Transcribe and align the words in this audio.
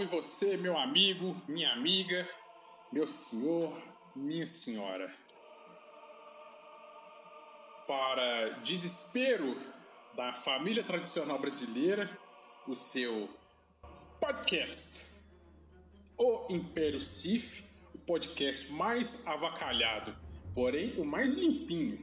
Salve, 0.00 0.06
você, 0.06 0.56
meu 0.56 0.78
amigo, 0.78 1.36
minha 1.46 1.72
amiga, 1.72 2.26
meu 2.90 3.06
senhor, 3.06 3.76
minha 4.16 4.46
senhora. 4.46 5.14
Para 7.86 8.50
desespero 8.62 9.60
da 10.16 10.32
família 10.32 10.82
tradicional 10.82 11.38
brasileira, 11.38 12.18
o 12.66 12.74
seu 12.74 13.28
podcast, 14.18 15.06
O 16.16 16.46
Império 16.48 17.00
Sif, 17.00 17.62
o 17.94 17.98
podcast 17.98 18.72
mais 18.72 19.26
avacalhado, 19.26 20.16
porém 20.54 20.98
o 20.98 21.04
mais 21.04 21.34
limpinho, 21.34 21.98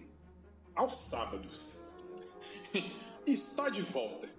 aos 0.75 0.97
sábados. 0.97 1.81
Está 3.25 3.69
de 3.69 3.81
volta. 3.81 4.29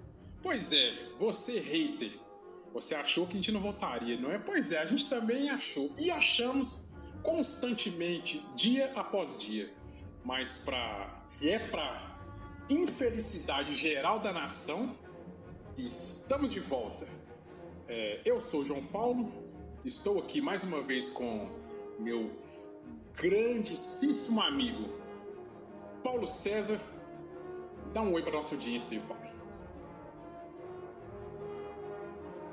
Pois 0.43 0.73
é, 0.73 1.09
você 1.19 1.59
hater 1.59 2.28
você 2.73 2.95
achou 2.95 3.27
que 3.27 3.33
a 3.33 3.37
gente 3.37 3.53
não 3.53 3.61
voltaria, 3.61 4.19
não 4.19 4.31
é? 4.31 4.39
Pois 4.39 4.71
é, 4.73 4.79
a 4.79 4.87
gente 4.87 5.09
também 5.09 5.51
achou. 5.51 5.91
E 5.99 6.11
achamos 6.11 6.93
constantemente, 7.23 8.45
dia 8.55 8.93
após 8.95 9.39
dia. 9.39 9.73
Mas 10.25 10.59
para 10.59 11.21
se 11.23 11.51
é 11.51 11.59
para 11.59 12.19
infelicidade 12.69 13.75
geral 13.75 14.21
da 14.21 14.33
nação, 14.33 14.97
estamos 15.77 16.53
de 16.53 16.61
volta. 16.61 17.07
É, 17.87 18.21
eu 18.25 18.39
sou 18.41 18.65
João 18.65 18.85
Paulo, 18.85 19.33
estou 19.85 20.19
aqui 20.19 20.41
mais 20.41 20.63
uma 20.63 20.83
vez 20.83 21.09
com 21.09 21.49
meu 21.99 22.31
grandíssimo 23.15 24.41
amigo 24.41 24.99
Paulo 26.03 26.27
César. 26.27 26.81
Dá 27.93 28.03
um 28.03 28.13
oi 28.13 28.23
para 28.23 28.33
nossa 28.33 28.55
audiência 28.55 28.99
aí, 28.99 29.05
Paulo. 29.07 29.28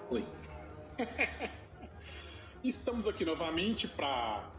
Oi. 0.07 0.23
Estamos 2.63 3.07
aqui 3.07 3.25
novamente 3.25 3.87
para 3.87 4.51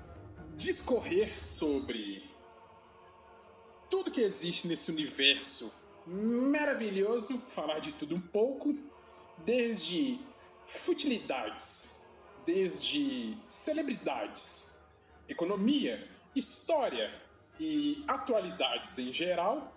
discorrer 0.57 1.41
sobre 1.41 2.29
tudo 3.89 4.11
que 4.11 4.23
existe 4.23 4.67
nesse 4.67 4.91
universo 4.91 5.73
maravilhoso, 6.05 7.39
falar 7.39 7.79
de 7.79 7.93
tudo 7.93 8.17
um 8.17 8.21
pouco, 8.21 8.75
desde 9.45 10.19
futilidades, 10.67 11.97
desde 12.45 13.39
celebridades, 13.47 14.77
economia, 15.29 16.09
história 16.35 17.23
e 17.61 18.05
atualidades 18.09 18.99
em 18.99 19.13
geral, 19.13 19.77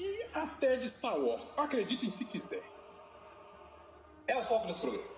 e 0.00 0.26
até 0.32 0.76
de 0.76 0.88
Star 0.88 1.16
Wars. 1.16 1.56
Acreditem 1.56 2.10
se 2.10 2.24
quiser. 2.24 2.69
É 4.30 4.36
o 4.36 4.44
foco 4.44 4.68
desse 4.68 4.78
programa. 4.78 5.08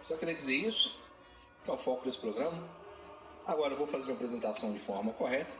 Só 0.00 0.16
queria 0.16 0.36
dizer 0.36 0.54
isso, 0.54 1.02
que 1.64 1.70
é 1.70 1.74
o 1.74 1.76
foco 1.76 2.04
desse 2.04 2.16
programa. 2.16 2.62
Agora 3.44 3.72
eu 3.72 3.76
vou 3.76 3.88
fazer 3.88 4.04
uma 4.04 4.14
apresentação 4.14 4.72
de 4.72 4.78
forma 4.78 5.12
correta. 5.12 5.52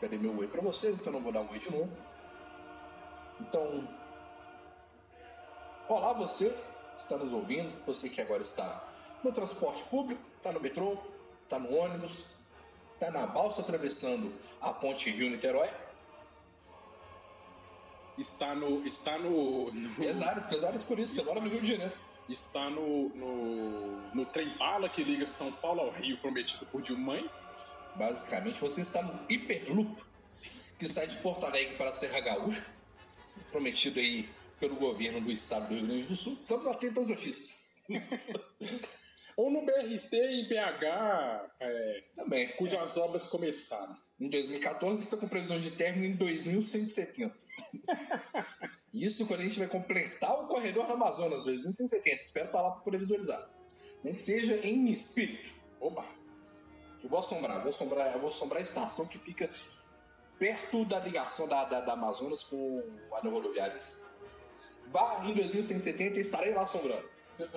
Darei 0.00 0.18
meu 0.18 0.34
oi 0.38 0.46
para 0.46 0.62
vocês, 0.62 0.98
então 0.98 1.12
eu 1.12 1.18
não 1.18 1.20
vou 1.20 1.30
dar 1.30 1.42
um 1.42 1.50
oi 1.50 1.58
de 1.58 1.70
novo. 1.70 1.94
Então, 3.38 3.86
olá 5.86 6.14
você 6.14 6.48
que 6.48 6.98
está 6.98 7.18
nos 7.18 7.30
ouvindo, 7.30 7.70
você 7.84 8.08
que 8.08 8.22
agora 8.22 8.42
está 8.42 8.88
no 9.22 9.30
transporte 9.30 9.84
público, 9.84 10.22
está 10.38 10.50
no 10.50 10.60
metrô, 10.60 10.96
está 11.44 11.58
no 11.58 11.76
ônibus, 11.76 12.24
está 12.94 13.10
na 13.10 13.26
balsa 13.26 13.60
atravessando 13.60 14.32
a 14.62 14.72
ponte 14.72 15.10
Rio-Niterói. 15.10 15.68
Está 18.18 18.54
no. 18.54 18.86
Está 18.86 19.18
no. 19.18 19.72
no 19.72 19.94
Pesares, 19.94 20.46
pesares 20.46 20.82
por 20.82 20.98
isso, 20.98 21.14
você 21.14 21.22
mora 21.22 21.40
no 21.40 21.48
Rio 21.48 21.60
de 21.60 21.68
Janeiro. 21.68 21.92
está 22.28 22.68
no, 22.68 23.08
no, 23.10 24.14
no 24.14 24.26
trem 24.26 24.56
bala 24.58 24.88
que 24.88 25.02
liga 25.02 25.26
São 25.26 25.52
Paulo 25.52 25.80
ao 25.80 25.90
Rio, 25.90 26.18
prometido 26.18 26.66
por 26.66 26.82
Dilmãe. 26.82 27.28
Basicamente, 27.94 28.60
você 28.60 28.80
está 28.80 29.02
no 29.02 29.18
Hiperloop, 29.28 30.02
que 30.78 30.88
sai 30.88 31.06
de 31.06 31.18
Porto 31.18 31.46
Alegre 31.46 31.76
para 31.76 31.92
Serra 31.92 32.20
Gaúcha, 32.20 32.64
prometido 33.50 33.98
aí 33.98 34.28
pelo 34.60 34.76
governo 34.76 35.20
do 35.20 35.30
estado 35.30 35.68
do 35.68 35.74
Rio 35.74 35.86
Grande 35.86 36.06
do 36.06 36.16
Sul. 36.16 36.38
Estamos 36.40 36.66
atentos 36.66 37.02
às 37.02 37.08
notícias. 37.08 37.68
Ou 39.36 39.50
no 39.52 39.64
BRT 39.64 40.12
em 40.14 40.48
BH, 40.48 41.50
é, 41.60 42.04
Também. 42.14 42.48
cujas 42.56 42.96
obras 42.96 43.26
começaram. 43.28 43.96
Em 44.20 44.28
2014 44.28 45.00
está 45.00 45.16
com 45.16 45.28
previsão 45.28 45.60
de 45.60 45.70
término 45.70 46.06
em 46.06 46.16
2170. 46.16 47.47
Isso 48.92 49.26
quando 49.26 49.40
a 49.40 49.44
gente 49.44 49.58
vai 49.58 49.68
completar 49.68 50.32
o 50.42 50.46
corredor 50.46 50.86
do 50.86 50.92
Amazonas 50.94 51.44
2170. 51.44 52.22
Espero 52.22 52.46
estar 52.46 52.60
lá 52.62 52.70
para 52.72 52.80
poder 52.80 52.98
visualizar. 52.98 53.48
Nem 54.02 54.14
que 54.14 54.22
seja 54.22 54.54
em 54.66 54.88
espírito. 54.88 55.50
Oba! 55.80 56.04
Eu 57.02 57.08
vou 57.08 57.18
assombrar, 57.20 57.60
vou 57.60 57.70
assombrar, 57.70 58.12
eu 58.12 58.18
vou 58.20 58.30
assombrar 58.30 58.60
a 58.60 58.64
estação 58.64 59.06
que 59.06 59.18
fica 59.18 59.48
perto 60.38 60.84
da 60.84 60.98
ligação 61.00 61.46
da, 61.46 61.64
da, 61.64 61.80
da 61.80 61.92
Amazonas 61.92 62.42
com 62.42 62.82
a 63.12 63.20
rodoviária. 63.20 63.76
Vá 64.88 65.20
em 65.24 65.34
2170 65.34 66.18
e 66.18 66.20
estarei 66.20 66.54
lá 66.54 66.62
assombrando. 66.62 67.08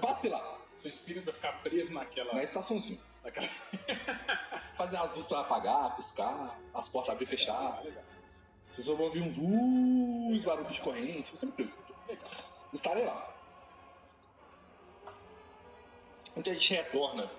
Passe 0.01 0.29
lá, 0.29 0.59
Seu 0.75 0.89
espírito 0.89 1.25
vai 1.25 1.33
ficar 1.33 1.53
preso 1.63 1.93
naquela. 1.93 2.33
na 2.33 2.43
estaçãozinha. 2.43 2.99
naquela... 3.23 3.47
Fazer 4.75 4.97
as 4.97 5.11
luzes 5.15 5.31
apagar, 5.31 5.95
piscar, 5.95 6.59
as 6.73 6.89
portas 6.89 7.13
abrir 7.13 7.25
e 7.25 7.27
Ah, 7.27 7.29
fechar. 7.29 7.83
legal. 7.83 8.03
As 8.71 8.75
pessoas 8.77 8.97
vão 8.97 9.07
ouvir 9.07 9.21
uns 9.21 10.43
uh, 10.43 10.47
barulhos 10.47 10.73
de 10.73 10.81
corrente. 10.81 11.31
Você 11.31 11.45
não 11.45 11.53
legal. 12.07 12.29
Estarei 12.73 13.05
lá. 13.05 13.35
Então 16.35 16.51
a 16.51 16.55
gente 16.55 16.73
retorna 16.73 17.29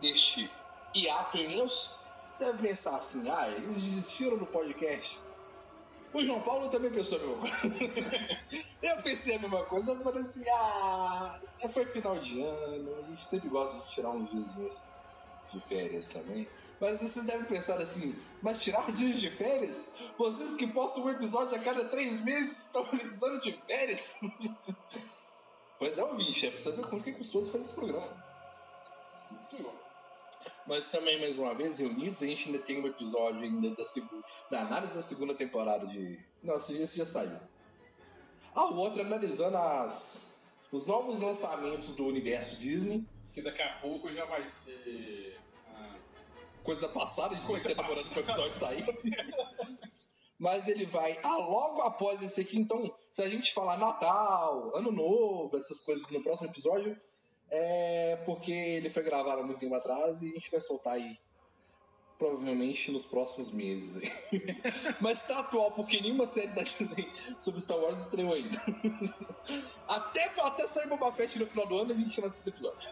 deste 0.00 0.50
hiato 0.94 1.38
imenso. 1.38 2.00
Deve 2.38 2.68
pensar 2.68 2.96
assim, 2.96 3.30
ah, 3.30 3.48
eles 3.48 3.80
desistiram 3.80 4.36
do 4.36 4.46
podcast. 4.46 5.20
O 6.12 6.22
João 6.24 6.40
Paulo 6.40 6.68
também 6.68 6.90
pensou 6.90 7.18
a 7.18 7.20
mesma 7.20 7.38
coisa. 7.38 8.66
eu 8.82 9.02
pensei 9.02 9.36
a 9.36 9.38
mesma 9.38 9.62
coisa, 9.64 9.92
eu 9.92 10.00
falei 10.02 10.22
assim, 10.22 10.44
ah, 10.50 11.40
foi 11.72 11.86
final 11.86 12.18
de 12.18 12.42
ano, 12.42 12.96
a 12.98 13.02
gente 13.10 13.24
sempre 13.24 13.48
gosta 13.48 13.78
de 13.78 13.90
tirar 13.92 14.10
uns 14.10 14.54
dias 14.54 14.82
de 15.50 15.60
férias 15.60 16.08
também. 16.08 16.48
Mas 16.82 17.00
vocês 17.00 17.24
devem 17.24 17.44
pensar 17.44 17.80
assim, 17.80 18.12
mas 18.42 18.60
tirar 18.60 18.90
dias 18.90 19.20
de 19.20 19.30
férias? 19.30 19.94
Vocês 20.18 20.54
que 20.54 20.66
postam 20.66 21.04
um 21.04 21.10
episódio 21.10 21.56
a 21.56 21.60
cada 21.60 21.84
três 21.84 22.20
meses 22.24 22.64
estão 22.64 22.84
precisando 22.84 23.40
de 23.40 23.52
férias? 23.52 24.18
pois 25.78 25.96
é, 25.96 26.02
ouvinte, 26.02 26.44
é 26.44 26.50
pra 26.50 26.58
saber 26.58 26.84
quanto 26.84 27.04
que 27.04 27.12
custou 27.12 27.44
fazer 27.44 27.60
esse 27.60 27.74
programa. 27.76 28.12
Sim, 29.28 29.38
senhor. 29.38 29.72
Mas 30.66 30.88
também, 30.88 31.20
mais 31.20 31.38
uma 31.38 31.54
vez, 31.54 31.78
reunidos, 31.78 32.20
a 32.20 32.26
gente 32.26 32.48
ainda 32.48 32.58
tem 32.58 32.82
um 32.82 32.86
episódio 32.88 33.42
ainda 33.42 33.70
da, 33.70 33.84
segunda, 33.84 34.26
da 34.50 34.62
análise 34.62 34.96
da 34.96 35.02
segunda 35.02 35.34
temporada 35.34 35.86
de. 35.86 36.18
Nossa, 36.42 36.72
esse 36.72 36.98
já 36.98 37.06
saiu. 37.06 37.38
Ah, 38.56 38.66
o 38.66 38.74
outro 38.74 39.02
analisando 39.02 39.56
as, 39.56 40.36
os 40.72 40.84
novos 40.84 41.20
lançamentos 41.20 41.94
do 41.94 42.04
universo 42.04 42.56
Disney. 42.56 43.06
Que 43.32 43.40
daqui 43.40 43.62
a 43.62 43.78
pouco 43.78 44.10
já 44.10 44.24
vai 44.24 44.44
ser. 44.44 45.40
Coisa 46.62 46.88
passada, 46.88 47.34
a 47.34 47.36
gente 47.36 47.46
Coisa 47.46 47.64
tem 47.64 47.74
que 47.74 47.82
ter 47.82 47.88
demorando 47.88 48.08
pro 48.10 48.22
passada. 48.22 48.46
episódio 48.46 48.58
sair. 48.58 49.46
Mas 50.38 50.66
ele 50.66 50.86
vai 50.86 51.18
ah, 51.22 51.36
logo 51.36 51.82
após 51.82 52.20
esse 52.20 52.40
aqui. 52.40 52.58
Então, 52.58 52.92
se 53.12 53.22
a 53.22 53.28
gente 53.28 53.54
falar 53.54 53.76
Natal, 53.78 54.76
Ano 54.76 54.90
Novo, 54.90 55.56
essas 55.56 55.80
coisas 55.80 56.10
no 56.10 56.22
próximo 56.22 56.48
episódio, 56.48 57.00
é 57.48 58.16
porque 58.24 58.50
ele 58.50 58.90
foi 58.90 59.02
gravado 59.02 59.40
há 59.40 59.44
muito 59.44 59.60
tempo 59.60 59.74
atrás 59.74 60.22
e 60.22 60.30
a 60.30 60.32
gente 60.32 60.50
vai 60.50 60.60
soltar 60.60 60.94
aí. 60.94 61.18
Provavelmente 62.18 62.90
nos 62.92 63.04
próximos 63.04 63.50
meses. 63.52 64.02
Mas 65.00 65.26
tá 65.26 65.40
atual, 65.40 65.72
porque 65.72 66.00
nenhuma 66.00 66.26
série 66.26 66.48
da 66.48 66.62
Disney 66.62 67.12
sobre 67.38 67.60
Star 67.60 67.78
Wars 67.78 67.98
estreou 67.98 68.32
ainda. 68.32 68.58
Até, 69.88 70.32
até 70.40 70.66
sair 70.68 70.88
Boba 70.88 71.12
Fett 71.12 71.38
no 71.38 71.46
final 71.46 71.66
do 71.66 71.76
ano, 71.78 71.92
a 71.92 71.94
gente 71.94 72.20
lança 72.20 72.38
esse 72.38 72.50
episódio. 72.50 72.90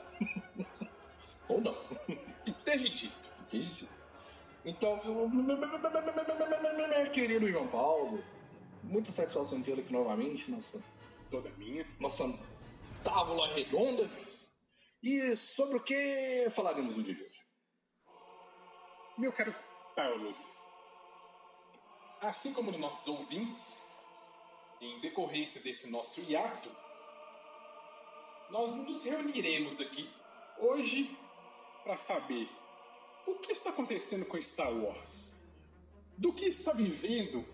Ou 1.49 1.61
não. 1.61 1.77
Interdito. 2.47 3.30
Então, 4.65 5.01
meu 5.29 7.11
querido 7.11 7.49
João 7.49 7.67
Paulo, 7.69 8.23
muita 8.83 9.11
satisfação 9.11 9.63
tê-lo 9.63 9.81
aqui 9.81 9.93
novamente, 9.93 10.51
nossa 10.51 10.83
toda 11.31 11.51
minha. 11.51 11.87
Nossa 11.99 12.25
tábula 13.03 13.49
redonda. 13.49 14.09
E 15.03 15.35
sobre 15.35 15.79
o 15.79 15.83
que 15.83 16.51
falaremos 16.51 16.97
no 16.97 17.03
dia 17.03 17.15
de 17.15 17.23
hoje? 17.23 17.43
Meu 19.17 19.33
caro 19.33 19.55
Paulo, 19.97 20.35
assim 22.21 22.53
como 22.53 22.71
nos 22.71 22.81
nossos 22.81 23.07
ouvintes, 23.09 23.87
em 24.81 25.01
decorrência 25.01 25.63
desse 25.63 25.91
nosso 25.91 26.21
hiato, 26.23 26.71
nós 28.51 28.73
nos 28.73 29.05
reuniremos 29.05 29.81
aqui 29.81 30.11
hoje 30.59 31.17
para 31.83 31.97
saber 31.97 32.49
o 33.33 33.39
que 33.39 33.53
está 33.53 33.71
acontecendo 33.71 34.27
com 34.27 34.41
Star 34.41 34.73
Wars, 34.73 35.35
do 36.17 36.33
que 36.33 36.47
está 36.47 36.73
vivendo, 36.73 37.45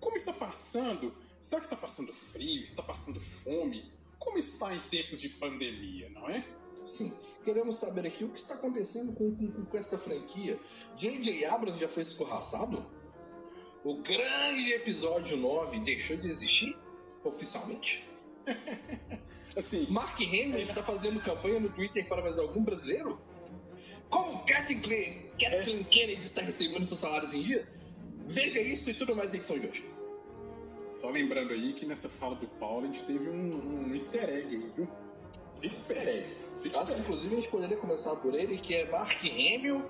como 0.00 0.16
está 0.16 0.32
passando, 0.32 1.14
será 1.40 1.60
que 1.60 1.66
está 1.66 1.76
passando 1.76 2.12
frio, 2.12 2.62
está 2.62 2.82
passando 2.82 3.20
fome, 3.20 3.92
como 4.18 4.38
está 4.38 4.74
em 4.74 4.80
tempos 4.88 5.20
de 5.20 5.28
pandemia, 5.30 6.08
não 6.10 6.28
é? 6.28 6.46
Sim, 6.84 7.12
queremos 7.44 7.76
saber 7.76 8.06
aqui 8.06 8.24
o 8.24 8.28
que 8.28 8.38
está 8.38 8.54
acontecendo 8.54 9.14
com, 9.14 9.34
com, 9.34 9.64
com 9.64 9.76
essa 9.76 9.96
franquia. 9.96 10.58
J.J. 10.96 11.46
Abrams 11.46 11.80
já 11.80 11.88
foi 11.88 12.02
escorraçado? 12.02 12.84
O 13.84 13.96
grande 14.02 14.72
episódio 14.72 15.36
9 15.36 15.80
deixou 15.80 16.16
de 16.16 16.28
existir? 16.28 16.76
Oficialmente? 17.22 18.06
Assim, 19.56 19.86
Mark 19.88 20.20
Hamill 20.20 20.58
está 20.58 20.82
fazendo 20.82 21.22
campanha 21.22 21.60
no 21.60 21.68
Twitter 21.68 22.06
para 22.08 22.20
mais 22.20 22.38
algum 22.38 22.62
brasileiro? 22.62 23.20
Como 24.10 24.44
Kathleen, 24.46 25.22
Kathleen 25.38 25.84
Kennedy 25.84 26.22
está 26.22 26.42
recebendo 26.42 26.84
seus 26.86 27.00
salários 27.00 27.34
em 27.34 27.42
dia? 27.42 27.66
Veja 28.26 28.60
isso 28.60 28.90
e 28.90 28.94
tudo 28.94 29.14
mais 29.14 29.30
na 29.30 29.36
edição 29.38 29.58
de 29.58 29.66
hoje. 29.66 29.84
só 31.00 31.10
lembrando 31.10 31.52
aí 31.52 31.72
que 31.74 31.84
nessa 31.84 32.08
fala 32.08 32.34
do 32.36 32.46
Paulo 32.46 32.84
a 32.84 32.86
gente 32.86 33.04
teve 33.04 33.28
um, 33.28 33.86
um 33.88 33.94
easter 33.94 34.24
egg 34.28 34.54
aí, 34.56 34.70
viu? 34.76 34.88
Fique 35.60 35.98
aí. 35.98 36.24
Fique 36.62 36.76
Acho 36.76 36.86
que 36.86 36.92
esperto. 36.92 37.00
inclusive 37.00 37.34
a 37.34 37.36
gente 37.36 37.50
poderia 37.50 37.76
começar 37.76 38.14
por 38.16 38.34
ele, 38.34 38.58
que 38.58 38.74
é 38.74 38.90
Mark 38.90 39.18
Hamill, 39.24 39.84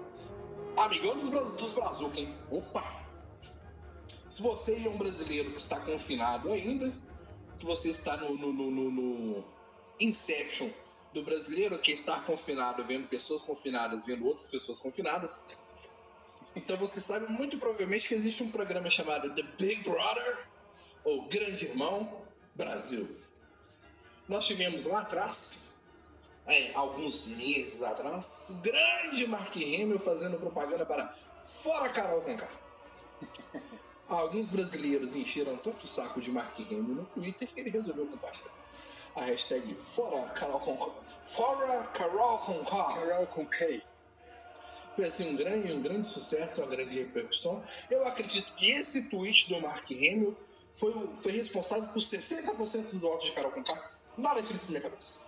amigão 0.77 1.17
dos, 1.17 1.29
dos 1.53 1.73
Brazuca, 1.73 2.19
hein? 2.19 2.35
Opa! 2.51 3.05
Se 4.29 4.43
você 4.43 4.83
é 4.85 4.89
um 4.89 4.97
brasileiro 4.99 5.51
que 5.53 5.59
está 5.61 5.79
confinado 5.81 6.51
ainda, 6.53 6.93
que 7.59 7.65
você 7.65 7.91
está 7.91 8.17
no, 8.17 8.37
no, 8.37 8.53
no- 8.53 8.91
no 8.91 9.45
Inception 10.01 10.69
do 11.15 11.23
brasileiro 11.23 11.79
que 11.79 11.93
está 11.93 12.19
confinado, 12.21 12.85
vendo 12.85 13.09
pessoas 13.09 13.41
confinadas, 13.41 14.05
vendo 14.05 14.27
outras 14.27 14.49
pessoas 14.49 14.81
confinadas, 14.81 15.45
então 16.57 16.77
você 16.77 17.01
sabe 17.01 17.33
muito 17.33 17.57
provavelmente 17.57 18.07
que 18.09 18.15
existe 18.15 18.43
um 18.43 18.51
programa 18.51 18.91
chamado 18.91 19.33
The 19.35 19.43
Big 19.59 19.83
Brother, 19.83 20.39
ou 21.05 21.29
Grande 21.29 21.67
Irmão 21.67 22.23
Brasil. 22.55 23.09
Nós 24.29 24.47
tivemos 24.47 24.87
lá 24.87 25.03
atrás, 25.03 25.75
é, 26.47 26.75
alguns 26.75 27.27
meses 27.27 27.83
atrás, 27.83 28.51
o 28.51 28.55
grande 28.63 29.27
Mark 29.27 29.55
Hamill 29.55 29.99
fazendo 29.99 30.39
propaganda 30.39 30.85
para 30.85 31.15
Fora 31.45 31.91
Carol 31.91 32.23
Conká. 32.23 32.49
Alguns 34.07 34.49
brasileiros 34.49 35.15
encheram 35.15 35.57
tanto 35.57 35.85
o 35.85 35.89
saco 35.89 36.21
de 36.21 36.31
Mark 36.31 36.59
Hamill 36.59 36.83
no 36.83 37.05
Twitter 37.07 37.49
que 37.49 37.59
ele 37.59 37.71
resolveu 37.71 38.07
compartilhar. 38.07 38.64
A 39.17 39.23
hashtag 39.23 39.75
Fora 39.75 40.29
Carol 40.31 40.61
Conká. 40.61 40.93
Fora 41.25 41.85
Carol 41.95 42.39
Conká. 42.39 42.95
Carol 42.95 43.27
com 43.29 43.47
K. 43.47 43.83
Foi 44.95 45.07
assim 45.07 45.31
um 45.31 45.37
grande, 45.37 45.73
um 45.73 45.83
grande 45.83 46.09
sucesso, 46.09 46.61
uma 46.61 46.71
grande 46.71 46.99
repercussão. 46.99 47.63
Eu 47.91 48.07
acredito 48.07 48.53
que 48.55 48.71
esse 48.71 49.09
tweet 49.09 49.49
do 49.49 49.61
Mark 49.61 49.91
Hamill 49.91 50.37
foi, 50.75 50.93
foi 51.17 51.33
responsável 51.33 51.89
por 51.89 52.01
60% 52.01 52.91
dos 52.91 53.03
votos 53.03 53.27
de 53.27 53.33
Carol 53.33 53.53
Conká. 53.53 53.91
Nada 54.17 54.43
tira 54.43 54.55
isso 54.55 54.67
da 54.67 54.79
minha 54.79 54.83
cabeça. 54.83 55.21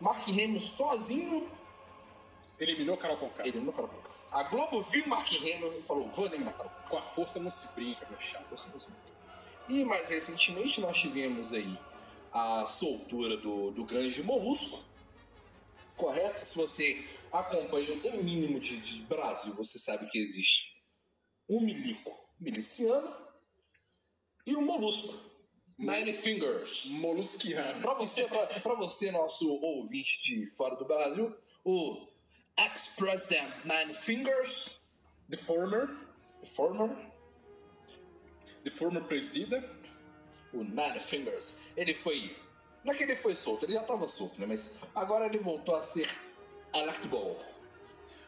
Mark 0.00 0.28
Hamill 0.28 0.60
sozinho 0.60 1.50
Eliminou 2.58 2.96
Carol 2.96 3.18
com 3.18 3.28
K. 3.30 3.48
eliminou 3.48 3.72
Carol 3.72 3.90
Conká. 3.90 4.10
A 4.30 4.42
Globo 4.44 4.82
viu 4.82 5.06
Mark 5.06 5.28
Hamill 5.28 5.78
e 5.78 5.82
falou: 5.82 6.08
vou 6.08 6.26
eliminar 6.26 6.54
Carol 6.54 6.70
Conká. 6.70 6.88
Com 6.88 6.98
a 6.98 7.02
força 7.02 7.38
não 7.38 7.50
se 7.50 7.74
brinca, 7.74 8.06
meu 8.08 8.18
chato. 8.18 8.46
Força. 8.48 8.88
E 9.68 9.84
mais 9.84 10.08
recentemente 10.08 10.80
nós 10.80 10.98
tivemos 10.98 11.52
aí 11.52 11.78
a 12.36 12.66
soltura 12.66 13.36
do, 13.38 13.70
do 13.70 13.84
grande 13.84 14.22
molusco. 14.22 14.84
Correto? 15.96 16.38
Se 16.38 16.54
você 16.54 17.02
acompanha 17.32 17.94
um 18.12 18.22
mínimo 18.22 18.60
de, 18.60 18.76
de 18.78 19.00
Brasil, 19.02 19.54
você 19.54 19.78
sabe 19.78 20.08
que 20.10 20.18
existe 20.18 20.76
um 21.48 21.60
milico 21.60 22.12
miliciano 22.38 23.10
e 24.46 24.54
um 24.54 24.62
molusco. 24.62 25.14
Nine 25.78 26.12
Fingers. 26.12 26.86
Molusquiano. 26.90 27.80
Pra 27.80 27.94
você, 27.94 28.24
pra, 28.24 28.46
pra 28.60 28.74
você, 28.74 29.10
nosso 29.10 29.48
ouvinte 29.62 30.22
de 30.22 30.46
fora 30.50 30.76
do 30.76 30.84
Brasil, 30.84 31.34
o 31.64 32.06
ex-president 32.58 33.64
Nine 33.64 33.94
Fingers, 33.94 34.78
The 35.28 35.36
former, 35.38 35.88
former, 36.54 36.96
the 38.62 38.70
former 38.70 39.02
presida. 39.02 39.58
O 40.60 40.64
Nine 40.64 40.98
Fingers, 41.00 41.54
ele 41.76 41.94
foi. 41.94 42.36
Não 42.84 42.92
é 42.92 42.96
que 42.96 43.02
ele 43.02 43.16
foi 43.16 43.34
solto, 43.36 43.64
ele 43.64 43.72
já 43.74 43.82
estava 43.82 44.06
solto, 44.06 44.40
né? 44.40 44.46
Mas 44.46 44.78
agora 44.94 45.26
ele 45.26 45.38
voltou 45.38 45.74
a 45.76 45.82
ser. 45.82 46.08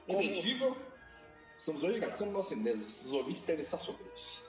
Como- 0.07 0.21
Elegível. 0.21 0.77
Estamos 1.57 1.83
hoje 1.83 1.99
gastando 2.01 2.31
nosso 2.31 2.55
inglês. 2.55 3.03
Os 3.05 3.13
ouvintes 3.13 3.45
devem 3.45 3.63
estar 3.63 3.79
surpresos. 3.79 4.43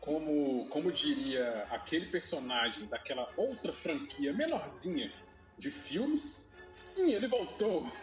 Como, 0.00 0.66
como 0.68 0.92
diria 0.92 1.66
aquele 1.70 2.06
personagem 2.06 2.86
daquela 2.86 3.28
outra 3.36 3.72
franquia 3.72 4.32
menorzinha 4.32 5.12
de 5.58 5.70
filmes, 5.70 6.52
sim, 6.70 7.12
ele 7.12 7.26
voltou. 7.26 7.86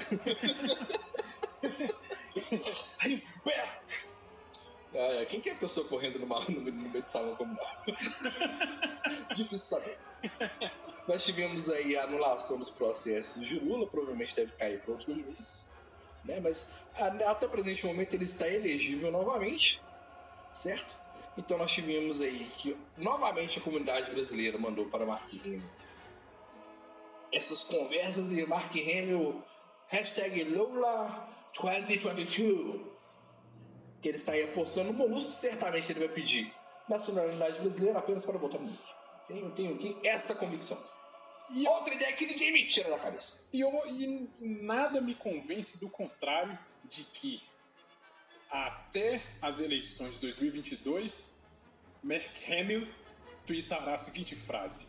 He's 3.03 3.41
back! 3.43 3.81
Ah, 4.93 5.25
quem 5.25 5.39
que 5.39 5.49
é 5.49 5.53
a 5.53 5.55
pessoa 5.55 5.87
correndo 5.87 6.19
numa, 6.19 6.39
no 6.41 6.59
meio 6.61 6.75
no 6.75 6.89
meio 6.89 7.03
de 7.03 7.11
salão 7.11 7.35
comunal? 7.35 7.65
Difícil 9.35 9.57
saber. 9.57 9.97
Nós 11.07 11.23
tivemos 11.23 11.69
aí 11.69 11.97
a 11.97 12.03
anulação 12.03 12.57
dos 12.57 12.69
processos 12.69 13.45
de 13.47 13.59
Lula, 13.59 13.87
provavelmente 13.87 14.35
deve 14.35 14.51
cair 14.53 14.79
para 14.81 14.91
outros 14.91 15.15
juízes. 15.15 15.69
Né? 16.23 16.39
Mas 16.39 16.73
até 16.95 17.45
o 17.45 17.49
presente 17.49 17.85
momento 17.85 18.13
ele 18.13 18.25
está 18.25 18.47
elegível 18.47 19.11
novamente, 19.11 19.81
certo? 20.53 20.99
Então 21.37 21.57
nós 21.57 21.71
tivemos 21.71 22.21
aí 22.21 22.51
que 22.57 22.77
novamente 22.97 23.57
a 23.57 23.61
comunidade 23.61 24.11
brasileira 24.11 24.57
mandou 24.57 24.85
para 24.85 25.05
Mark 25.05 25.27
Hamill 25.33 25.63
essas 27.31 27.63
conversas 27.63 28.31
e 28.31 28.45
Mark 28.45 28.71
Hamill 28.75 29.41
hashtag 29.87 30.43
Lula 30.43 31.29
2022 31.59 32.90
que 34.01 34.07
ele 34.09 34.17
está 34.17 34.31
aí 34.33 34.43
apostando 34.43 34.91
no 34.91 34.97
Molusco, 34.97 35.31
certamente 35.31 35.91
ele 35.91 35.99
vai 35.99 36.09
pedir 36.09 36.51
nacionalidade 36.89 37.59
brasileira 37.59 37.99
apenas 37.99 38.25
para 38.25 38.37
votar 38.37 38.59
no 38.59 38.67
Molusco. 38.67 38.95
Tenho, 39.27 39.51
tenho, 39.51 39.77
tenho 39.77 39.99
esta 40.03 40.33
convicção. 40.35 40.81
E 41.51 41.67
outra 41.67 41.93
ideia 41.93 42.13
que 42.13 42.25
ninguém 42.25 42.51
me 42.51 42.65
tira 42.65 42.89
da 42.89 42.97
cabeça. 42.99 43.45
E, 43.51 43.59
eu, 43.61 43.69
e 43.87 44.29
nada 44.39 44.99
me 45.01 45.13
convence 45.15 45.79
do 45.79 45.89
contrário 45.89 46.57
de 46.85 47.03
que 47.03 47.41
até 48.49 49.21
as 49.41 49.59
eleições 49.59 50.15
de 50.15 50.21
2022, 50.21 51.37
Mark 52.03 52.23
Hamill 52.49 52.87
tweetará 53.45 53.95
a 53.95 53.97
seguinte 53.97 54.35
frase: 54.35 54.87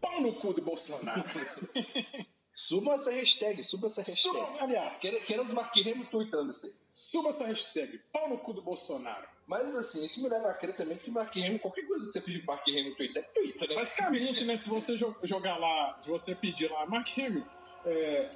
Pau 0.00 0.20
no 0.20 0.34
cu 0.34 0.52
do 0.52 0.62
Bolsonaro. 0.62 1.24
Suba 2.56 2.94
essa 2.94 3.10
hashtag, 3.10 3.64
suba 3.64 3.88
essa 3.88 4.00
hashtag. 4.02 4.20
Suba, 4.38 4.62
aliás, 4.62 4.98
Quero- 5.00 5.20
Queremos 5.24 5.50
Mark 5.52 5.76
Hamill 5.76 6.06
tweetando 6.06 6.50
isso 6.50 6.66
aí. 6.66 6.72
Suba 6.94 7.30
essa 7.30 7.44
hashtag, 7.46 8.00
pau 8.12 8.28
no 8.28 8.38
cu 8.38 8.52
do 8.52 8.62
Bolsonaro. 8.62 9.26
Mas 9.48 9.74
assim, 9.76 10.04
isso 10.06 10.22
me 10.22 10.28
leva 10.28 10.48
a 10.48 10.54
crer 10.54 10.74
também 10.76 10.96
que 10.96 11.10
Mark 11.10 11.36
Hamill, 11.36 11.58
qualquer 11.58 11.86
coisa 11.86 12.06
que 12.06 12.12
você 12.12 12.20
pedir 12.20 12.38
pro 12.38 12.54
Mark 12.54 12.66
Hamill 12.68 12.94
Twitter, 12.94 13.22
é 13.22 13.26
Twitter, 13.40 13.68
né? 13.68 13.74
Basicamente, 13.74 14.44
né, 14.44 14.56
se 14.56 14.68
você 14.70 14.96
jo- 14.96 15.14
jogar 15.24 15.58
lá, 15.58 15.96
se 15.98 16.08
você 16.08 16.34
pedir 16.34 16.70
lá, 16.70 16.86
Mark 16.86 17.08
Hamill, 17.18 17.44
é, 17.84 18.30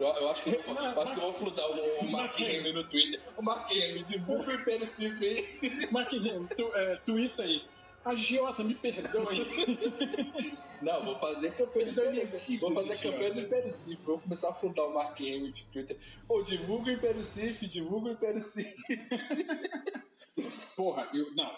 Eu, 0.00 0.08
eu 0.08 0.28
acho 0.30 0.42
que 0.42 0.50
eu, 0.50 0.62
vou- 0.62 0.74
eu 0.76 1.00
acho 1.02 1.12
que 1.14 1.18
eu 1.18 1.22
vou 1.22 1.32
fludar 1.32 1.66
o, 1.70 2.00
o 2.00 2.10
Mark. 2.10 2.34
Hamill 2.34 2.72
no 2.74 2.84
Twitter. 2.84 3.20
O 3.36 3.42
Mark 3.42 3.70
Hamill 3.70 4.02
divulga 4.02 4.50
o 4.54 4.54
aí. 5.26 5.88
Mark 5.90 6.12
Hamill, 6.12 6.48
tu, 6.56 6.74
é, 6.74 6.96
aí. 7.42 7.62
Agiota, 8.06 8.62
me 8.62 8.74
perdoe. 8.76 9.44
Não, 10.80 11.04
vou 11.04 11.18
fazer 11.18 11.50
campanha 11.56 11.86
do 11.86 11.94
Perdoe 11.94 12.04
Império 12.04 12.12
minhas 12.12 12.30
Cif. 12.30 12.60
Vou 12.60 12.72
fazer 12.72 12.96
campanha 12.98 13.32
do 13.32 13.40
idiota. 13.40 13.40
Império 13.40 13.72
Cif. 13.72 14.02
Vou 14.04 14.18
começar 14.20 14.50
a 14.50 14.54
fludar 14.54 14.84
o 14.84 14.94
Mark 14.94 15.18
Hamill 15.18 15.50
de 15.50 15.64
Twitter. 15.64 15.98
Ô, 16.28 16.40
divulga 16.40 16.90
o 16.90 16.92
Império 16.92 17.24
Cif, 17.24 17.66
divulga 17.66 18.10
o 18.10 18.12
Império 18.12 18.40
Cif. 18.40 18.76
Porra, 20.76 21.10
eu. 21.12 21.34
Não. 21.34 21.50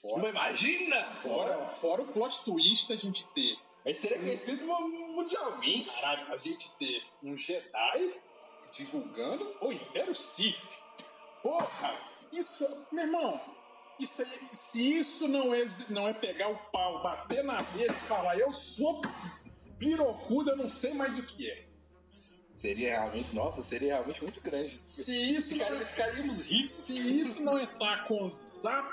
Fora, 0.00 0.32
Mas 0.32 0.62
imagina! 0.62 1.04
fora, 1.22 1.68
fora 1.68 2.02
o 2.02 2.06
plot 2.06 2.44
twist 2.44 2.90
a 2.90 2.96
gente 2.96 3.26
ter. 3.34 3.58
Aí 3.84 3.92
seria 3.92 4.18
conhecido 4.18 4.64
mundialmente. 4.64 6.00
Caralho, 6.00 6.32
a 6.32 6.36
gente 6.38 6.70
ter 6.78 7.02
um 7.22 7.36
Jedi 7.36 8.14
divulgando 8.72 9.54
o 9.60 9.70
Império 9.70 10.14
Sith. 10.14 10.62
Porra, 11.42 12.00
isso, 12.32 12.66
meu 12.90 13.04
irmão, 13.04 13.40
Isso 14.00 14.22
aí, 14.22 14.48
se 14.52 14.98
isso 14.98 15.28
não 15.28 15.54
é, 15.54 15.64
não 15.90 16.08
é 16.08 16.14
pegar 16.14 16.48
o 16.48 16.56
pau, 16.72 17.02
bater 17.02 17.44
na 17.44 17.58
mesa 17.74 17.92
e 17.92 18.06
falar, 18.08 18.38
eu 18.38 18.50
sou 18.52 19.00
pirocuda, 19.78 20.52
eu 20.52 20.56
não 20.56 20.68
sei 20.68 20.92
mais 20.94 21.18
o 21.18 21.22
que 21.22 21.50
é. 21.50 21.68
Seria 22.50 22.90
realmente, 22.98 23.34
nossa, 23.34 23.62
seria 23.62 23.94
realmente 23.94 24.22
muito 24.22 24.40
grande. 24.40 24.76
Se 24.78 25.34
isso 25.36 25.54
não 25.56 25.64
Ficaria- 25.66 25.82
é, 25.82 25.86
ficaríamos 25.86 26.40
ricos. 26.42 26.70
se 26.70 27.20
isso 27.20 27.42
não 27.44 27.56
é 27.58 27.66
tá 27.66 27.98
com 28.08 28.24
o 28.24 28.30
zap, 28.30 28.92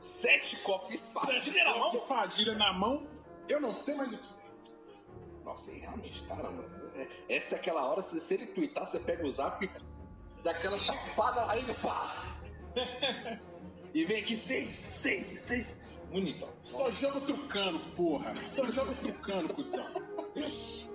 Sete 0.00 0.56
copos 0.58 0.88
de 0.88 0.96
espadilha 0.96 1.64
na 1.64 1.78
mão. 1.78 1.92
espadilha 1.94 2.54
na 2.54 2.72
mão, 2.74 3.06
eu 3.48 3.58
não 3.60 3.72
sei 3.72 3.94
mais 3.94 4.12
o 4.12 4.18
que 4.18 4.34
é. 4.34 5.44
Nossa, 5.44 5.70
realmente, 5.70 6.22
caramba. 6.24 6.64
é- 6.96 7.36
Essa 7.36 7.54
é 7.54 7.58
aquela 7.58 7.86
hora, 7.88 8.02
se, 8.02 8.34
ele 8.34 8.46
twittar, 8.46 8.86
você 8.86 8.98
pega 8.98 9.24
o 9.26 9.30
zap 9.30 9.64
e 9.64 10.42
dá 10.42 10.50
aquela 10.50 10.78
chapada 10.78 11.56
e 11.58 11.74
pá. 11.74 12.36
E 13.94 14.04
vem 14.04 14.18
aqui, 14.18 14.36
seis, 14.36 14.84
seis, 14.92 15.38
seis. 15.42 15.80
Bonitão. 16.10 16.48
Só 16.60 16.90
joga 16.90 17.20
trucando, 17.20 17.78
porra. 17.90 18.34
Só 18.36 18.66
joga 18.66 18.92
trucando, 18.94 19.54
cuzão. 19.54 19.86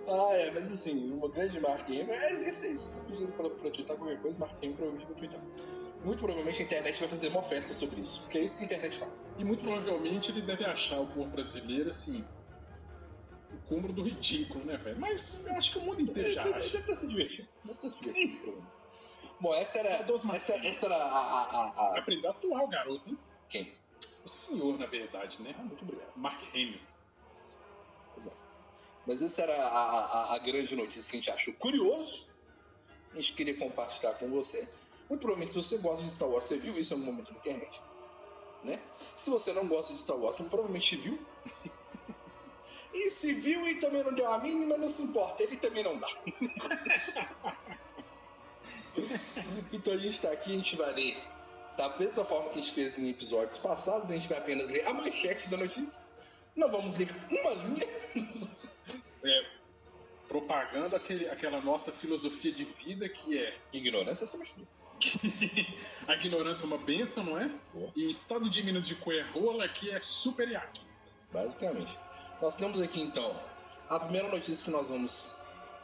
Ah, 0.08 0.34
é, 0.34 0.52
mas 0.52 0.70
assim, 0.72 1.12
uma 1.12 1.30
grande 1.30 1.60
marca. 1.60 1.86
Mas 1.88 2.44
é 2.44 2.50
isso 2.50 2.66
aí. 2.66 2.78
Se 2.78 3.00
você 3.00 3.06
pedir 3.06 3.28
pra, 3.28 3.50
pra 3.50 3.72
twittar 3.72 3.96
qualquer 3.96 4.22
coisa, 4.22 4.38
marca 4.38 4.56
aí 4.62 4.74
provavelmente 4.74 5.06
vai 5.08 5.16
twittar. 5.16 5.42
Muito 6.04 6.20
provavelmente 6.20 6.62
a 6.62 6.66
internet 6.66 7.00
vai 7.00 7.10
fazer 7.10 7.28
uma 7.30 7.44
festa 7.44 7.74
sobre 7.74 8.02
isso. 8.02 8.24
Porque 8.24 8.38
é 8.38 8.42
isso 8.42 8.58
que 8.58 8.64
a 8.64 8.66
internet 8.66 8.98
faz. 8.98 9.24
E 9.38 9.44
muito 9.44 9.64
provavelmente 9.64 10.32
ele 10.32 10.42
deve 10.42 10.66
achar 10.66 11.00
o 11.00 11.08
povo 11.08 11.30
brasileiro 11.30 11.90
assim. 11.90 12.24
O 13.54 13.58
cúmulo 13.68 13.94
do 13.94 14.04
ridículo, 14.04 14.64
né, 14.66 14.78
velho? 14.78 15.00
Mas 15.00 15.42
eu 15.46 15.54
acho 15.56 15.72
que 15.72 15.80
o 15.80 15.82
mundo 15.82 16.02
inteiro 16.02 16.32
já 16.32 16.44
acha. 16.44 16.54
deve 16.54 16.78
estar 16.78 16.96
se 16.96 17.08
divertindo. 17.08 17.48
Deve 17.64 17.76
estar 17.76 17.90
se 17.90 18.00
divertindo. 18.02 18.79
Bom, 19.40 19.54
essa 19.54 19.80
era. 19.80 19.90
Essa, 20.36 20.54
essa 20.56 20.86
era 20.86 20.96
a, 20.96 21.00
a, 21.00 21.42
a, 21.44 21.74
a- 21.96 22.00
Aprendeu 22.00 22.30
a 22.30 22.34
atuar 22.34 22.64
o 22.64 22.68
garoto, 22.68 23.10
hein? 23.10 23.18
Quem? 23.48 23.74
O 24.26 24.30
senhor, 24.30 24.78
na 24.78 24.86
verdade, 24.86 25.42
né? 25.42 25.56
Ah, 25.58 25.62
muito 25.64 25.82
obrigado. 25.84 26.12
Mark 26.18 26.42
Hamill. 26.54 26.80
Exato. 28.18 28.38
Mas 29.08 29.22
essa 29.22 29.42
era 29.44 29.56
a, 29.56 30.00
a- 30.32 30.36
a 30.36 30.38
grande 30.40 30.76
notícia 30.76 31.10
que 31.10 31.18
a 31.18 31.20
gente 31.20 31.32
achou 31.32 31.54
curioso. 31.54 32.28
A 33.14 33.16
gente 33.16 33.34
queria 33.34 33.58
compartilhar 33.58 34.14
com 34.16 34.30
você. 34.30 34.68
Muito 35.10 35.22
provavelmente, 35.22 35.52
se 35.52 35.58
você 35.58 35.78
gosta 35.80 36.04
de 36.04 36.12
Star 36.12 36.28
Wars, 36.30 36.46
você 36.46 36.58
viu 36.58 36.78
isso 36.78 36.94
em 36.94 36.98
algum 36.98 37.12
momento 37.12 37.32
na 37.34 37.40
internet. 37.40 37.82
Né? 38.64 38.80
Se 39.18 39.30
você 39.30 39.52
não 39.54 39.66
gosta 39.68 39.94
de 39.94 40.00
Star 40.00 40.18
Wars, 40.18 40.36
você 40.38 40.44
provavelmente 40.44 40.96
viu. 40.98 41.18
E 42.92 43.12
se 43.12 43.34
viu 43.36 43.68
e 43.68 43.76
também 43.76 44.04
não 44.04 44.12
deu 44.12 44.28
a 44.34 44.40
mínima, 44.40 44.76
não 44.76 44.88
se 44.88 45.04
importa, 45.04 45.44
ele 45.44 45.56
também 45.58 45.84
não 45.84 45.96
dá. 46.00 46.08
então 49.72 49.94
a 49.94 49.98
gente 49.98 50.22
tá 50.22 50.32
aqui, 50.32 50.54
a 50.54 50.58
gente 50.58 50.76
vai 50.76 50.94
ler 50.94 51.18
da 51.80 51.98
mesma 51.98 52.26
forma 52.26 52.50
que 52.50 52.60
a 52.60 52.62
gente 52.62 52.74
fez 52.74 52.98
em 52.98 53.10
episódios 53.10 53.58
passados, 53.58 54.12
a 54.12 54.14
gente 54.14 54.28
vai 54.28 54.38
apenas 54.38 54.70
ler 54.70 54.86
a 54.86 54.94
manchete 54.94 55.50
da 55.50 55.56
notícia. 55.56 56.04
Não 56.54 56.70
vamos 56.70 56.98
ler 56.98 57.10
uma 57.32 57.52
linha. 57.52 57.88
É, 59.24 59.46
propagando 60.28 60.96
aquele, 60.96 61.30
aquela 61.30 61.62
nossa 61.62 61.92
filosofia 61.92 62.52
de 62.52 62.64
vida 62.64 63.08
que 63.10 63.38
é 63.38 63.58
Ignorância 63.72 64.26
acima 64.26 64.44
de 64.44 64.54
tudo. 64.54 64.68
a 66.08 66.16
ignorância 66.16 66.64
é 66.64 66.68
uma 66.68 66.78
benção, 66.78 67.24
não 67.24 67.38
é? 67.38 67.50
Boa. 67.74 67.92
E 67.96 68.10
estado 68.10 68.50
de 68.50 68.62
Minas 68.62 68.86
de 68.86 68.96
Coerrola 68.96 69.64
aqui 69.64 69.90
é 69.90 70.02
super 70.02 70.50
iaque. 70.50 70.82
Basicamente. 71.32 71.98
Nós 72.42 72.56
temos 72.56 72.82
aqui 72.82 73.02
então 73.02 73.36
a 73.90 74.00
primeira 74.00 74.28
notícia 74.28 74.64
que 74.64 74.72
nós 74.72 74.90
vamos 74.90 75.36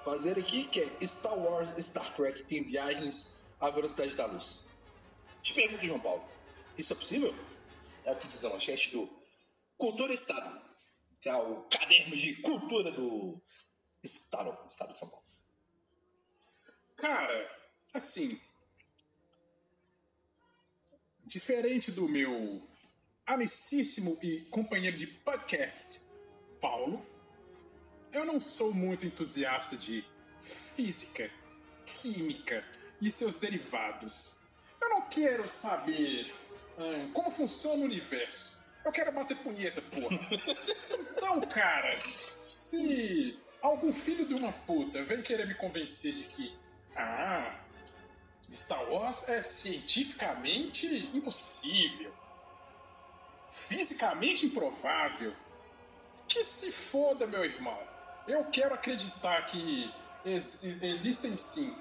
fazer 0.06 0.38
aqui, 0.40 0.66
que 0.66 0.82
é 0.82 1.08
Star 1.08 1.38
Wars 1.38 1.72
Star 1.84 2.16
Trek 2.16 2.44
tem 2.44 2.64
viagens 2.64 3.36
à 3.60 3.72
velocidade 3.72 4.16
da 4.16 4.28
luz. 4.28 4.64
Te 5.42 5.52
pergunto, 5.54 5.86
João 5.86 6.00
Paulo, 6.00 6.24
isso 6.78 6.94
é 6.94 6.96
possível? 6.96 7.34
É 8.06 8.12
o 8.12 8.16
que 8.16 8.28
diz 8.28 8.46
a 8.46 8.50
manchete 8.50 8.92
do 8.92 9.10
Cultura 9.76 10.14
Estado, 10.14 10.62
que 11.20 11.28
é 11.28 11.36
o 11.36 11.64
caderno 11.64 12.16
de 12.16 12.36
cultura 12.36 12.92
do 12.92 13.42
Estado, 14.04 14.56
Estado 14.68 14.94
de 14.94 15.00
São 15.00 15.10
Paulo. 15.10 15.26
Cara, 16.96 17.72
assim. 17.92 18.40
Diferente 21.26 21.92
do 21.92 22.08
meu 22.08 22.62
amicíssimo 23.26 24.20
e 24.22 24.42
companheiro 24.52 24.96
de 24.96 25.08
podcast, 25.08 26.00
Paulo, 26.62 27.04
eu 28.16 28.24
não 28.24 28.40
sou 28.40 28.74
muito 28.74 29.06
entusiasta 29.06 29.76
de 29.76 30.06
física, 30.74 31.30
química 31.86 32.64
e 33.02 33.12
seus 33.12 33.38
derivados. 33.38 34.40
Eu 34.82 34.90
não 34.90 35.02
quero 35.10 35.46
saber 35.50 36.34
ah, 36.78 37.10
como 37.14 37.30
funciona 37.30 37.82
o 37.82 37.84
universo. 37.84 38.64
Eu 38.86 38.92
quero 38.92 39.12
bater 39.12 39.38
punheta, 39.38 39.82
porra. 39.82 40.18
Então, 41.18 41.42
cara, 41.42 41.98
se 42.46 43.38
algum 43.62 43.92
filho 43.92 44.26
de 44.28 44.34
uma 44.34 44.54
puta 44.54 45.04
vem 45.04 45.22
querer 45.22 45.48
me 45.48 45.56
convencer 45.56 46.14
de 46.14 46.24
que, 46.24 46.56
ah, 46.96 47.60
Star 48.54 48.90
Wars 48.92 49.28
é 49.28 49.42
cientificamente 49.42 50.88
impossível, 51.14 52.14
fisicamente 53.52 54.46
improvável, 54.46 55.34
que 56.28 56.44
se 56.44 56.72
foda, 56.72 57.26
meu 57.28 57.44
irmão. 57.44 57.95
Eu 58.28 58.44
quero 58.46 58.74
acreditar 58.74 59.46
que 59.46 59.94
ex- 60.26 60.64
existem 60.82 61.38
sim 61.38 61.76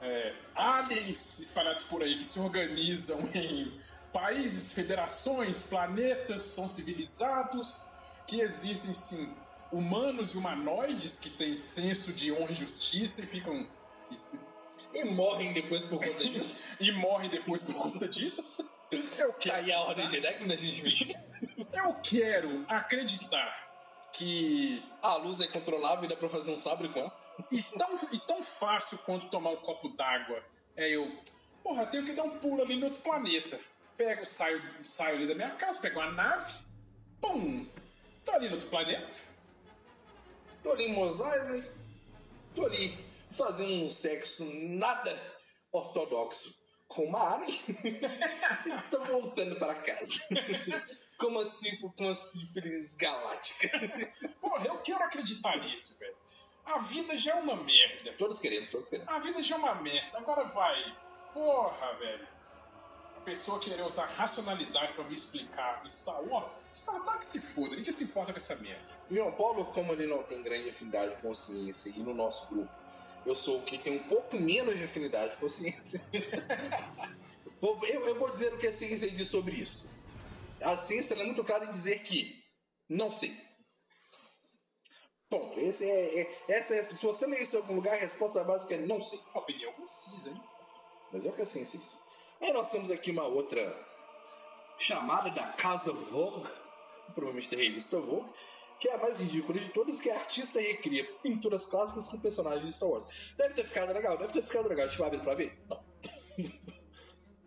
é, 0.00 0.34
aliens 0.54 1.38
espalhados 1.38 1.84
por 1.84 2.02
aí 2.02 2.18
que 2.18 2.24
se 2.24 2.40
organizam 2.40 3.20
em 3.32 3.80
países, 4.12 4.72
federações, 4.72 5.62
planetas, 5.62 6.42
são 6.42 6.68
civilizados, 6.68 7.88
que 8.26 8.40
existem 8.40 8.92
sim 8.92 9.32
humanos 9.70 10.34
e 10.34 10.38
humanoides 10.38 11.18
que 11.18 11.30
têm 11.30 11.56
senso 11.56 12.12
de 12.12 12.30
honra 12.32 12.52
e 12.52 12.56
justiça 12.56 13.22
e 13.22 13.26
ficam 13.26 13.66
e, 14.10 14.98
E 14.98 15.04
morrem 15.04 15.52
depois 15.54 15.84
por 15.84 15.98
conta 16.04 16.24
disso. 16.28 16.62
e 16.78 16.92
morrem 16.92 17.30
depois 17.30 17.62
por 17.62 17.74
conta 17.74 18.06
disso. 18.06 18.68
Eu 19.16 19.32
tá 19.32 19.38
quero, 19.38 19.56
aí 19.56 19.72
a 19.72 19.80
ordem 19.80 20.06
de 20.08 20.16
Jedi 20.16 20.34
que 20.34 20.52
a 20.52 20.56
gente 20.56 21.16
eu 21.72 21.94
quero 22.02 22.64
acreditar 22.68 23.71
que 24.12 24.82
A 25.00 25.16
luz 25.16 25.40
é 25.40 25.46
controlável 25.46 26.04
e 26.04 26.08
dá 26.08 26.16
pra 26.16 26.28
fazer 26.28 26.52
um 26.52 26.56
sabre 26.56 26.88
com 26.88 27.00
ela. 27.00 27.20
E 27.50 27.62
tão, 27.62 27.98
e 28.12 28.18
tão 28.20 28.42
fácil 28.42 28.98
quanto 28.98 29.28
tomar 29.28 29.50
um 29.50 29.56
copo 29.56 29.88
d'água 29.90 30.42
é 30.76 30.88
eu. 30.90 31.10
Porra, 31.62 31.86
tenho 31.86 32.04
que 32.04 32.12
dar 32.12 32.24
um 32.24 32.38
pulo 32.38 32.62
ali 32.62 32.76
no 32.76 32.86
outro 32.86 33.00
planeta. 33.02 33.58
Pego, 33.96 34.24
saio, 34.24 34.62
saio 34.84 35.16
ali 35.16 35.26
da 35.28 35.34
minha 35.34 35.50
casa, 35.56 35.80
pego 35.80 36.00
uma 36.00 36.10
nave, 36.12 36.52
pum! 37.20 37.66
Tô 38.24 38.32
ali 38.32 38.48
no 38.48 38.54
outro 38.54 38.68
planeta. 38.68 39.18
Tô 40.62 40.72
ali 40.72 40.84
em 40.84 40.92
Mos 40.92 41.18
tô 42.54 42.66
ali 42.66 42.96
fazendo 43.30 43.84
um 43.84 43.88
sexo 43.88 44.44
nada 44.54 45.18
ortodoxo 45.72 46.61
com 46.94 47.04
uma 47.04 47.34
alien 47.34 47.58
e 48.66 48.70
estou 48.70 49.04
voltando 49.04 49.56
para 49.56 49.74
casa. 49.74 50.20
Como 51.18 51.40
assim 51.40 51.76
com 51.76 51.92
uma 51.98 52.14
sífilis 52.14 52.96
galáctica? 52.96 53.70
Porra, 54.40 54.66
eu 54.66 54.78
quero 54.78 55.02
acreditar 55.02 55.56
nisso, 55.58 55.98
velho. 55.98 56.16
A 56.64 56.78
vida 56.78 57.16
já 57.16 57.32
é 57.32 57.34
uma 57.34 57.56
merda. 57.56 58.12
Todos 58.18 58.38
queremos, 58.38 58.70
todos 58.70 58.88
queremos. 58.88 59.12
A 59.12 59.18
vida 59.18 59.42
já 59.42 59.56
é 59.56 59.58
uma 59.58 59.74
merda. 59.76 60.18
Agora 60.18 60.44
vai. 60.44 60.96
Porra, 61.32 61.92
velho. 61.94 62.28
A 63.16 63.20
pessoa 63.20 63.58
querer 63.60 63.82
usar 63.82 64.06
racionalidade 64.06 64.92
pra 64.92 65.04
me 65.04 65.14
explicar 65.14 65.82
Star 65.88 66.22
Wars. 66.24 66.48
Star 66.74 67.04
Wars 67.04 67.24
se 67.24 67.40
foda, 67.40 67.76
ninguém 67.76 67.92
se 67.92 68.04
importa 68.04 68.32
com 68.32 68.38
essa 68.38 68.56
merda. 68.56 68.82
João 69.10 69.32
Paulo, 69.32 69.66
como 69.66 69.92
ele 69.92 70.06
não 70.06 70.22
tem 70.24 70.42
grande 70.42 70.68
afinidade 70.68 71.20
com 71.22 71.34
ciência 71.34 71.90
e 71.90 72.00
no 72.00 72.12
nosso 72.14 72.48
grupo, 72.48 72.81
eu 73.24 73.36
sou 73.36 73.58
o 73.58 73.62
que 73.64 73.78
tem 73.78 73.94
um 73.96 74.02
pouco 74.08 74.36
menos 74.36 74.78
de 74.78 74.84
afinidade 74.84 75.36
com 75.36 75.48
ciência. 75.48 76.00
Eu, 77.62 78.04
eu 78.04 78.18
vou 78.18 78.28
dizer 78.28 78.52
o 78.52 78.58
que 78.58 78.66
a 78.66 78.72
ciência 78.72 79.08
diz 79.08 79.28
sobre 79.28 79.54
isso. 79.54 79.88
A 80.60 80.76
ciência 80.76 81.14
é 81.14 81.22
muito 81.22 81.44
clara 81.44 81.64
em 81.64 81.70
dizer 81.70 82.02
que 82.02 82.42
não 82.88 83.08
sei. 83.08 83.32
Ponto. 85.30 85.58
Esse 85.60 85.88
é, 85.88 86.20
é- 86.22 86.36
essa 86.48 86.74
é, 86.74 86.82
se 86.82 87.06
você 87.06 87.24
ler 87.24 87.40
isso 87.40 87.56
em 87.56 87.60
algum 87.60 87.76
lugar, 87.76 87.94
a 87.94 88.00
resposta 88.00 88.42
básica 88.42 88.74
é 88.74 88.78
não 88.78 89.00
sei. 89.00 89.20
Opinião 89.32 89.72
concisa, 89.74 90.28
hein? 90.28 90.34
Mas 91.12 91.24
é 91.24 91.28
o 91.28 91.32
que 91.32 91.42
a 91.42 91.46
ciência 91.46 91.78
diz. 91.78 92.00
Aí 92.40 92.52
nós 92.52 92.70
temos 92.70 92.90
aqui 92.90 93.12
uma 93.12 93.24
outra 93.24 93.62
chamada 94.78 95.30
da 95.30 95.52
Casa 95.52 95.92
Vogue, 95.92 96.48
provavelmente 97.14 97.48
da 97.50 97.56
revista 97.56 98.00
Vogue, 98.00 98.28
que 98.82 98.88
é 98.88 98.94
a 98.94 98.98
mais 98.98 99.20
ridícula 99.20 99.56
de 99.60 99.68
todas, 99.68 100.00
que 100.00 100.10
a 100.10 100.16
artista 100.18 100.60
recria 100.60 101.04
pinturas 101.22 101.64
clássicas 101.64 102.08
com 102.08 102.18
personagens 102.18 102.66
de 102.66 102.72
Star 102.72 102.88
Wars. 102.88 103.06
Deve 103.38 103.54
ter 103.54 103.64
ficado 103.64 103.92
legal, 103.92 104.18
deve 104.18 104.32
ter 104.32 104.42
ficado 104.42 104.68
legal. 104.68 104.86
A 104.86 104.88
gente 104.88 104.98
vai 104.98 105.06
abrir 105.06 105.20
pra 105.20 105.34
ver? 105.36 105.56
Não. 105.70 105.84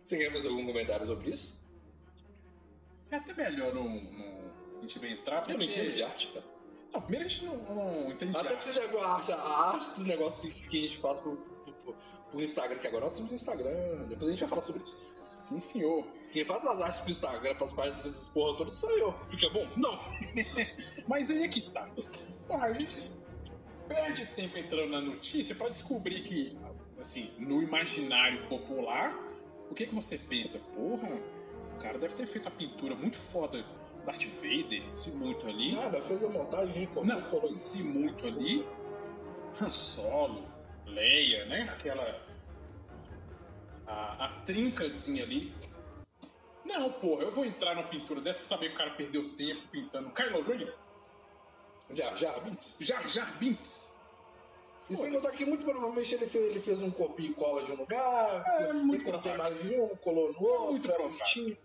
Você 0.02 0.16
quer 0.16 0.32
fazer 0.32 0.48
algum 0.48 0.64
comentário 0.64 1.04
sobre 1.04 1.28
isso? 1.28 1.62
É 3.10 3.16
até 3.16 3.34
melhor 3.34 3.74
não, 3.74 3.84
não 3.86 4.78
a 4.78 4.80
gente 4.80 4.98
não 4.98 5.08
entrar, 5.08 5.42
porque... 5.42 5.52
Eu 5.52 5.58
não 5.58 5.64
entendo 5.64 5.92
de 5.92 6.02
arte, 6.02 6.28
cara. 6.28 6.46
Não, 6.94 7.02
primeiro 7.02 7.26
a 7.26 7.28
gente 7.28 7.44
não, 7.44 7.56
não 7.58 8.12
entende 8.12 8.32
de 8.32 8.38
Até 8.38 8.48
porque 8.56 8.62
você 8.64 8.72
já 8.72 8.86
viu 8.86 9.04
a 9.04 9.06
arte, 9.16 9.32
a 9.32 9.36
arte 9.36 9.90
dos 9.90 10.06
negócios 10.06 10.52
que, 10.54 10.68
que 10.68 10.78
a 10.78 10.82
gente 10.88 10.96
faz 10.96 11.20
pro, 11.20 11.36
pro, 11.36 11.72
pro- 11.74 11.96
pro 12.30 12.42
Instagram, 12.42 12.78
que 12.78 12.86
agora 12.86 13.04
nós 13.04 13.14
temos 13.14 13.30
Instagram, 13.30 14.06
depois 14.08 14.28
a 14.28 14.30
gente 14.30 14.40
vai 14.40 14.48
falar 14.48 14.62
sobre 14.62 14.82
isso. 14.82 14.98
Sim, 15.48 15.60
senhor. 15.60 16.06
Quem 16.32 16.44
faz 16.44 16.64
as 16.66 16.82
artes 16.82 17.00
pro 17.00 17.10
Instagram, 17.10 17.54
pras 17.54 17.72
páginas 17.72 18.02
dessas 18.02 18.28
porra 18.28 18.58
todas, 18.58 18.76
sou 18.76 18.90
eu. 18.98 19.12
Fica 19.26 19.48
bom? 19.50 19.66
Não. 19.76 19.98
Mas 21.06 21.30
aí 21.30 21.44
é 21.44 21.48
que 21.48 21.70
tá. 21.70 21.88
A 22.50 22.72
gente 22.72 23.10
perde 23.86 24.26
tempo 24.34 24.58
entrando 24.58 24.90
na 24.90 25.00
notícia 25.00 25.54
pra 25.54 25.68
descobrir 25.68 26.22
que, 26.22 26.58
assim, 26.98 27.32
no 27.38 27.62
imaginário 27.62 28.48
popular, 28.48 29.16
o 29.70 29.74
que 29.74 29.86
que 29.86 29.94
você 29.94 30.18
pensa? 30.18 30.58
Porra, 30.74 31.08
o 31.76 31.78
cara 31.80 31.96
deve 31.98 32.14
ter 32.14 32.26
feito 32.26 32.48
a 32.48 32.50
pintura 32.50 32.94
muito 32.94 33.16
foda. 33.16 33.64
Darth 34.04 34.24
Vader, 34.36 34.82
se 34.94 35.16
muito 35.16 35.48
ali. 35.48 35.74
Nada, 35.74 36.00
fez 36.00 36.22
a 36.22 36.28
montagem, 36.28 36.82
hein? 36.82 36.88
Não, 37.04 37.50
se 37.50 37.82
muito 37.82 38.26
ali. 38.26 38.64
Han 39.60 39.70
Solo, 39.70 40.44
Leia, 40.86 41.46
né? 41.46 41.62
Aquela. 41.72 42.25
A, 43.86 44.26
a 44.26 44.28
trincazinha 44.44 45.22
ali. 45.22 45.54
Não, 46.64 46.90
porra, 46.92 47.22
eu 47.22 47.30
vou 47.30 47.44
entrar 47.44 47.74
na 47.74 47.84
pintura 47.84 48.20
dessa 48.20 48.40
pra 48.40 48.48
saber 48.48 48.68
que 48.68 48.74
o 48.74 48.78
cara 48.78 48.90
perdeu 48.90 49.34
tempo 49.36 49.68
pintando 49.68 50.10
Kylo 50.10 50.42
Ren, 50.42 50.66
Jar 51.94 52.16
Jar 52.16 52.40
Binks. 52.40 52.74
Jar 52.80 53.08
Jar 53.08 53.38
Binks. 53.38 53.94
E 54.88 54.96
sem 54.96 55.12
contar 55.12 55.32
que 55.32 55.44
muito 55.44 55.64
provavelmente 55.64 56.14
ele 56.14 56.26
fez, 56.26 56.48
ele 56.48 56.60
fez 56.60 56.80
um 56.80 56.90
copia 56.90 57.28
e 57.28 57.34
cola 57.34 57.64
de 57.64 57.72
um 57.72 57.76
lugar, 57.76 58.44
É, 58.60 58.72
muito 58.72 59.04
ele 59.04 59.12
não 59.12 59.20
tem 59.20 59.36
mais 59.36 59.64
nenhum, 59.64 59.88
colou 59.96 60.32
no 60.32 60.40
outro, 60.40 60.70
Muito 60.72 60.90
era 60.90 61.02
bonitinho. 61.02 61.56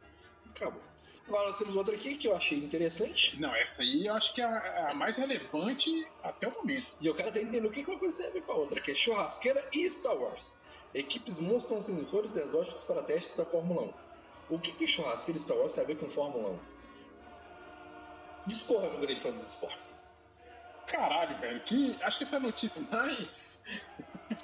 Acabou. 0.56 0.82
Agora 1.28 1.48
nós 1.48 1.58
temos 1.58 1.76
outra 1.76 1.96
aqui 1.96 2.16
que 2.16 2.28
eu 2.28 2.36
achei 2.36 2.58
interessante. 2.58 3.40
Não, 3.40 3.56
essa 3.56 3.84
aí 3.84 4.08
eu 4.08 4.14
acho 4.16 4.34
que 4.34 4.42
é 4.42 4.44
a, 4.44 4.88
a 4.90 4.94
mais 4.96 5.18
relevante 5.18 6.08
até 6.24 6.48
o 6.48 6.52
momento. 6.52 6.88
E 7.00 7.06
eu 7.06 7.14
quero 7.14 7.30
até 7.30 7.42
entender 7.42 7.66
o 7.66 7.72
que 7.72 7.84
que 7.84 7.90
uma 7.90 8.00
coisa 8.00 8.18
tem 8.18 8.28
a 8.28 8.32
ver 8.32 8.42
com 8.42 8.52
a 8.52 8.56
outra, 8.56 8.82
que 8.82 8.92
é 8.92 8.96
churrasqueira 8.96 9.64
e 9.72 9.88
Star 9.90 10.16
Wars. 10.16 10.54
Equipes 10.94 11.40
mostram 11.40 11.82
sensores 11.82 12.36
exóticos 12.36 12.84
para 12.84 13.02
testes 13.04 13.36
da 13.38 13.46
Fórmula 13.46 13.84
1. 13.84 13.94
O 14.56 14.60
que 14.60 14.72
que 14.74 14.86
churrasqueira 14.88 15.38
e 15.40 15.42
Star 15.42 15.58
Wars 15.58 15.74
tem 15.74 15.84
a 15.84 15.88
ver 15.88 15.98
com 15.98 16.10
Fórmula 16.10 16.50
1? 16.50 16.60
Discorra, 18.46 18.90
meu 18.90 19.00
grande 19.00 19.20
fã 19.22 19.32
dos 19.32 19.48
esportes. 19.50 20.02
Caralho, 20.88 21.38
velho, 21.38 21.62
que. 21.64 21.98
Acho 22.02 22.18
que 22.18 22.24
essa 22.24 22.36
é 22.36 22.40
a 22.40 22.42
notícia 22.42 22.82
mais. 22.92 23.64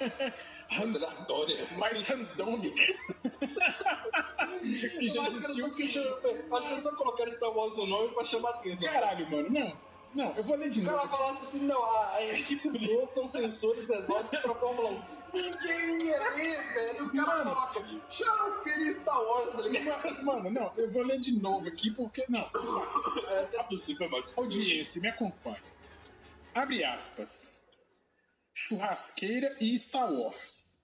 Mas 0.70 0.94
aleatória. 0.94 1.66
mais 1.78 2.00
randômica. 2.02 2.82
que 4.60 5.08
já 5.08 5.22
que 5.22 5.36
existiu. 5.36 5.68
só 5.68 5.74
quis- 5.74 5.96
Acho 5.96 6.62
que 6.66 6.72
eles 6.72 6.82
só 6.82 6.94
colocaram 6.96 7.32
Star 7.32 7.50
Wars 7.50 7.74
no 7.76 7.86
nome 7.86 8.14
pra 8.14 8.24
chamar 8.24 8.50
atenção. 8.50 8.90
Caralho, 8.92 9.30
mano, 9.30 9.50
não. 9.50 9.87
Não, 10.14 10.34
eu 10.36 10.42
vou 10.42 10.56
ler 10.56 10.70
de 10.70 10.80
O 10.80 10.84
cara 10.84 10.96
novo. 10.96 11.08
falasse 11.08 11.42
assim, 11.44 11.66
não, 11.66 11.82
a, 11.84 12.14
a 12.14 12.24
equipes 12.38 12.74
mostram 12.80 13.28
sensores 13.28 13.88
exóticos 13.90 14.40
pra 14.40 14.54
Fórmula 14.54 14.90
1. 14.90 15.18
Ninguém 15.34 16.06
ia 16.06 16.30
ler, 16.30 16.72
velho. 16.74 17.06
O 17.06 17.12
cara 17.12 17.44
Mano. 17.44 17.54
coloca 17.54 18.10
churrasqueira 18.10 18.82
e 18.82 18.94
Star 18.94 19.22
Wars, 19.22 19.52
tá 19.52 19.60
ligado? 19.62 20.24
Mano, 20.24 20.50
não, 20.50 20.72
eu 20.76 20.90
vou 20.90 21.02
ler 21.02 21.20
de 21.20 21.38
novo 21.38 21.68
aqui 21.68 21.90
porque. 21.94 22.24
Não, 22.28 22.50
É 23.30 23.40
até 23.40 23.62
possível, 23.64 24.08
mas... 24.10 24.36
audiência, 24.36 25.00
me 25.00 25.08
acompanhe. 25.08 25.60
Abre 26.54 26.82
aspas. 26.84 27.54
Churrasqueira 28.54 29.56
e 29.60 29.78
Star 29.78 30.10
Wars. 30.12 30.82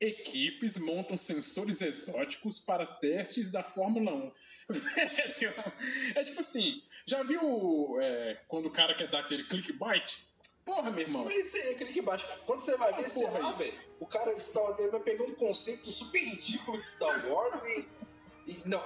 Equipes 0.00 0.76
montam 0.76 1.16
sensores 1.16 1.80
exóticos 1.80 2.58
para 2.58 2.84
testes 2.84 3.52
da 3.52 3.62
Fórmula 3.62 4.12
1. 4.12 4.32
Velho, 4.68 5.54
é 6.14 6.24
tipo 6.24 6.40
assim, 6.40 6.82
já 7.04 7.22
viu 7.22 7.96
é, 8.00 8.40
quando 8.48 8.66
o 8.66 8.70
cara 8.70 8.94
quer 8.94 9.08
dar 9.08 9.20
aquele 9.20 9.44
clickbait? 9.44 10.18
Porra, 10.64 10.90
meu 10.90 11.00
irmão. 11.00 11.24
Mas 11.24 11.48
isso 11.48 11.56
aí 11.56 11.98
é 11.98 12.02
baixa. 12.02 12.26
Quando 12.46 12.60
você 12.60 12.76
vai 12.76 12.92
ver, 12.92 13.08
sei 13.10 13.26
porra 13.26 13.38
lá, 13.40 13.50
aí. 13.50 13.56
velho, 13.56 13.80
o 13.98 14.06
cara 14.06 14.38
Star 14.38 14.62
Wars 14.62 14.90
vai 14.90 15.00
pegar 15.00 15.24
um 15.24 15.34
conceito 15.34 15.90
super 15.90 16.20
ridículo 16.22 16.78
de 16.78 16.86
Star 16.86 17.26
Wars 17.26 17.64
e. 17.64 17.88
e- 18.46 18.62
não, 18.64 18.80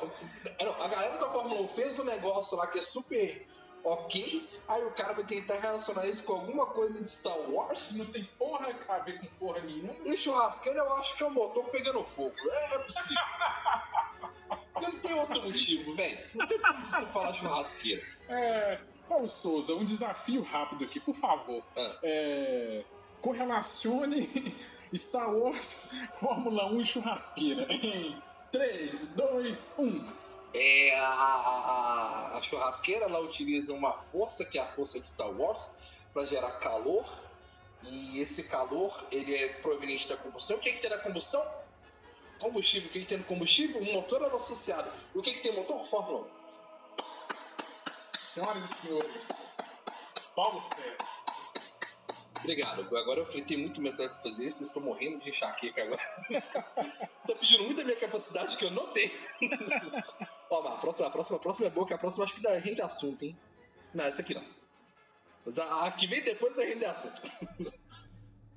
não, 0.60 0.82
a 0.82 0.88
galera 0.88 1.18
da 1.18 1.28
Fórmula 1.28 1.60
1 1.62 1.68
fez 1.68 1.98
um 1.98 2.04
negócio 2.04 2.56
lá 2.56 2.66
que 2.66 2.78
é 2.78 2.82
super 2.82 3.46
ok, 3.84 4.48
aí 4.66 4.82
o 4.84 4.90
cara 4.92 5.12
vai 5.12 5.24
tentar 5.24 5.58
relacionar 5.60 6.06
isso 6.06 6.24
com 6.24 6.32
alguma 6.32 6.66
coisa 6.66 7.02
de 7.02 7.10
Star 7.10 7.38
Wars. 7.50 7.96
Não 7.96 8.06
tem 8.06 8.24
porra 8.38 8.74
a 8.88 8.98
ver 8.98 9.20
com 9.20 9.26
porra 9.38 9.60
nenhuma. 9.60 9.94
E 10.04 10.16
churrasqueira 10.16 10.78
eu 10.78 10.92
acho 10.94 11.16
que 11.16 11.22
é 11.22 11.26
o 11.26 11.30
motor 11.30 11.64
pegando 11.70 12.02
fogo. 12.04 12.34
É, 12.50 12.74
é 12.74 12.78
possível. 12.78 13.16
Porque 14.80 14.92
não 14.92 15.00
tem 15.00 15.14
outro 15.14 15.42
motivo, 15.42 15.94
velho. 15.94 16.18
Não 16.34 16.46
tem 16.46 16.58
como 16.60 16.84
você 16.84 17.06
falar 17.06 17.32
churrasqueira. 17.32 18.02
É, 18.28 18.80
Paulo 19.08 19.28
Souza, 19.28 19.74
um 19.74 19.84
desafio 19.84 20.42
rápido 20.42 20.84
aqui, 20.84 21.00
por 21.00 21.14
favor. 21.14 21.64
Ah. 21.76 21.98
É, 22.02 22.84
correlacione 23.22 24.54
Star 24.94 25.30
Wars, 25.34 25.88
Fórmula 26.20 26.66
1 26.72 26.80
e 26.80 26.84
churrasqueira 26.86 27.66
em 27.72 28.20
3, 28.52 29.12
2, 29.14 29.74
1. 29.78 30.06
É, 30.54 30.98
a, 30.98 31.06
a- 31.08 32.36
a 32.38 32.42
churrasqueira 32.42 33.04
ela 33.04 33.18
utiliza 33.20 33.74
uma 33.74 33.92
força 34.12 34.44
que 34.44 34.58
é 34.58 34.62
a 34.62 34.66
força 34.66 34.98
de 35.00 35.06
Star 35.06 35.28
Wars 35.30 35.74
para 36.14 36.24
gerar 36.24 36.52
calor 36.52 37.04
e 37.82 38.20
esse 38.20 38.44
calor 38.44 39.04
ele 39.12 39.34
é 39.34 39.48
proveniente 39.48 40.08
da 40.08 40.16
combustão. 40.16 40.56
O 40.56 40.60
que, 40.60 40.72
que 40.72 40.80
tem 40.80 40.88
na 40.90 40.98
combustão? 40.98 41.44
Combustível. 42.38 42.88
O 42.88 42.92
que, 42.92 43.00
que 43.00 43.06
tem 43.06 43.18
no 43.18 43.24
combustível? 43.24 43.80
Um 43.80 43.92
motor 43.92 44.22
era 44.22 44.36
associado. 44.36 44.90
O 45.14 45.22
que, 45.22 45.34
que 45.34 45.42
tem 45.42 45.54
motor? 45.54 45.84
Fórmula 45.84 46.20
1. 46.20 46.36
Senhoras 48.18 48.64
e 48.64 48.86
senhores, 48.86 49.28
Paulo 50.34 50.60
César. 50.60 51.16
Obrigado. 52.40 52.96
Agora 52.96 53.20
eu 53.20 53.26
fritei 53.26 53.56
muito 53.56 53.80
mensagem 53.80 54.12
pra 54.12 54.22
fazer 54.22 54.46
isso. 54.46 54.62
Estou 54.62 54.82
morrendo 54.82 55.18
de 55.18 55.30
enxaqueca 55.30 55.82
agora. 55.82 56.00
Tá 57.26 57.34
pedindo 57.34 57.64
muito 57.64 57.78
da 57.78 57.84
minha 57.84 57.96
capacidade 57.96 58.56
que 58.56 58.64
eu 58.64 58.70
não 58.70 58.86
tenho. 58.92 59.10
Ó, 60.48 60.62
mas 60.62 60.74
a 60.74 60.76
próxima, 60.76 61.06
a 61.08 61.10
próxima, 61.10 61.36
a 61.38 61.40
próxima 61.40 61.66
é 61.66 61.70
boa, 61.70 61.86
que 61.86 61.94
a 61.94 61.98
próxima 61.98 62.24
acho 62.24 62.34
que 62.34 62.42
dá 62.42 62.56
rende 62.56 62.80
assunto, 62.80 63.24
hein? 63.24 63.36
Não, 63.92 64.04
essa 64.04 64.22
aqui 64.22 64.32
não. 64.32 64.44
Mas 65.44 65.58
a, 65.58 65.86
a 65.86 65.90
que 65.90 66.06
vem 66.06 66.22
depois 66.22 66.54
vai 66.54 66.66
render 66.66 66.86
assunto. 66.86 67.20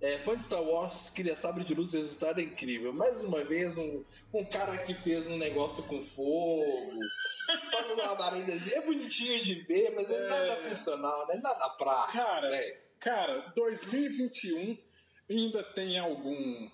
É, 0.01 0.17
fã 0.19 0.35
de 0.35 0.43
Star 0.43 0.61
Wars 0.63 1.09
queria 1.09 1.35
sabre 1.35 1.63
de 1.63 1.73
luz, 1.73 1.93
o 1.93 1.97
resultado 1.97 2.39
é 2.39 2.43
incrível. 2.43 2.93
Mais 2.93 3.21
uma 3.23 3.43
vez, 3.43 3.77
um, 3.77 4.03
um 4.33 4.45
cara 4.45 4.77
que 4.77 4.93
fez 4.93 5.27
um 5.27 5.37
negócio 5.37 5.83
com 5.83 6.01
fogo, 6.01 6.99
fazendo 7.71 7.93
uma 7.95 8.05
labaredazinha. 8.11 8.77
É 8.77 8.81
bonitinho 8.81 9.43
de 9.43 9.55
ver, 9.55 9.93
mas 9.95 10.09
é, 10.09 10.27
nada 10.29 10.55
funcional, 10.57 11.27
né? 11.27 11.35
Nada 11.43 11.69
prático, 11.71 12.17
Cara, 12.17 12.49
né? 12.49 12.77
Cara, 12.99 13.51
2021 13.55 14.77
ainda 15.29 15.63
tem 15.63 15.99
algum 15.99 16.69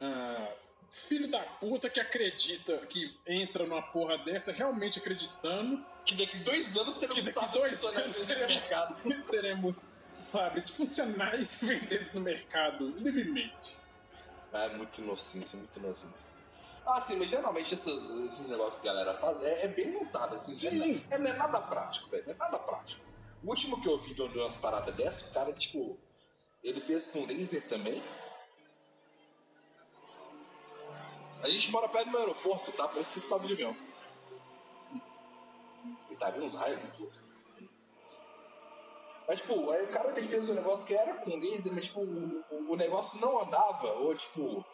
ah, 0.00 0.52
filho 0.90 1.30
da 1.30 1.40
puta 1.40 1.90
que 1.90 2.00
acredita 2.00 2.78
que 2.86 3.16
entra 3.26 3.66
numa 3.66 3.82
porra 3.82 4.18
dessa 4.18 4.52
realmente 4.52 4.98
acreditando 4.98 5.84
Que 6.04 6.14
daqui 6.14 6.38
dois 6.38 6.76
anos 6.76 6.96
teremos 6.96 7.28
Que 7.28 7.34
daqui 7.34 7.52
dois 7.52 7.84
anos 7.84 8.18
no 9.04 9.22
teremos- 9.24 9.90
teremos 10.14 10.16
sabres 10.16 10.70
funcionais 10.70 11.58
vendidos 11.62 12.12
no 12.14 12.20
mercado 12.20 12.88
livremente. 12.98 13.76
Ah, 14.52 14.64
é 14.64 14.76
muito 14.76 15.00
inocência, 15.00 15.58
muito 15.58 15.76
inocente. 15.78 16.14
Ah, 16.86 17.00
sim, 17.00 17.16
mas 17.16 17.30
geralmente 17.30 17.74
essas- 17.74 18.04
esses 18.26 18.46
negócios 18.48 18.80
que 18.80 18.88
a 18.88 18.92
galera 18.92 19.14
faz 19.18 19.42
é, 19.42 19.64
é 19.64 19.68
bem 19.68 19.90
montado, 19.90 20.34
assim. 20.34 20.52
isso 20.52 20.60
Sim. 20.68 21.04
É, 21.10 21.18
não 21.18 21.30
é 21.30 21.32
nada 21.36 21.60
prático, 21.60 22.08
velho. 22.10 22.24
Não 22.26 22.32
é 22.34 22.36
nada 22.36 22.58
prático. 22.58 23.02
O 23.42 23.48
último 23.48 23.80
que 23.82 23.88
eu 23.88 23.98
vi 23.98 24.14
de 24.14 24.22
umas 24.22 24.56
paradas 24.58 24.94
dessas, 24.94 25.30
o 25.30 25.34
cara, 25.34 25.52
tipo, 25.52 25.98
ele 26.62 26.80
fez 26.80 27.06
com 27.06 27.24
laser 27.26 27.66
também. 27.68 28.02
A 31.42 31.48
gente 31.50 31.70
mora 31.70 31.88
perto 31.88 32.10
do 32.10 32.18
aeroporto, 32.18 32.72
tá? 32.72 32.88
Parece 32.88 33.12
que 33.12 33.18
esse 33.18 33.28
bagulho 33.28 33.54
de 33.54 33.64
avião. 33.64 33.76
E 36.10 36.16
tá 36.16 36.30
vindo 36.30 36.44
uns 36.46 36.54
raios 36.54 36.80
muito 36.80 37.00
loucos. 37.00 37.23
Mas, 39.26 39.40
tipo, 39.40 39.70
aí 39.70 39.84
o 39.84 39.88
cara 39.88 40.10
ele 40.10 40.22
fez 40.26 40.48
um 40.50 40.54
negócio 40.54 40.86
que 40.86 40.94
era 40.94 41.14
com 41.14 41.36
laser, 41.36 41.72
mas, 41.72 41.84
tipo, 41.84 42.00
o, 42.00 42.72
o- 42.72 42.76
negócio 42.76 43.20
não 43.20 43.40
andava, 43.42 43.86
ou, 43.94 44.14
tipo, 44.14 44.64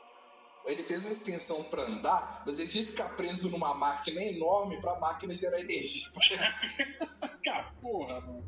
ele 0.67 0.83
fez 0.83 1.03
uma 1.03 1.13
extensão 1.13 1.63
pra 1.65 1.83
andar, 1.85 2.43
mas 2.45 2.59
ele 2.59 2.69
tinha 2.69 2.85
que 2.85 2.91
ficar 2.91 3.17
preso 3.17 3.49
numa 3.49 3.73
máquina 3.75 4.21
enorme 4.23 4.81
pra 4.81 4.99
máquina 4.99 5.35
gerar 5.35 5.61
energia. 5.61 6.07
Cara, 7.43 7.73
porra, 7.81 8.21
mano. 8.21 8.45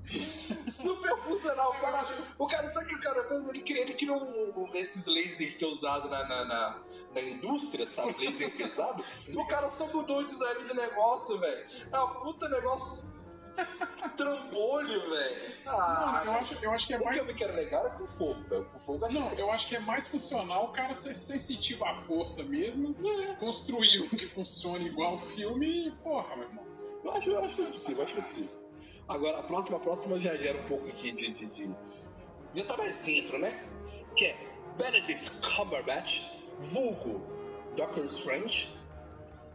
Super 0.70 1.16
funcional. 1.22 1.70
O 1.70 1.80
cara, 1.80 2.06
o 2.38 2.46
cara, 2.46 2.68
sabe 2.68 2.84
o 2.86 2.88
que 2.90 2.94
o 2.96 3.00
cara 3.00 3.26
fez? 3.26 3.48
Ele 3.48 3.60
criou, 3.62 3.80
ele 3.82 3.94
criou 3.94 4.16
um- 4.18 4.64
um- 4.64 4.74
esses 4.74 5.06
lasers 5.06 5.54
que 5.54 5.64
é 5.64 5.66
usado 5.66 6.10
na, 6.10 6.24
na, 6.28 6.44
na, 6.44 6.82
na 7.14 7.20
indústria, 7.22 7.86
sabe? 7.86 8.14
Laser 8.18 8.54
pesado. 8.54 9.02
O 9.34 9.46
cara 9.46 9.70
só 9.70 9.86
mudou 9.86 10.18
o 10.18 10.24
design 10.24 10.64
do 10.64 10.74
negócio, 10.74 11.38
velho. 11.38 11.66
É 11.90 11.98
uma 11.98 12.20
puta 12.22 12.48
negócio 12.50 13.10
trambolho, 14.16 15.10
velho. 15.10 15.52
Ah, 15.66 16.22
Mano, 16.24 16.30
eu 16.30 16.32
acho, 16.40 16.54
eu 16.64 16.70
acho 16.72 16.86
que 16.86 16.92
é 16.94 16.96
o 16.96 17.00
que 17.00 17.04
mais 17.06 17.18
eu 17.18 17.26
vi 17.26 17.34
que 17.34 17.44
era 17.44 17.52
legal 17.52 17.86
era 17.86 17.94
com 17.94 18.06
fogo, 18.06 18.42
velho. 18.48 18.64
Com 18.66 18.78
fogo 18.80 19.06
eu 19.06 19.12
Não, 19.12 19.32
eu 19.34 19.50
acho 19.52 19.68
que 19.68 19.76
é 19.76 19.80
mais 19.80 20.06
funcional 20.06 20.64
o 20.66 20.68
cara 20.72 20.94
ser 20.94 21.14
sensitivo 21.14 21.84
à 21.84 21.94
força 21.94 22.42
mesmo, 22.44 22.94
construir 23.38 24.02
um 24.02 24.08
que 24.08 24.26
funcione 24.26 24.86
igual 24.86 25.14
o 25.14 25.18
filme 25.18 25.88
e, 25.88 25.90
porra, 26.02 26.36
meu 26.36 26.48
irmão. 26.48 26.64
Eu 27.04 27.10
acho, 27.12 27.30
eu 27.30 27.44
acho 27.44 27.54
que 27.56 27.62
é 27.62 27.66
possível, 27.66 27.96
eu 27.98 28.04
acho 28.04 28.14
que 28.14 28.20
é 28.20 28.22
possível. 28.24 28.62
Agora, 29.08 29.38
a 29.38 29.42
próxima, 29.42 29.76
a 29.76 29.80
próxima 29.80 30.20
já 30.20 30.34
gera 30.36 30.58
um 30.58 30.64
pouco 30.64 30.88
aqui 30.88 31.12
de, 31.12 31.32
de, 31.32 31.46
de- 31.46 31.74
Já 32.54 32.64
tá 32.64 32.76
mais 32.76 33.02
dentro, 33.02 33.38
né? 33.38 33.50
Que 34.16 34.26
é 34.26 34.36
Benedict 34.78 35.30
Cumberbatch, 35.40 36.22
vulgo 36.58 37.20
Doctor 37.76 38.04
Strange, 38.06 38.68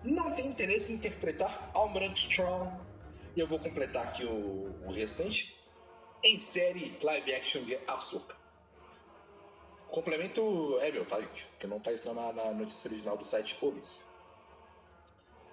não 0.03 0.31
tem 0.31 0.47
interesse 0.47 0.91
em 0.91 0.95
interpretar 0.95 1.69
Almirante 1.73 2.27
Tron, 2.35 2.71
e 3.37 3.39
eu 3.39 3.45
vou 3.45 3.59
completar 3.59 4.03
aqui 4.07 4.25
o, 4.25 4.83
o 4.87 4.91
restante, 4.91 5.55
em 6.23 6.39
série 6.39 6.97
live 7.03 7.35
action 7.35 7.61
de 7.61 7.77
Asuka. 7.87 8.35
Complemento 9.89 10.75
é 10.81 10.91
meu, 10.91 11.05
tá, 11.05 11.21
gente? 11.21 11.45
Porque 11.45 11.67
não 11.67 11.79
tá 11.79 11.91
isso 11.91 12.11
na, 12.11 12.33
na 12.33 12.51
notícia 12.51 12.89
original 12.89 13.15
do 13.15 13.23
site 13.23 13.55
Ovis. 13.63 14.03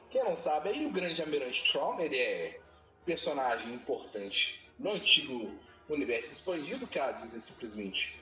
Quem 0.09 0.25
não 0.25 0.35
sabe, 0.35 0.70
aí 0.70 0.87
o 0.87 0.90
grande 0.90 1.20
Almirante 1.20 1.70
Tron, 1.70 2.01
ele 2.01 2.16
é 2.16 2.59
personagem 3.05 3.75
importante 3.75 4.66
no 4.79 4.92
antigo 4.92 5.53
universo 5.87 6.33
expandido, 6.33 6.87
que 6.87 6.99
a 6.99 7.12
Disney 7.12 7.38
simplesmente 7.38 8.18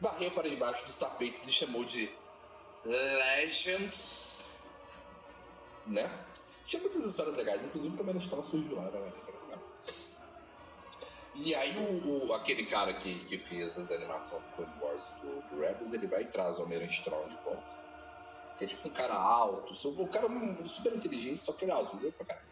varreu 0.00 0.30
para 0.30 0.48
debaixo 0.48 0.82
dos 0.86 0.96
tapetes 0.96 1.46
e 1.46 1.52
chamou 1.52 1.84
de 1.84 2.08
Legends, 2.82 4.50
né? 5.86 6.10
Tinha 6.66 6.80
muitas 6.80 7.04
histórias 7.04 7.36
legais, 7.36 7.62
inclusive 7.62 7.94
o 7.94 7.98
Almirante 7.98 8.28
Tron 8.28 8.42
surgiu 8.42 8.76
lá, 8.76 8.90
né? 8.90 9.12
E 11.34 11.52
aí 11.54 11.76
o, 11.76 12.28
o, 12.28 12.32
aquele 12.32 12.64
cara 12.64 12.94
que, 12.94 13.24
que 13.24 13.38
fez 13.38 13.76
as 13.76 13.90
animações 13.90 14.42
do 14.42 14.48
Clone 14.50 14.72
Wars 14.80 15.02
do, 15.20 15.56
do 15.56 15.60
Rebels, 15.60 15.92
ele 15.92 16.06
vai 16.06 16.22
e 16.22 16.26
traz 16.26 16.58
o 16.58 16.62
Almirante 16.62 17.02
Tron 17.02 17.28
de 17.28 17.36
volta. 17.44 17.74
Que 18.56 18.64
é 18.64 18.68
tipo 18.68 18.86
um 18.88 18.92
cara 18.92 19.14
alto, 19.14 19.74
o 20.00 20.08
cara 20.08 20.28
super 20.66 20.94
inteligente, 20.94 21.42
só 21.42 21.52
que 21.52 21.64
ele 21.64 21.72
é 21.72 21.74
azul, 21.74 21.98
viu 21.98 22.12
pra 22.12 22.26
caralho. 22.26 22.46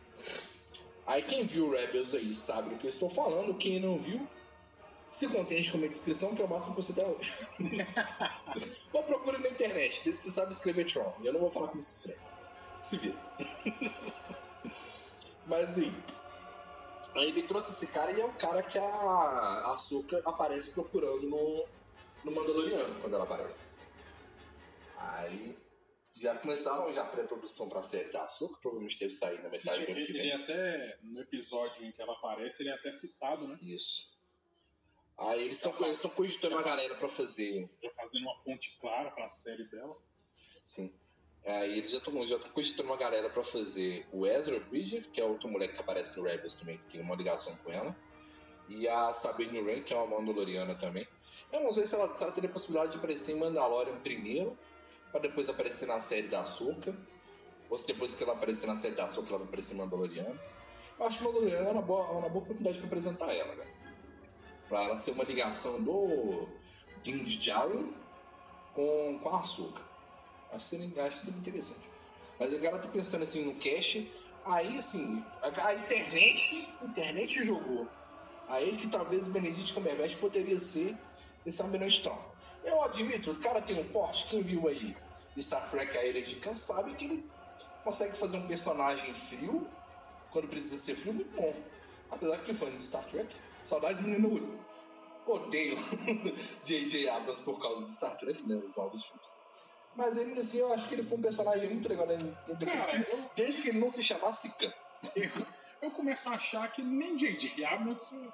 Aí 1.07 1.23
quem 1.23 1.47
viu 1.47 1.71
Rebels 1.71 2.13
aí 2.13 2.35
sabe 2.35 2.71
do 2.71 2.77
que 2.77 2.87
eu 2.87 2.91
estou 2.91 3.09
falando, 3.09 3.55
quem 3.55 3.79
não 3.79 3.99
viu, 3.99 4.27
se 5.09 5.29
contente 5.29 5.71
com 5.71 5.77
a 5.77 5.81
minha 5.81 5.91
descrição, 5.91 6.35
que 6.35 6.43
é 6.43 6.45
o 6.45 6.49
máximo 6.49 6.75
que 6.75 6.83
você 6.83 6.93
dá 6.93 7.07
hoje. 7.07 7.33
Ou 8.93 9.03
procura 9.05 9.39
na 9.39 9.49
internet, 9.49 10.03
se 10.03 10.13
você 10.13 10.31
sabe 10.31 10.53
escrever 10.53 10.87
Tron. 10.87 11.13
Eu 11.23 11.33
não 11.33 11.41
vou 11.41 11.51
falar 11.51 11.69
como 11.69 11.83
se 11.83 11.99
escreve. 11.99 12.32
Se 12.83 12.99
vira. 12.99 13.17
Mas 15.47 15.71
assim, 15.71 15.93
Aí 17.15 17.29
ele 17.29 17.43
trouxe 17.43 17.71
esse 17.71 17.93
cara 17.93 18.11
e 18.11 18.21
é 18.21 18.25
o 18.25 18.33
cara 18.35 18.63
que 18.63 18.79
a 18.79 19.73
Açúcar 19.73 20.23
aparece 20.25 20.73
procurando 20.73 21.29
no, 21.29 21.69
no 22.25 22.33
Mandaloriano, 22.33 23.01
quando 23.01 23.15
ela 23.15 23.25
aparece. 23.25 23.69
Aí 24.97 25.57
já 26.15 26.35
começaram 26.37 26.93
já 26.93 27.03
a 27.03 27.07
pré-produção 27.07 27.69
pra 27.69 27.83
série 27.83 28.11
da 28.11 28.25
Açúcar, 28.25 28.59
provavelmente 28.61 28.99
deve 28.99 29.13
sair 29.13 29.43
na 29.43 29.51
metade 29.51 29.85
do 29.85 29.93
ano 29.93 30.07
que 30.07 30.13
vem. 30.13 30.23
Ele 30.23 30.33
até, 30.33 30.99
no 31.03 31.21
episódio 31.21 31.85
em 31.85 31.93
que 31.93 32.01
ela 32.01 32.13
aparece, 32.15 32.63
ele 32.63 32.71
é 32.71 32.75
até 32.75 32.91
citado, 32.91 33.47
né? 33.47 33.59
Isso. 33.61 34.11
Aí 35.19 35.43
eles 35.43 35.63
estão 35.63 36.11
cogitando 36.11 36.55
uma 36.55 36.63
galera 36.63 36.95
pra 36.95 37.09
fazer. 37.09 37.69
Já 37.83 37.91
fazendo 37.91 38.23
uma 38.23 38.39
ponte 38.43 38.79
clara 38.81 39.11
pra 39.11 39.29
série 39.29 39.65
dela. 39.65 39.97
Sim. 40.65 40.95
Aí 41.45 41.77
eles 41.79 41.91
já 41.91 41.99
estão 41.99 42.25
já 42.25 42.39
cogitando 42.39 42.89
uma 42.89 42.97
galera 42.97 43.29
pra 43.29 43.43
fazer 43.43 44.07
o 44.13 44.27
Ezra 44.27 44.61
Bridger, 44.61 45.11
que 45.11 45.21
é 45.21 45.25
outro 45.25 45.49
moleque 45.49 45.75
que 45.75 45.81
aparece 45.81 46.17
no 46.17 46.25
Rebels 46.25 46.55
também, 46.55 46.79
que 46.79 46.93
tem 46.93 47.01
uma 47.01 47.17
ligação 47.17 47.57
com 47.57 47.73
ela. 47.73 47.97
E 48.69 48.89
a 48.89 49.13
Sabine 49.13 49.61
Wren, 49.61 49.83
que 49.83 49.93
é 49.93 49.97
uma 49.97 50.21
Mandaloriana 50.21 50.75
também. 50.77 51.07
Eu 51.53 51.61
não 51.61 51.73
sei 51.73 51.87
se 51.87 51.95
ela, 51.95 52.13
se 52.15 52.23
ela 52.23 52.33
teria 52.33 52.49
a 52.49 52.53
possibilidade 52.53 52.93
de 52.93 52.99
aparecer 52.99 53.33
em 53.33 53.41
Mandalorian 53.41 53.99
primeiro, 53.99 54.57
pra 55.11 55.21
depois 55.21 55.49
aparecer 55.49 55.87
na 55.87 56.01
série 56.01 56.29
da 56.29 56.41
Ahsoka. 56.43 56.97
Ou 57.69 57.77
se 57.77 57.87
depois 57.87 58.15
que 58.15 58.23
ela 58.23 58.35
aparecer 58.35 58.67
na 58.67 58.77
série 58.77 58.95
da 58.95 59.05
Ahsoka, 59.05 59.29
ela 59.29 59.39
vai 59.39 59.49
aparecer 59.49 59.75
em 59.75 59.79
Mandaloriano. 59.79 60.39
Eu 60.99 61.07
acho 61.07 61.19
que 61.19 61.25
Mandaloriano 61.25 61.69
é 61.69 61.73
uma 61.73 61.83
boa, 61.83 62.07
é 62.07 62.13
uma 62.13 62.29
boa 62.29 62.45
oportunidade 62.45 62.79
pra 62.79 62.87
apresentar 62.87 63.35
ela, 63.35 63.55
né? 63.57 63.67
Pra 64.69 64.85
ela 64.85 64.97
ser 64.97 65.11
uma 65.11 65.25
ligação 65.25 65.83
do 65.83 66.47
Din 67.03 67.25
Djarin 67.25 67.93
com, 68.75 69.19
com 69.21 69.29
a 69.29 69.41
Ahsoka. 69.41 69.92
Acho 70.53 70.71
que 70.71 71.01
acho 71.01 71.19
que 71.19 71.25
seria 71.25 71.41
interessante. 71.41 71.91
Mas 72.39 72.55
agora 72.55 72.79
tá 72.79 72.89
pensando 72.89 73.25
assim 73.25 73.45
no 73.45 73.55
cache. 73.55 74.11
Aí 74.45 74.77
assim, 74.77 75.25
a, 75.41 75.69
a 75.69 75.75
internet, 75.75 76.69
a 76.81 76.85
internet 76.85 77.45
jogou. 77.45 77.89
Aí 78.49 78.77
que 78.77 78.89
talvez 78.89 79.27
o 79.27 79.31
Benedict 79.31 79.73
Cumberbatch 79.73 80.17
poderia 80.17 80.59
ser 80.61 80.97
esse 81.47 81.63
Almirante. 81.63 82.11
Eu 82.65 82.83
admito, 82.83 83.31
o 83.31 83.41
cara 83.41 83.61
tem 83.63 83.79
um 83.79 83.89
porte, 83.89 84.29
quem 84.29 84.43
viu 84.43 84.69
aí 84.69 84.95
Star 85.41 85.71
Trek 85.71 85.97
A 85.97 86.05
Ilha 86.05 86.23
de 86.23 86.37
Khan 86.37 86.55
sabe 86.55 86.95
que 86.95 87.07
ele 87.07 87.31
consegue 87.83 88.17
fazer 88.17 88.37
um 88.37 88.47
personagem 88.47 89.13
frio, 89.15 89.67
quando 90.31 90.49
precisa 90.49 90.77
ser 90.77 90.95
frio, 90.95 91.15
muito 91.15 91.35
bom. 91.35 91.55
Apesar 92.11 92.39
que 92.39 92.53
fã 92.53 92.71
de 92.71 92.81
Star 92.81 93.05
Trek, 93.07 93.35
saudades 93.63 94.03
menino 94.03 94.59
odeio 95.27 95.77
J.J. 96.65 97.09
Abrams 97.09 97.43
por 97.43 97.61
causa 97.61 97.85
de 97.85 97.93
Star 97.93 98.17
Trek, 98.19 98.43
né, 98.47 98.57
os 98.57 98.77
novos 98.77 99.03
filmes. 99.05 99.42
Mas 99.95 100.17
ainda 100.17 100.41
assim, 100.41 100.59
eu 100.59 100.73
acho 100.73 100.89
que 100.89 100.95
ele 100.95 101.03
foi 101.03 101.19
um 101.19 101.23
personagem 101.23 101.69
muito 101.69 101.89
legal 101.89 102.07
dentro 102.07 102.27
do 102.27 102.67
filme, 102.67 103.07
eu... 103.11 103.31
desde 103.37 103.63
que 103.63 103.69
ele 103.69 103.79
não 103.79 103.91
se 103.91 104.03
chamasse 104.03 104.51
Khan. 104.57 104.73
Eu, 105.15 105.31
eu 105.83 105.91
começo 105.91 106.29
a 106.29 106.33
achar 106.33 106.73
que 106.73 106.83
nem 106.83 107.17
J.J. 107.17 107.65
Abrams 107.65 108.31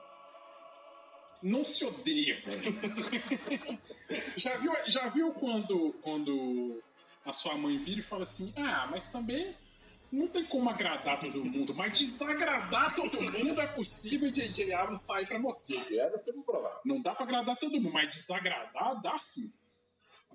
não 1.42 1.64
se 1.64 1.84
odeia, 1.84 2.40
velho. 2.42 3.80
já, 4.36 4.56
viu, 4.56 4.72
já 4.86 5.08
viu 5.08 5.32
quando, 5.32 5.94
quando 6.02 6.82
a 7.24 7.32
sua 7.32 7.56
mãe 7.56 7.78
vira 7.78 8.00
e 8.00 8.04
fala 8.04 8.22
assim: 8.22 8.52
Ah, 8.56 8.86
mas 8.90 9.08
também 9.08 9.56
não 10.10 10.26
tem 10.26 10.44
como 10.44 10.70
agradar 10.70 11.20
todo 11.20 11.44
mundo, 11.44 11.74
mas 11.74 11.98
desagradar 11.98 12.94
todo 12.94 13.20
mundo 13.20 13.60
é 13.60 13.66
possível. 13.66 14.30
J.J. 14.30 14.72
Abrams 14.72 15.06
tá 15.06 15.16
aí 15.16 15.26
pra 15.26 15.38
você. 15.38 15.76
J.J. 15.76 16.00
Abrams 16.00 16.24
tem 16.24 16.34
que 16.34 16.42
provar. 16.42 16.80
Não 16.84 17.00
dá 17.00 17.14
pra 17.14 17.24
agradar 17.24 17.56
todo 17.56 17.80
mundo, 17.80 17.92
mas 17.92 18.08
desagradar 18.10 19.00
dá 19.02 19.18
sim. 19.18 19.52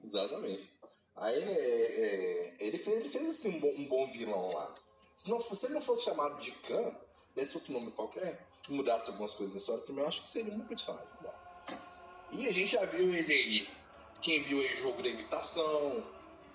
Exatamente. 0.03 0.72
Aí 1.15 1.43
é, 1.43 1.51
é, 1.51 2.55
ele, 2.59 2.77
fez, 2.77 2.97
ele 2.97 3.09
fez 3.09 3.29
assim, 3.29 3.49
um, 3.49 3.59
bom, 3.59 3.73
um 3.77 3.85
bom 3.85 4.11
vilão 4.11 4.49
lá. 4.53 4.73
Se, 5.15 5.29
não, 5.29 5.39
se 5.39 5.65
ele 5.65 5.75
não 5.75 5.81
fosse 5.81 6.05
chamado 6.05 6.39
de 6.39 6.51
Khan, 6.51 6.95
desse 7.35 7.55
outro 7.55 7.71
nome 7.73 7.91
qualquer, 7.91 8.47
mudasse 8.69 9.09
algumas 9.09 9.33
coisas 9.33 9.53
na 9.53 9.59
história, 9.59 9.83
também 9.83 10.01
eu 10.01 10.07
acho 10.07 10.23
que 10.23 10.31
seria 10.31 10.53
um 10.53 10.61
personagem 10.61 11.07
bom. 11.21 11.33
E 12.31 12.47
a 12.47 12.51
gente 12.51 12.71
já 12.71 12.85
viu 12.85 13.13
ele 13.13 13.31
aí. 13.31 13.69
Quem 14.21 14.41
viu 14.41 14.59
aí 14.59 14.73
o 14.73 14.77
jogo 14.77 15.03
da 15.03 15.09
imitação, 15.09 16.03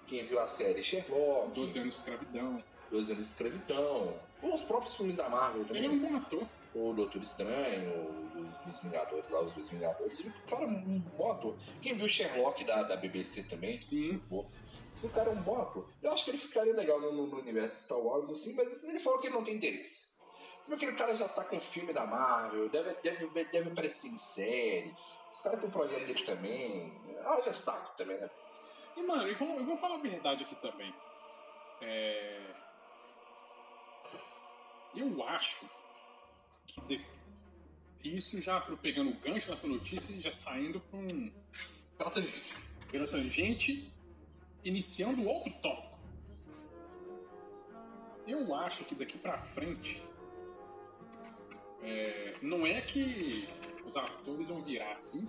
quem 0.06 0.24
viu 0.24 0.40
a 0.40 0.48
série 0.48 0.82
Sherlock. 0.82 1.52
12 1.52 1.78
anos 1.78 1.94
de 1.94 2.00
escravidão. 2.00 2.64
12 2.90 3.12
anos 3.12 3.24
de 3.24 3.30
escravidão. 3.30 4.20
Ou 4.42 4.54
os 4.54 4.62
próprios 4.62 4.94
filmes 4.94 5.16
da 5.16 5.28
Marvel 5.28 5.64
também. 5.64 5.84
Ele 5.84 5.94
é 5.94 5.96
um 5.96 6.10
bom 6.10 6.16
ator. 6.16 6.46
O 6.74 6.92
Doutor 6.92 7.22
Estranho, 7.22 8.30
os, 8.36 8.58
os 8.66 8.82
Vingadores 8.82 9.28
lá, 9.30 9.40
os 9.40 9.52
dois 9.52 9.68
Vingadores. 9.68 10.20
O 10.20 10.32
cara 10.48 10.64
é 10.64 10.66
um 10.66 11.00
bom 11.00 11.32
ator. 11.32 11.56
Quem 11.80 11.94
viu 11.94 12.06
Sherlock 12.06 12.62
da, 12.64 12.82
da 12.82 12.96
BBC 12.96 13.44
também? 13.44 13.80
Sim. 13.80 14.18
Pô, 14.28 14.44
o 15.02 15.08
cara 15.08 15.30
é 15.30 15.32
um 15.32 15.42
bom 15.42 15.60
ator. 15.60 15.88
Eu 16.02 16.12
acho 16.12 16.24
que 16.24 16.30
ele 16.30 16.38
ficaria 16.38 16.74
legal 16.74 17.00
no, 17.00 17.26
no 17.26 17.38
universo 17.38 17.84
Star 17.84 17.98
Wars, 17.98 18.28
assim, 18.30 18.54
mas 18.54 18.84
ele 18.84 19.00
falou 19.00 19.18
que 19.20 19.28
ele 19.28 19.34
não 19.34 19.44
tem 19.44 19.56
interesse. 19.56 20.10
Sabe 20.62 20.76
aquele 20.76 20.92
cara 20.92 21.16
já 21.16 21.28
tá 21.28 21.44
com 21.44 21.58
filme 21.58 21.92
da 21.92 22.06
Marvel, 22.06 22.68
deve, 22.68 22.94
deve, 23.02 23.44
deve 23.44 23.70
aparecer 23.70 24.08
em 24.08 24.18
série. 24.18 24.94
Os 25.32 25.40
caras 25.40 25.60
têm 25.60 25.68
um 25.68 25.72
projeto 25.72 26.06
dele 26.06 26.24
também. 26.24 26.92
Ah, 27.22 27.40
é 27.46 27.52
saco 27.52 27.96
também, 27.96 28.18
né? 28.18 28.28
E, 28.96 29.02
mano, 29.02 29.28
eu 29.28 29.36
vou, 29.36 29.48
eu 29.58 29.64
vou 29.64 29.76
falar 29.76 29.94
a 29.94 29.98
verdade 29.98 30.44
aqui 30.44 30.56
também. 30.56 30.92
É... 31.80 32.40
Eu 34.94 35.22
acho 35.24 35.68
que 36.66 36.80
de... 36.82 37.04
isso 38.02 38.40
já 38.40 38.60
pegando 38.60 39.10
o 39.10 39.14
gancho 39.14 39.50
nessa 39.50 39.66
notícia 39.66 40.12
e 40.12 40.20
já 40.20 40.30
saindo 40.30 40.80
para 40.80 40.98
um... 40.98 41.32
pela 41.96 42.10
tangente. 42.10 42.56
Pela 42.90 43.06
tangente, 43.06 43.92
iniciando 44.64 45.26
outro 45.26 45.52
tópico. 45.60 45.98
Eu 48.26 48.54
acho 48.54 48.84
que 48.84 48.94
daqui 48.94 49.16
para 49.18 49.38
frente 49.38 50.02
é... 51.82 52.36
não 52.42 52.66
é 52.66 52.80
que 52.80 53.48
os 53.86 53.96
atores 53.96 54.48
vão 54.48 54.62
virar 54.62 54.92
assim. 54.92 55.28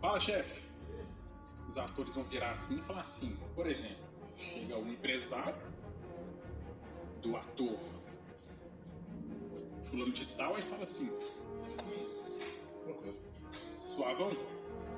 Fala, 0.00 0.20
chefe. 0.20 0.62
Os 1.68 1.76
atores 1.76 2.14
vão 2.14 2.24
virar 2.24 2.52
assim 2.52 2.78
e 2.78 2.82
falar 2.82 3.02
assim, 3.02 3.36
por 3.54 3.66
exemplo, 3.66 4.09
chega 4.40 4.76
um 4.76 4.90
empresário 4.90 5.54
do 7.20 7.36
ator 7.36 7.78
fulano 9.84 10.12
de 10.12 10.26
tal, 10.36 10.54
aí 10.54 10.62
fala 10.62 10.84
assim, 10.84 11.10
suavão, 13.76 14.36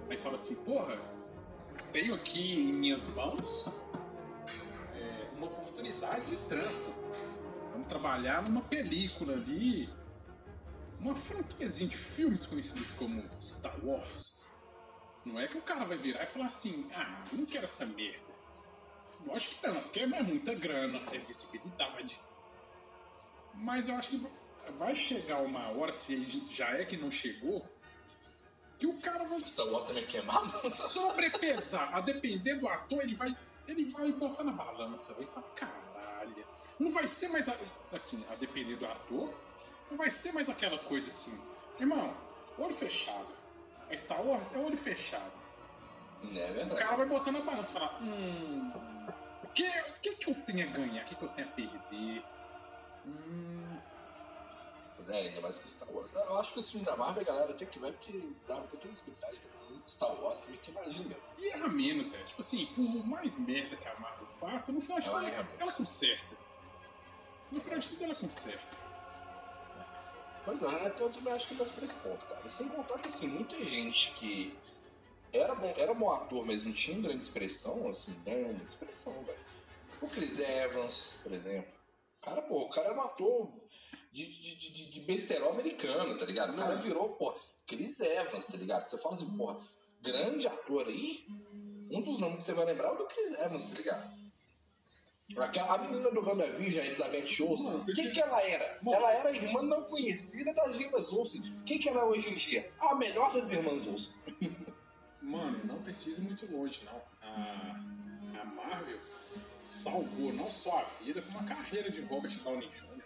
aí 0.09 0.17
fala 0.19 0.35
assim, 0.35 0.55
porra, 0.65 1.01
tenho 1.93 2.15
aqui 2.15 2.55
em 2.55 2.73
minhas 2.73 3.07
mãos 3.15 3.69
é, 4.95 5.29
uma 5.37 5.47
oportunidade 5.47 6.27
de 6.27 6.37
trampo. 6.49 6.93
Vamos 7.73 7.87
trabalhar 7.87 8.43
numa 8.43 8.61
película 8.61 9.33
ali, 9.33 9.89
uma 11.01 11.15
franquiazinha 11.15 11.89
de 11.89 11.97
filmes 11.97 12.45
conhecidos 12.45 12.93
como 12.93 13.25
Star 13.41 13.75
Wars. 13.85 14.47
Não 15.25 15.41
é 15.41 15.49
que 15.49 15.57
o 15.57 15.63
cara 15.63 15.85
vai 15.85 15.97
virar 15.97 16.25
e 16.25 16.27
falar 16.27 16.47
assim, 16.47 16.89
ah, 16.95 17.25
não 17.33 17.47
quero 17.47 17.65
essa 17.65 17.87
merda. 17.87 18.32
Lógico 19.27 19.61
que 19.61 19.67
não, 19.67 19.83
porque 19.83 20.01
é 20.01 20.07
muita 20.07 20.55
grana, 20.55 21.01
é 21.13 21.19
visibilidade. 21.19 22.21
Mas 23.55 23.89
eu 23.89 23.97
acho 23.97 24.11
que 24.11 24.27
vai 24.79 24.95
chegar 24.95 25.39
uma 25.43 25.69
hora, 25.71 25.93
se 25.93 26.47
já 26.51 26.71
é 26.71 26.85
que 26.85 26.97
não 26.97 27.11
chegou, 27.11 27.67
que 28.79 28.87
o 28.87 28.99
cara 29.01 29.25
vai 29.25 29.41
Star 29.41 29.67
Wars 29.67 29.85
também 29.85 30.03
é 30.03 30.07
queimado? 30.07 30.51
sobrepesar. 30.59 31.95
A 31.95 32.01
depender 32.01 32.55
do 32.57 32.69
ator, 32.69 33.03
ele 33.03 33.15
vai, 33.15 33.37
ele 33.69 33.85
vai 33.85 34.11
botar 34.13 34.43
na 34.45 34.53
balança. 34.53 35.15
Vai 35.15 35.27
falar, 35.27 35.47
caralho. 35.55 36.45
Não 36.79 36.91
vai 36.91 37.07
ser 37.07 37.29
mais, 37.29 37.49
a- 37.49 37.57
assim, 37.93 38.25
a 38.31 38.35
depender 38.35 38.77
do 38.77 38.87
ator, 38.87 39.33
não 39.91 39.97
vai 39.97 40.11
ser 40.11 40.33
mais 40.33 40.49
aquela 40.49 40.79
coisa 40.79 41.07
assim. 41.09 41.41
Irmão, 41.79 42.13
olho 42.59 42.75
fechado. 42.75 43.29
A 43.89 43.97
Star 43.97 44.21
Wars 44.27 44.53
é 44.55 44.59
olho 44.59 44.77
fechado. 44.77 45.31
Não 46.23 46.41
é 46.41 46.51
O 46.51 46.55
verdade. 46.55 46.81
cara 46.81 46.97
vai 46.97 47.07
botar 47.07 47.31
na 47.33 47.41
balança 47.41 47.71
e 47.77 47.81
falar, 47.81 48.03
hum, 48.03 48.73
o 48.75 48.92
que, 49.53 49.69
o 49.69 49.93
que 50.01 50.15
que 50.17 50.31
eu 50.31 50.35
tenho 50.47 50.69
a 50.69 50.73
ganhar? 50.73 51.03
O 51.03 51.07
que 51.07 51.15
que 51.15 51.23
eu 51.23 51.29
tenho 51.31 51.49
a 51.49 51.51
perder? 51.53 52.25
Hum, 53.07 53.79
É, 55.09 55.17
ainda 55.29 55.41
mais 55.41 55.59
que 55.59 55.69
Star 55.69 55.91
Wars. 55.91 56.09
Eu 56.15 56.39
acho 56.39 56.53
que 56.55 56.61
esse 56.61 56.73
filme 56.73 56.87
da 56.87 56.97
Marvel, 56.97 57.25
galera, 57.25 57.53
tem 57.55 57.67
que 57.67 57.79
ver 57.79 57.93
porque 57.93 58.13
dá 58.47 58.55
um 58.57 58.67
pouquinho 58.69 58.95
de 58.95 59.01
visibilidade. 59.01 59.37
Né? 59.37 59.83
Star 59.85 60.15
Wars 60.23 60.41
que 60.41 60.51
meio 60.51 60.61
que 60.63 60.71
imagina 60.71 61.17
e 61.39 61.49
erra 61.49 61.69
menos, 61.69 62.11
velho. 62.13 62.25
Tipo 62.25 62.41
assim, 62.41 62.67
por 62.67 63.07
mais 63.07 63.37
merda 63.39 63.77
que 63.77 63.89
a 63.89 63.95
Marvel 63.99 64.27
faça, 64.29 64.71
no 64.73 64.81
final 64.81 65.01
de 65.01 65.11
tudo 65.11 65.27
ela, 65.27 65.49
ela 65.59 65.73
conserta. 65.73 66.37
No 67.51 67.61
final 67.61 67.79
de 67.81 67.89
tudo 67.89 68.05
ela 68.05 68.15
conserta. 68.15 68.83
Mas 70.47 70.63
é, 70.63 70.87
até 70.87 71.03
eu 71.03 71.11
também 71.13 71.33
acho 71.33 71.49
que 71.49 71.55
vai 71.55 71.69
por 71.69 71.83
esse 71.83 71.95
ponto, 71.97 72.25
cara. 72.27 72.51
Sem 72.51 72.69
contar 72.69 72.99
que, 72.99 73.09
assim, 73.09 73.27
muita 73.29 73.57
gente 73.59 74.13
que 74.15 74.57
era 75.33 75.55
bom, 75.55 75.73
era 75.77 75.95
bom 75.95 76.11
ator, 76.13 76.45
mas 76.47 76.63
não 76.65 76.73
tinha 76.73 77.01
grande 77.01 77.23
expressão, 77.23 77.89
assim, 77.89 78.15
não 78.27 78.43
muita 78.53 78.65
expressão, 78.69 79.13
velho. 79.25 79.39
O 80.01 80.09
Chris 80.09 80.39
Evans, 80.41 81.15
por 81.23 81.33
exemplo. 81.33 81.73
Cara, 82.21 82.43
pô, 82.43 82.63
o 82.63 82.71
cara 82.71 82.89
era 82.89 82.97
um 82.99 83.03
ator 83.03 83.49
de, 84.13 84.27
de, 84.27 84.57
de, 84.57 84.91
de- 84.91 85.01
besterol 85.01 85.51
americano, 85.53 86.17
tá 86.17 86.25
ligado? 86.27 86.53
O 86.53 86.57
cara 86.57 86.75
virou, 86.77 87.11
pô, 87.11 87.35
Chris 87.67 88.01
Evans, 88.01 88.47
tá 88.47 88.57
ligado? 88.57 88.85
Você 88.85 88.99
fala 88.99 89.15
assim, 89.15 89.31
porra, 89.37 89.59
grande 90.01 90.47
ator 90.47 90.87
aí, 90.87 91.25
um 91.91 92.01
dos 92.03 92.19
nomes 92.19 92.39
que 92.39 92.43
você 92.45 92.53
vai 92.53 92.65
lembrar 92.67 92.89
é 92.89 92.93
o 92.93 92.97
do 92.97 93.07
Chris 93.07 93.33
Evans, 93.39 93.67
tá 93.67 93.77
ligado? 93.77 94.23
Aquela- 95.39 95.75
A 95.75 95.79
menina 95.79 96.11
do 96.11 96.21
WandaVision, 96.21 96.83
a 96.83 96.87
Elizabeth 96.87 97.43
Olsen, 97.43 97.75
o 97.77 97.85
que, 97.87 98.11
que 98.11 98.21
ela 98.21 98.43
era? 98.43 98.79
Mano. 98.83 98.97
Ela 98.99 99.13
era 99.15 99.29
a 99.31 99.33
irmã 99.33 99.63
não 99.63 99.85
conhecida 99.85 100.53
das 100.53 100.75
irmãs 100.77 101.11
Olsen. 101.13 101.41
O 101.61 101.65
que, 101.65 101.79
que 101.79 101.89
ela 101.89 102.03
é 102.03 102.05
hoje 102.05 102.29
em 102.29 102.35
dia? 102.35 102.71
A 102.81 102.95
melhor 102.97 103.33
das 103.33 103.51
irmãs 103.51 103.87
Olsen. 103.87 104.13
Mano, 105.33 105.59
não 105.65 105.83
precisa 105.83 106.21
ir 106.21 106.25
muito 106.25 106.47
longe, 106.53 106.83
não. 106.85 107.01
A, 107.23 107.81
a 108.39 108.45
Marvel 108.45 108.99
salvou 109.67 110.31
não 110.31 110.51
só 110.51 110.81
a 110.81 111.03
vida, 111.03 111.23
como 111.23 111.39
a 111.39 111.45
carreira 111.45 111.91
de 111.91 112.03
Robert 112.03 112.39
Downey 112.45 112.69
Jr. 112.69 113.03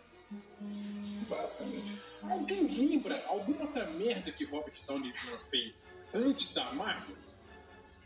Basicamente. 1.28 2.02
Alguém 2.24 2.66
lembra 2.66 3.24
alguma 3.28 3.62
outra 3.62 3.86
merda 3.92 4.32
que 4.32 4.44
Robert 4.44 4.74
Downey 4.84 5.12
Jr. 5.12 5.38
fez 5.48 5.96
antes 6.12 6.52
da 6.52 6.72
Marvel? 6.72 7.16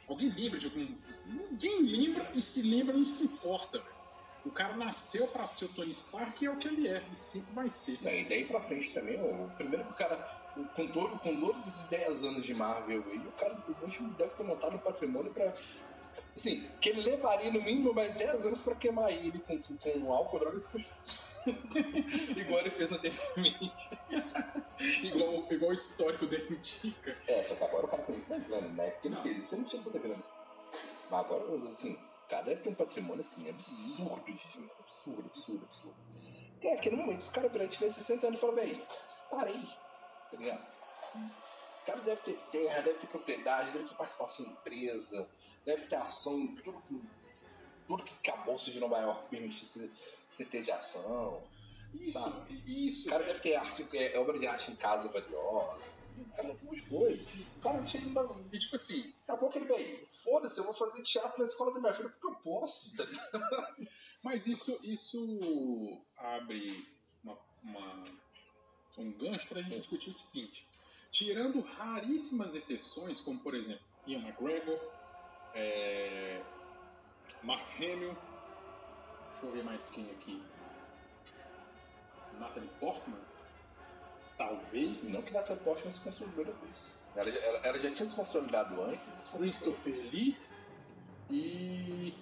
Alguém 0.06 0.28
lembra 0.28 0.59
de 0.59 0.66
algum. 0.66 0.87
Ninguém 1.24 1.83
lembra 1.83 2.30
e 2.35 2.42
se 2.42 2.61
lembra 2.61 2.94
não 2.94 3.06
se 3.06 3.24
importa, 3.24 3.78
velho. 3.78 4.00
O 4.44 4.50
cara 4.50 4.76
nasceu 4.76 5.26
pra 5.28 5.46
ser 5.46 5.64
o 5.66 5.68
Tony 5.68 5.92
Stark 5.92 6.44
e 6.44 6.46
é 6.46 6.50
o 6.50 6.56
que 6.56 6.68
ele 6.68 6.88
é, 6.88 7.02
e 7.12 7.16
sempre 7.16 7.54
vai 7.54 7.70
ser. 7.70 7.98
E 8.02 8.28
daí 8.28 8.44
pra 8.46 8.61
frente 8.61 8.92
também, 8.92 9.18
o 9.20 9.50
primeiro 9.56 9.85
cara, 9.94 10.16
com, 10.75 10.87
todo, 10.89 11.19
com 11.19 11.41
todos 11.41 11.67
esses 11.67 11.89
10 11.89 12.25
anos 12.25 12.45
de 12.45 12.55
Marvel 12.55 13.05
aí, 13.11 13.19
o 13.19 13.33
cara 13.33 13.55
simplesmente 13.55 14.03
deve 14.03 14.35
ter 14.35 14.43
montado 14.43 14.77
um 14.77 14.79
patrimônio 14.79 15.33
pra. 15.33 15.53
Assim, 16.37 16.69
que 16.81 16.89
ele 16.89 17.03
levaria 17.03 17.51
no 17.51 17.63
mínimo 17.63 17.93
mais 17.93 18.17
10 18.17 18.47
anos 18.47 18.61
pra 18.61 18.75
queimar 18.75 19.11
ele 19.11 19.39
com, 19.41 19.61
com, 19.63 19.77
com 19.77 20.13
álcool, 20.13 20.39
drogas 20.39 20.65
e. 20.75 21.41
Igual 22.41 22.61
ele 22.61 22.71
fez 22.71 22.93
anteriormente. 22.93 23.73
Igual, 25.03 25.47
igual 25.51 25.71
o 25.71 25.75
histórico 25.75 26.27
dele 26.27 26.57
indica. 26.57 27.17
É, 27.27 27.43
só 27.43 27.55
que 27.55 27.65
agora 27.65 27.87
o 27.87 27.89
cara 27.89 28.03
tem 28.03 28.15
muito 28.15 28.29
mais 28.29 28.47
grana, 28.47 28.69
né? 28.69 28.91
Porque 28.91 29.09
ele 29.09 29.17
fez 29.17 29.39
isso, 29.39 29.55
ele 29.55 29.63
não 29.63 29.69
tinha 29.69 29.83
tanta 29.83 29.99
grana 29.99 30.17
assim. 30.17 30.31
Mas 31.11 31.21
agora, 31.21 31.67
assim, 31.67 31.93
o 31.93 32.29
cara 32.31 32.45
deve 32.45 32.63
ter 32.63 32.71
um 32.71 32.75
patrimônio 32.75 33.21
assim, 33.21 33.49
absurdo 33.49 34.25
de 34.25 34.33
dinheiro. 34.33 34.73
Absurdo, 34.81 35.27
absurdo, 35.27 35.65
absurdo. 35.65 35.97
Tem 36.61 36.75
aquele 36.75 36.97
momento, 36.97 37.21
os 37.21 37.29
caras 37.29 37.53
viram, 37.53 37.69
tiver 37.69 37.91
60 37.91 38.27
anos 38.27 38.39
e 38.39 38.41
falam, 38.41 38.57
velho, 38.57 38.81
parei. 39.31 39.69
Tá 40.31 40.37
ligado? 40.37 40.66
O 41.14 41.87
cara 41.87 42.01
deve 42.03 42.21
ter 42.23 42.37
terra, 42.51 42.83
deve 42.83 42.99
ter 42.99 43.07
propriedade, 43.07 43.71
deve 43.73 43.88
ter 43.88 43.95
participação 43.95 44.47
em 44.47 44.51
empresa, 44.51 45.29
deve 45.64 45.87
ter 45.87 45.97
ação 45.97 46.38
em 46.38 46.55
tudo 46.57 46.81
que, 46.83 47.01
tudo 47.87 48.05
que 48.05 48.33
Bolsa 48.45 48.71
de 48.71 48.79
Nova 48.79 48.99
York 48.99 49.29
permite 49.29 49.64
você, 49.66 50.45
ter 50.45 50.62
de 50.62 50.71
ação. 50.71 51.43
Isso, 51.95 52.12
Sabe? 52.12 52.62
isso. 52.66 53.09
O 53.09 53.11
cara 53.11 53.25
deve 53.25 53.40
ter 53.40 53.57
arte, 53.57 53.88
é, 53.95 54.16
obra 54.19 54.38
de 54.38 54.47
arte 54.47 54.71
em 54.71 54.77
casa 54.77 55.09
valiosa. 55.09 55.90
O 56.16 56.25
cara 56.37 56.49
tem 56.55 56.57
um 56.62 56.64
monte 56.66 56.83
de 56.83 56.88
coisa. 56.88 57.25
O 57.57 57.61
cara 57.61 57.85
chega 57.85 58.07
e 58.07 58.11
dá. 58.11 58.29
E 58.53 58.59
tipo 58.59 58.77
assim, 58.77 59.03
Daqui 59.27 59.33
a 59.33 59.37
pouco 59.37 59.59
ele 59.59 59.64
vem, 59.66 60.07
foda-se, 60.23 60.61
eu 60.61 60.64
vou 60.64 60.75
fazer 60.75 61.03
teatro 61.03 61.38
na 61.38 61.45
escola 61.45 61.73
da 61.73 61.81
minha 61.81 61.95
filha 61.95 62.11
porque 62.11 62.27
eu 62.27 62.35
posso, 62.37 62.97
tá 62.97 63.05
ligado? 63.05 63.88
Mas 64.23 64.47
isso, 64.47 64.79
isso 64.85 66.01
abre 66.16 66.87
uma, 67.25 67.38
uma- 67.64 68.05
um 69.01 69.13
gancho 69.13 69.47
para 69.49 69.61
a 69.61 69.63
gente 69.63 69.77
discutir 69.77 70.11
o 70.11 70.13
seguinte: 70.13 70.67
tirando 71.11 71.61
raríssimas 71.61 72.55
exceções, 72.55 73.21
como 73.21 73.39
por 73.41 73.55
exemplo 73.55 73.83
Ian 74.07 74.21
McGregor, 74.21 74.79
é, 75.55 76.43
Mark 77.43 77.65
Hamill, 77.77 78.17
deixa 79.33 79.47
eu 79.47 79.53
ver 79.53 79.65
mais 79.65 79.91
quem 79.91 80.11
aqui, 80.11 80.43
Natalie 82.39 82.71
Portman, 82.81 83.19
talvez, 84.37 85.13
Não 85.13 85.23
que 85.23 85.33
Natalie 85.33 85.63
Portman 85.63 85.91
se 85.91 86.01
consolidou 86.01 86.45
depois. 86.45 86.99
Ela, 87.15 87.31
já- 87.31 87.41
ela, 87.41 87.59
ela 87.67 87.79
já 87.79 87.91
tinha 87.93 88.07
se 88.07 88.15
consolidado 88.17 88.81
antes 88.83 89.29
Christopher. 89.29 89.95
Lee 90.13 90.37
e. 91.29 92.15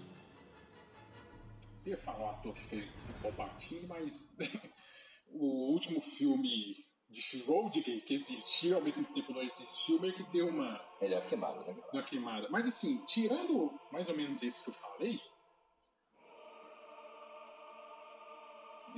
Eu 1.85 1.93
ia 1.93 1.99
falar 1.99 2.19
o 2.19 2.31
ator 2.31 2.55
que 2.55 2.65
fez 2.65 2.87
o 2.87 3.23
Palpatine, 3.23 3.87
mas 3.87 4.37
o 5.33 5.73
último 5.73 6.01
filme 6.01 6.85
de 7.09 7.23
Schrödinger 7.23 8.05
que 8.05 8.15
existiu 8.15 8.77
ao 8.77 8.83
mesmo 8.83 9.05
tempo 9.15 9.33
não 9.33 9.43
existiu, 9.43 10.01
meio 10.01 10.13
que 10.13 10.23
deu 10.25 10.49
uma, 10.49 10.81
Ele 11.01 11.15
é 11.15 11.21
queimado, 11.23 11.65
né? 11.65 11.77
uma 11.93 12.03
queimada. 12.03 12.49
Mas 12.51 12.67
assim, 12.67 13.05
tirando 13.07 13.73
mais 13.91 14.09
ou 14.09 14.17
menos 14.17 14.43
isso 14.43 14.65
que 14.65 14.71
eu 14.71 14.75
falei, 14.75 15.21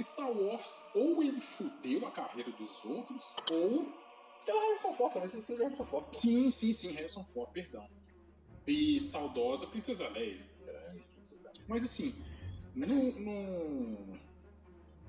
Star 0.03 0.31
Wars 0.31 0.89
ou 0.95 1.23
ele 1.23 1.41
fudeu 1.41 2.07
a 2.07 2.11
carreira 2.11 2.51
dos 2.53 2.85
outros, 2.85 3.23
ou 3.51 3.87
Tem 4.45 4.55
o 4.55 4.61
Harrison 4.61 4.93
Ford 4.95 5.13
você 5.13 5.57
já 5.57 5.65
Harrison 5.65 5.87
Ford. 5.87 6.07
Sim, 6.15 6.51
sim, 6.51 6.73
sim, 6.73 6.93
Harrison 6.93 7.25
Ford, 7.25 7.51
perdão. 7.53 7.87
E 8.67 9.01
saudosa 9.01 9.67
Princesa 9.67 10.09
Leia. 10.09 10.47
Grande, 10.65 11.03
precisa. 11.15 11.53
Mas 11.67 11.85
assim, 11.85 12.15
num, 12.75 14.19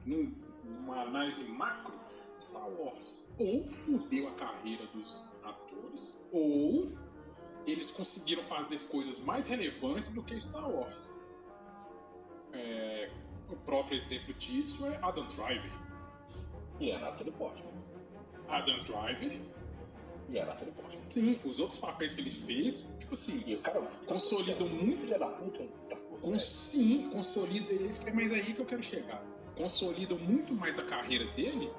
num- 0.05 0.50
numa 0.71 1.01
análise 1.01 1.49
macro, 1.51 1.93
Star 2.39 2.67
Wars 2.69 3.23
ou 3.37 3.63
fudeu 3.67 4.27
a 4.27 4.31
carreira 4.31 4.85
dos 4.87 5.23
atores, 5.43 6.17
ou 6.31 6.91
eles 7.65 7.89
conseguiram 7.91 8.43
fazer 8.43 8.77
coisas 8.89 9.19
mais 9.19 9.47
relevantes 9.47 10.13
do 10.13 10.23
que 10.23 10.39
Star 10.39 10.69
Wars. 10.69 11.13
É, 12.53 13.09
o 13.49 13.55
próprio 13.57 13.97
exemplo 13.97 14.33
disso 14.35 14.85
é 14.87 14.97
Adam 15.01 15.25
Driver. 15.27 15.71
E 16.79 16.91
a 16.91 16.99
Natalie 16.99 17.31
Portman. 17.33 17.71
Adam 18.47 18.83
Driver, 18.83 19.39
E 20.29 20.39
a 20.39 20.45
Natalie 20.45 20.73
Portman. 20.73 21.03
sim, 21.09 21.39
os 21.45 21.59
outros 21.59 21.79
papéis 21.79 22.13
que 22.15 22.21
ele 22.21 22.31
fez, 22.31 22.93
tipo 22.99 23.13
assim, 23.13 23.43
E 23.45 23.57
cara. 23.57 23.81
Consolidam 24.07 24.67
muito. 24.67 24.97
Filha 25.01 25.19
da 25.19 25.27
puta, 25.29 25.63
Cons- 26.21 26.31
né? 26.31 26.39
sim, 26.39 27.09
consolida 27.11 27.71
isso, 27.73 28.07
é 28.07 28.11
mais 28.13 28.31
aí 28.31 28.53
que 28.53 28.59
eu 28.61 28.65
quero 28.65 28.83
chegar. 28.83 29.23
Consolidam 29.55 30.17
muito 30.17 30.53
mais 30.53 30.79
a 30.79 30.83
carreira 30.83 31.25
dele 31.33 31.71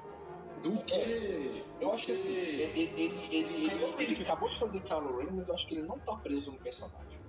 do 0.61 0.81
que. 0.83 1.63
Eu 1.79 1.91
acho 1.91 2.05
que 2.05 2.11
assim, 2.13 2.33
ele, 2.33 2.93
ele, 2.95 3.27
ele, 3.31 3.93
ele, 3.99 4.23
acabou 4.23 4.49
de 4.49 4.57
fazer 4.57 4.81
Kylo 4.81 5.17
Ren, 5.17 5.31
mas 5.31 5.49
eu 5.49 5.55
acho 5.55 5.67
que 5.67 5.75
ele 5.75 5.83
não 5.83 5.99
tá 5.99 6.15
preso 6.15 6.51
no 6.51 6.57
personagem. 6.57 7.19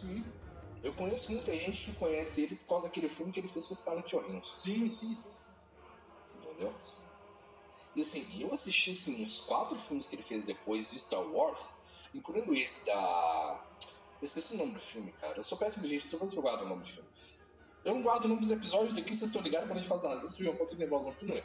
Sim, 0.00 0.24
Eu 0.82 0.92
conheço 0.92 1.32
muita 1.32 1.52
gente 1.52 1.86
que 1.86 1.92
conhece 1.96 2.42
ele 2.42 2.56
por 2.56 2.66
causa 2.66 2.84
daquele 2.84 3.08
filme 3.08 3.32
que 3.32 3.40
ele 3.40 3.48
fez 3.48 3.66
com 3.66 3.72
os 3.72 3.78
Scarlett 3.78 4.08
Johansson, 4.08 4.56
sim, 4.56 4.88
sim, 4.88 5.14
sim. 5.14 5.30
sim. 5.36 5.50
entendeu? 6.38 6.72
E 7.96 8.02
assim, 8.02 8.26
eu 8.38 8.52
assisti 8.52 8.90
assim, 8.92 9.22
uns 9.22 9.40
quatro 9.40 9.78
filmes 9.78 10.06
que 10.06 10.14
ele 10.14 10.22
fez 10.22 10.44
depois 10.44 10.90
de 10.90 10.98
Star 10.98 11.22
Wars, 11.22 11.74
incluindo 12.14 12.54
esse 12.54 12.86
da. 12.86 13.64
Eu 14.20 14.24
esqueci 14.24 14.54
o 14.54 14.58
nome 14.58 14.72
do 14.72 14.80
filme, 14.80 15.12
cara. 15.12 15.38
Eu 15.38 15.42
sou 15.42 15.56
péssimo 15.56 15.86
gente, 15.86 16.06
fazer 16.16 16.36
guardar 16.36 16.64
o 16.64 16.68
nome 16.68 16.82
do 16.82 16.88
filme. 16.88 17.08
Eu 17.86 17.94
não 17.94 18.02
guardo 18.02 18.24
o 18.24 18.28
nome 18.28 18.40
dos 18.40 18.50
episódios 18.50 18.92
daqui, 18.94 19.10
vocês 19.14 19.30
estão 19.30 19.40
ligados 19.40 19.68
quando 19.68 19.78
a 19.78 19.80
gente 19.80 19.88
faz 19.88 20.04
um 20.50 20.56
pouco 20.56 20.74
de 20.74 20.80
lembrar 20.80 20.98
os 20.98 21.04
nomes, 21.04 21.20
tudo 21.20 21.32
bem. 21.32 21.42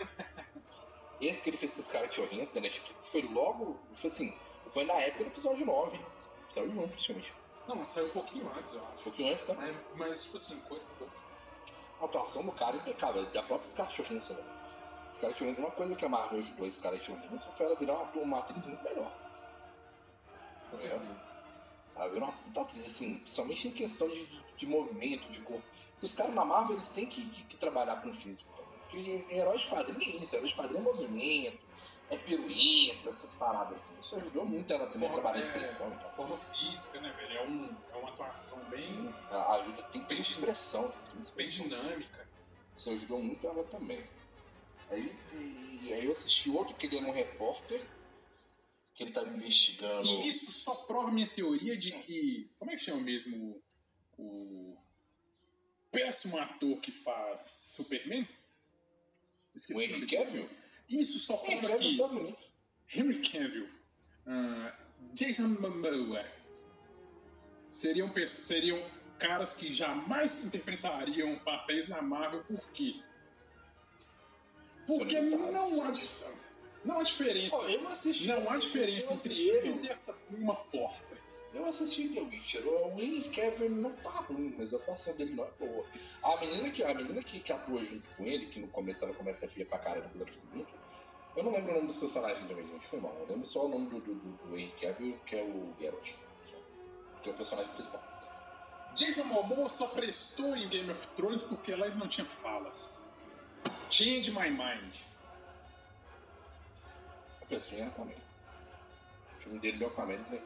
Esse 1.22 1.42
que 1.44 1.52
ele 1.52 1.58
fez 1.58 1.76
com 1.76 1.82
os 1.82 1.88
Johansson 2.16 2.56
da 2.56 2.62
Netflix 2.62 3.08
foi 3.10 3.22
logo, 3.22 3.80
foi 3.94 4.10
assim, 4.10 4.34
foi 4.72 4.84
na 4.84 4.94
época 4.96 5.26
do 5.26 5.30
episódio 5.30 5.64
9. 5.66 6.00
Saiu 6.50 6.72
junto, 6.74 6.88
praticamente. 6.90 7.34
Não, 7.68 7.86
saiu 7.86 8.08
um 8.08 8.10
pouquinho 8.10 8.52
antes, 8.58 8.74
eu 8.74 8.82
Um 8.82 8.86
acho. 8.88 9.04
pouquinho 9.04 9.32
antes, 9.32 9.44
tá? 9.46 9.54
Mas, 9.54 9.76
mas 9.96 10.24
tipo 10.24 10.38
assim, 10.38 10.60
coisa 10.62 10.86
pouca. 10.98 11.14
A 12.02 12.06
atuação 12.06 12.44
do 12.44 12.52
cara 12.54 12.76
é 12.76 12.80
impecável, 12.80 13.24
da 13.28 13.44
própria 13.44 13.68
Scarlett 13.70 14.02
Johansson, 14.02 14.34
né? 14.34 14.44
Scarlett 15.12 15.44
Johansson, 15.44 15.62
uma 15.62 15.72
coisa 15.72 15.96
que 15.96 16.04
a 16.04 16.10
Marvel 16.10 16.40
ajudou 16.40 16.66
a 16.66 16.72
Scarlett 16.72 17.06
Johansson 17.12 17.52
foi 17.52 17.66
ela 17.68 17.76
virar 17.76 17.94
uma, 17.94 18.12
uma 18.24 18.40
atriz 18.40 18.66
muito 18.66 18.84
melhor. 18.84 19.16
Com 20.72 20.78
É. 20.78 20.80
certeza. 20.80 21.32
Ela 21.96 22.08
virou 22.08 22.24
uma 22.30 22.34
puta 22.36 22.62
atriz, 22.62 22.86
assim, 22.88 23.18
principalmente 23.20 23.68
em 23.68 23.72
questão 23.72 24.08
de, 24.10 24.26
de, 24.26 24.44
de 24.62 24.68
movimento, 24.68 25.28
de 25.30 25.40
corpo. 25.42 25.64
Os 26.02 26.14
caras 26.14 26.34
na 26.36 26.46
Marvel, 26.46 26.76
eles 26.76 26.92
têm 26.92 27.08
que, 27.08 27.26
que- 27.30 27.44
que 27.46 27.58
trabalhar 27.58 28.02
com 28.02 28.10
o 28.10 28.14
físico. 28.14 28.52
Porque 28.90 29.26
herói 29.30 29.58
de 29.58 29.68
quadrinho 29.68 30.02
é 30.20 30.24
isso, 30.24 30.36
herói 30.36 30.48
de 30.48 30.56
quadrinho 30.56 30.80
é 30.80 30.84
movimento, 30.84 31.60
é 32.12 32.18
pirueta, 32.18 33.10
essas 33.10 33.34
paradas 33.34 33.76
assim. 33.76 34.00
Isso 34.00 34.16
ajudou 34.18 34.46
muito 34.46 34.72
ela 34.72 34.86
também 34.88 35.10
a 35.10 35.14
trabalhar 35.14 35.38
a 35.38 35.42
expressão. 35.42 35.92
é, 35.92 35.96
Então. 35.96 36.10
forma 36.12 36.38
física, 36.38 37.02
né, 37.02 37.12
velho? 37.14 37.38
É, 37.38 37.48
um, 37.48 37.76
é 37.94 37.98
uma 37.98 38.10
atuação 38.10 38.64
bem, 38.70 38.80
Sim, 38.80 39.14
ajuda, 39.32 39.84
tem, 39.84 40.02
muita 40.02 40.14
expressão. 40.16 40.84
Tem 40.90 41.16
muita 41.16 41.36
bem 41.36 41.46
expressão. 41.46 41.66
dinâmica. 41.68 42.28
Isso 42.78 42.90
ajudou 42.92 43.22
muito 43.24 43.48
ela 43.48 43.64
também. 43.64 44.04
Aí, 44.90 45.16
e, 45.34 45.94
aí 45.94 46.06
eu 46.06 46.12
assisti 46.12 46.50
outro 46.52 46.76
que 46.76 46.86
ele 46.86 46.98
era 46.98 47.08
um 47.08 47.12
repórter, 47.14 47.82
que 48.94 49.04
ele 49.04 49.12
tava 49.12 49.30
investigando. 49.30 50.06
E 50.06 50.28
isso 50.28 50.52
só 50.52 50.76
prova 50.76 51.08
a 51.08 51.12
minha 51.12 51.30
teoria 51.30 51.78
de 51.78 51.92
que. 52.00 52.52
Como 52.60 52.72
é 52.72 52.76
que 52.76 52.84
chama 52.84 53.00
mesmo 53.02 53.62
o. 54.22 54.78
péssimo 55.92 56.38
ator 56.38 56.80
que 56.80 56.92
faz 56.92 57.42
Superman? 57.42 58.28
Esqueci 59.56 59.80
o 59.80 59.82
Henry. 59.82 60.08
Cavill? 60.08 60.50
Isso 60.90 61.20
só 61.20 61.38
prova 61.38 61.78
que. 61.78 61.98
Henry 62.94 63.22
Cavill, 63.22 63.70
ah, 64.28 64.76
Jason 65.14 65.48
Momoa 65.48 66.26
seriam, 67.70 68.12
seriam 68.28 68.84
caras 69.18 69.54
que 69.54 69.74
jamais 69.74 70.44
interpretariam 70.44 71.40
papéis 71.40 71.88
na 71.88 72.02
Marvel, 72.02 72.44
por 72.44 72.70
quê? 72.72 73.02
Porque 74.86 75.22
não 75.22 75.48
há, 75.86 75.94
não 76.84 77.00
há 77.00 77.04
diferença. 77.04 77.58
Assisti. 77.90 78.28
Não 78.28 78.50
há 78.50 78.58
diferença 78.58 79.14
entre 79.14 79.40
eles 79.40 79.84
e 79.84 79.90
essa 79.90 80.22
uma 80.32 80.56
porta. 80.56 81.11
Eu 81.54 81.66
assisti 81.66 82.10
The 82.10 82.22
Witcher. 82.22 82.66
O 82.66 83.00
Henry 83.00 83.30
Cavill 83.30 83.70
não 83.70 83.92
tá 83.98 84.10
ruim, 84.10 84.56
mas 84.58 84.74
a 84.74 84.78
atuação 84.78 85.16
dele 85.18 85.34
não 85.34 85.44
é 85.44 85.52
boa. 85.60 85.86
A 86.24 86.38
menina 86.38 86.70
que, 86.70 86.84
a 86.84 86.94
menina 86.94 87.22
que, 87.22 87.40
que 87.40 87.52
atua 87.52 87.84
junto 87.84 88.08
com 88.16 88.26
ele, 88.26 88.48
que 88.48 88.60
no 88.60 88.68
começo 88.70 89.04
ela 89.04 89.14
começa 89.14 89.46
a 89.46 89.50
feia 89.50 89.66
pra 89.66 89.80
caralho, 89.80 90.04
depois 90.04 90.22
ela 90.22 90.32
fica 90.32 90.46
bonita. 90.48 90.72
Eu 91.36 91.44
não 91.44 91.52
lembro 91.52 91.72
o 91.72 91.76
nome 91.76 91.88
dos 91.88 91.98
personagens 91.98 92.48
também, 92.48 92.66
gente. 92.66 92.88
Foi 92.88 93.00
mal. 93.00 93.14
Eu 93.20 93.28
lembro 93.28 93.46
só 93.46 93.66
o 93.66 93.70
nome 93.70 93.90
do, 93.90 94.00
do, 94.00 94.16
do, 94.16 94.32
do 94.48 94.58
Henry 94.58 94.74
Cavill, 94.80 95.20
que 95.26 95.36
é 95.36 95.44
o 95.44 95.74
Geralt. 95.80 96.14
Que 97.22 97.30
é 97.30 97.34
o 97.34 97.36
personagem 97.36 97.72
principal. 97.74 98.02
Jason 98.96 99.24
Momoa 99.26 99.70
só 99.70 99.88
prestou 99.88 100.56
em 100.56 100.68
Game 100.68 100.90
of 100.90 101.08
Thrones 101.16 101.42
porque 101.42 101.76
lá 101.76 101.88
ele 101.88 101.96
não 101.96 102.08
tinha 102.08 102.26
falas. 102.26 103.02
Change 103.90 104.32
my 104.32 104.50
mind. 104.50 104.94
A 107.42 107.46
pessoa 107.46 107.80
em 107.80 107.86
Aquaman. 107.86 108.31
Filme 109.44 109.60
dele 109.60 109.86
Aquaman. 109.86 110.18
Né? 110.18 110.42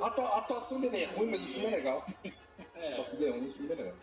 A, 0.00 0.06
atua- 0.06 0.28
a 0.28 0.38
atuação 0.38 0.80
dele 0.80 1.02
é 1.02 1.06
ruim, 1.06 1.30
mas 1.30 1.42
o 1.42 1.48
filme 1.48 1.66
é 1.66 1.70
legal. 1.70 2.06
A 2.24 2.78
É, 2.78 2.92
atuação 2.92 3.18
dele 3.18 3.30
é 3.30 3.32
ruim, 3.32 3.42
mas 3.42 3.52
o 3.52 3.56
filme 3.56 3.72
é 3.72 3.76
legal. 3.76 3.96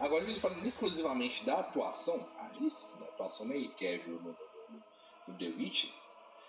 Agora, 0.00 0.24
a 0.24 0.26
gente 0.26 0.40
falando 0.40 0.66
exclusivamente 0.66 1.44
da 1.44 1.60
atuação, 1.60 2.28
aí 2.38 2.68
sim, 2.70 2.98
da 2.98 3.06
atuação 3.06 3.46
Henry 3.46 3.68
Cavill 3.74 4.20
no, 4.22 4.30
no, 4.30 4.82
no 5.28 5.38
The 5.38 5.46
Witch. 5.46 5.90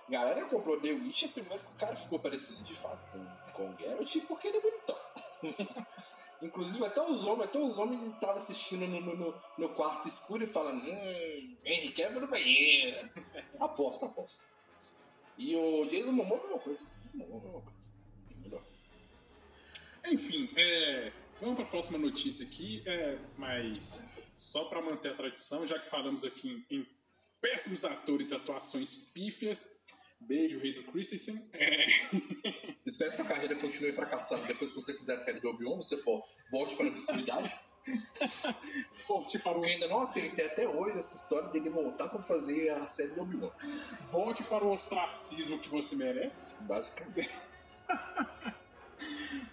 A 0.08 0.12
galera 0.12 0.46
comprou 0.46 0.80
The 0.80 0.92
Witch 0.92 1.32
primeiro 1.34 1.60
que 1.64 1.72
o 1.72 1.76
cara 1.80 1.96
ficou 1.96 2.20
parecido 2.20 2.64
de 2.64 2.74
fato 2.76 3.00
com, 3.12 3.26
com 3.54 3.70
o 3.72 3.78
Geralt 3.78 4.16
porque 4.28 4.48
ele 4.48 4.58
é 4.58 4.62
bonitão. 4.62 4.98
Inclusive 6.42 6.86
até 6.86 7.02
os 7.02 7.26
homens, 7.26 7.46
até 7.50 7.58
os 7.60 7.78
homens 7.78 8.14
estavam 8.14 8.36
assistindo 8.36 8.86
no, 8.88 9.00
no, 9.02 9.42
no- 9.58 9.70
quarto 9.70 10.08
escuro 10.08 10.44
e 10.44 10.48
falando, 10.48 10.84
hum, 10.84 11.58
Henry 11.64 11.92
Cavill 11.92 12.22
no 12.22 12.28
banheiro. 12.28 13.10
aposto, 13.60 14.06
aposto. 14.06 14.40
E 15.38 15.56
o 15.56 15.86
Jason 15.86 16.12
Momoa 16.12 16.40
a 16.40 16.44
mesma 16.44 16.60
coisa. 16.60 16.82
Enfim, 20.08 20.50
é, 20.56 21.12
vamos 21.40 21.56
para 21.56 21.66
a 21.66 21.70
próxima 21.70 21.98
notícia 21.98 22.46
aqui, 22.46 22.84
é, 22.86 23.18
mas 23.38 24.08
só 24.36 24.66
para 24.66 24.82
manter 24.82 25.12
a 25.12 25.16
tradição, 25.16 25.66
já 25.66 25.80
que 25.80 25.86
falamos 25.86 26.24
aqui 26.24 26.66
em, 26.70 26.78
em 26.78 26.88
péssimos 27.42 27.84
atores 27.84 28.32
e 28.32 28.36
atuações 28.36 28.96
pífias, 29.14 29.76
beijo, 30.20 30.60
Hayden 30.60 30.84
Christensen. 30.84 31.50
É, 31.54 31.86
Espero 32.86 33.10
que 33.10 33.18
sua 33.18 33.26
carreira 33.26 33.56
continue 33.56 33.92
fracassando 33.92 34.46
depois 34.46 34.72
que 34.72 34.80
você 34.80 34.94
fizer 34.94 35.16
a 35.16 35.20
série 35.20 35.40
do 35.40 35.50
Obi-Wan, 35.50 35.78
você 35.78 35.98
for, 35.98 36.24
volte 36.52 36.76
para 36.76 36.86
a 36.86 36.90
obscuridade. 36.90 37.60
volte, 39.08 39.38
para 39.40 39.52
o, 39.52 39.56
Porque 39.56 39.74
ainda 39.74 39.88
não 39.88 40.02
aceitei 40.02 40.46
até 40.46 40.68
hoje 40.68 40.98
essa 40.98 41.16
história 41.16 41.50
dele 41.50 41.70
voltar 41.70 42.10
para 42.10 42.22
fazer 42.24 42.70
a 42.70 42.88
série 42.88 43.10
do 43.10 43.22
Obi-Wan. 43.22 43.52
volte 44.12 44.44
para 44.44 44.64
o 44.64 44.72
ostracismo 44.72 45.60
que 45.60 45.70
você 45.70 45.96
merece. 45.96 46.64
Basicamente. 46.64 47.32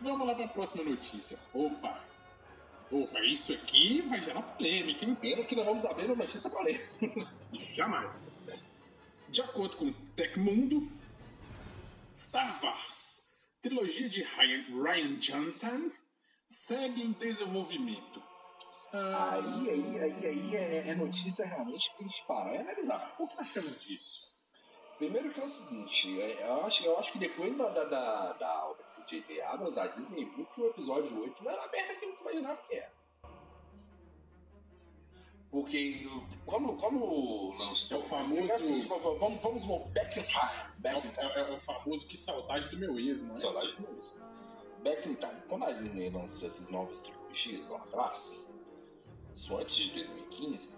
Vamos 0.00 0.26
lá 0.26 0.34
para 0.34 0.46
a 0.46 0.48
próxima 0.48 0.84
notícia. 0.84 1.38
Opa! 1.52 2.00
Opa, 2.90 3.20
isso 3.24 3.52
aqui 3.54 4.02
vai 4.02 4.20
gerar 4.20 4.42
polêmica, 4.42 5.04
hein? 5.04 5.14
Pena 5.14 5.42
que 5.44 5.56
não 5.56 5.64
vamos 5.64 5.86
abrir 5.86 6.06
uma 6.06 6.16
notícia 6.16 6.50
para 6.50 6.62
ler. 6.62 6.86
Jamais. 7.74 8.50
De 9.30 9.40
acordo 9.40 9.78
com 9.78 9.86
o 9.86 9.94
Tecmundo, 10.14 10.92
Star 12.14 12.62
Wars, 12.62 13.32
trilogia 13.62 14.10
de 14.10 14.22
Ryan, 14.22 14.82
Ryan 14.82 15.16
Johnson, 15.16 15.90
segue 16.52 17.02
em 17.02 17.12
desenvolvimento. 17.12 18.22
Ah, 18.92 19.30
Aí, 19.36 19.70
aí, 19.70 20.00
aí, 20.00 20.26
aí 20.26 20.56
é, 20.56 20.88
é 20.90 20.94
notícia 20.94 21.46
realmente 21.46 21.90
pra 21.96 22.06
gente 22.06 22.24
parar 22.26 22.54
e 22.54 22.58
analisar. 22.58 23.14
o 23.18 23.26
que 23.26 23.40
achamos 23.40 23.80
disso? 23.80 24.30
Primeiro 24.98 25.32
que 25.32 25.40
é 25.40 25.44
o 25.44 25.48
seguinte, 25.48 26.20
é, 26.20 26.46
eu 26.46 26.64
acho, 26.64 26.84
eu 26.84 26.98
acho 26.98 27.10
que 27.12 27.18
depois 27.18 27.56
da, 27.56 27.70
da, 27.70 27.84
da, 27.84 28.32
da 28.34 28.68
obra 28.68 28.84
do 28.98 29.04
J.J. 29.06 29.40
Abrams, 29.42 29.80
a 29.80 29.86
Disney 29.88 30.26
viu 30.26 30.44
que 30.46 30.60
o 30.60 30.66
episódio 30.68 31.20
8 31.22 31.42
não 31.42 31.50
era 31.50 31.62
a 31.64 31.68
merda 31.70 31.94
que 31.96 32.04
eles 32.04 32.20
imaginavam 32.20 32.58
que 32.68 32.74
era. 32.76 32.92
Porque 35.50 36.08
quando, 36.46 36.76
quando 36.76 37.50
lançou... 37.58 37.98
É 38.00 38.04
o 38.04 38.08
famoso- 38.08 38.52
É 38.52 38.56
o 38.56 38.60
seguinte, 38.60 38.86
vamos, 38.88 39.42
vamos, 39.42 39.64
back 39.92 40.18
in 40.18 40.22
time. 40.22 40.40
É 40.42 40.80
Back 40.80 41.06
o, 41.06 41.08
in 41.10 41.12
time. 41.12 41.30
é- 41.30 41.40
é 41.40 41.56
o 41.56 41.60
famoso 41.60 42.06
que 42.06 42.16
saudade 42.16 42.68
do 42.68 42.78
meu 42.78 42.98
ex, 42.98 43.22
não 43.22 43.36
é? 43.36 43.38
Saudade 43.38 43.74
de 43.74 43.82
novo. 43.82 44.00
Back 44.82 45.08
in 45.08 45.14
time. 45.14 45.42
Quando 45.48 45.64
a 45.64 45.72
Disney 45.72 46.10
lançou 46.10 46.48
essas 46.48 46.68
novas 46.68 47.02
trilogias 47.02 47.68
lá 47.68 47.78
atrás, 47.78 48.52
isso 49.34 49.56
antes 49.56 49.76
de 49.76 50.04
2015, 50.04 50.74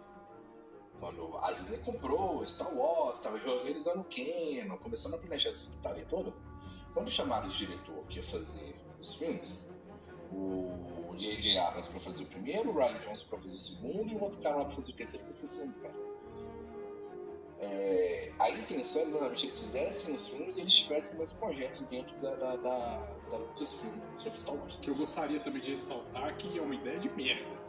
quando 1.01 1.37
a 1.39 1.53
Disney 1.53 1.79
comprou 1.79 2.47
Star 2.47 2.73
Wars, 2.77 3.17
estava 3.17 3.39
reorganizando 3.39 4.01
o 4.01 4.05
Canon, 4.05 4.77
começando 4.79 5.15
a 5.15 5.19
planejar 5.19 5.51
essa 5.51 5.71
putaria 5.71 6.05
toda, 6.07 6.33
quando 6.93 7.11
chamaram 7.11 7.47
o 7.47 7.51
diretor 7.51 8.05
que 8.07 8.17
ia 8.17 8.23
fazer 8.23 8.75
os 9.01 9.15
filmes, 9.15 9.69
o 10.31 11.15
J.J. 11.17 11.59
Abrams 11.59 11.89
para 11.89 12.01
fazer 12.01 12.25
o 12.25 12.27
primeiro, 12.27 12.71
o 12.71 12.75
Ryan 12.75 12.99
Johnson 12.99 13.27
para 13.29 13.39
fazer 13.39 13.55
o 13.55 13.59
segundo 13.59 14.13
e 14.13 14.15
o 14.17 14.23
outro 14.23 14.41
cara 14.41 14.57
lá 14.57 14.65
para 14.65 14.75
fazer 14.75 14.93
o 14.93 14.97
terceiro, 14.97 15.27
que 15.27 15.33
o 15.33 15.59
nome 15.59 15.73
do 15.73 15.81
cara. 15.81 16.04
É, 17.65 18.33
a 18.39 18.51
intenção 18.51 19.01
era 19.25 19.35
que 19.35 19.45
eles 19.45 19.59
fizessem 19.59 20.15
os 20.15 20.29
filmes 20.29 20.57
e 20.57 20.61
eles 20.61 20.75
tivessem 20.75 21.17
mais 21.19 21.33
projetos 21.33 21.87
dentro 21.87 22.15
da, 22.21 22.35
da, 22.37 22.57
da, 22.57 23.07
da 23.31 23.37
Lucasfilm 23.39 23.93
sobre 24.17 24.39
Star 24.39 24.55
Wars. 24.55 24.77
Que 24.83 24.91
eu 24.91 24.95
gostaria 24.95 25.41
também 25.41 25.63
de 25.63 25.71
ressaltar 25.73 26.37
que 26.37 26.59
é 26.59 26.63
uma 26.63 26.75
ideia 26.75 26.99
de 26.99 27.09
merda. 27.11 27.65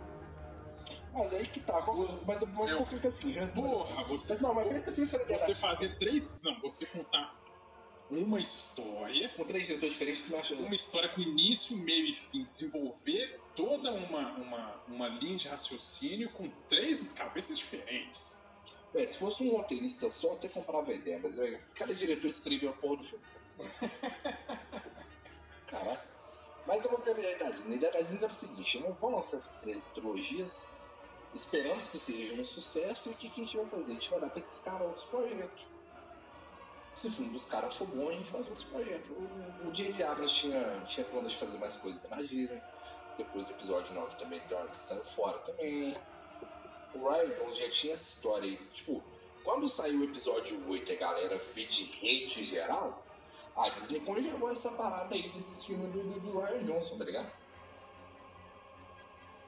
Mas 1.14 1.34
aí 1.34 1.48
que 1.48 1.62
tá, 1.62 1.82
mas 2.28 2.42
eu 2.42 2.48
vou 2.50 2.68
É, 2.70 2.76
por 2.76 2.88
que 2.90 3.00
que 3.00 3.08
assim, 3.08 3.32
né? 3.34 3.48
Porra, 3.48 4.04
você, 4.04 4.34
Mas 4.34 4.42
não, 4.42 4.54
mas 4.54 4.68
pensa, 4.68 4.92
pensa 4.92 5.18
você 5.18 5.26
verdade. 5.26 5.56
fazer 5.56 5.98
três. 5.98 6.42
Não, 6.44 6.60
você 6.60 6.86
contar 6.88 7.42
uma 8.12 8.40
história 8.40 9.30
Com 9.30 9.46
três 9.46 9.66
diretores 9.66 9.94
diferentes 9.94 10.22
que 10.22 10.36
acham. 10.36 10.58
uma 10.60 10.76
história 10.76 11.10
com 11.10 11.22
início, 11.22 11.76
meio 11.78 12.06
e 12.06 12.14
fim, 12.14 12.44
desenvolver 12.44 13.40
toda 13.56 13.92
uma, 13.94 14.32
uma, 14.34 14.76
uma 14.88 15.08
linha 15.08 15.38
de 15.38 15.48
raciocínio 15.48 16.30
com 16.34 16.48
três 16.70 17.02
cabeças 17.14 17.58
diferentes. 17.58 18.38
É, 18.96 19.08
se 19.08 19.18
fosse 19.18 19.44
um 19.44 19.58
roteirista 19.58 20.10
só, 20.12 20.28
eu 20.30 20.34
até 20.36 20.48
comprava 20.48 20.92
a 20.92 20.94
ideia, 20.94 21.20
mas 21.22 21.36
velho, 21.36 21.60
cada 21.76 21.94
diretor 21.94 22.28
escreveu 22.28 22.70
a 22.70 22.74
porra 22.74 22.98
do 22.98 23.04
filme. 23.04 23.24
Caraca. 25.68 26.04
Mas 26.66 26.84
eu 26.86 26.92
vou 26.92 27.00
ter 27.00 27.16
a 27.16 27.20
ideia 27.20 27.38
da 27.38 27.50
Disney. 27.52 27.74
A 27.74 27.78
ideia 27.78 27.92
da 27.94 28.00
Disney 28.02 28.24
era 28.24 28.32
o 28.32 28.36
seguinte: 28.36 28.80
não 28.80 28.94
vou 28.94 29.12
lançar 29.12 29.38
essas 29.38 29.62
três 29.62 29.86
trilogias, 29.86 30.70
esperamos 31.34 31.90
que 31.90 31.98
sejam 31.98 32.40
um 32.40 32.46
sucesso, 32.46 33.10
e 33.10 33.12
o 33.12 33.16
que, 33.16 33.30
que 33.30 33.42
a 33.42 33.44
gente 33.44 33.58
vai 33.58 33.66
fazer? 33.68 33.92
A 33.92 33.96
gente 33.96 34.10
vai 34.10 34.20
dar 34.20 34.30
pra 34.30 34.40
esses 34.40 34.60
caras 34.64 34.82
outros 34.82 35.06
projetos. 35.06 35.66
Se 36.96 37.08
o 37.08 37.12
filme 37.12 37.32
dos 37.32 37.46
caras 37.46 37.76
for 37.76 37.88
bom, 37.88 38.08
a 38.08 38.14
gente 38.14 38.32
faz 38.32 38.48
outros 38.48 38.64
projetos. 38.64 39.10
O, 39.12 39.68
o 39.68 39.72
J.J. 39.74 40.02
Abrams 40.04 40.34
tinha, 40.34 40.82
tinha 40.88 41.06
planos 41.08 41.34
de 41.34 41.38
fazer 41.38 41.58
mais 41.58 41.76
coisas 41.76 42.02
na 42.10 42.16
Disney. 42.18 42.62
Depois 43.18 43.44
do 43.46 43.52
episódio 43.52 43.94
9 43.94 44.16
também 44.16 44.42
deu 44.48 44.58
uma- 44.58 44.74
saiu 44.78 45.04
fora 45.04 45.38
também. 45.40 45.96
O 46.96 47.10
Ryan 47.10 47.30
Johnson 47.38 47.58
já 47.58 47.70
tinha 47.72 47.94
essa 47.94 48.10
história 48.10 48.50
aí. 48.50 48.58
Tipo, 48.74 49.04
quando 49.44 49.70
saiu 49.70 50.00
o 50.00 50.04
episódio 50.04 50.68
8 50.70 50.92
e 50.92 50.96
a 50.96 51.00
galera 51.00 51.38
vê 51.38 51.66
de 51.66 51.84
hate 51.84 52.46
geral, 52.46 53.06
a 53.56 53.70
Disney 53.70 54.00
congelou 54.00 54.50
essa 54.50 54.72
parada 54.72 55.14
aí 55.14 55.30
desses 55.30 55.66
filmes 55.66 55.92
do, 55.92 56.04
do, 56.04 56.20
do 56.20 56.40
Ryan 56.40 56.64
Johnson, 56.64 56.98
tá 56.98 57.06
ligado? 57.06 57.32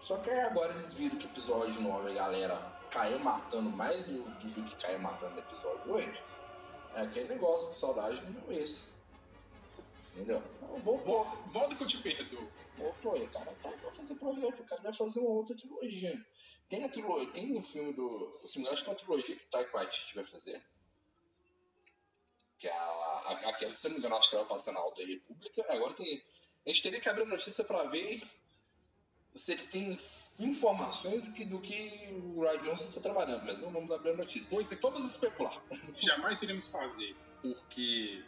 Só 0.02 0.18
que 0.18 0.30
aí 0.30 0.40
agora 0.42 0.72
eles 0.72 0.94
viram 0.94 1.18
que 1.18 1.26
o 1.26 1.30
episódio 1.30 1.82
9 1.82 2.12
a 2.12 2.14
galera 2.14 2.56
caiu 2.90 3.20
matando 3.20 3.70
mais 3.70 4.04
do, 4.04 4.24
do, 4.24 4.50
do 4.50 4.70
que 4.70 4.76
caiu 4.78 5.00
matando 5.00 5.34
no 5.34 5.40
episódio 5.40 5.94
8. 5.94 6.24
É 6.96 7.02
aquele 7.02 7.28
negócio, 7.28 7.70
que 7.70 7.76
saudade 7.76 8.22
do 8.22 8.32
meu 8.32 8.52
ex. 8.52 8.96
Entendeu? 10.16 10.42
Então, 10.56 10.80
voltou. 10.80 11.26
Volta 11.48 11.76
que 11.76 11.84
eu 11.84 11.88
te 11.88 11.98
perdoo. 11.98 12.48
Voltou 12.78 13.14
aí, 13.14 13.28
cara. 13.28 13.54
Tá, 13.62 13.70
vai 13.70 13.94
fazer 13.94 14.16
projeto, 14.16 14.62
o 14.62 14.66
cara 14.66 14.82
vai 14.82 14.94
fazer 14.94 15.20
uma 15.20 15.30
outra 15.30 15.56
trilogia. 15.56 16.26
Tem 16.70 16.84
a 16.84 16.90
trilogia, 16.90 17.32
tem 17.32 17.58
um 17.58 17.64
filme 17.64 17.94
do. 17.94 18.40
Assim, 18.44 18.68
acho 18.68 18.84
que 18.84 18.90
é 18.90 18.94
uma 18.94 19.00
trilogia 19.00 19.36
que 19.36 19.44
o 19.44 19.48
Taika 19.48 19.78
Waititi 19.78 20.16
vai 20.16 20.26
fazer. 20.26 20.62
Que 22.60 22.68
é 22.68 22.72
a, 22.72 23.50
aquela, 23.50 23.74
se 23.74 23.88
não 23.88 23.94
me 23.94 24.00
engano, 24.00 24.16
acho 24.16 24.30
que 24.30 24.36
ela 24.36 24.46
passa 24.46 24.72
na 24.72 24.80
Alta 24.80 25.06
República. 25.06 25.66
Agora 25.70 25.94
tem. 25.94 26.22
A 26.66 26.70
gente 26.70 26.84
teria 26.84 27.00
que 27.00 27.08
abrir 27.08 27.24
a 27.24 27.28
notícia 27.28 27.64
pra 27.64 27.84
ver 27.84 28.22
se 29.34 29.52
eles 29.54 29.68
têm 29.68 29.98
informações 30.40 31.24
do 31.24 31.32
que, 31.32 31.46
do 31.46 31.60
que 31.62 32.10
o 32.12 32.42
Ryan 32.42 32.58
Johnson 32.64 32.84
está 32.84 33.02
trabalhando, 33.02 33.46
mas 33.46 33.60
não 33.60 33.72
vamos 33.72 33.92
abrir 33.92 34.12
a 34.12 34.18
notícia. 34.18 34.48
Pois 34.50 34.70
é, 34.72 34.76
Todos 34.76 35.06
especular. 35.06 35.62
jamais 36.00 36.42
iremos 36.42 36.70
fazer, 36.72 37.16
porque 37.42 38.24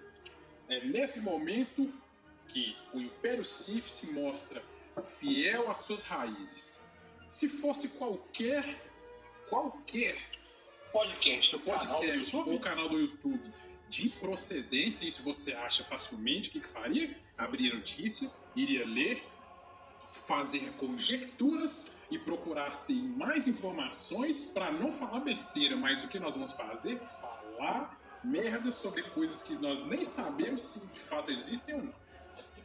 é 0.69 0.85
nesse 0.85 1.21
momento 1.21 1.91
que 2.47 2.77
o 2.93 2.99
Império 2.99 3.43
Sith 3.43 3.87
se 3.87 4.11
mostra 4.11 4.63
fiel 5.19 5.69
às 5.69 5.79
suas 5.79 6.03
raízes. 6.03 6.78
Se 7.29 7.47
fosse 7.47 7.89
qualquer 7.89 8.63
qualquer 9.49 10.17
Podcast, 10.91 11.55
o 11.55 11.59
podcast 11.59 12.35
YouTube. 12.35 12.51
ou 12.51 12.59
canal 12.59 12.89
do 12.89 12.99
YouTube 12.99 13.39
de 13.87 14.09
procedência, 14.09 15.07
isso 15.07 15.23
você 15.23 15.53
acha 15.53 15.83
facilmente, 15.83 16.49
o 16.49 16.51
que, 16.51 16.61
que 16.61 16.69
faria? 16.69 17.15
Abriria 17.37 17.73
a 17.73 17.75
notícia, 17.75 18.29
iria 18.55 18.85
ler, 18.85 19.23
fazer 20.27 20.71
conjecturas 20.77 21.95
e 22.09 22.17
procurar 22.17 22.85
ter 22.85 22.93
mais 22.93 23.47
informações 23.47 24.45
para 24.51 24.71
não 24.71 24.91
falar 24.91 25.19
besteira, 25.19 25.75
mas 25.75 26.03
o 26.03 26.07
que 26.07 26.19
nós 26.19 26.33
vamos 26.33 26.51
fazer? 26.53 26.99
Falar 26.99 27.99
merda 28.23 28.71
sobre 28.71 29.03
coisas 29.03 29.41
que 29.43 29.53
nós 29.53 29.85
nem 29.85 30.03
sabemos 30.03 30.63
se 30.63 30.85
de 30.87 30.99
fato 30.99 31.31
existem 31.31 31.75
ou 31.75 31.83
não. 31.83 31.93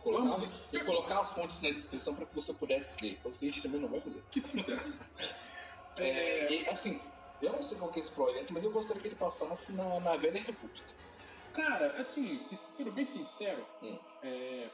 Colocar, 0.05 0.29
Vamos 0.29 0.73
e 0.75 0.81
colocar 0.85 1.21
as 1.21 1.33
fontes 1.33 1.61
na 1.63 1.71
descrição 1.71 2.15
para 2.15 2.27
que 2.27 2.35
você 2.35 2.53
pudesse 2.55 3.03
ler, 3.03 3.19
coisa 3.23 3.39
que 3.39 3.49
a 3.49 3.51
gente 3.51 3.63
também 3.63 3.81
não 3.81 3.89
vai 3.89 4.01
fazer. 4.01 4.23
Que 4.31 4.41
dane. 4.41 4.95
É, 5.97 6.53
e, 6.53 6.69
assim, 6.69 7.01
eu 7.41 7.53
não 7.53 7.63
sei 7.63 7.79
qual 7.79 7.91
que 7.91 7.99
é 7.99 8.03
esse 8.03 8.11
projeto, 8.13 8.53
mas 8.53 8.65
eu 8.65 8.73
gostaria 8.73 9.01
que 9.01 9.07
ele 9.09 9.15
passasse 9.15 9.75
na, 9.77 10.01
na 10.01 10.17
Velha 10.17 10.41
República. 10.43 10.89
Cara, 11.55 11.99
assim, 12.01 12.43
se- 12.43 12.57
sendo 12.57 12.91
bem 12.91 13.07
sincero, 13.07 13.65
Hum. 13.81 13.97
é, 14.25 14.71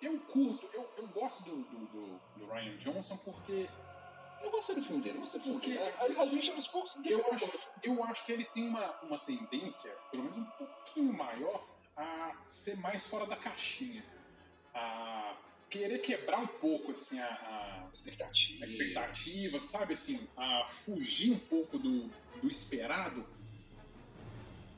eu 0.00 0.18
curto, 0.20 0.66
eu, 0.72 0.88
eu 0.96 1.06
gosto 1.08 1.44
do, 1.44 1.56
do, 1.56 1.78
do- 1.88 2.20
do 2.36 2.46
Ryan 2.46 2.76
Johnson 2.78 3.18
porque 3.18 3.68
Eu 4.42 4.50
gostei 4.50 4.74
do 4.74 4.82
filme 4.82 5.02
dele, 5.02 5.16
eu 5.18 5.20
gostei 5.20 5.40
do 5.40 5.44
filme 5.44 5.60
Porque- 5.60 5.76
dele. 5.76 6.18
A, 6.18 6.22
a 6.22 6.26
gente 6.26 6.50
aos 6.52 6.66
poucos 6.66 6.92
se 6.92 7.10
eu 7.10 7.22
acho, 7.32 7.68
eu 7.82 8.04
acho 8.04 8.24
que 8.24 8.32
ele 8.32 8.46
tem 8.46 8.66
uma, 8.66 8.90
uma 9.02 9.18
tendência, 9.18 9.94
pelo 10.10 10.22
menos 10.24 10.38
um 10.38 10.44
pouquinho 10.56 11.12
maior, 11.12 11.62
a 12.00 12.42
ser 12.44 12.76
mais 12.78 13.08
fora 13.08 13.26
da 13.26 13.36
caixinha. 13.36 14.04
A 14.74 15.36
querer 15.68 15.98
quebrar 16.00 16.40
um 16.40 16.46
pouco 16.46 16.92
assim, 16.92 17.18
a, 17.20 17.26
a- 17.26 17.90
expectativa. 17.92 18.64
a 18.64 18.66
expectativa, 18.68 19.60
sabe 19.60 19.94
assim, 19.94 20.28
a 20.36 20.66
fugir 20.66 21.32
um 21.32 21.38
pouco 21.38 21.78
do, 21.78 22.08
do 22.40 22.48
esperado. 22.48 23.24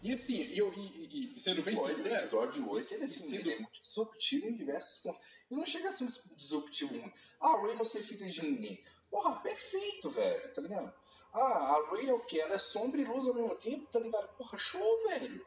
E 0.03 0.13
assim, 0.13 0.43
eu, 0.53 0.73
e, 0.75 0.81
e- 0.81 1.35
e 1.37 1.41
sendo 1.41 1.63
bem 1.63 1.75
Pô, 1.75 1.87
sincero, 1.89 2.17
episódio 2.17 2.69
8, 2.69 2.95
ele, 2.95 3.05
assim, 3.05 3.09
sendo- 3.37 3.41
ele 3.49 3.53
é 3.53 3.59
muito 3.61 3.81
disruptivo 3.81 4.47
em 4.49 4.57
diversos 4.57 5.03
pontos. 5.03 5.21
E 5.51 5.55
não 5.55 5.65
chega 5.65 5.89
a 5.91 5.93
ser 5.93 6.05
um 6.05 6.37
disruptivo 6.37 6.93
ruim. 6.99 7.13
Ah, 7.41 7.57
Ray 7.63 7.75
não 7.77 7.85
ser 7.85 8.03
filha 8.03 8.29
de 8.29 8.43
ninguém. 8.43 8.83
Porra, 9.11 9.37
perfeito, 9.41 10.11
velho, 10.11 10.53
tá 10.55 10.61
ligado? 10.63 10.93
Ah, 11.33 11.39
a 11.39 11.91
Ray 11.91 12.09
é 12.09 12.13
o 12.15 12.21
quê? 12.21 12.41
Ela 12.41 12.55
é 12.55 12.59
sombra 12.59 13.01
e 13.01 13.05
luz 13.05 13.27
ao 13.27 13.35
mesmo 13.35 13.55
tempo, 13.57 13.87
tá 13.91 14.01
ligado? 14.01 14.29
Porra, 14.37 14.59
show, 14.59 15.09
velho. 15.09 15.47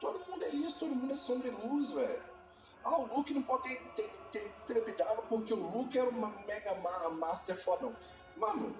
Todo 0.00 0.18
mundo 0.28 0.44
é 0.44 0.48
isso, 0.48 0.80
todo 0.80 0.94
mundo 0.94 1.12
é 1.12 1.16
sombra 1.16 1.48
e 1.48 1.50
luz, 1.50 1.90
velho. 1.92 2.22
Ah, 2.82 2.96
o 2.98 3.14
Luke 3.16 3.34
não 3.34 3.42
pode 3.42 3.62
ter, 3.68 3.78
ter, 3.94 4.08
ter 4.32 4.50
trepidado 4.66 5.22
porque 5.28 5.52
o 5.52 5.56
Luke 5.70 5.98
era 5.98 6.08
uma 6.08 6.28
mega 6.46 6.74
ma 6.76 7.10
master 7.10 7.62
fodão. 7.62 7.94
Mano, 8.36 8.74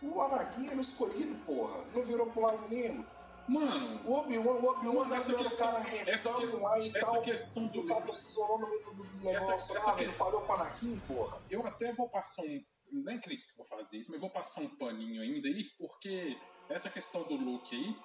o 0.00 0.20
Anakin 0.20 0.68
era 0.68 0.80
escolhido, 0.80 1.34
porra. 1.44 1.84
Não 1.94 2.02
virou 2.04 2.26
pro 2.30 2.42
lado 2.42 2.68
nenhum. 2.68 3.04
mano, 3.48 4.00
O 4.06 4.12
Obi-Wan, 4.14 4.52
o 4.54 4.64
Obi-Wan 4.66 4.94
Mano, 5.04 5.14
essa 5.14 5.34
o 5.34 5.38
questão- 5.42 5.72
cara 5.72 5.84
essa 6.10 6.28
retão 6.30 6.40
que- 6.50 6.56
lá 6.56 6.78
e 6.78 6.88
essa 6.96 7.00
tal. 7.12 7.22
questão 7.22 7.66
do. 7.66 7.80
O 7.80 7.86
cara 7.86 8.12
solou 8.12 8.58
no 8.60 8.68
meio 8.70 8.84
do, 8.94 9.04
negócio. 9.24 9.52
essa 9.76 9.90
ah, 9.90 9.94
ele 9.96 10.04
questão- 10.06 10.26
falou 10.26 10.42
com 10.42 10.52
o 10.52 10.54
Anakin, 10.54 11.02
porra. 11.08 11.42
Eu 11.50 11.66
até 11.66 11.92
vou 11.92 12.08
passar 12.08 12.42
um. 12.42 12.64
Nem 12.92 13.16
acredito 13.16 13.50
que 13.50 13.56
vou 13.56 13.66
fazer 13.66 13.96
isso, 13.98 14.10
mas 14.12 14.20
vou 14.20 14.30
passar 14.30 14.60
um 14.60 14.68
paninho 14.76 15.20
ainda 15.20 15.48
aí, 15.48 15.64
porque 15.78 16.38
essa 16.68 16.88
questão 16.88 17.24
do 17.24 17.34
Luke 17.34 17.74
aí, 17.74 17.96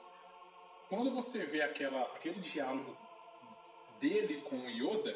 quando 0.89 1.11
você 1.11 1.45
vê 1.45 1.61
aquela, 1.61 2.01
aquele 2.01 2.39
diálogo 2.41 2.97
dele 4.01 4.41
com 4.41 4.57
o 4.57 4.69
Yoda, 4.69 5.15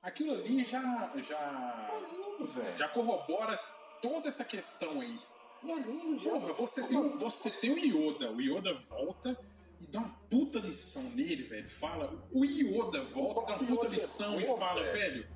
aquilo 0.00 0.32
ali 0.32 0.64
já, 0.64 1.12
É 1.14 1.22
já, 1.22 2.00
lindo, 2.12 2.46
velho. 2.46 2.76
já 2.76 2.88
corrobora 2.88 3.58
toda 4.00 4.28
essa 4.28 4.44
questão 4.44 5.00
aí. 5.00 5.18
É 5.64 5.74
lindo. 5.74 6.22
Porra, 6.22 6.52
você 6.52 6.86
tem, 6.86 7.16
você 7.16 7.50
tem 7.50 7.70
o 7.70 7.78
Yoda, 7.78 8.30
o 8.30 8.40
Yoda 8.40 8.72
volta 8.74 9.36
e 9.80 9.86
dá 9.86 9.98
uma 9.98 10.10
puta 10.30 10.60
lição 10.60 11.02
nele, 11.10 11.42
velho. 11.42 11.68
Fala, 11.68 12.12
o 12.30 12.44
Yoda 12.44 13.02
volta, 13.04 13.52
dá 13.52 13.58
uma 13.58 13.66
puta 13.66 13.86
é 13.86 13.90
lição 13.90 14.40
e 14.40 14.46
fala, 14.46 14.82
velho. 14.84 15.26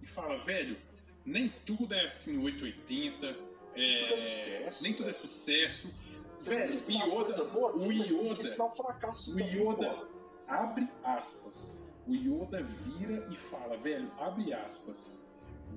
e 0.00 0.06
fala, 0.06 0.38
velho, 0.38 0.76
nem 1.24 1.48
tudo 1.66 1.92
é 1.92 2.04
assim 2.04 2.42
880, 2.44 3.36
é, 3.74 4.66
é 4.66 4.70
nem 4.82 4.92
tudo 4.92 5.10
é 5.10 5.12
sucesso. 5.12 5.92
Você 6.38 6.54
velho, 6.54 6.74
Yoda, 6.74 7.44
boas, 7.44 7.74
o 7.76 7.92
Yoda, 7.92 8.40
ensinar 8.40 8.64
o 8.66 8.70
fracasso 8.70 9.36
o 9.36 9.40
Yoda 9.40 9.90
porra. 9.90 10.08
abre 10.48 10.88
aspas. 11.04 11.78
O 12.06 12.14
Yoda 12.14 12.62
vira 12.62 13.26
e 13.30 13.36
fala, 13.36 13.76
velho, 13.78 14.10
abre 14.18 14.52
aspas. 14.52 15.22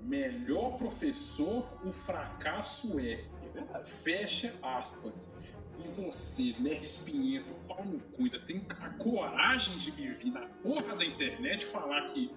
Melhor 0.03 0.77
professor 0.77 1.65
o 1.85 1.91
fracasso 1.91 2.99
é. 2.99 3.23
É. 3.55 3.83
Fecha 4.03 4.53
aspas. 4.61 5.35
E 5.79 5.87
você, 5.89 6.55
né, 6.59 6.73
espinhento, 6.73 7.53
pau 7.67 7.83
no 7.85 7.99
cu, 7.99 8.23
ainda 8.23 8.39
tem 8.41 8.65
a 8.79 8.89
coragem 8.97 9.77
de 9.77 9.91
me 9.91 10.11
vir 10.13 10.31
na 10.31 10.45
porra 10.63 10.95
da 10.95 11.05
internet 11.05 11.65
falar 11.65 12.05
que 12.07 12.31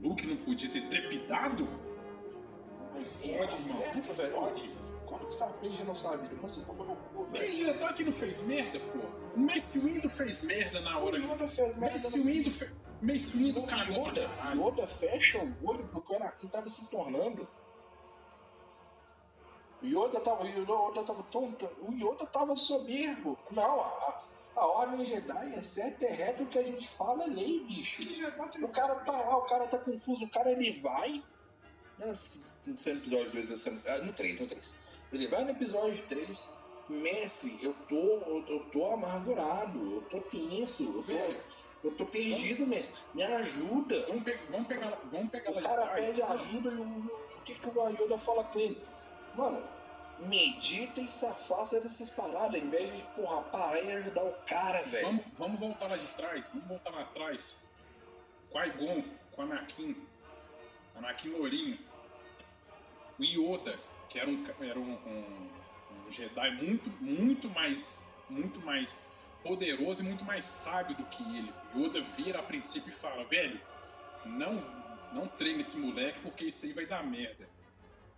Luke 0.00 0.26
não 0.26 0.36
podia 0.36 0.70
ter 0.70 0.88
trepidado? 0.88 1.66
É, 2.94 3.00
Fode, 3.00 3.22
tá 3.22 3.42
irmão. 3.42 3.60
certo, 3.60 4.12
velho. 4.14 4.32
Fode. 4.34 4.70
Quando 5.06 5.26
que 5.28 5.42
aprende 5.42 5.84
não 5.84 5.94
sabe? 5.96 6.28
Quando 6.36 6.52
você 6.52 6.60
toma 6.62 6.84
no 6.84 6.96
cu, 6.96 7.26
Quem 7.32 7.42
velho. 7.42 7.64
já 7.66 7.74
tá 7.78 7.92
que 7.92 8.04
não 8.04 8.12
fez 8.12 8.46
merda, 8.46 8.80
porra? 8.80 9.08
O 9.36 9.38
Mace 9.40 9.78
Windu 9.78 10.08
fez 10.08 10.42
merda 10.44 10.80
na 10.80 10.98
O 10.98 11.06
hora. 11.06 11.18
Yoda 11.18 11.48
fez 11.48 11.76
merda 11.76 11.98
Mace 12.02 12.20
Windu, 12.20 12.50
fe... 12.50 12.70
Mace 13.00 13.36
Windu 13.36 13.60
O 13.60 13.66
cagou 13.66 14.08
Yoda. 14.08 14.28
Yoda 14.54 14.86
fecha 14.86 15.38
o 15.38 15.68
olho 15.68 15.86
porque 15.92 16.12
o 16.12 16.16
Anakin 16.16 16.48
tava 16.48 16.68
se 16.68 16.90
tornando. 16.90 17.46
O 19.82 19.86
Yoda 19.86 20.20
tava, 20.20 20.42
o 20.44 20.48
Yoda 20.48 21.02
tava 21.04 21.22
tonto. 21.24 21.68
O 21.82 21.92
Yoda 21.92 22.26
tava 22.26 22.56
soberbo. 22.56 23.38
Não, 23.50 23.80
a, 23.80 24.24
a 24.56 24.66
ordem 24.66 25.04
Jedi 25.06 25.54
é 25.54 25.62
certo, 25.62 26.02
é 26.04 26.12
reto, 26.12 26.42
o 26.42 26.46
que 26.46 26.58
a 26.58 26.62
gente 26.62 26.88
fala 26.88 27.24
é 27.24 27.26
lei, 27.26 27.60
bicho. 27.64 28.02
O 28.62 28.68
cara 28.68 28.94
tá 28.96 29.12
lá, 29.12 29.36
o 29.36 29.42
cara 29.42 29.66
tá 29.68 29.78
confuso, 29.78 30.24
o 30.24 30.30
cara 30.30 30.50
ele 30.50 30.80
vai. 30.80 31.22
Não, 31.98 32.12
Esse 32.12 32.90
é 32.90 32.92
no 32.94 33.00
episódio 33.00 33.30
2, 33.32 33.50
esse 33.50 33.68
é- 33.68 33.92
ah, 33.92 33.98
no 33.98 34.12
3, 34.12 34.40
no 34.40 34.46
3. 34.46 34.74
Ele 35.12 35.26
vai 35.28 35.44
no 35.44 35.50
episódio 35.50 36.02
3, 36.08 36.58
mestre, 36.88 37.58
eu 37.62 37.72
tô, 37.88 37.94
eu, 37.96 38.44
eu 38.48 38.60
tô 38.72 38.90
amargurado, 38.92 39.78
eu 39.94 40.02
tô 40.10 40.20
tenso, 40.20 40.82
eu 40.84 41.02
tô, 41.04 41.88
eu 41.88 41.94
tô 41.96 42.06
perdido, 42.06 42.66
mestre. 42.66 42.96
Me 43.14 43.22
ajuda. 43.22 44.00
vamos, 44.08 44.24
pe- 44.24 44.38
vamos 44.50 44.66
pegar, 44.66 44.98
vamos 45.10 45.30
pegar 45.30 45.50
O 45.52 45.62
cara 45.62 45.82
trás. 45.86 46.06
pede 46.08 46.22
ajuda 46.22 46.70
e 46.70 46.76
o, 46.76 46.82
o 46.82 47.40
que, 47.44 47.54
que 47.54 47.68
o 47.68 47.88
Yoda 47.90 48.18
fala 48.18 48.44
com 48.44 48.58
ele? 48.58 48.80
Mano, 49.34 49.62
medita 50.18 51.00
e 51.00 51.08
se 51.08 51.24
afasta 51.26 51.80
dessas 51.80 52.10
paradas, 52.10 52.60
em 52.60 52.68
vez 52.68 52.92
de, 52.92 53.02
porra, 53.14 53.42
parar 53.44 53.80
e 53.82 53.92
ajudar 53.92 54.24
o 54.24 54.32
cara, 54.46 54.82
velho. 54.82 55.06
Vamos, 55.06 55.24
vamos 55.38 55.60
voltar 55.60 55.86
lá 55.88 55.96
de 55.96 56.06
trás, 56.08 56.46
vamos 56.52 56.66
voltar 56.68 56.90
lá 56.90 57.02
atrás. 57.02 57.62
Qui-Gon 58.50 59.04
com 59.32 59.42
Anakin, 59.42 59.96
Anakin 60.96 61.28
Lourinho, 61.30 61.78
o 63.18 63.22
Yoda, 63.24 63.78
que 64.08 64.18
era 64.18 64.28
um, 64.30 64.44
era 64.60 64.78
um, 64.78 64.92
um- 64.92 65.48
um 66.06 66.12
Jedi 66.12 66.50
muito, 66.62 66.88
muito 67.02 67.48
mais, 67.50 68.06
muito 68.30 68.60
mais 68.60 69.12
poderoso 69.42 70.02
e 70.02 70.06
muito 70.06 70.24
mais 70.24 70.44
sábio 70.44 70.96
do 70.96 71.04
que 71.06 71.22
ele. 71.36 71.52
Yoda 71.74 72.00
vira 72.02 72.38
a 72.38 72.42
princípio 72.42 72.90
e 72.90 72.94
fala, 72.94 73.24
velho, 73.24 73.60
não, 74.24 74.54
não 75.12 75.26
treine 75.28 75.60
esse 75.60 75.78
moleque 75.78 76.20
porque 76.20 76.46
isso 76.46 76.66
aí 76.66 76.72
vai 76.72 76.86
dar 76.86 77.04
merda. 77.04 77.48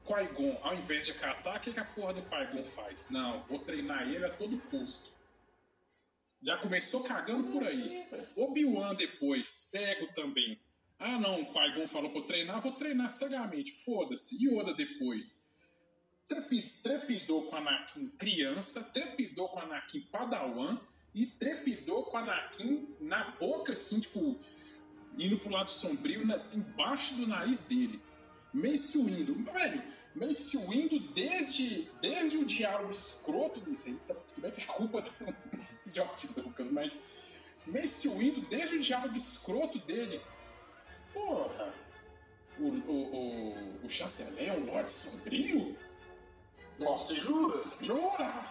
Qui-Gon, 0.04 0.58
ao 0.62 0.74
invés 0.74 1.04
de 1.06 1.12
acatar, 1.12 1.56
o 1.56 1.60
que, 1.60 1.72
que 1.72 1.80
a 1.80 1.84
porra 1.84 2.14
do 2.14 2.22
Qui-Gon 2.22 2.64
faz? 2.64 3.08
Não, 3.10 3.42
vou 3.42 3.58
treinar 3.58 4.08
ele 4.08 4.24
a 4.24 4.30
todo 4.30 4.58
custo. 4.70 5.10
Já 6.42 6.56
começou 6.58 7.02
cagando 7.02 7.50
por 7.52 7.62
aí. 7.66 8.06
Obi-Wan 8.36 8.94
depois, 8.94 9.48
cego 9.50 10.06
também. 10.14 10.58
Ah 10.98 11.18
não, 11.18 11.42
o 11.42 11.46
Qui-Gon 11.52 11.86
falou 11.88 12.10
pra 12.10 12.20
eu 12.20 12.24
treinar, 12.26 12.60
vou 12.60 12.72
treinar 12.72 13.10
cegamente, 13.10 13.72
foda-se. 13.72 14.36
Yoda 14.42 14.72
depois. 14.72 15.47
Trepi- 16.28 16.72
trepidou 16.82 17.44
com 17.44 17.56
Anakin 17.56 18.08
criança, 18.18 18.84
trepidou 18.92 19.48
com 19.48 19.60
Anakin 19.60 20.02
padawan 20.12 20.78
e 21.14 21.24
trepidou 21.24 22.04
com 22.04 22.18
Anakin 22.18 22.94
na 23.00 23.30
boca, 23.30 23.72
assim, 23.72 23.98
tipo, 24.00 24.38
indo 25.16 25.38
pro 25.38 25.50
lado 25.50 25.70
sombrio, 25.70 26.26
né, 26.26 26.40
embaixo 26.52 27.16
do 27.16 27.26
nariz 27.26 27.66
dele. 27.66 28.00
Mace 28.52 28.98
Windu, 28.98 29.34
velho, 29.52 29.82
Mace 30.14 30.56
Windu 30.56 30.98
desde, 31.12 31.88
desde 32.00 32.36
o 32.38 32.44
diálogo 32.44 32.90
escroto 32.90 33.60
disso 33.60 33.88
aí, 33.88 33.94
tá, 34.06 34.14
tudo 34.14 34.42
bem 34.42 34.50
que 34.50 34.60
é 34.62 34.64
culpa 34.66 35.00
do 35.00 35.10
George 35.92 36.28
Lucas, 36.36 36.70
mas 36.70 37.04
Mace 37.66 38.08
Windu, 38.08 38.42
desde 38.42 38.76
o 38.76 38.80
diálogo 38.80 39.16
escroto 39.16 39.78
dele, 39.80 40.20
porra, 41.12 41.72
o, 42.58 42.64
o, 42.68 43.14
o, 43.14 43.84
o 43.84 43.88
chanceler 43.88 44.48
é 44.48 44.52
um 44.52 44.64
Lorde 44.66 44.90
Sombrio? 44.90 45.76
Nossa, 46.78 47.14
jura? 47.14 47.62
Jura? 47.80 48.44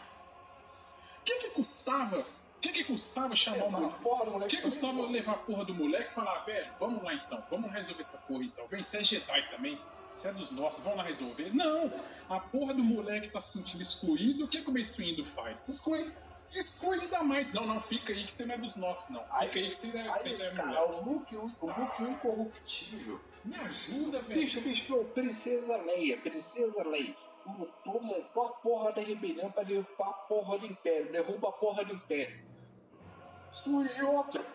O 1.21 1.23
que 1.23 1.36
que 1.39 1.49
custava? 1.51 2.19
O 2.19 2.59
que 2.59 2.69
que 2.69 2.84
custava 2.86 3.36
chamar 3.36 3.57
o 3.57 3.67
É, 3.67 3.69
mas, 3.69 3.82
moleque? 3.82 3.99
porra, 4.01 4.23
o 4.23 4.28
O 4.28 4.32
moleque 4.34 4.55
que 4.57 4.61
custava 4.63 4.93
pô. 4.97 5.05
levar 5.05 5.32
a 5.34 5.38
porra 5.38 5.65
do 5.65 5.75
moleque 5.75 6.11
e 6.11 6.13
falar, 6.13 6.39
velho, 6.39 6.71
vamos 6.80 7.03
lá 7.03 7.13
então, 7.13 7.43
vamos 7.51 7.71
resolver 7.71 8.01
essa 8.01 8.17
porra 8.19 8.43
então. 8.43 8.67
Vem, 8.67 8.82
você 8.82 8.97
é 8.97 9.03
Jedi 9.03 9.49
também, 9.49 9.80
você 10.13 10.28
é 10.30 10.34
dos 10.34 10.49
nossos, 10.51 10.84
vamos 10.84 10.97
lá 10.97 11.03
resolver. 11.03 11.53
Não! 11.53 11.91
A 12.30 12.39
porra 12.39 12.73
do 12.73 12.84
moleque 12.84 13.30
tá 13.30 13.39
se 13.39 13.57
sentindo 13.57 13.82
excluído, 13.84 14.45
o 14.45 14.47
que, 14.47 14.61
que 14.61 14.69
o 14.69 14.73
Windu 14.73 15.23
faz? 15.23 15.67
Exclui. 15.69 16.11
Exclui 16.53 16.99
ainda 17.01 17.21
mais. 17.23 17.53
Não, 17.53 17.67
não, 17.67 17.80
fica 17.80 18.11
aí 18.13 18.23
que 18.23 18.32
você 18.34 18.45
não 18.45 18.55
é 18.55 18.57
dos 18.57 18.75
nossos, 18.78 19.09
não. 19.09 19.21
Fica 19.39 19.59
aí 19.59 19.69
que 19.69 19.75
você, 19.75 19.97
é- 19.97 20.03
você 20.13 20.30
Aí 20.30 20.34
ainda 20.41 20.61
é 20.61 20.65
moleque. 20.65 20.93
o 20.93 21.03
Luke, 21.13 21.36
o 21.36 21.41
Luke 21.67 22.03
incorruptível. 22.03 23.19
Me 23.45 23.55
ajuda, 23.55 24.21
velho. 24.23 24.41
Bicho, 24.41 24.61
bicho, 24.61 25.05
Princesa 25.13 25.78
Leia, 25.78 26.17
Princesa 26.17 26.84
Leia. 26.88 27.15
Montou 27.47 28.45
a 28.45 28.49
porra 28.49 28.91
da 28.91 29.01
rebelião 29.01 29.49
pra 29.51 29.63
derrubar 29.63 30.09
a 30.09 30.13
porra 30.13 30.57
do 30.59 30.65
Império. 30.65 31.11
Derruba 31.11 31.49
a 31.49 31.51
porra 31.53 31.85
do 31.85 31.93
Império. 31.95 32.45
Surge 33.51 34.03
outro. 34.03 34.45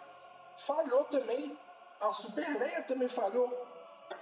Falhou 0.57 1.05
também. 1.07 1.57
A 2.01 2.13
Super 2.13 2.59
Leia 2.59 2.83
também 2.83 3.09
falhou. 3.09 3.49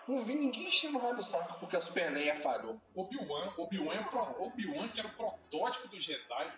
Não 0.06 0.22
vi 0.24 0.34
ninguém 0.34 0.64
enchendo 0.68 0.98
o 0.98 1.00
raio 1.00 1.16
do 1.16 1.22
saco 1.22 1.58
porque 1.58 1.76
a 1.76 1.80
Super 1.80 2.12
Leia 2.12 2.34
falhou. 2.36 2.80
Obi-Wan, 2.94 3.52
Obi-Wan, 3.56 3.94
é 3.94 4.00
o 4.00 4.04
pro- 4.08 4.44
Obi-Wan 4.44 4.88
que 4.88 5.00
era 5.00 5.08
o 5.08 5.12
protótipo 5.14 5.88
do 5.88 5.98
Jedi. 6.00 6.52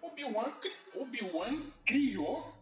Obi-Wan 0.00 0.50
cri- 0.52 0.76
Obi-Wan 0.94 1.70
criou 1.84 2.54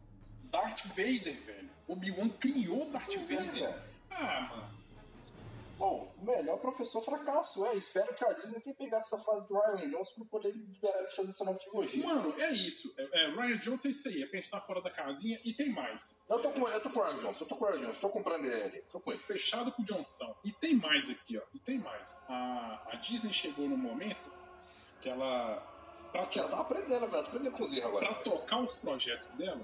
Darth 0.44 0.84
Vader, 0.86 1.40
velho. 1.44 1.70
Obi-Wan 1.86 2.28
criou 2.30 2.90
Darth 2.90 3.06
Pois 3.06 3.30
é, 3.30 3.36
Vader. 3.36 3.52
velho. 3.52 3.82
ah, 4.10 4.40
mano. 4.50 4.77
Bom, 5.78 6.12
o 6.20 6.24
melhor 6.24 6.58
professor 6.58 7.00
fracasso, 7.04 7.64
é. 7.66 7.76
Espero 7.76 8.12
que 8.12 8.24
a 8.24 8.32
Disney 8.32 8.60
tenha 8.60 8.74
pegado 8.74 9.02
essa 9.02 9.16
fase 9.18 9.46
do 9.46 9.54
Ryan 9.54 9.88
Jones 9.90 10.10
pra 10.10 10.24
poder 10.24 10.50
liberar 10.50 10.98
ele 10.98 11.06
de 11.06 11.14
fazer 11.14 11.28
essa 11.28 11.44
nova 11.44 11.58
trilogia. 11.60 12.04
Mano, 12.04 12.34
é 12.40 12.50
isso. 12.50 12.92
É, 12.98 13.02
é, 13.26 13.30
Ryan 13.30 13.58
Johnson 13.58 13.86
é 13.86 13.90
isso 13.92 14.08
aí, 14.08 14.22
é 14.22 14.26
pensar 14.26 14.60
fora 14.60 14.82
da 14.82 14.90
casinha 14.90 15.40
e 15.44 15.52
tem 15.54 15.72
mais. 15.72 16.20
Eu 16.28 16.40
tô 16.40 16.50
com 16.50 16.68
eu 16.68 16.80
tô 16.80 16.90
com 16.90 16.98
o 16.98 17.02
Ryan 17.04 17.18
Jones, 17.20 17.40
eu 17.40 17.46
tô 17.46 17.56
com 17.56 17.64
o 17.64 17.68
Ryan 17.68 17.80
Jones, 17.80 17.98
tô 18.00 18.08
comprando 18.10 18.44
ele. 18.44 18.82
Tô 18.90 19.00
com 19.00 19.12
ele. 19.12 19.20
Fechado 19.20 19.70
com 19.70 19.82
o 19.82 19.84
Johnson. 19.84 20.34
E 20.44 20.50
tem 20.52 20.74
mais 20.74 21.08
aqui, 21.08 21.38
ó. 21.38 21.42
E 21.54 21.60
tem 21.60 21.78
mais. 21.78 22.16
A, 22.28 22.88
a 22.92 22.96
Disney 22.96 23.32
chegou 23.32 23.68
no 23.68 23.76
momento 23.76 24.30
que 25.00 25.08
ela. 25.08 25.56
Pra, 26.10 26.26
Que 26.26 26.40
ela 26.40 26.48
tá 26.48 26.60
aprendendo, 26.60 27.00
velho. 27.06 27.10
Tá 27.12 27.20
aprendendo 27.20 27.52
com 27.52 27.62
os 27.62 27.72
erros 27.72 27.98
pra 27.98 28.08
agora. 28.08 28.24
tocar 28.24 28.60
os 28.62 28.76
projetos 28.76 29.28
dela, 29.36 29.60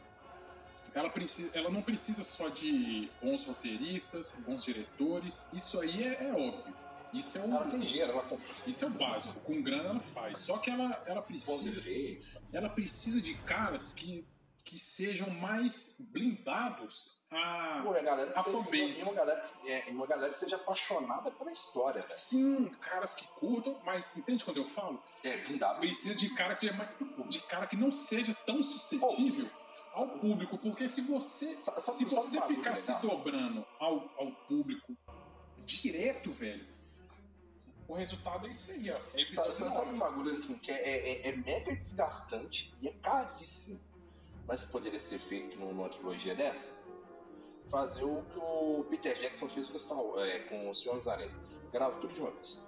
ela, 0.95 1.11
precisa, 1.11 1.57
ela 1.59 1.71
não 1.71 1.83
precisa 1.83 2.23
só 2.23 2.49
de 2.49 3.11
bons 3.21 3.45
roteiristas, 3.45 4.33
bons 4.47 4.65
diretores. 4.65 5.49
Isso 5.53 5.81
aí 5.81 6.05
é, 6.05 6.29
é 6.29 6.33
óbvio. 6.33 6.75
Isso 7.13 7.39
é, 7.39 7.43
o, 7.43 7.45
Ela 7.45 7.67
tem 7.67 7.81
dinheiro, 7.81 8.13
ela 8.13 8.23
compra 8.23 8.45
isso 8.67 8.85
é 8.85 8.89
o 8.89 8.91
básico. 8.91 9.41
Com 9.41 9.63
grana 9.63 9.91
ela 9.91 10.01
faz. 10.01 10.39
Só 10.39 10.59
que 10.59 10.71
ela, 10.71 11.03
ela 11.07 11.23
precisa. 11.23 11.83
ela 12.53 12.69
precisa 12.69 13.21
de 13.21 13.35
caras 13.35 13.93
que, 13.93 14.27
que 14.65 14.79
sejam 14.79 15.31
mais 15.31 15.97
blindados 16.13 17.23
a. 17.31 17.81
Pô, 17.85 17.93
a 17.93 18.01
galera 18.01 18.33
A 18.37 18.43
fanbase. 18.43 19.01
e 19.01 19.03
uma 19.03 19.15
galera 19.15 19.41
que, 19.41 19.71
é, 19.71 19.85
uma 19.91 20.07
galera 20.07 20.33
que 20.33 20.39
seja 20.39 20.57
apaixonada 20.57 21.31
pela 21.31 21.53
história, 21.53 22.03
velho. 22.03 22.13
Sim, 22.13 22.69
caras 22.81 23.15
que 23.15 23.27
curtam, 23.39 23.81
mas 23.85 24.17
entende 24.17 24.45
quando 24.45 24.59
eu 24.59 24.67
falo? 24.67 25.03
É, 25.23 25.39
blindado. 25.45 25.81
Precisa 25.81 26.15
de 26.15 26.29
cara 26.35 26.53
que 26.53 26.61
seja 26.61 26.73
mais. 26.73 26.91
de 27.29 27.41
cara 27.41 27.67
que 27.67 27.77
não 27.77 27.91
seja 27.91 28.35
tão 28.47 28.63
suscetível 28.63 29.51
ao 29.95 30.09
público, 30.19 30.59
porque 30.59 30.89
se 30.89 31.01
você. 31.03 31.61
Sa- 31.61 31.81
sabe- 31.81 31.99
se 31.99 32.05
sabe 32.05 32.17
você 32.17 32.39
um 32.39 32.43
ficar 32.47 32.75
se 32.75 32.93
dobrando 33.01 33.65
ao, 33.79 34.11
ao 34.19 34.33
público 34.49 34.97
direto, 35.65 36.31
velho, 36.33 36.67
o 37.89 37.95
resultado 37.95 38.47
é 38.47 38.51
isso 38.51 38.71
aí, 38.73 38.91
ó. 38.91 38.99
É 39.15 39.31
Sabe, 39.33 39.55
sabe, 39.55 39.91
um 39.91 39.99
bagulho 39.99 40.33
assim 40.33 40.59
que 40.59 40.71
é, 40.71 41.27
é- 41.27 41.29
é 41.29 41.37
mega 41.37 41.75
desgastante 41.77 42.75
e 42.81 42.89
é 42.89 42.93
caríssimo, 42.93 43.81
mas 44.47 44.65
poderia 44.65 45.01
ser 45.01 45.19
feito 45.19 45.59
num- 45.59 45.73
numa 45.73 45.89
trilogia 45.89 46.35
dessa? 46.35 46.83
Fazer 47.71 48.05
o 48.05 48.23
que 48.25 48.39
o 48.39 48.85
Peter 48.91 49.19
Jackson 49.19 49.49
fez 49.49 49.71
com, 49.71 49.79
Star, 49.79 49.99
é, 50.19 50.41
com 50.41 50.69
o 50.71 50.75
Senhor 50.75 50.97
dos 50.97 51.09
Anéis. 51.09 51.43
Grava 51.73 51.99
tudo 52.01 52.13
de 52.13 52.21
uma 52.21 52.31
vez. 52.31 52.63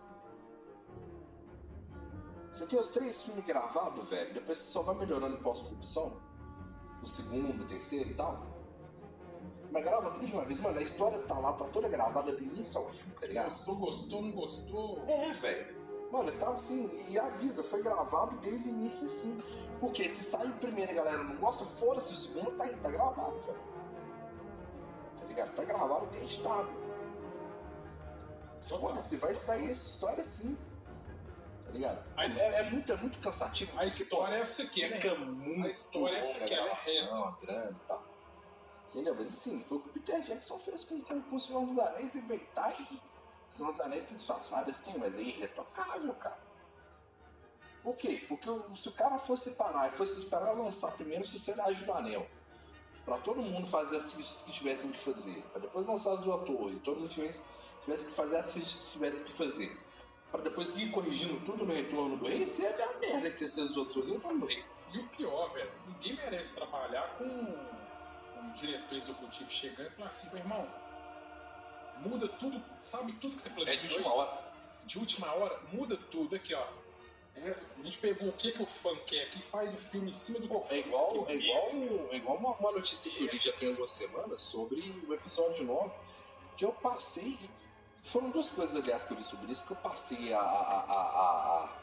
Você 2.51 2.66
tem 2.66 2.79
os 2.79 2.91
três 2.91 3.22
filmes 3.22 3.45
gravados, 3.45 4.09
velho, 4.09 4.33
depois 4.33 4.59
você 4.59 4.72
só 4.72 4.83
vai 4.83 4.95
melhorando 4.97 5.37
pós-produção. 5.43 6.18
O 7.07 7.09
segundo, 7.09 7.62
o 7.62 7.66
terceiro 7.68 8.11
e 8.11 8.14
tal. 8.14 8.44
Mas 9.70 9.84
grava 9.84 10.11
tudo 10.11 10.26
de 10.26 10.32
uma 10.32 10.44
vez, 10.44 10.59
mano. 10.59 10.76
A 10.76 10.82
história 10.82 11.16
tá 11.20 11.38
lá, 11.38 11.52
tá 11.52 11.64
toda 11.66 11.88
gravada 11.88 12.32
do 12.32 12.42
início 12.42 12.80
ao 12.80 12.88
fim, 12.88 13.09
tá 13.11 13.28
ligado? 13.28 13.44
Gostou, 13.44 13.76
gostou, 13.76 14.22
não 14.22 14.32
gostou? 14.32 15.04
É, 15.07 15.32
velho. 15.32 15.76
Mano, 16.11 16.32
tá 16.32 16.48
assim, 16.48 16.90
e 17.09 17.16
avisa, 17.16 17.62
foi 17.62 17.80
gravado 17.80 18.36
desde 18.38 18.68
o 18.68 18.72
início 18.72 19.07
assim. 19.07 19.40
Porque 19.78 20.09
se 20.09 20.24
sai 20.24 20.48
o 20.48 20.54
primeiro 20.54 20.90
e 20.90 20.98
a 20.98 21.04
galera 21.04 21.22
não 21.22 21.36
gosta, 21.36 21.64
foda-se, 21.64 22.12
o 22.12 22.16
segundo 22.16 22.57
tá 22.57 22.64
aí, 22.64 22.76
tá 22.76 22.90
gravado, 22.90 23.40
velho. 23.42 23.62
Tá 25.16 25.24
ligado? 25.26 25.54
Tá 25.54 25.62
gravado, 25.62 26.07
tem 26.09 26.24
editado. 26.24 26.68
Foda-se, 28.68 29.16
vai 29.18 29.36
sair 29.36 29.70
essa 29.70 29.86
história 29.86 30.22
assim. 30.22 30.59
Tá 31.77 31.93
ligado? 31.93 32.05
É, 32.39 32.61
é 32.61 32.70
muito, 32.70 32.93
é 32.93 32.97
muito 32.97 33.18
cansativo. 33.20 33.79
A 33.79 33.85
história 33.87 34.37
é 34.37 34.41
essa 34.41 34.62
aqui, 34.62 34.81
né? 34.89 34.99
muito 35.16 35.66
A 35.66 35.68
história 35.68 36.16
é 36.16 36.18
essa 36.20 36.45
aqui, 36.45 36.55
ela 36.55 36.62
é 36.66 36.68
gravação, 36.68 37.24
a 37.24 37.31
grana 37.41 37.70
e 37.85 37.87
tal. 37.89 38.03
Entendeu? 38.91 39.14
Mas 39.14 39.29
assim, 39.29 39.62
foi 39.64 39.79
o 39.79 39.81
que 39.83 39.89
o 39.89 39.93
Peter 39.93 40.22
Jackson 40.22 40.59
fez 40.61 40.85
com, 40.85 41.01
com, 41.03 41.20
com 41.22 41.37
o 41.37 41.41
Senhor 41.41 41.66
dos 41.66 41.79
Anéis 41.79 42.14
e 42.14 42.20
veio, 42.22 42.47
tá 42.55 42.66
aí. 42.66 43.01
O 43.49 43.53
Senhor 43.53 43.72
dos 43.72 43.81
Anéis 43.81 44.05
tem 44.07 44.18
suas 44.18 44.49
falhas, 44.49 44.79
tem, 44.79 44.99
mas 44.99 45.16
é 45.16 45.20
irretocável, 45.20 46.14
cara. 46.14 46.39
Por 47.83 47.97
quê? 47.97 48.24
Porque 48.29 48.49
o- 48.51 48.74
se 48.74 48.89
o 48.89 48.93
cara 48.93 49.18
fosse 49.18 49.53
parar 49.53 49.89
e 49.89 49.97
fosse 49.97 50.18
esperar 50.18 50.53
lançar 50.53 50.93
primeiro 50.93 51.22
a 51.24 51.27
Sociedade 51.27 51.85
do 51.85 51.93
Anel, 51.93 52.27
pra 53.05 53.18
todo 53.18 53.41
mundo 53.43 53.66
fazer 53.66 53.99
as 53.99 54.12
fichas 54.12 54.43
que 54.43 54.53
tivessem 54.53 54.91
que 54.91 54.99
fazer, 54.99 55.41
pra 55.53 55.61
depois 55.61 55.87
lançar 55.87 56.14
as 56.14 56.22
duas 56.22 56.45
torres, 56.45 56.81
todo 56.81 56.99
mundo 57.01 57.09
tivesse, 57.11 57.41
tivesse 57.85 58.07
que 58.07 58.12
fazer 58.12 58.37
as 58.39 58.53
fichas 58.53 58.85
que 58.87 58.93
tivesse 58.93 59.24
que 59.24 59.33
fazer, 59.33 59.79
pra 60.31 60.41
depois 60.41 60.77
ir 60.77 60.91
corrigindo 60.91 61.41
tudo 61.45 61.64
no 61.64 61.72
retorno 61.72 62.16
do 62.16 62.27
rei, 62.27 62.45
isso 62.45 62.62
ver 62.62 62.83
a 62.83 62.99
merda 62.99 63.31
que 63.31 63.45
torres 63.45 64.09
no 64.09 64.14
retorno 64.14 64.41
do 64.41 64.47
rei. 64.47 64.64
E 64.93 64.99
o 64.99 65.09
pior, 65.09 65.53
velho, 65.53 65.70
ninguém 65.87 66.14
merece 66.14 66.57
trabalhar 66.57 67.16
com 67.18 67.24
um 67.24 68.53
diretor 68.55 68.97
executivo 68.97 69.51
chegando 69.51 69.89
e 69.89 69.91
falar 69.91 70.09
assim, 70.09 70.29
meu 70.29 70.39
irmão, 70.39 70.68
muda 71.99 72.29
tudo, 72.29 72.62
sabe 72.81 73.12
tudo 73.12 73.37
que 73.37 73.43
você 73.43 73.51
planejou. 73.51 73.74
É 73.74 73.89
de 73.89 73.95
última 73.95 74.14
hora. 74.14 74.47
De 74.85 74.99
última 74.99 75.33
hora, 75.35 75.61
muda 75.72 75.97
tudo 76.11 76.37
aqui, 76.37 76.55
ó. 76.55 76.66
É, 77.37 77.55
a 77.79 77.83
gente 77.83 77.99
pegou 77.99 78.29
o 78.29 78.33
que, 78.33 78.53
que 78.53 78.62
o 78.62 78.66
fã 78.66 78.97
quer 79.07 79.24
aqui, 79.24 79.43
faz 79.43 79.72
o 79.74 79.77
filme 79.77 80.09
em 80.09 80.12
cima 80.12 80.41
do 80.41 80.49
Pô, 80.49 80.64
é 80.70 80.79
igual, 80.79 81.27
é 81.29 81.35
igual, 81.35 81.70
é 82.11 82.16
igual 82.16 82.37
uma, 82.39 82.55
uma 82.55 82.72
notícia 82.72 83.11
que 83.11 83.24
eu 83.24 83.31
li 83.31 83.39
já 83.39 83.53
tem 83.53 83.68
algumas 83.68 83.91
semanas 83.91 84.41
sobre 84.41 84.81
o 85.07 85.12
episódio 85.12 85.62
9, 85.64 85.93
que 86.57 86.64
eu 86.64 86.72
passei. 86.72 87.39
Foram 88.07 88.30
duas 88.30 88.50
coisas, 88.50 88.80
aliás, 88.80 89.04
que 89.04 89.12
eu 89.12 89.16
li 89.16 89.24
sobre 89.24 89.52
isso, 89.52 89.66
que 89.66 89.72
eu 89.72 89.76
passei 89.78 90.32
a, 90.32 90.40
a, 90.40 90.80
a, 90.80 91.02
a, 91.02 91.76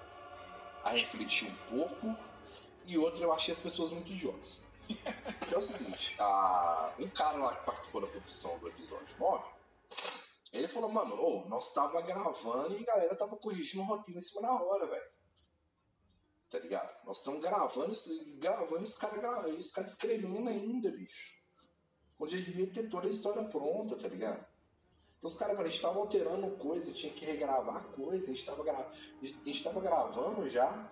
a, 0.85 0.89
refletir 0.89 1.47
um 1.47 1.55
pouco, 1.77 2.15
e 2.85 2.97
outra 2.97 3.23
eu 3.23 3.33
achei 3.33 3.53
as 3.53 3.59
pessoas 3.59 3.91
muito 3.91 4.11
idiotas. 4.11 4.61
Que 4.87 5.53
é 5.53 5.57
o 5.57 5.61
seguinte, 5.61 6.15
a, 6.19 6.93
um 6.97 7.09
cara 7.09 7.37
lá 7.37 7.55
que 7.55 7.65
participou 7.65 8.01
da 8.01 8.07
produção 8.07 8.57
do 8.59 8.69
episódio 8.69 9.15
9, 9.19 9.43
ele 10.53 10.67
falou, 10.67 10.89
mano, 10.89 11.15
ô, 11.15 11.45
nós 11.49 11.73
tava 11.73 12.01
gravando 12.01 12.77
e 12.77 12.83
a 12.83 12.85
galera 12.85 13.15
tava 13.15 13.35
corrigindo 13.35 13.83
o 13.83 13.85
roteiro 13.85 14.19
em 14.19 14.21
cima 14.21 14.41
da 14.41 14.53
hora, 14.53 14.87
velho 14.87 15.13
tá 16.53 16.59
ligado? 16.59 17.03
Nós 17.03 17.17
estamos 17.17 17.41
gravando, 17.41 17.91
gravando 18.37 18.81
e 18.81 18.83
os 18.83 18.95
caras 18.95 19.19
gra... 19.19 19.47
os 19.49 19.71
caras 19.71 19.89
escrevendo 19.93 20.47
ainda, 20.47 20.91
bicho. 20.91 21.33
Onde 22.19 22.35
ele 22.35 22.45
devia 22.45 22.71
ter 22.71 22.89
toda 22.89 23.07
a 23.07 23.09
história 23.09 23.43
pronta, 23.45 23.97
tá 23.97 24.07
ligado? 24.07 24.45
Então 25.23 25.31
os 25.31 25.35
caras, 25.35 25.55
mano, 25.55 25.67
a 25.67 25.71
gente 25.71 25.81
tava 25.81 25.99
alterando 25.99 26.47
coisa, 26.57 26.91
tinha 26.91 27.13
que 27.13 27.23
regravar 27.23 27.81
coisa, 27.95 28.25
a 28.25 28.33
gente 28.33 28.45
tava, 28.45 28.61
gra... 28.61 28.91
a 29.21 29.25
gente 29.47 29.63
tava 29.63 29.79
gravando 29.79 30.49
já, 30.49 30.91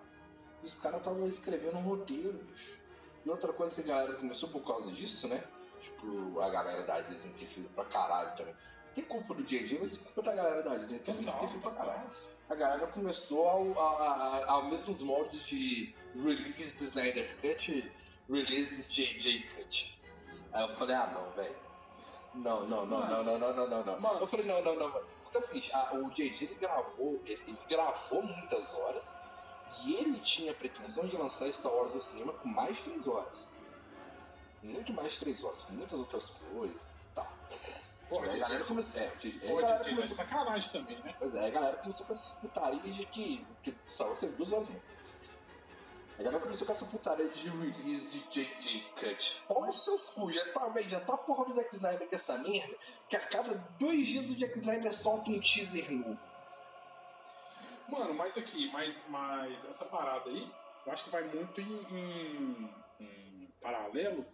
e 0.62 0.64
os 0.64 0.74
caras 0.76 1.00
estavam 1.00 1.26
escrevendo 1.26 1.76
um 1.76 1.82
roteiro, 1.82 2.32
bicho. 2.32 2.80
E 3.26 3.28
outra 3.28 3.52
coisa 3.52 3.82
que 3.82 3.90
a 3.90 3.94
galera 3.94 4.14
começou 4.18 4.48
por 4.48 4.62
causa 4.66 4.90
disso, 4.90 5.28
né? 5.28 5.44
Tipo, 5.80 6.40
a 6.40 6.48
galera 6.48 6.82
da 6.82 6.98
Disney 7.02 7.30
tem 7.38 7.46
feito 7.46 7.68
pra 7.74 7.84
caralho 7.84 8.34
também. 8.34 8.54
Tem 8.94 9.04
culpa 9.04 9.34
do 9.34 9.42
JJ, 9.42 9.78
mas 9.78 9.90
tem 9.92 10.00
culpa 10.02 10.22
da 10.22 10.34
galera 10.34 10.62
da 10.62 10.76
Disney 10.78 11.00
também, 11.00 11.24
tem 11.24 11.48
feito 11.48 11.60
pra 11.60 11.72
caralho 11.72 12.10
a 12.48 12.54
galera 12.54 12.86
começou 12.88 13.48
ao, 13.48 13.78
a, 13.80 14.02
a, 14.02 14.12
a- 14.44 14.52
aos 14.52 14.66
mesmos 14.70 15.00
moldes 15.02 15.42
de 15.44 15.94
release 16.14 16.78
do 16.78 16.84
Snyder 16.84 17.34
Cut, 17.40 17.92
release 18.28 18.82
de 18.88 19.04
JJ 19.04 19.42
Cut. 19.54 20.02
Aí 20.52 20.62
eu 20.68 20.74
falei, 20.76 20.94
ah 20.96 21.06
não, 21.14 21.30
velho. 21.32 21.61
Não, 22.34 22.66
não, 22.66 22.86
não, 22.86 23.06
não, 23.06 23.24
não, 23.24 23.38
não, 23.38 23.68
não, 23.68 23.84
não, 23.84 24.00
Mano. 24.00 24.20
Eu 24.20 24.26
falei, 24.26 24.46
não, 24.46 24.62
não, 24.62 24.74
não. 24.76 24.90
Porque 25.22 25.38
assim, 25.38 25.62
a, 25.72 25.94
o 25.96 26.10
JJ 26.10 26.44
ele 26.44 26.54
gravou, 26.54 27.20
ele, 27.24 27.42
ele, 27.46 27.58
gravou 27.68 28.22
muitas 28.22 28.72
horas 28.74 29.20
e 29.84 29.94
ele 29.94 30.18
tinha 30.20 30.52
a 30.52 30.54
pretensão 30.54 31.06
de 31.06 31.16
lançar 31.16 31.52
Star 31.52 31.72
Wars 31.72 31.94
no 31.94 32.00
cinema 32.00 32.32
com 32.34 32.48
mais 32.48 32.76
de 32.76 32.84
três 32.84 33.06
horas. 33.06 33.52
Muito 34.62 34.92
mais 34.92 35.12
de 35.14 35.20
três 35.20 35.42
horas, 35.42 35.64
com 35.64 35.72
muitas 35.72 35.98
outras 35.98 36.30
coisas 36.30 36.76
e 36.76 37.14
tá. 37.14 37.22
tal. 37.22 37.32
Pô, 38.08 38.22
a 38.22 38.36
galera 38.36 38.64
começou. 38.64 39.00
É, 39.00 39.10
Pô, 39.46 39.58
a 39.58 39.62
galera 39.62 39.84
começou. 39.84 40.16
sacanagem 40.16 40.70
também, 40.70 40.98
né? 40.98 41.14
Pois 41.18 41.34
é, 41.34 41.46
a 41.46 41.50
galera 41.50 41.76
começou 41.78 42.06
com 42.06 42.12
essa 42.12 42.40
putarias 42.40 42.96
de 42.96 43.06
que, 43.06 43.46
que 43.62 43.74
só 43.86 44.08
você 44.08 44.26
duas 44.28 44.52
horas 44.52 44.68
mesmo. 44.68 44.82
A 46.22 46.24
galera 46.24 46.40
começou 46.44 46.64
com 46.66 46.72
essa 46.72 46.86
putaria 46.86 47.28
de 47.28 47.48
release 47.48 48.10
de 48.16 48.20
JJ 48.28 48.80
Cut. 48.94 49.42
Pô, 49.48 49.68
os 49.68 49.82
seus 49.82 50.10
cu, 50.10 50.30
já 50.32 50.52
tá, 50.52 50.68
velho, 50.68 50.88
já 50.88 51.00
tá 51.00 51.14
a 51.14 51.18
porra 51.18 51.44
do 51.46 51.52
Zack 51.52 51.74
Snyder 51.74 52.08
com 52.08 52.14
essa 52.14 52.38
merda, 52.38 52.76
que 53.08 53.16
a 53.16 53.20
cada 53.20 53.54
dois 53.80 54.06
dias 54.06 54.30
o 54.30 54.38
Zack 54.38 54.56
Snyder 54.56 54.94
solta 54.94 55.30
um 55.32 55.40
teaser 55.40 55.90
novo. 55.90 56.16
Mano, 57.88 58.14
mas 58.14 58.38
aqui, 58.38 58.70
mas, 58.70 59.04
mas 59.08 59.64
essa 59.68 59.84
parada 59.86 60.30
aí, 60.30 60.48
eu 60.86 60.92
acho 60.92 61.02
que 61.04 61.10
vai 61.10 61.24
muito 61.24 61.60
em, 61.60 61.82
em- 61.90 62.70
em 63.00 63.48
paralelo. 63.60 64.24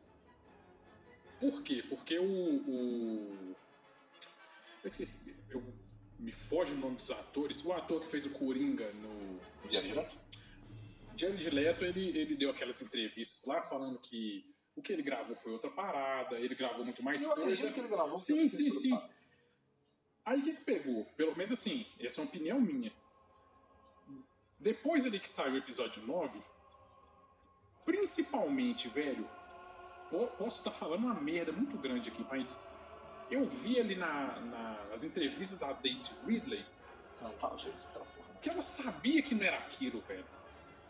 Por 1.40 1.62
quê? 1.62 1.82
Porque 1.88 2.18
o, 2.18 2.22
o- 2.24 3.56
Eu 4.84 4.86
esqueci. 4.86 5.34
Eu, 5.48 5.62
me 6.18 6.32
foge 6.32 6.74
o 6.74 6.76
nome 6.76 6.96
dos 6.96 7.10
atores. 7.10 7.64
O 7.64 7.72
ator 7.72 8.02
que 8.02 8.08
fez 8.10 8.26
o 8.26 8.30
Coringa 8.34 8.92
no. 8.92 9.40
Diário 9.68 9.88
direto? 9.88 10.18
Jared 11.18 11.50
Leto, 11.50 11.84
ele, 11.84 12.08
ele 12.18 12.36
deu 12.36 12.50
aquelas 12.50 12.80
entrevistas 12.80 13.44
lá 13.46 13.60
falando 13.62 13.98
que 13.98 14.54
o 14.76 14.82
que 14.82 14.92
ele 14.92 15.02
gravou 15.02 15.34
foi 15.34 15.52
outra 15.52 15.70
parada, 15.70 16.38
ele 16.38 16.54
gravou 16.54 16.84
muito 16.84 17.02
mais 17.02 17.22
Eu 17.22 17.34
coisa. 17.34 17.70
que 17.72 17.80
ele 17.80 17.88
gravou 17.88 18.16
Sim, 18.16 18.48
sim, 18.48 18.70
sim. 18.70 18.98
Aí 20.24 20.40
o 20.40 20.42
que, 20.44 20.52
que 20.54 20.62
pegou? 20.62 21.04
Pelo 21.16 21.34
menos 21.36 21.50
assim, 21.52 21.86
essa 21.98 22.20
é 22.20 22.22
uma 22.22 22.28
opinião 22.28 22.60
minha. 22.60 22.92
Depois 24.60 25.04
ali 25.06 25.18
que 25.18 25.28
saiu 25.28 25.54
o 25.54 25.56
episódio 25.58 26.02
9, 26.06 26.40
principalmente, 27.84 28.88
velho, 28.88 29.28
po- 30.10 30.26
posso 30.38 30.58
estar 30.58 30.70
falando 30.70 31.04
uma 31.04 31.14
merda 31.14 31.52
muito 31.52 31.76
grande 31.78 32.08
aqui, 32.10 32.24
mas 32.28 32.60
eu 33.30 33.46
vi 33.46 33.78
ali 33.80 33.94
na, 33.94 34.38
na- 34.40 34.84
nas 34.90 35.04
entrevistas 35.04 35.58
da 35.58 35.72
Daisy 35.72 36.10
Ridley 36.26 36.64
Não, 37.22 37.32
tá, 37.34 37.54
que 38.42 38.48
ela 38.50 38.60
sabia 38.62 39.22
que 39.22 39.34
não 39.34 39.44
era 39.44 39.58
aquilo, 39.58 40.00
velho. 40.02 40.24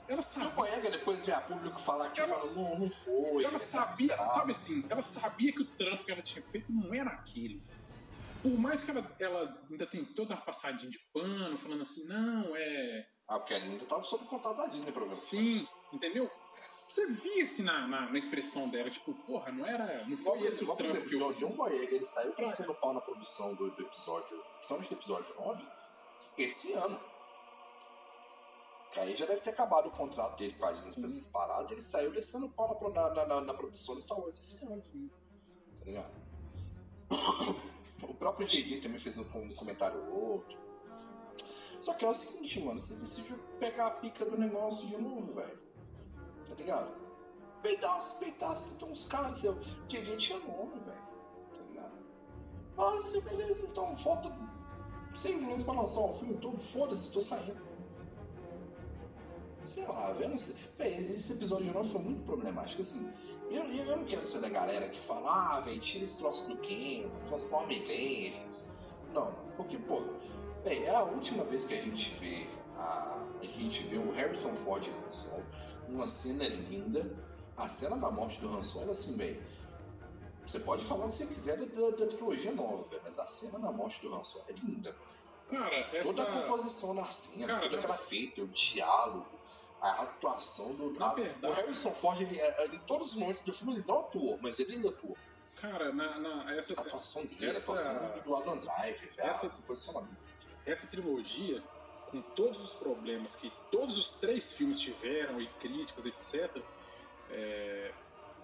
Ela 0.08 0.16
E 0.16 0.18
o 0.18 0.22
sabia. 0.22 0.50
Boyega 0.50 0.90
depois 0.90 1.24
veio 1.26 1.38
a 1.38 1.40
público 1.42 1.78
falar 1.80 2.10
que 2.10 2.20
Ela- 2.20 2.44
não, 2.52 2.78
não 2.78 2.90
foi. 2.90 3.44
Ela 3.44 3.52
ele 3.52 3.58
sabia, 3.58 4.16
sabe 4.28 4.52
assim, 4.52 4.84
ela 4.88 5.02
sabia 5.02 5.52
que 5.52 5.62
o 5.62 5.66
trampo 5.76 6.04
que 6.04 6.10
ela 6.10 6.22
tinha 6.22 6.42
feito 6.44 6.72
não 6.72 6.94
era 6.94 7.10
aquilo. 7.10 7.60
Por 8.42 8.52
mais 8.58 8.84
que 8.84 8.90
ela, 8.92 9.16
ela 9.18 9.66
ainda 9.70 9.86
tentou 9.86 10.24
dar 10.24 10.36
uma 10.36 10.40
passadinha 10.44 10.90
de 10.90 10.98
pano, 11.12 11.58
falando 11.58 11.82
assim, 11.82 12.06
não, 12.06 12.56
é. 12.56 13.06
Ah, 13.28 13.38
porque 13.38 13.52
ele 13.52 13.64
ainda 13.72 13.84
tava 13.84 14.02
sob 14.02 14.24
contato 14.26 14.56
da 14.56 14.66
Disney, 14.68 14.92
provavelmente. 14.92 15.20
Sim, 15.20 15.66
entendeu? 15.92 16.30
Você 16.88 17.06
via 17.12 17.42
assim 17.42 17.64
na, 17.64 17.86
na, 17.86 18.10
na 18.10 18.18
expressão 18.18 18.66
dela, 18.70 18.88
tipo, 18.88 19.12
porra, 19.26 19.52
não 19.52 19.66
era. 19.66 20.04
Não 20.06 20.16
foi 20.16 20.40
esse 20.44 20.64
o 20.64 20.74
trampo 20.74 21.06
que 21.06 21.14
eu 21.14 21.26
O 21.26 21.34
John. 21.34 21.54
Boyega, 21.54 21.94
ele 21.96 22.04
saiu 22.04 22.34
descendo 22.34 22.74
pau 22.76 22.94
na 22.94 23.00
produção 23.02 23.54
do, 23.54 23.70
do 23.72 23.82
episódio, 23.82 24.42
principalmente 24.56 24.88
do 24.88 24.94
episódio 24.94 25.34
9, 25.38 25.66
esse 26.38 26.72
ano. 26.72 26.98
Que 28.98 29.04
aí 29.04 29.16
já 29.16 29.26
deve 29.26 29.40
ter 29.40 29.50
acabado 29.50 29.86
o 29.86 29.92
contrato 29.92 30.36
dele 30.36 30.56
com 30.58 30.66
a 30.66 30.72
Disney 30.72 30.94
pra 30.94 31.04
essas 31.04 31.26
paradas, 31.26 31.70
ele 31.70 31.80
saiu 31.80 32.10
descendo 32.10 32.48
pau 32.48 32.76
na, 32.92 33.10
na, 33.14 33.26
na, 33.26 33.40
na, 33.42 33.54
produção 33.54 33.94
do 33.94 34.00
Star 34.00 34.18
Wars 34.18 34.36
esse 34.36 34.64
ano, 34.66 34.82
tá 34.82 35.84
ligado? 35.84 36.10
O 38.02 38.14
próprio 38.14 38.46
JJ 38.46 38.80
também 38.80 38.98
fez 38.98 39.18
um, 39.18 39.24
com- 39.24 39.48
comentário 39.54 40.00
ou 40.12 40.32
outro. 40.32 40.58
Só 41.80 41.94
que 41.94 42.04
é 42.04 42.08
o 42.08 42.14
seguinte, 42.14 42.60
mano, 42.60 42.78
você 42.78 42.94
decidiu 42.94 43.38
pegar 43.58 43.88
a 43.88 43.90
pica 43.90 44.24
do 44.24 44.36
negócio 44.36 44.86
de 44.86 44.96
novo, 44.96 45.32
velho. 45.34 45.58
Tá 46.46 46.54
ligado? 46.54 46.92
Peitaço, 47.62 48.18
peitaço, 48.18 48.74
então 48.74 48.90
os 48.92 49.04
caras, 49.04 49.40
seu 49.40 49.54
JJ 49.88 50.16
tinha 50.16 50.38
nome, 50.38 50.78
velho. 50.80 51.08
Tá 51.56 51.64
ligado? 51.68 51.98
Ah, 52.78 52.98
assim, 52.98 53.20
beleza, 53.20 53.66
então 53.66 53.96
falta 53.96 54.32
seis 55.14 55.40
meses 55.42 55.62
pra 55.62 55.74
lançar 55.74 56.00
o 56.00 56.14
filme 56.14 56.36
todo, 56.38 56.58
foda-se, 56.58 57.12
tô 57.12 57.20
saindo. 57.20 57.67
Sei 59.68 59.86
lá, 59.86 60.10
eu 60.18 60.28
não 60.28 60.38
sei. 60.38 60.56
Véi, 60.78 61.12
esse 61.16 61.34
episódio 61.34 61.72
9 61.72 61.88
foi 61.88 62.00
muito 62.00 62.24
problemático, 62.24 62.80
assim. 62.80 63.12
Eu, 63.50 63.64
eu 63.64 63.84
eu 63.84 63.96
não 63.98 64.04
quero 64.04 64.24
ser 64.24 64.40
da 64.40 64.48
galera 64.48 64.88
que 64.88 65.00
fala, 65.00 65.56
ah, 65.56 65.60
velho, 65.60 65.80
tira 65.80 66.04
esse 66.04 66.18
troço 66.18 66.48
do 66.48 66.56
Ken, 66.58 67.08
transforma 67.24 67.72
em 67.72 67.86
Legends. 67.86 68.68
Não, 69.12 69.26
não, 69.26 69.32
porque, 69.56 69.78
véi, 70.64 70.84
é 70.84 70.94
a 70.94 71.02
última 71.02 71.44
vez 71.44 71.64
que 71.64 71.74
a 71.74 71.82
gente 71.82 72.10
vê 72.18 72.46
a, 72.78 73.18
a 73.42 73.44
gente 73.44 73.82
vê 73.84 73.98
o 73.98 74.10
Harrison 74.12 74.54
Ford 74.54 74.86
no 74.86 75.06
Han 75.06 75.12
Solo, 75.12 75.44
uma 75.88 76.08
cena 76.08 76.46
linda, 76.48 77.10
a 77.56 77.68
cena 77.68 77.96
da 77.96 78.10
morte 78.10 78.40
do 78.40 78.48
Han 78.48 78.62
Solo, 78.62 78.90
assim, 78.90 79.16
velho, 79.16 79.42
você 80.46 80.60
pode 80.60 80.84
falar 80.84 81.06
o 81.06 81.08
que 81.08 81.16
você 81.16 81.26
quiser 81.26 81.58
da, 81.58 81.66
da, 81.66 81.96
da 81.96 82.06
trilogia 82.06 82.52
nova, 82.52 82.88
velho, 82.88 83.02
mas 83.04 83.18
a 83.18 83.26
cena 83.26 83.58
da 83.58 83.72
morte 83.72 84.00
do 84.00 84.14
Han 84.14 84.22
Solo 84.22 84.44
é 84.48 84.52
linda. 84.52 84.96
Cara, 85.50 85.76
essa. 85.76 86.02
Toda 86.02 86.22
a 86.22 86.26
composição 86.26 86.94
na 86.94 87.06
cena, 87.06 87.46
Cara, 87.46 87.60
toda 87.62 87.78
aquela 87.78 87.96
feita, 87.96 88.42
o 88.42 88.48
diálogo, 88.48 89.26
a 89.80 90.02
atuação 90.02 90.74
do. 90.74 90.90
Na 90.98 91.10
a- 91.10 91.14
verdade- 91.14 91.46
o 91.46 91.56
Harrison 91.56 91.92
Ford, 91.92 92.20
ele, 92.20 92.38
é- 92.40 92.66
em 92.66 92.78
todos 92.80 93.12
os 93.12 93.14
momentos 93.14 93.42
do 93.42 93.52
filme, 93.52 93.74
ele 93.74 93.84
não 93.86 94.00
atuou, 94.00 94.38
mas 94.42 94.58
ele 94.58 94.74
ainda 94.74 94.88
atuou. 94.88 95.16
Cara, 95.60 95.92
na, 95.92 96.18
na- 96.18 96.54
essa, 96.56 96.72
A 96.78 96.82
atuação 96.82 97.24
dele, 97.26 97.46
Essa- 97.50 97.72
a 97.72 97.74
atuação 97.74 98.20
do 98.24 98.36
Adam 98.36 98.56
Driver, 98.58 99.12
velho, 99.14 99.28
essa- 99.30 99.48
posicionamento. 99.66 100.16
essa 100.66 100.86
trilogia, 100.88 101.62
com 102.10 102.22
todos 102.22 102.60
os 102.62 102.72
problemas 102.72 103.34
que 103.34 103.52
todos 103.70 103.98
os 103.98 104.12
três 104.20 104.52
filmes 104.52 104.78
tiveram, 104.78 105.40
e 105.40 105.46
críticas, 105.60 106.06
etc., 106.06 106.62
é, 107.30 107.92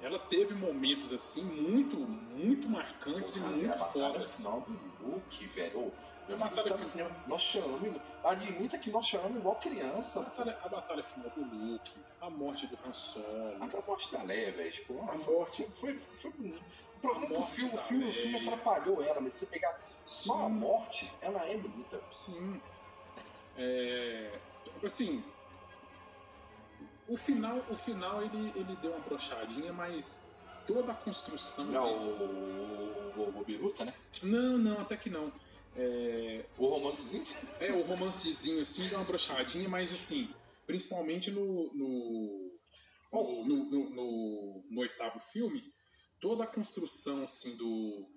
ela 0.03 0.19
teve 0.19 0.55
momentos 0.55 1.13
assim 1.13 1.43
muito, 1.45 1.97
muito 1.97 2.69
marcantes 2.69 3.37
e 3.37 3.41
Porra, 3.41 3.53
muito 3.53 3.79
fodas. 3.93 4.37
final 4.37 4.61
do 4.63 4.79
Luke, 5.09 5.47
velho. 5.47 5.93
Eu 6.29 6.37
A 6.43 6.49
tava 6.49 6.77
no 6.77 6.85
cinema. 6.85 7.11
Nós 7.27 7.43
chamamos, 7.43 8.01
admita 8.25 8.79
que 8.79 8.91
nós 8.91 9.07
chamamos 9.07 9.37
igual 9.39 9.55
A 9.57 9.59
criança. 9.59 10.21
pô. 10.23 10.31
batalha, 10.45 10.59
a 10.65 10.69
batalha 10.69 11.05
final 11.05 11.31
do 11.31 11.43
Luke, 11.45 11.93
a 12.21 12.31
morte 12.31 12.67
do 12.67 12.79
Han 12.87 12.93
Solo, 12.93 13.57
a 13.61 13.87
morte 13.87 14.11
da 14.13 14.23
Leia, 14.23 14.51
velho. 14.53 14.73
Tipo, 14.73 15.03
A 15.03 15.19
foi, 15.19 15.35
morte- 15.35 15.69
foi, 15.75 15.95
foi, 15.97 16.19
foi 16.19 16.31
bonito. 16.33 16.63
O 16.97 17.01
problema 17.01 17.27
é 17.27 17.29
que 17.29 17.35
o 17.43 17.45
filme, 17.45 17.75
o 17.75 17.79
filme, 17.79 18.09
o 18.11 18.13
filme 18.15 18.37
atrapalhou 18.41 19.03
ela, 19.03 19.21
mas 19.21 19.35
se 19.35 19.45
você 19.45 19.53
pegar 19.53 19.79
só 20.07 20.35
a 20.35 20.47
Sim. 20.49 20.55
morte, 20.55 21.13
ela 21.21 21.45
é 21.47 21.57
bonita. 21.59 22.01
Sim. 22.25 22.61
É, 23.59 24.39
assim, 24.83 25.23
o 27.07 27.17
final, 27.19 27.59
o 27.71 27.77
final 27.77 28.23
ele, 28.23 28.53
ele 28.57 28.77
deu 28.81 28.93
uma 28.93 29.01
brochadinha, 29.01 29.73
mas 29.75 30.21
toda 30.67 30.93
a 30.93 30.95
construção. 30.95 31.67
Não, 31.67 31.85
dele- 31.85 31.99
o, 33.17 33.21
o, 33.21 33.41
o 33.41 33.45
Biruta, 33.45 33.85
né? 33.85 33.93
Não, 34.23 34.57
não, 34.57 34.81
até 34.81 34.97
que 34.97 35.11
não. 35.11 35.31
É, 35.77 36.45
O 36.57 36.67
romancezinho. 36.67 37.27
é 37.61 37.73
o 37.73 37.83
romancezinho 37.83 38.63
assim 38.63 38.87
deu 38.89 38.99
uma 38.99 39.05
brochadinha, 39.05 39.69
mas 39.69 39.91
assim, 39.93 40.33
principalmente 40.67 41.31
no 41.31 41.73
no, 41.75 42.53
no, 43.13 43.45
no, 43.45 43.91
no- 43.91 44.65
no- 44.71 44.81
oitavo 44.81 45.19
filme, 45.19 45.63
toda 46.21 46.45
a 46.45 46.47
construção 46.47 47.25
assim 47.25 47.57
do 47.57 48.09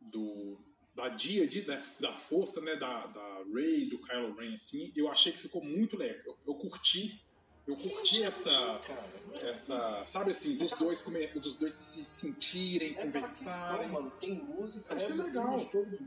do 0.00 0.58
da 0.94 1.08
Díade, 1.10 1.62
da, 1.62 1.76
da 2.00 2.16
força, 2.16 2.60
né, 2.60 2.74
da, 2.74 3.06
da 3.06 3.44
Rey, 3.54 3.88
do 3.88 4.00
Kylo 4.00 4.34
Ren, 4.34 4.54
assim, 4.54 4.92
eu 4.96 5.08
achei 5.08 5.30
que 5.32 5.38
ficou 5.38 5.62
muito 5.62 5.96
legal. 5.96 6.20
Eu, 6.26 6.38
eu 6.48 6.54
curti, 6.56 7.22
eu 7.68 7.76
curti 7.76 8.22
essa, 8.22 8.50
não 8.50 9.40
essa, 9.42 10.02
sabe 10.06 10.30
assim, 10.30 10.56
dos 10.56 10.70
dois, 10.72 11.00
come- 11.02 11.26
dos 11.28 11.56
dois 11.56 11.74
se 11.74 12.04
sentirem, 12.04 12.96
É 12.96 13.02
aquela 13.02 13.20
questão, 13.20 13.52
conversarem. 13.52 13.88
mano. 13.88 14.10
Tem 14.20 14.34
luz 14.34 14.74
e 14.76 14.92
Achei 14.94 15.06
trevas 15.06 15.26
legal. 15.26 15.54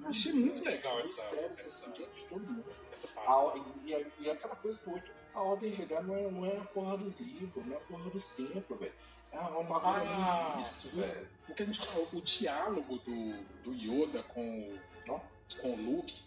Achei 0.06 0.34
muito 0.34 0.64
legal 0.64 1.00
essa- 1.00 1.22
essa- 1.36 1.94
mundo. 2.40 2.66
Essa 2.92 3.08
or- 3.28 3.58
e, 3.86 3.92
e, 3.94 4.08
e 4.22 4.30
aquela 4.30 4.56
coisa 4.56 4.78
que. 4.80 5.02
A 5.34 5.42
ordem 5.42 5.74
Jedi 5.74 6.04
não 6.04 6.16
é, 6.16 6.30
não 6.30 6.46
é 6.46 6.58
a 6.58 6.66
porra 6.66 6.98
dos 6.98 7.16
livros, 7.20 7.66
não 7.66 7.74
é 7.74 7.78
a 7.78 7.82
porra 7.82 8.10
dos 8.10 8.28
templos, 8.30 8.78
velho. 8.80 8.94
É 9.32 9.40
um 9.40 9.64
bagulho 9.64 10.12
Ah, 10.12 10.62
sim. 10.66 11.00
velho. 11.00 11.28
O 11.48 11.54
que 11.54 11.64
a 11.64 11.66
gente 11.66 11.88
falou, 11.88 12.08
o 12.12 12.22
diálogo 12.22 12.98
do, 12.98 13.44
do 13.64 13.74
Yoda 13.74 14.24
com, 14.24 14.42
o- 14.42 14.80
Ó. 15.10 15.20
com 15.62 15.72
o 15.72 15.76
Luke, 15.78 16.22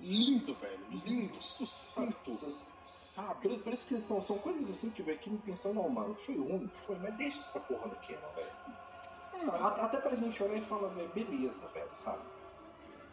lindo, 0.00 0.54
velho, 0.54 0.80
lindo, 1.04 1.40
sucinto, 1.42 2.32
sabe? 2.82 3.48
Isso 3.72 3.86
que 3.86 4.00
são, 4.00 4.22
são 4.22 4.38
coisas 4.38 4.70
assim 4.70 4.90
que, 4.90 5.02
que 5.16 5.30
me 5.30 5.38
pensam, 5.38 5.74
não, 5.74 5.88
mano, 5.88 6.14
foi 6.14 6.36
ruim, 6.36 6.68
foi, 6.72 6.96
mas 6.98 7.14
deixa 7.16 7.40
essa 7.40 7.60
porra 7.60 7.86
no 7.86 7.96
Canon, 7.96 8.34
velho. 8.34 8.50
Sabe, 9.40 9.80
Até, 9.80 9.98
pra 9.98 10.14
gente 10.16 10.42
olhar 10.42 10.56
e 10.58 10.62
falar, 10.62 10.88
velho, 10.88 11.08
beleza, 11.10 11.66
velho, 11.68 11.88
sabe? 11.92 12.22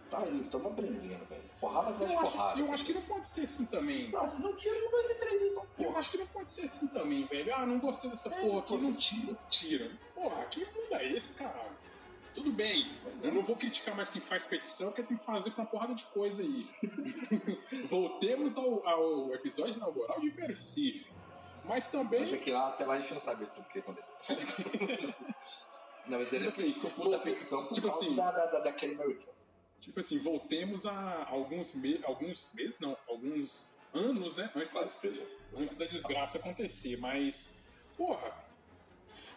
Tá 0.09 0.19
aí, 0.19 0.47
tamo 0.51 0.69
aprendendo, 0.69 1.25
velho. 1.25 1.43
Porrada 1.59 1.89
atrás 1.89 2.09
de 2.09 2.15
Eu 2.15 2.21
porrada. 2.21 2.59
eu 2.59 2.71
acho 2.71 2.85
que 2.85 2.93
não 2.93 3.01
pode 3.01 3.27
ser 3.27 3.41
assim 3.41 3.65
também. 3.65 4.11
Não, 4.11 4.29
se 4.29 4.41
não 4.41 4.55
tira 4.55 4.79
no 4.79 4.91
2 4.91 5.09
e 5.09 5.15
3, 5.15 5.41
então, 5.51 5.63
Eu 5.79 5.85
porra. 5.85 5.99
acho 5.99 6.11
que 6.11 6.17
não 6.17 6.27
pode 6.27 6.51
ser 6.51 6.65
assim 6.65 6.87
também, 6.87 7.25
velho. 7.25 7.55
Ah, 7.55 7.65
não 7.65 7.79
gostei 7.79 8.09
dessa 8.11 8.29
É, 8.33 8.41
porra 8.41 8.59
aqui, 8.59 8.77
não 8.77 8.93
tira. 8.93 9.37
tira. 9.49 9.85
Tira. 9.87 9.99
Porra, 10.13 10.41
aqui 10.43 10.65
muda 10.73 11.03
esse, 11.03 11.37
caralho. 11.39 11.74
Tudo 12.35 12.51
bem. 12.51 12.91
Eu 13.23 13.33
não 13.33 13.41
vou 13.41 13.55
criticar 13.55 13.95
mais 13.95 14.09
quem 14.09 14.21
faz 14.21 14.43
petição, 14.43 14.87
porque 14.89 15.03
tem 15.03 15.17
que 15.17 15.23
fazer 15.23 15.51
com 15.51 15.61
uma 15.61 15.67
porrada 15.67 15.95
de 15.95 16.03
coisa 16.05 16.43
aí. 16.43 16.67
Voltemos 17.89 18.57
ao, 18.57 18.87
ao 18.87 19.33
episódio 19.33 19.75
inaugural 19.75 20.19
de 20.19 20.29
Persif. 20.31 21.09
Mas 21.63 21.89
também. 21.89 22.19
Mas 22.19 22.33
é 22.33 22.37
que 22.37 22.51
lá, 22.51 22.67
até 22.69 22.85
lá 22.85 22.95
a 22.95 22.99
gente 22.99 23.13
não 23.13 23.19
sabe 23.19 23.45
tudo 23.47 23.61
o 23.65 23.69
que 23.69 23.79
aconteceu. 23.79 24.13
não, 26.05 26.19
mas 26.19 26.31
ele 26.33 26.45
Tipo 26.45 26.47
assim, 26.49 26.73
ficou 26.73 27.09
da 27.09 27.19
petição 27.19 27.65
por 27.65 27.73
tipo 27.73 27.87
causa 27.87 28.03
assim- 28.05 28.15
da, 28.15 28.31
da, 28.31 28.45
da, 28.47 28.59
daquele 28.59 28.93
American. 28.95 29.33
Tipo 29.79 29.99
assim, 29.99 30.19
voltemos 30.19 30.85
a 30.85 31.25
alguns, 31.29 31.73
me 31.75 32.01
alguns 32.03 32.53
meses, 32.53 32.79
não, 32.79 32.97
alguns 33.07 33.71
anos, 33.93 34.37
né? 34.37 34.51
Antes 34.55 34.73
da, 34.73 34.79
Faz 34.81 34.95
coisa. 34.95 35.25
antes 35.55 35.75
da 35.75 35.85
desgraça 35.85 36.37
acontecer, 36.37 36.97
mas. 36.97 37.49
Porra! 37.97 38.43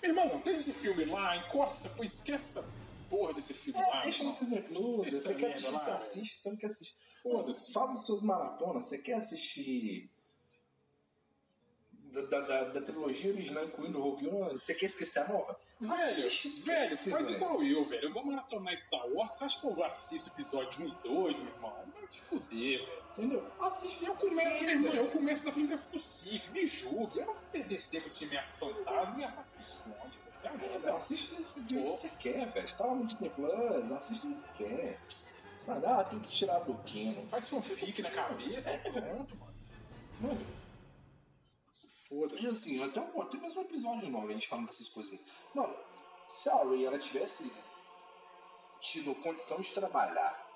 Meu 0.03 0.11
irmão, 0.11 0.40
deixa 0.44 0.61
esse 0.61 0.72
filme 0.74 1.05
lá, 1.05 1.36
encosta, 1.36 1.90
pô, 1.90 2.05
esqueça 2.05 2.72
porra 3.09 3.34
desse 3.34 3.54
filme 3.54 3.80
lá. 3.80 4.00
É, 4.00 4.02
deixa 4.02 4.24
no. 4.24 4.32
Disney 4.34 4.62
Plus, 4.62 5.09
você 5.11 5.34
quer 5.34 5.48
assistir, 5.48 5.70
lá, 5.70 5.78
você 5.78 5.84
velho. 5.86 5.96
assiste, 5.96 6.36
você 6.36 6.50
não 6.50 6.56
quer 6.56 6.66
assistir. 6.66 6.94
Foda-se. 7.22 7.72
Faz 7.72 7.92
as 7.92 8.06
suas 8.06 8.22
maratonas, 8.22 8.86
você 8.86 8.98
quer 8.98 9.14
assistir 9.14 10.11
da, 12.12 12.22
da, 12.22 12.40
da, 12.40 12.64
da 12.64 12.80
trilogia 12.80 13.32
original, 13.32 13.64
incluindo 13.64 13.98
o 13.98 14.02
Rogue 14.02 14.28
One, 14.28 14.52
você 14.59 14.74
quer 14.74 14.86
esquecer 14.86 15.20
a 15.20 15.28
nova? 15.28 15.59
Velho, 15.80 16.26
Assiste, 16.26 16.62
velho, 16.64 16.84
esquece, 16.92 17.11
faz 17.11 17.26
velho. 17.26 17.36
igual 17.36 17.62
eu, 17.62 17.84
velho. 17.84 18.09
Eu 18.09 18.12
vou 18.12 18.24
maratonar 18.24 18.76
Star 18.76 19.06
Wars. 19.12 19.34
Você 19.34 19.44
acha 19.44 19.61
que 19.61 19.66
eu 19.66 19.84
assisto 19.84 20.30
episódio 20.30 20.84
1 20.84 20.88
e 20.88 20.94
2, 21.02 21.38
meu 21.38 21.52
irmão? 21.52 21.84
Vai 21.94 22.06
te 22.09 22.20
fuder, 22.20 22.78
velho. 22.84 22.98
Entendeu? 23.11 23.52
Assiste 23.61 24.04
Eu 24.04 24.14
começo, 24.14 24.64
meu 24.64 24.70
irmão, 24.70 24.94
eu 24.94 25.11
começo 25.11 25.44
da 25.44 25.50
vingança 25.50 25.92
do 25.92 26.00
Sif, 26.00 26.50
me 26.50 26.66
julgue. 26.66 27.18
Eu 27.20 27.26
não 27.26 27.34
vou 27.34 27.42
perder 27.52 27.88
tempo 27.90 28.06
assistindo 28.06 28.28
Ameaça 28.30 28.59
Fantasma 28.59 29.20
e 29.20 29.24
Ataque 29.24 29.48
velho. 29.59 30.12
Já 30.12 30.17
É, 30.45 30.78
velho, 30.78 30.97
assiste 30.97 31.34
do 31.34 31.45
jeito 31.45 31.66
que 31.66 31.74
você 31.74 32.09
quer, 32.20 32.49
velho. 32.51 32.76
Tá 32.76 32.86
lá 32.86 32.95
no 32.95 33.07
Disney 33.07 33.30
Plus, 33.30 33.91
assiste 33.93 34.22
jeito 34.22 34.53
que 34.53 34.64
você 34.64 34.64
quer. 34.64 35.01
Sabe? 35.59 35.86
Ah, 35.86 36.05
tem 36.05 36.20
que 36.20 36.28
tirar 36.28 36.61
do 36.61 36.74
Keno. 36.84 37.26
Faz 37.28 37.49
fanfic 37.49 38.01
na 38.01 38.11
cabeça 38.11 38.70
e 38.74 38.93
pronto, 38.93 39.36
mano. 39.36 39.55
Mano, 40.20 40.47
Se 41.74 41.89
foda. 42.09 42.36
E 42.39 42.47
assim, 42.47 42.82
até, 42.82 43.01
até 43.01 43.36
mesmo 43.39 43.61
um 43.61 43.64
episódio 43.64 44.09
novo, 44.09 44.28
a 44.28 44.32
gente 44.32 44.49
falando 44.49 44.66
dessas 44.66 44.89
coisas. 44.89 45.18
Mano, 45.53 45.74
se 46.28 46.49
a 46.49 46.57
Ray 46.57 46.84
ela 46.84 46.99
tivesse 46.99 47.53
tido 48.80 49.14
condição 49.16 49.61
de 49.61 49.74
trabalhar 49.74 50.47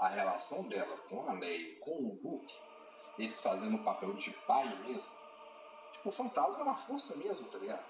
a 0.00 0.08
relação 0.08 0.66
dela 0.68 0.96
com 1.08 1.28
a 1.28 1.32
Leia 1.32 1.78
com 1.80 1.90
o 1.92 2.20
Luke, 2.22 2.54
eles 3.18 3.40
fazendo 3.40 3.76
o 3.76 3.84
papel 3.84 4.14
de 4.14 4.30
pai 4.46 4.66
mesmo, 4.86 5.12
tipo, 5.92 6.08
o 6.08 6.12
fantasma 6.12 6.64
na 6.64 6.76
força 6.76 7.16
mesmo, 7.16 7.48
tá 7.48 7.58
ligado? 7.58 7.84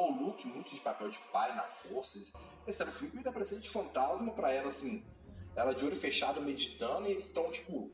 O 0.00 0.12
Luke 0.12 0.46
muito 0.46 0.72
de 0.72 0.80
papel 0.80 1.10
de 1.10 1.18
pai 1.32 1.52
na 1.56 1.64
força. 1.64 2.20
Esse, 2.68 2.80
era 2.80 2.88
o 2.88 2.94
filme 2.94 3.10
que 3.10 3.24
ia 3.24 3.30
aparecer 3.30 3.58
de 3.58 3.68
fantasma 3.68 4.30
pra 4.30 4.52
ela, 4.52 4.68
assim, 4.68 5.04
ela 5.56 5.74
de 5.74 5.84
olho 5.84 5.96
fechado 5.96 6.40
meditando 6.40 7.08
e 7.08 7.10
eles 7.10 7.26
estão, 7.26 7.50
tipo, 7.50 7.90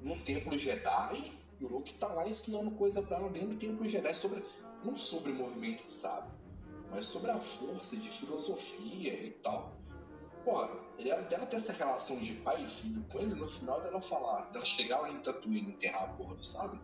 num 0.00 0.18
templo 0.24 0.58
Jedi 0.58 1.38
e 1.60 1.64
o 1.64 1.68
Luke 1.68 1.94
tá 1.94 2.08
lá 2.08 2.28
ensinando 2.28 2.72
coisa 2.72 3.00
pra 3.00 3.18
ela 3.18 3.28
dentro 3.28 3.50
do 3.50 3.58
templo 3.60 3.88
Jedi 3.88 4.12
sobre 4.12 4.44
não 4.82 4.98
sobre 4.98 5.32
movimento 5.32 5.84
de 5.84 5.92
sábio, 5.92 6.32
mas 6.90 7.06
sobre 7.06 7.30
a 7.30 7.38
força 7.38 7.96
de 7.96 8.08
filosofia 8.08 9.14
e 9.24 9.30
tal. 9.40 9.76
Porra, 10.44 10.68
ele 10.98 11.10
era 11.10 11.22
dela 11.22 11.46
ter 11.46 11.58
essa 11.58 11.74
relação 11.74 12.16
de 12.16 12.32
pai 12.34 12.64
e 12.64 12.68
filho 12.68 13.04
com 13.04 13.20
ele 13.20 13.36
no 13.36 13.48
final 13.48 13.80
dela 13.80 14.00
falar, 14.00 14.50
dela 14.50 14.64
chegar 14.64 14.98
lá 14.98 15.08
em 15.08 15.20
Tatooine 15.20 15.70
enterrar 15.70 16.06
a 16.06 16.08
porra 16.08 16.34
do 16.34 16.42
sábio 16.42 16.80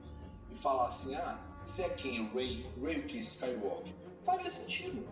e 0.52 0.54
falar 0.54 0.86
assim: 0.86 1.16
"Ah, 1.16 1.36
você 1.64 1.82
é 1.82 1.88
quem? 1.88 2.28
Ray? 2.28 2.64
Ray 2.80 3.00
o 3.00 3.06
que? 3.08 3.18
Skywalker?" 3.18 4.05
Faria 4.26 4.50
sentido. 4.50 5.08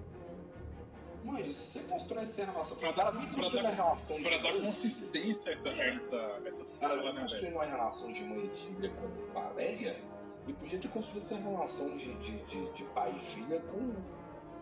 Mas 1.24 1.56
se 1.56 1.78
você 1.78 1.88
constrói 1.88 2.24
essa 2.24 2.44
relação, 2.44 2.76
Pra 2.76 2.88
ela 2.88 2.96
dar, 2.96 3.12
pra 3.12 3.68
a 3.68 3.70
relação 3.70 4.22
pra 4.22 4.36
dar 4.38 4.60
consistência 4.60 5.50
a 5.50 5.52
essa, 5.54 5.70
essa, 5.70 6.40
essa 6.44 6.66
ela 6.80 6.96
fala, 6.98 7.12
né, 7.14 7.26
velho? 7.26 7.54
uma 7.54 7.64
relação 7.64 8.12
de 8.12 8.24
mãe 8.24 8.44
e 8.44 8.54
filha 8.54 8.90
com 8.90 9.38
a 9.38 9.48
Leia 9.52 9.98
e 10.46 10.52
podia 10.52 10.78
ter 10.78 10.88
construído 10.88 11.22
essa 11.22 11.36
relação 11.36 11.96
de, 11.96 12.12
de, 12.18 12.44
de, 12.44 12.72
de 12.72 12.84
pai 12.94 13.14
e 13.16 13.20
filha 13.22 13.60
com, 13.60 13.94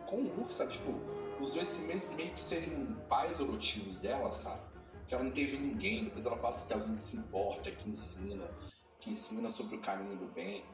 com 0.07 0.17
o 0.19 0.37
Luke, 0.37 0.55
sabe? 0.55 0.75
Tipo, 0.75 0.93
os 1.41 1.53
dois 1.53 1.79
meio, 1.81 2.17
meio 2.17 2.35
que 2.35 2.43
seriam 2.43 2.95
pais 3.09 3.41
adotivos 3.41 3.99
dela, 3.99 4.33
sabe? 4.33 4.63
Que 5.09 5.15
ela 5.15 5.25
não 5.25 5.33
teve 5.33 5.59
ninguém, 5.59 6.05
depois 6.05 6.25
ela 6.25 6.37
passa 6.37 6.65
a 6.65 6.69
ter 6.69 6.75
alguém 6.75 6.95
que 6.95 7.03
se 7.03 7.17
importa, 7.17 7.73
que 7.73 7.89
ensina, 7.91 8.49
que 9.01 9.11
ensina 9.11 9.51
sobre 9.51 9.77
o 9.77 9.81
caminho 9.81 10.17
do 10.17 10.27
bem. 10.27 10.65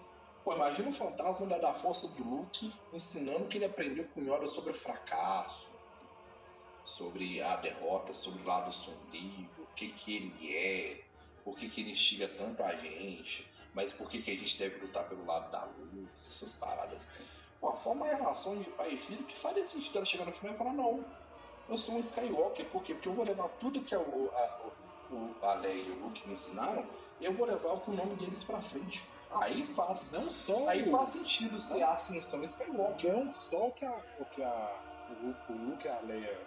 Pô, 0.49 0.55
imagina 0.55 0.89
o 0.89 0.93
fantasma 0.93 1.47
da, 1.47 1.59
da 1.59 1.75
força 1.75 2.09
do 2.09 2.25
Luke 2.25 2.73
ensinando 2.91 3.45
que 3.49 3.59
ele 3.59 3.67
aprendeu 3.67 4.07
com 4.15 4.23
Yoda 4.23 4.47
sobre 4.47 4.71
o 4.71 4.75
fracasso, 4.75 5.69
sobre 6.83 7.43
a 7.43 7.57
derrota, 7.57 8.15
sobre 8.15 8.41
o 8.43 8.47
lado 8.47 8.73
sombrio, 8.73 9.47
o 9.59 9.67
que, 9.77 9.89
que 9.89 10.17
ele 10.17 10.57
é, 10.57 11.05
por 11.45 11.55
que, 11.55 11.69
que 11.69 11.83
ele 11.83 11.91
instiga 11.91 12.27
tanto 12.29 12.63
a 12.63 12.75
gente, 12.77 13.47
mas 13.75 13.93
por 13.93 14.09
que, 14.09 14.23
que 14.23 14.31
a 14.31 14.35
gente 14.35 14.57
deve 14.57 14.79
lutar 14.87 15.07
pelo 15.07 15.27
lado 15.27 15.53
da 15.53 15.65
luz, 15.65 16.09
essas 16.17 16.55
paradas. 16.55 17.07
Pô, 17.61 17.77
foi 17.77 17.93
uma 17.93 18.07
relação 18.07 18.57
de 18.57 18.71
pai 18.71 18.95
e 18.95 18.97
filho 18.97 19.25
que 19.25 19.37
faria 19.37 19.63
sentido 19.63 19.99
ela 19.99 20.07
chegar 20.07 20.25
no 20.25 20.33
final 20.33 20.55
e 20.55 20.57
falar, 20.57 20.73
não, 20.73 21.05
eu 21.69 21.77
sou 21.77 21.97
um 21.97 22.01
Skywalker, 22.01 22.65
por 22.71 22.83
quê? 22.83 22.95
Porque 22.95 23.09
eu 23.11 23.15
vou 23.15 23.27
levar 23.27 23.49
tudo 23.61 23.83
que 23.83 23.95
a, 23.95 24.01
o- 24.01 24.31
a, 24.35 24.71
o- 25.13 25.35
a 25.43 25.53
Leia 25.57 25.83
e 25.83 25.91
o 25.91 26.05
Luke 26.07 26.27
me 26.27 26.33
ensinaram, 26.33 26.89
eu 27.21 27.35
vou 27.35 27.47
levar 27.47 27.75
o 27.75 27.93
nome 27.93 28.15
deles 28.15 28.43
pra 28.43 28.63
frente. 28.63 29.03
Aí 29.31 29.67
faz. 29.67 30.13
Não 30.13 30.31
só 30.31 30.69
Aí 30.69 30.89
o- 30.89 30.91
faz 30.93 31.11
sentido 31.11 31.59
ser 31.59 31.83
a 31.83 31.93
ascensão 31.93 32.43
Skywalker. 32.45 33.13
não 33.13 33.31
só 33.31 33.69
o 33.69 33.73
que 33.73 33.85
a, 33.85 33.93
o 34.19 34.25
que 34.25 34.43
a 34.43 34.83
o, 35.23 35.53
o 35.53 35.57
Luke 35.71 35.87
e 35.87 35.91
a 35.91 36.01
Leia 36.01 36.39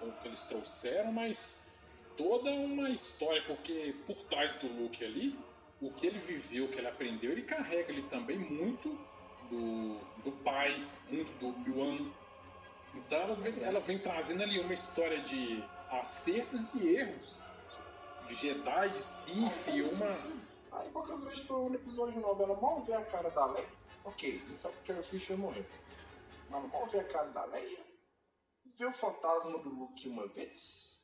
o 0.00 0.12
que 0.12 0.28
eles 0.28 0.42
trouxeram, 0.42 1.12
mas 1.12 1.66
toda 2.16 2.50
uma 2.50 2.88
história, 2.90 3.42
porque 3.46 3.94
por 4.06 4.16
trás 4.24 4.54
do 4.56 4.66
Luke 4.68 5.04
ali, 5.04 5.38
o 5.80 5.90
que 5.90 6.06
ele 6.06 6.18
viveu, 6.18 6.66
o 6.66 6.68
que 6.68 6.78
ele 6.78 6.86
aprendeu, 6.88 7.32
ele 7.32 7.42
carrega 7.42 7.92
ali 7.92 8.02
também 8.02 8.38
muito 8.38 8.88
do, 9.50 9.98
do 10.24 10.32
pai, 10.44 10.86
muito 11.10 11.30
do 11.38 11.48
Obi-Wan. 11.48 12.10
Então 12.94 13.18
ela 13.18 13.34
vem, 13.34 13.62
ela 13.64 13.80
vem 13.80 13.98
trazendo 13.98 14.42
ali 14.42 14.60
uma 14.60 14.72
história 14.72 15.20
de 15.22 15.62
acertos 15.90 16.74
e 16.74 16.86
erros. 16.96 17.38
De 18.28 18.34
Jedi, 18.34 18.90
de 18.90 18.98
Sith, 18.98 19.68
uma. 19.68 20.45
Aí 20.76 20.88
é 20.88 20.98
o 20.98 21.02
grande 21.02 21.44
problema 21.44 21.70
no 21.70 21.76
episódio 21.76 22.20
9? 22.20 22.42
Ela 22.42 22.60
mal 22.60 22.82
vê 22.82 22.92
a 22.92 23.04
cara 23.06 23.30
da 23.30 23.46
Leia. 23.46 23.72
Ok, 24.04 24.28
a 24.28 24.46
gente 24.46 24.60
sabe 24.60 24.76
que 24.76 24.84
Carrie 24.84 25.02
Fisher 25.02 25.38
morreu. 25.38 25.64
Mas 26.50 26.70
mal 26.70 26.86
vê 26.86 27.00
a 27.00 27.08
cara 27.08 27.30
da 27.30 27.44
Leia. 27.46 27.84
Vê 28.76 28.84
o 28.84 28.92
fantasma 28.92 29.58
do 29.58 29.70
Luke 29.70 30.06
uma 30.06 30.28
vez. 30.28 31.02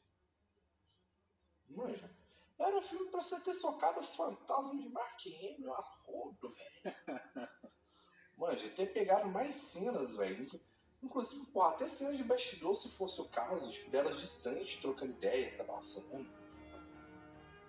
Manja. 1.71 2.11
Era 2.59 2.77
um 2.77 2.83
filme 2.83 3.11
pra 3.11 3.23
você 3.23 3.41
ter 3.41 3.55
socado 3.55 4.01
o 4.01 4.03
fantasma 4.03 4.79
de 4.79 4.89
Mark 4.91 5.21
Hamill 5.27 5.73
a 5.73 5.81
rodo, 6.05 6.49
velho. 6.51 7.49
Manja, 8.37 8.69
ter 8.71 8.93
pegado 8.93 9.29
mais 9.29 9.57
cenas, 9.57 10.17
velho. 10.17 10.61
Inclusive, 11.03 11.47
pô, 11.47 11.63
até 11.63 11.89
cenas 11.89 12.19
de 12.19 12.25
bastidor, 12.25 12.75
se 12.75 12.91
fosse 12.91 13.21
o 13.23 13.29
caso, 13.31 13.73
tipo, 13.73 13.91
delas 13.91 14.21
distantes, 14.21 14.77
trocando 14.77 15.13
ideia, 15.13 15.51
se 15.51 15.63
abraçando. 15.63 16.31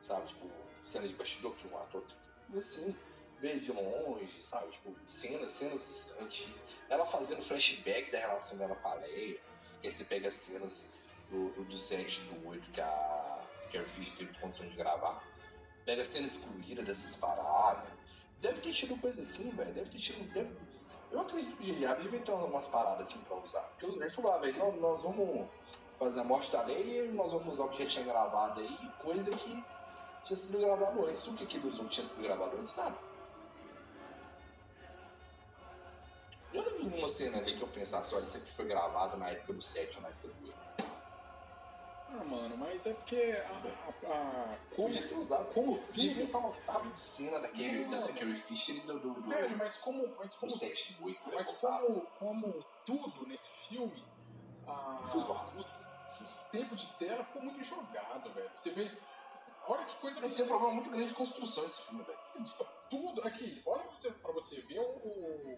Sabe, 0.01 0.27
tipo, 0.27 0.62
cena 0.85 1.07
de 1.07 1.13
bastidor 1.13 1.53
que 1.55 1.67
o 1.67 1.77
ator, 1.77 2.03
assim, 2.57 2.95
vê 3.39 3.59
de 3.59 3.71
longe, 3.71 4.43
sabe, 4.49 4.71
tipo, 4.71 4.95
cenas, 5.07 5.51
cenas 5.51 5.79
distantes. 5.79 6.47
Ela 6.89 7.05
fazendo 7.05 7.41
flashback 7.41 8.11
da 8.11 8.19
relação 8.19 8.57
dela 8.57 8.75
com 8.75 8.87
a 8.87 8.93
Leia, 8.95 9.39
que 9.81 9.87
aí 9.87 9.93
você 9.93 10.03
pega 10.05 10.29
as 10.29 10.35
cenas 10.35 10.93
do, 11.29 11.49
do, 11.49 11.63
do 11.65 11.77
7 11.77 12.21
e 12.21 12.33
do 12.35 12.47
8 12.47 12.71
que 12.71 12.81
a 12.81 13.45
Carrie 13.71 13.87
Fisher 13.87 14.15
teve 14.15 14.39
condição 14.39 14.67
de 14.67 14.75
gravar. 14.75 15.23
Pega 15.85 16.05
cena 16.05 16.25
excluída 16.25 16.81
dessas 16.83 17.15
paradas. 17.15 17.91
Deve 18.39 18.61
ter 18.61 18.71
tido 18.71 18.99
coisa 19.01 19.21
assim, 19.21 19.49
velho. 19.51 19.73
Deve 19.73 19.89
ter 19.89 19.97
tido. 19.97 20.33
Deve... 20.33 20.55
Eu 21.11 21.19
acredito 21.19 21.57
que 21.57 21.71
o 21.71 21.75
J.J. 21.75 22.19
Ter 22.19 22.31
umas 22.31 22.67
paradas 22.67 23.09
assim 23.09 23.19
pra 23.19 23.37
usar. 23.37 23.61
Porque 23.61 23.85
ele 23.85 24.09
falou, 24.09 24.33
ah, 24.33 24.37
velho, 24.37 24.79
nós, 24.79 25.03
vamos 25.03 25.47
fazer 25.99 26.21
a 26.21 26.23
morte 26.23 26.51
da 26.51 26.63
Leia 26.63 27.05
e 27.05 27.11
nós 27.11 27.31
vamos 27.31 27.55
usar 27.55 27.65
o 27.65 27.69
que 27.69 27.83
já 27.83 27.89
tinha 27.89 28.05
gravado 28.05 28.59
aí, 28.59 28.91
coisa 29.01 29.31
que 29.35 29.63
tinha 30.23 30.35
sido 30.35 30.59
gravado 30.59 31.05
antes. 31.05 31.27
O 31.27 31.33
que 31.33 31.45
que 31.45 31.59
dos 31.59 31.77
outros 31.79 31.95
tinha 31.95 32.05
sido 32.05 32.23
gravado 32.23 32.57
antes? 32.57 32.75
Nada. 32.75 32.95
Eu 36.53 36.63
não 36.63 36.77
vi 36.77 36.85
nenhuma 36.85 37.09
cena 37.09 37.39
ali 37.39 37.55
que 37.57 37.63
eu 37.63 37.67
pensasse, 37.67 38.13
olha, 38.13 38.23
isso 38.23 38.37
aqui 38.37 38.51
foi 38.51 38.65
gravado 38.65 39.17
na 39.17 39.29
época 39.29 39.53
do 39.53 39.61
7 39.61 39.95
ou 39.95 40.01
na 40.03 40.09
época 40.09 40.27
do 40.27 40.47
8. 40.47 40.63
Ah, 42.15 42.23
mano, 42.25 42.55
mas 42.57 42.85
é 42.85 42.93
porque 42.93 43.15
a. 43.43 44.07
a, 44.07 44.13
a 44.13 44.57
como, 44.75 44.87
Podia 44.87 45.07
ter 45.07 45.15
usado. 45.15 45.51
como 45.51 45.79
Devia 45.93 46.25
estar 46.25 46.37
lotado 46.37 46.93
de 46.93 46.99
cena 46.99 47.39
daquele, 47.39 47.85
da, 47.85 48.01
da 48.01 48.13
Carrie 48.13 48.35
Fisher 48.35 48.75
e 48.75 48.81
do, 48.81 48.99
do, 48.99 49.13
do, 49.13 49.21
Velho, 49.23 49.57
mas 49.57 49.77
como. 49.77 50.07
Mas 50.19 50.33
do 50.33 50.39
como 50.41 50.51
7 50.51 50.97
e 50.99 51.03
8. 51.03 51.23
foi 51.23 51.35
Mas 51.35 51.59
como, 51.59 52.01
como 52.19 52.65
tudo 52.85 53.25
nesse 53.25 53.49
filme, 53.67 54.05
a, 54.67 55.01
Foi 55.07 55.21
zoado. 55.21 55.59
o 55.59 56.51
tempo 56.51 56.75
de 56.75 56.85
tela 56.93 57.23
ficou 57.23 57.41
muito 57.41 57.63
jogado, 57.63 58.31
velho. 58.31 58.51
Você 58.55 58.69
vê. 58.69 58.91
Olha 59.67 59.85
que 59.85 59.95
coisa 59.97 60.19
Tem 60.19 60.29
que 60.29 60.35
ser 60.35 60.43
um 60.43 60.47
problema 60.47 60.73
muito 60.73 60.89
grande 60.89 61.07
de 61.07 61.13
construção 61.13 61.65
esse 61.65 61.83
filme, 61.83 62.03
velho. 62.03 62.19
Tudo 62.89 63.21
aqui, 63.21 63.61
olha 63.65 63.83
pra 63.83 63.95
você, 63.95 64.11
pra 64.11 64.31
você 64.31 64.61
ver 64.61 64.79
o, 64.79 64.83
o, 64.83 65.53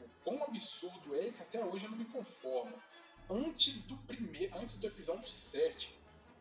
o 0.00 0.08
quão 0.24 0.42
absurdo 0.44 1.14
é 1.14 1.30
que 1.30 1.42
até 1.42 1.64
hoje 1.64 1.84
eu 1.84 1.90
não 1.90 1.98
me 1.98 2.06
conformo. 2.06 2.72
antes 3.30 3.86
do 3.86 3.96
primeiro. 3.98 4.56
Antes 4.56 4.80
do 4.80 4.86
episódio 4.86 5.28
7. 5.28 6.00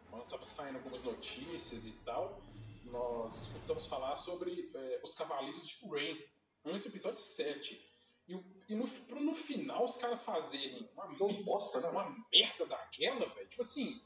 Quando 0.10 0.28
tava 0.28 0.44
saindo 0.44 0.78
algumas 0.78 1.04
notícias 1.04 1.86
e 1.86 1.92
tal, 2.04 2.42
nós 2.84 3.48
escutamos 3.48 3.86
falar 3.88 4.16
sobre 4.18 4.70
é, 4.74 5.02
os 5.04 5.14
Cavaleiros 5.14 5.68
de 5.68 5.88
Rain. 5.88 6.18
Antes 6.66 6.84
do 6.84 6.90
episódio 6.90 7.20
7. 7.20 7.92
E, 8.28 8.34
e 8.70 8.76
no, 8.76 8.86
no, 9.22 9.34
final 9.34 9.84
os 9.84 9.98
caras 9.98 10.24
fazerem 10.24 10.90
uma, 10.94 11.14
São 11.14 11.32
bosta, 11.44 11.82
né? 11.82 11.90
uma 11.90 12.16
merda 12.32 12.66
daquela, 12.66 13.28
velho. 13.34 13.50
Tipo 13.50 13.62
assim, 13.62 14.02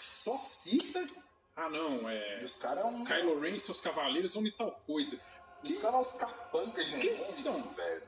só 0.00 0.38
cita. 0.38 1.06
Ah, 1.60 1.68
não, 1.68 2.08
é. 2.08 2.42
os 2.42 2.56
caras 2.56 2.82
é 2.82 2.86
um. 2.86 3.04
Kylo 3.04 3.38
Ren 3.38 3.54
e 3.54 3.60
seus 3.60 3.80
cavaleiros 3.82 4.32
vão 4.32 4.42
de 4.42 4.50
tal 4.52 4.72
coisa. 4.86 5.20
Os 5.62 5.76
caras 5.76 5.92
são 5.92 6.00
os 6.00 6.12
capancas, 6.14 6.86
gente. 6.86 7.02
Quem 7.02 7.16
são, 7.16 7.62
velho? 7.74 8.02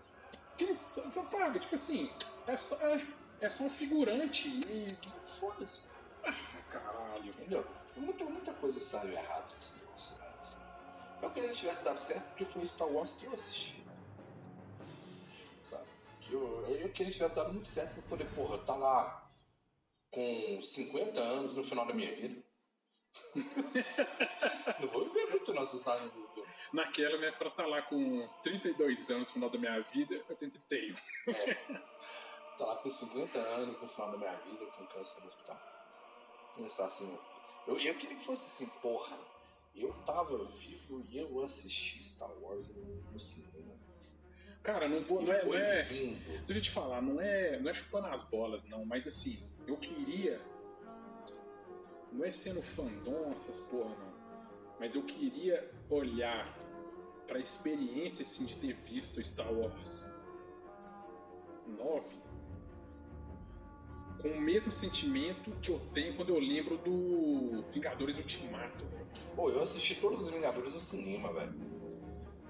Quem 0.56 0.72
são? 0.72 1.06
Essa 1.06 1.22
vaga, 1.24 1.60
tipo 1.60 1.74
assim, 1.74 2.10
é 2.46 2.56
só, 2.56 2.76
é, 2.76 3.06
é 3.42 3.50
só 3.50 3.64
um 3.64 3.70
figurante 3.70 4.48
e. 4.48 4.86
Foda-se. 5.38 5.82
Ah, 6.24 6.32
caralho. 6.70 7.26
Entendeu? 7.26 7.66
Muita, 7.98 8.24
muita 8.24 8.54
coisa 8.54 8.80
saiu 8.80 9.12
errada 9.12 9.44
nesse 9.52 9.80
negócio? 9.80 10.16
Assim. 10.40 10.56
Eu 11.20 11.30
queria 11.30 11.50
que 11.50 11.56
tivesse 11.56 11.84
dado 11.84 12.00
certo 12.00 12.24
porque 12.28 12.46
foi 12.46 12.64
Star 12.64 12.88
Wars 12.88 13.12
que 13.12 13.26
eu 13.26 13.34
assisti, 13.34 13.82
né? 13.82 13.94
Sabe? 15.64 15.84
Que 16.22 16.32
eu, 16.32 16.64
eu 16.68 16.88
queria 16.88 17.12
que 17.12 17.18
tivesse 17.18 17.36
dado 17.36 17.52
muito 17.52 17.68
certo 17.68 17.92
pra 17.92 18.02
poder, 18.04 18.24
porra, 18.34 18.56
tá 18.64 18.74
lá 18.76 19.30
com 20.10 20.58
50 20.62 21.20
anos 21.20 21.54
no 21.54 21.62
final 21.62 21.86
da 21.86 21.92
minha 21.92 22.16
vida. 22.16 22.42
não 24.80 24.88
vou 24.88 25.04
viver 25.06 25.30
muito 25.30 25.52
não, 25.52 25.66
vocês 25.66 25.82
sabem. 25.82 26.10
Naquela, 26.72 27.18
né, 27.18 27.30
pra 27.32 27.48
estar 27.48 27.64
tá 27.64 27.68
lá 27.68 27.82
com 27.82 28.28
32 28.42 29.10
anos 29.10 29.28
no 29.28 29.34
final 29.34 29.50
da 29.50 29.58
minha 29.58 29.80
vida, 29.80 30.14
eu 30.28 30.36
tenho 30.36 30.50
31. 30.50 30.96
É. 31.28 31.82
Tá 32.58 32.66
lá 32.66 32.76
com 32.76 32.90
50 32.90 33.38
anos 33.38 33.80
no 33.80 33.88
final 33.88 34.12
da 34.12 34.18
minha 34.18 34.34
vida, 34.36 34.66
com 34.66 34.86
câncer 34.86 35.20
no 35.20 35.26
hospital. 35.26 35.60
Pensar 36.56 36.86
assim, 36.86 37.18
eu, 37.66 37.78
eu 37.78 37.94
queria 37.94 38.16
que 38.16 38.24
fosse 38.24 38.46
assim, 38.46 38.70
porra, 38.80 39.18
eu 39.74 39.92
tava 40.04 40.44
vivo 40.44 41.04
e 41.10 41.18
eu 41.18 41.40
assisti 41.42 42.04
Star 42.04 42.30
Wars 42.40 42.68
no, 42.68 43.02
no 43.10 43.18
cinema. 43.18 43.72
Cara, 44.62 44.88
não 44.88 45.02
vou. 45.02 45.22
Não 45.22 45.32
é, 45.32 45.44
não 45.44 45.54
é, 45.54 45.82
deixa 45.84 46.58
eu 46.60 46.62
te 46.62 46.70
falar, 46.70 47.02
não 47.02 47.20
é, 47.20 47.58
não 47.58 47.70
é 47.70 47.74
chupando 47.74 48.06
as 48.08 48.22
bolas, 48.22 48.68
não, 48.68 48.84
mas 48.84 49.06
assim, 49.06 49.42
eu 49.66 49.76
queria. 49.76 50.40
Não 52.12 52.24
é 52.24 52.30
sendo 52.30 52.62
fandom, 52.62 53.32
essas 53.32 53.58
porra, 53.60 53.94
não. 53.96 54.12
Mas 54.78 54.94
eu 54.94 55.02
queria 55.02 55.70
olhar 55.88 56.58
para 57.26 57.38
a 57.38 57.40
experiência 57.40 58.22
assim, 58.22 58.44
de 58.44 58.56
ter 58.56 58.74
visto 58.74 59.22
Star 59.24 59.52
Wars 59.52 60.12
9 61.66 62.22
com 64.22 64.28
o 64.28 64.40
mesmo 64.40 64.70
sentimento 64.70 65.50
que 65.60 65.70
eu 65.70 65.80
tenho 65.92 66.14
quando 66.14 66.28
eu 66.28 66.38
lembro 66.38 66.78
do 66.78 67.64
Vingadores 67.72 68.16
Ultimato. 68.16 68.84
Pô, 69.34 69.50
eu 69.50 69.60
assisti 69.62 69.96
todos 69.96 70.24
os 70.24 70.30
Vingadores 70.30 70.72
no 70.72 70.80
cinema, 70.80 71.32
velho. 71.32 71.52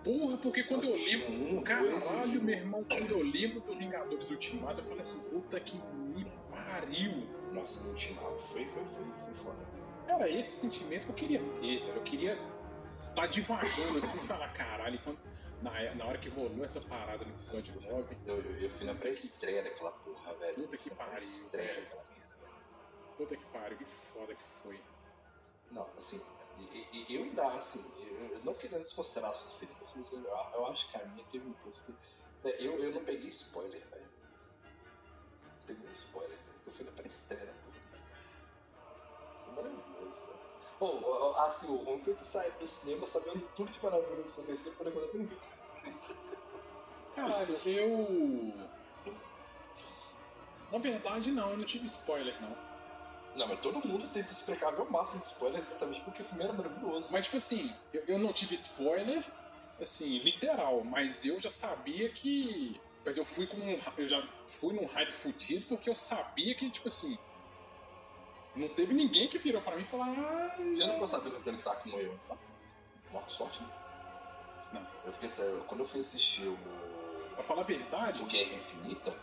Porra, 0.04 0.36
porque 0.36 0.64
quando 0.64 0.84
eu, 0.84 0.90
eu 0.90 1.04
lembro. 1.04 1.32
Um, 1.32 1.62
caralho, 1.62 2.42
meu 2.42 2.54
irmão, 2.54 2.84
quando 2.84 3.10
eu 3.10 3.22
lembro 3.22 3.60
do 3.60 3.72
Vingadores 3.72 4.30
Ultimato, 4.30 4.80
eu 4.80 4.84
falei 4.84 5.00
assim, 5.00 5.18
puta 5.30 5.58
que 5.58 5.76
me 6.14 6.26
pariu. 6.50 7.26
Nossa, 7.52 7.84
o 7.84 7.90
Ultimato 7.90 8.38
foi, 8.38 8.66
foi, 8.66 8.84
foi, 8.84 9.04
foi 9.24 9.34
foda. 9.34 9.58
Era 10.08 10.28
esse 10.28 10.60
sentimento 10.60 11.06
que 11.06 11.12
eu 11.12 11.16
queria 11.16 11.38
ter, 11.54 11.80
velho. 11.80 11.94
Eu 11.94 12.02
queria 12.02 12.34
estar 12.34 13.14
tá 13.14 13.26
devagando 13.26 13.98
assim 13.98 14.18
e 14.18 14.26
falar, 14.26 14.52
caralho, 14.52 14.98
quando, 15.02 15.18
na, 15.60 15.94
na 15.94 16.06
hora 16.06 16.18
que 16.18 16.28
rolou 16.28 16.64
essa 16.64 16.80
parada 16.80 17.24
no 17.24 17.30
episódio 17.32 17.74
9. 17.80 18.16
Eu, 18.26 18.36
eu, 18.38 18.58
eu 18.58 18.70
fui 18.70 18.86
na 18.86 18.94
pré-estreia 18.94 19.62
daquela 19.62 19.92
porra, 19.92 20.34
velho. 20.34 20.54
Puta 20.54 20.76
que 20.76 20.90
pariu. 20.90 21.12
Pré-estreia 21.12 21.74
daquela 21.80 22.04
merda, 22.04 22.36
velho. 22.40 23.16
Puta 23.16 23.36
que 23.36 23.44
pariu, 23.46 23.78
que 23.78 23.84
foda 23.84 24.34
que 24.34 24.44
foi. 24.62 24.80
Não, 25.70 25.86
assim, 25.96 26.20
eu 27.08 27.22
ainda, 27.22 27.46
assim, 27.48 27.84
eu 27.98 28.40
não 28.44 28.54
querendo 28.54 28.82
desconsiderar 28.82 29.30
a 29.30 29.34
sua 29.34 29.52
experiência, 29.54 29.96
mas 29.96 30.12
eu, 30.12 30.22
eu 30.22 30.66
acho 30.66 30.90
que 30.90 30.96
a 30.96 31.04
minha 31.06 31.24
teve 31.26 31.48
um 31.48 31.52
pouco. 31.52 31.78
Eu, 32.44 32.78
eu 32.78 32.92
não 32.92 33.04
peguei 33.04 33.28
spoiler, 33.28 33.80
velho. 33.88 34.08
Peguei 35.66 35.88
um 35.88 35.92
spoiler, 35.92 36.38
porque 36.64 36.70
eu 36.70 36.72
fui 36.72 36.84
na 36.84 36.92
pré-estreia 36.92 37.54
maravilhoso, 39.54 40.20
velho. 40.26 40.38
Bom, 40.80 41.34
assim, 41.38 41.66
o 41.68 41.76
ruim 41.76 42.00
foi 42.02 42.14
tu 42.14 42.24
sair 42.24 42.50
do 42.52 42.66
cinema 42.66 43.06
sabendo 43.06 43.48
tudo 43.54 43.70
que 43.70 43.84
maravilhoso 43.84 44.32
aconteceu 44.32 44.72
por 44.72 44.86
enquanto 44.86 45.16
ninguém. 45.16 45.38
Caralho, 47.14 47.56
eu. 47.66 48.54
Na 50.70 50.78
verdade, 50.78 51.30
não, 51.30 51.50
eu 51.50 51.58
não 51.58 51.64
tive 51.64 51.86
spoiler, 51.86 52.40
não. 52.40 52.56
Não, 53.36 53.48
mas 53.48 53.60
todo 53.60 53.86
mundo 53.86 54.06
teve 54.10 54.26
que 54.26 54.34
se 54.34 54.44
precaver 54.44 54.80
ao 54.80 54.90
máximo 54.90 55.20
de 55.20 55.26
spoiler 55.26 55.60
exatamente 55.60 56.00
porque 56.02 56.22
o 56.22 56.24
filme 56.24 56.44
era 56.44 56.52
maravilhoso. 56.52 57.08
Mas, 57.12 57.24
tipo 57.24 57.36
assim, 57.36 57.74
eu, 57.92 58.02
eu 58.06 58.18
não 58.18 58.32
tive 58.32 58.54
spoiler, 58.54 59.24
assim, 59.80 60.18
literal, 60.18 60.82
mas 60.84 61.24
eu 61.24 61.40
já 61.40 61.50
sabia 61.50 62.08
que. 62.10 62.80
Mas 63.04 63.16
eu 63.16 63.24
fui 63.24 63.46
com. 63.46 63.56
Eu 63.96 64.08
já 64.08 64.26
fui 64.46 64.74
num 64.74 64.86
hype 64.86 65.12
fudido 65.12 65.66
porque 65.66 65.90
eu 65.90 65.94
sabia 65.94 66.54
que, 66.54 66.70
tipo 66.70 66.88
assim, 66.88 67.18
não 68.54 68.68
teve 68.68 68.94
ninguém 68.94 69.28
que 69.28 69.38
virou 69.38 69.60
pra 69.62 69.76
mim 69.76 69.82
e 69.82 69.86
falou: 69.86 70.06
ah, 70.06 70.54
Você 70.56 70.86
não 70.86 70.94
ficou 70.94 71.08
sabendo 71.08 71.40
que 71.40 71.48
ele 71.48 71.56
saco 71.56 71.88
morreu? 71.88 72.18
Morte 73.10 73.32
sorte, 73.32 73.62
né? 73.62 73.68
Não. 74.72 74.86
Eu 75.04 75.12
fiquei 75.12 75.28
sério, 75.28 75.64
quando 75.66 75.80
eu 75.80 75.86
fui 75.86 76.00
assistir 76.00 76.46
o. 76.46 76.58
Pra 77.34 77.42
falar 77.42 77.62
a 77.62 77.64
verdade. 77.64 78.22
O 78.22 78.26
Guerra 78.26 78.54
Infinita, 78.54 79.18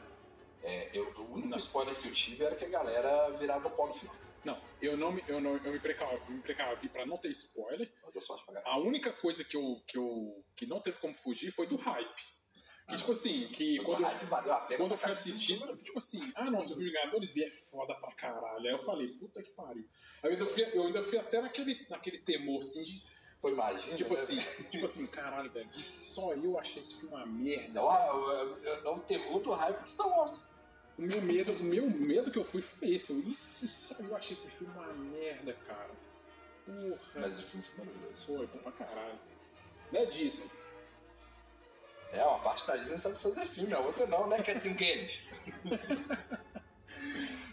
é, 0.63 0.89
eu, 0.93 1.05
o 1.17 1.33
único 1.33 1.49
não. 1.49 1.57
spoiler 1.57 1.95
que 1.95 2.07
eu 2.07 2.13
tive 2.13 2.43
era 2.43 2.55
que 2.55 2.65
a 2.65 2.69
galera 2.69 3.29
virava 3.31 3.67
o 3.67 3.71
pau 3.71 3.87
no 3.87 3.93
final. 3.93 4.15
Não, 4.43 4.59
eu 4.81 4.97
não 4.97 5.11
me, 5.11 5.23
eu 5.27 5.39
não, 5.41 5.57
eu 5.57 5.71
me 5.71 5.79
precavi, 5.79 6.31
me 6.31 6.41
precavi 6.41 6.87
pra 6.89 7.05
não 7.05 7.17
ter 7.17 7.29
spoiler. 7.31 7.91
a 8.65 8.77
única 8.77 9.11
coisa 9.11 9.43
que 9.43 9.55
eu, 9.55 9.81
que 9.85 9.97
eu 9.97 10.43
que 10.55 10.65
não 10.65 10.79
teve 10.79 10.97
como 10.97 11.13
fugir 11.13 11.51
foi 11.51 11.67
do 11.67 11.75
hype. 11.75 12.38
Que, 12.89 12.97
tipo 12.97 13.11
assim, 13.11 13.47
que 13.49 13.77
quando, 13.83 14.01
eu, 14.01 14.77
quando 14.77 14.91
eu 14.91 14.97
fui 14.97 15.11
assistir, 15.11 15.59
tipo 15.83 15.99
assim, 15.99 16.31
ah 16.35 16.49
não, 16.49 16.63
se 16.63 16.71
os 16.71 16.77
Vingadores 16.79 17.31
vier 17.31 17.47
é 17.47 17.51
foda 17.51 17.93
pra 17.93 18.11
caralho. 18.13 18.65
Aí 18.65 18.71
eu 18.71 18.79
falei, 18.79 19.09
puta 19.09 19.43
que 19.43 19.51
pariu. 19.51 19.87
Aí 20.23 20.29
eu 20.29 20.31
ainda 20.31 20.45
fui, 20.47 20.63
eu 20.73 20.83
ainda 20.83 21.03
fui 21.03 21.17
até 21.19 21.39
naquele, 21.39 21.85
naquele 21.87 22.17
temor, 22.19 22.59
assim, 22.59 22.83
de. 22.83 23.03
Foi 23.39 23.51
imagina. 23.51 23.95
Tipo 23.95 24.15
né? 24.15 24.19
assim, 24.19 24.39
tipo 24.71 24.85
assim, 24.85 25.07
caralho, 25.07 25.51
velho, 25.51 25.69
e 25.77 25.83
só 25.83 26.33
eu 26.33 26.57
achei 26.57 26.81
esse 26.81 26.95
filme 26.95 27.15
uma 27.15 27.25
merda. 27.25 27.79
É, 27.79 28.69
é, 28.69 28.81
é 28.85 28.89
o 28.89 28.99
terror 28.99 29.39
do 29.39 29.51
hype 29.51 29.81
de 29.81 29.89
Star 29.89 30.09
Wars. 30.09 30.49
O 30.97 31.01
meu 31.01 31.21
medo, 31.21 31.53
o 31.53 31.63
meu 31.63 31.89
medo 31.89 32.31
que 32.31 32.39
eu 32.39 32.43
fui 32.43 32.61
foi 32.61 32.95
esse. 32.95 33.13
Eu, 33.13 33.19
isso, 33.19 33.67
só 33.67 34.03
eu 34.03 34.15
achei 34.15 34.35
esse 34.35 34.49
filme 34.49 34.73
uma 34.73 34.91
merda, 34.93 35.53
cara. 35.65 35.91
Porra. 36.65 37.21
Mas 37.21 37.39
o 37.39 37.43
filme 37.43 37.65
foi 37.65 37.85
maravilhoso. 37.85 38.25
Foi, 38.25 38.47
pra 38.47 38.71
caralho. 38.71 39.19
Não 39.91 40.01
é 40.01 40.05
Disney. 40.07 40.58
É, 42.11 42.25
uma 42.25 42.39
parte 42.39 42.65
da 42.65 42.75
Disney 42.75 42.97
sabe 42.97 43.19
fazer 43.19 43.45
filme, 43.45 43.73
a 43.73 43.79
outra 43.79 44.05
não, 44.07 44.27
né, 44.27 44.41
Kathleen 44.41 44.75
Kennedy? 44.75 45.29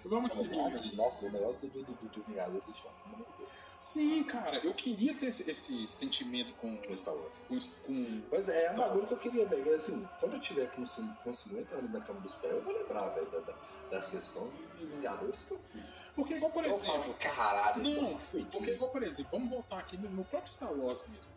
Vamos 0.09 0.33
seguir. 0.33 0.97
Nossa, 0.97 1.27
o 1.27 1.33
negócio 1.33 1.69
do, 1.69 1.83
do, 1.83 1.93
do, 1.93 2.09
do 2.09 2.23
Vingador 2.23 2.61
do 2.61 2.73
maravilhoso. 3.07 3.47
Sim, 3.79 4.23
cara, 4.25 4.59
eu 4.59 4.73
queria 4.73 5.15
ter 5.15 5.27
esse, 5.27 5.51
esse 5.51 5.87
sentimento 5.87 6.53
com, 6.55 6.77
com 6.77 6.97
Star 6.97 7.15
Wars. 7.15 7.41
Com, 7.49 7.59
com 7.87 8.23
pois 8.31 8.49
é, 8.49 8.67
é 8.67 8.71
um 8.73 8.77
bagulho 8.77 9.07
que 9.07 9.15
eu 9.15 9.19
queria, 9.19 9.47
velho. 9.47 9.75
Assim, 9.75 10.09
quando 10.21 10.35
eu 10.35 10.41
tiver 10.41 10.71
com, 10.71 10.85
com 11.25 11.33
50 11.33 11.75
anos 11.75 11.93
na 11.93 12.01
cama 12.01 12.21
dos 12.21 12.35
pés, 12.35 12.53
eu 12.53 12.63
vou 12.63 12.73
lembrar, 12.73 13.09
velho, 13.11 13.31
da, 13.31 13.41
da, 13.41 13.55
da 13.91 14.03
sessão 14.03 14.51
de 14.79 14.87
Vingadores 14.87 15.45
que 15.45 15.53
eu 15.53 15.59
fui. 15.59 15.83
Porque, 16.15 16.35
igual, 16.35 16.51
por 16.51 16.65
exemplo. 16.65 16.95
Eu 16.95 17.03
falo, 17.03 17.15
caralho, 17.15 17.83
não, 17.83 18.17
porque, 18.17 18.71
igual, 18.71 18.91
por 18.91 19.03
exemplo, 19.03 19.31
vamos 19.33 19.51
voltar 19.51 19.79
aqui 19.79 19.97
no, 19.97 20.09
no 20.09 20.25
próprio 20.25 20.53
Star 20.53 20.73
Wars 20.73 21.05
mesmo. 21.09 21.31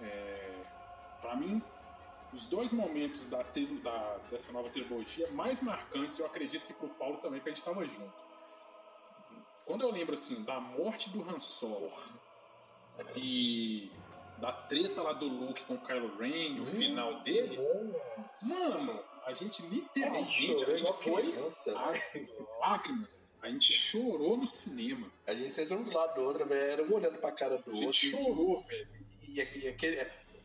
É, 0.00 0.62
pra 1.20 1.36
mim, 1.36 1.62
os 2.34 2.46
dois 2.46 2.72
momentos 2.72 3.30
da, 3.30 3.42
da, 3.42 4.18
dessa 4.30 4.52
nova 4.52 4.68
trilogia 4.68 5.30
mais 5.30 5.62
marcantes, 5.62 6.18
eu 6.18 6.26
acredito 6.26 6.66
que 6.66 6.74
pro 6.74 6.88
Paulo 6.88 7.18
também, 7.18 7.38
porque 7.38 7.50
a 7.50 7.54
gente 7.54 7.62
estava 7.62 7.86
junto. 7.86 8.24
Quando 9.64 9.82
eu 9.82 9.90
lembro 9.90 10.14
assim 10.14 10.42
da 10.42 10.60
morte 10.60 11.08
do 11.10 11.22
Han 11.22 11.38
Solo 11.38 11.90
e 13.16 13.90
da 14.38 14.52
treta 14.52 15.02
lá 15.02 15.12
do 15.12 15.26
Luke 15.26 15.64
com 15.64 15.74
o 15.74 15.78
Kylo 15.78 16.18
Ren, 16.18 16.58
o 16.58 16.62
hum, 16.62 16.66
final 16.66 17.20
dele, 17.22 17.58
mano, 18.42 19.00
a 19.24 19.32
gente 19.32 19.62
literalmente 19.66 20.52
a 20.52 20.74
gente 20.74 20.92
foi 21.02 21.32
criança, 21.32 21.78
as 21.88 22.20
lágrimas. 22.60 23.16
A 23.40 23.48
gente 23.48 23.72
chorou 23.74 24.38
no 24.38 24.46
cinema. 24.46 25.10
A 25.26 25.34
gente 25.34 25.52
sentou 25.52 25.78
um 25.78 25.84
do 25.84 25.92
lado 25.92 26.14
do 26.14 26.22
outro, 26.22 26.46
velho, 26.46 26.72
era 26.72 26.82
um 26.82 26.94
olhando 26.94 27.18
pra 27.18 27.30
cara 27.30 27.58
do 27.58 27.70
outro. 27.70 27.88
A 27.88 27.92
gente 27.92 28.14
outro, 28.14 28.24
chorou, 28.24 28.62
velho. 28.62 28.88
E, 29.22 29.34
e 29.36 29.68
aquele 29.68 30.00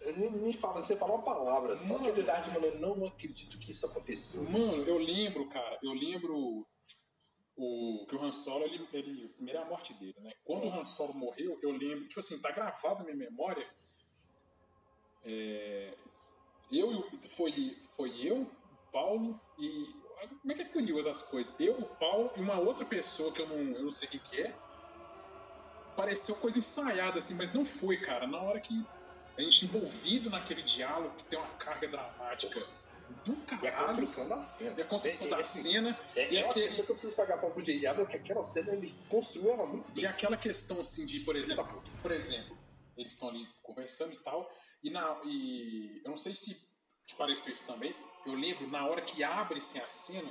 me 0.08 0.54
fala, 0.54 0.82
você 0.82 0.96
fala 0.96 1.16
uma 1.16 1.24
palavra, 1.24 1.78
só 1.78 1.94
mano, 1.94 2.08
aquele 2.08 2.22
olhar 2.22 2.42
de 2.42 2.52
maneira, 2.52 2.78
não 2.80 3.06
acredito 3.06 3.60
que 3.60 3.72
isso 3.72 3.86
aconteceu. 3.86 4.44
Mano, 4.44 4.84
eu 4.84 4.98
lembro, 4.98 5.48
cara, 5.50 5.78
eu 5.84 5.92
lembro 5.92 6.66
o, 7.58 8.06
que 8.08 8.16
o 8.16 8.24
Han 8.24 8.32
Solo, 8.32 8.64
ele, 8.66 8.88
ele, 8.94 9.28
primeiro 9.30 9.60
é 9.60 9.64
a 9.64 9.66
morte 9.66 9.94
dele, 9.96 10.16
né? 10.22 10.32
Quando 10.46 10.66
o 10.66 10.72
Han 10.72 10.86
Solo 10.86 11.14
morreu, 11.14 11.60
eu 11.62 11.72
lembro, 11.72 12.08
tipo 12.08 12.20
assim, 12.20 12.42
tá 12.42 12.52
gravado 12.52 13.00
na 13.00 13.04
minha 13.04 13.30
memória. 13.30 13.68
É, 15.26 15.94
eu 16.72 17.06
foi, 17.36 17.78
foi 17.92 18.26
eu, 18.26 18.50
Paulo 18.92 19.40
e. 19.58 20.00
Como 20.42 20.52
é 20.52 20.56
que 20.56 20.62
é 20.62 20.66
que 20.66 20.72
o 20.72 20.74
curioso 20.74 21.10
as 21.10 21.22
coisas. 21.22 21.54
Eu, 21.60 21.80
o 21.80 21.86
Paulo 21.96 22.32
e 22.36 22.42
uma 22.42 22.60
outra 22.60 22.86
pessoa 22.86 23.32
que 23.32 23.42
eu 23.42 23.48
não, 23.48 23.58
eu 23.58 23.84
não 23.84 23.92
sei 23.92 24.08
quem 24.08 24.20
que 24.20 24.42
é, 24.42 24.54
pareceu 25.96 26.36
coisa 26.36 26.60
ensaiada, 26.60 27.20
assim, 27.20 27.36
mas 27.36 27.54
não 27.54 27.66
foi, 27.66 27.98
cara. 27.98 28.28
Na 28.28 28.42
hora 28.42 28.60
que 28.60 28.86
a 29.40 29.44
gente 29.44 29.66
envolvido 29.66 30.30
naquele 30.30 30.62
diálogo 30.64 31.16
que 31.18 31.24
tem 31.26 31.40
uma 31.40 31.48
carga 31.58 31.88
dramática 31.88 32.60
do 33.26 33.36
caralho. 33.46 33.64
E 33.64 33.68
a 33.68 33.84
construção 33.86 34.30
da 34.30 34.42
cena. 34.44 34.76
E 34.78 34.82
a 34.82 34.86
construção 34.86 35.28
É- 35.28 35.30
da 35.30 35.38
é 35.38 35.42
assim, 35.42 35.62
cena. 35.72 36.00
É, 36.16 36.32
e, 36.34 36.38
é 36.38 36.48
aquele- 36.50 36.70
que 36.70 36.80
eu 36.82 36.86
preciso 36.86 37.16
pagar 37.16 37.38
pau 37.40 37.52
pro 37.52 37.62
J.J. 37.64 37.88
Abrams, 37.88 38.12
que 38.12 38.18
aquela 38.18 38.44
cena 38.44 38.74
ele 38.74 38.94
construiu 39.08 39.52
ela 39.52 39.66
muito 39.66 39.90
e 39.92 39.94
bem. 40.02 40.06
aquela 40.06 40.38
questão, 40.38 40.80
assim, 40.80 41.06
de, 41.06 41.20
por 41.22 41.36
exemplo, 41.36 41.84
por 42.02 42.12
exemplo, 42.12 42.58
eles 42.98 43.14
estão 43.14 43.30
ali 43.30 43.48
conversando 43.64 44.14
e 44.14 44.18
tal, 44.18 44.50
e, 44.84 44.90
na, 44.92 45.20
e 45.26 46.02
eu 46.04 46.12
não 46.12 46.18
sei 46.18 46.36
se 46.36 46.54
te 47.08 47.16
pareceu 47.16 47.54
isso 47.54 47.66
também, 47.66 47.96
eu 48.26 48.34
lembro 48.36 48.68
na 48.68 48.86
hora 48.86 49.02
que 49.02 49.24
abre-se 49.24 49.80
a 49.80 49.90
cena, 49.90 50.30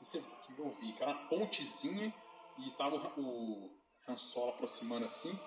você- 0.00 0.22
eu 0.58 0.70
vi, 0.72 0.92
que 0.92 1.02
era 1.02 1.12
uma 1.12 1.28
pontezinha, 1.28 2.12
e 2.58 2.70
tava 2.72 2.96
o, 3.16 3.20
o 3.20 3.78
Han 4.08 4.16
Solo 4.18 4.50
aproximando 4.50 5.06
assim, 5.06 5.38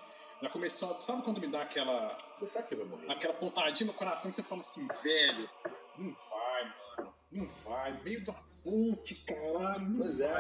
já 0.42 0.50
começou, 0.50 0.92
a- 0.98 1.02
sabe 1.02 1.22
quando 1.24 1.40
me 1.40 1.48
dá 1.48 1.62
aquela, 1.64 2.18
Você 2.32 2.46
sabe 2.46 2.68
que 2.68 2.76
vai 2.76 2.86
morrer. 2.86 3.12
aquela 3.12 3.34
pontadinha 3.34 3.88
no 3.88 3.94
coração 3.94 4.30
que 4.32 4.36
você 4.36 4.44
fala 4.44 4.62
assim, 4.62 4.88
velho, 5.04 5.50
não 5.98 6.14
vai, 6.30 6.64
mano, 6.98 7.14
não 7.32 7.48
vai, 7.66 8.02
meio 8.04 8.24
da 8.26 8.34
ponte, 8.64 9.16
caralho, 9.26 9.90
não 9.90 9.98
Pois 10.00 10.20
é, 10.20 10.34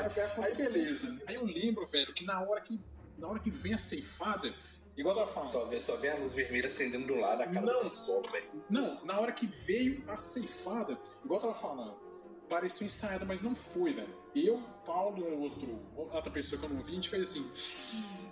Aí 0.43 0.55
beleza. 0.55 1.21
Aí 1.27 1.35
eu 1.35 1.45
lembro, 1.45 1.85
velho, 1.87 2.13
que 2.13 2.23
na 2.25 2.41
hora 2.41 2.61
que, 2.61 2.79
na 3.17 3.27
hora 3.27 3.39
que 3.39 3.49
vem 3.49 3.73
a 3.73 3.77
ceifada, 3.77 4.53
igual 4.97 5.15
eu 5.15 5.21
tava 5.25 5.31
falando, 5.33 5.49
Só 5.51 5.65
vê, 5.65 5.79
só 5.81 5.95
vê 5.97 6.09
a 6.09 6.15
luz 6.17 6.33
vermelha 6.35 6.67
acendendo 6.67 7.07
do 7.07 7.15
lado, 7.15 7.41
a 7.41 7.47
cara 7.47 7.65
Não. 7.65 7.83
do 7.87 7.95
sol, 7.95 8.21
velho. 8.31 8.63
não, 8.69 9.03
na 9.05 9.19
hora 9.19 9.31
que 9.31 9.45
veio 9.45 10.03
a 10.09 10.17
ceifada, 10.17 10.97
igual 11.23 11.39
eu 11.41 11.47
tava 11.47 11.55
falando, 11.59 11.95
parecia 12.49 12.85
ensaiada, 12.85 13.23
mas 13.25 13.41
não 13.41 13.55
foi, 13.55 13.93
velho. 13.93 14.13
Eu, 14.35 14.61
Paulo 14.85 15.17
e 15.19 15.23
um 15.23 15.41
outro, 15.41 15.79
outra 15.95 16.31
pessoa 16.31 16.59
que 16.59 16.65
eu 16.65 16.69
não 16.69 16.81
vi, 16.83 16.91
a 16.91 16.95
gente 16.95 17.09
fez 17.09 17.29
assim. 17.29 18.30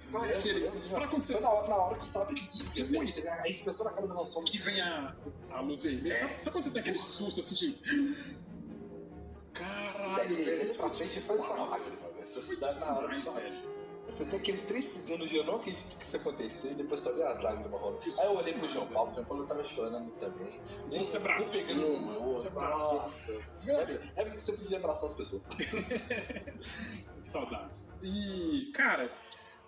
Fala 0.00 0.26
Meu 0.26 0.38
aquele. 0.38 0.60
Deus, 0.60 0.88
Fala 0.88 1.08
quando 1.08 1.22
você. 1.22 1.32
Foi 1.34 1.42
na 1.42 1.50
hora, 1.50 1.68
na 1.68 1.76
hora 1.76 1.98
que 1.98 2.08
sabe 2.08 2.34
liga, 2.34 2.84
velho. 2.84 3.12
Você 3.12 3.20
vê 3.20 3.28
a 3.28 3.46
expressão 3.48 3.84
na 3.86 3.92
cara 3.92 4.06
do 4.06 4.14
Lançom. 4.14 4.42
que 4.44 4.58
vem 4.58 4.80
a, 4.80 5.14
a 5.50 5.60
luz 5.60 5.82
vermelha. 5.82 6.12
É. 6.14 6.16
Sabe, 6.16 6.34
sabe 6.42 6.50
quando 6.52 6.64
você 6.64 6.70
tem 6.70 6.80
aquele 6.80 6.98
susto 6.98 7.40
assim 7.40 7.54
de. 7.54 7.78
Caralho, 9.52 10.24
Ele, 10.24 10.34
velho. 10.36 10.56
ele 10.56 10.64
isso 10.64 10.78
pra 10.78 10.90
frente 10.90 11.20
faz 11.20 11.38
uma 11.40 11.48
demais, 11.52 11.70
lágrima, 11.70 11.96
velho. 12.14 12.26
Você 12.26 12.56
dá 12.56 12.72
na 12.74 12.98
hora 12.98 13.08
que 13.14 13.20
sabe. 13.20 13.70
Você 14.06 14.24
tem 14.24 14.40
aqueles 14.40 14.64
três 14.64 14.84
segundos 14.86 15.28
de 15.28 15.36
eu 15.36 15.44
não 15.44 15.56
acredito 15.56 15.96
que 15.96 16.02
isso 16.02 16.16
aconteceu 16.16 16.72
e 16.72 16.74
depois 16.74 16.98
só 16.98 17.12
vê 17.14 17.22
as 17.22 17.40
lágrimas 17.44 17.70
rolando. 17.80 18.00
Aí 18.18 18.26
eu 18.26 18.36
olhei 18.36 18.54
pro 18.54 18.68
João 18.68 18.86
Paulo, 18.88 19.10
o 19.12 19.14
João 19.14 19.26
Paulo 19.26 19.46
tava 19.46 19.62
chorando 19.62 20.10
também. 20.18 20.60
Gente, 20.90 21.08
você 21.10 21.16
abraçou, 21.18 21.60
pegando 21.60 21.86
no 21.86 22.00
mano, 22.00 22.32
você 22.32 22.48
abraçou. 22.48 22.94
Nossa. 22.94 23.40
Velho, 23.64 24.10
É 24.16 24.24
porque 24.24 24.40
você 24.40 24.52
podia 24.54 24.78
abraçar 24.78 25.06
as 25.08 25.14
pessoas. 25.14 25.42
Saudades. 27.22 27.84
E, 28.02 28.72
cara, 28.74 29.12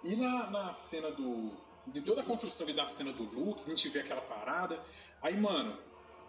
e 0.04 0.16
na, 0.16 0.50
na 0.50 0.74
cena 0.74 1.10
do. 1.10 1.50
De 1.86 2.00
toda 2.00 2.20
a 2.20 2.24
construção 2.24 2.66
ali 2.66 2.76
da 2.76 2.86
cena 2.86 3.12
do 3.12 3.24
Luke, 3.24 3.62
a 3.66 3.70
gente 3.70 3.88
vê 3.88 4.00
aquela 4.00 4.20
parada. 4.22 4.80
Aí, 5.20 5.36
mano, 5.36 5.76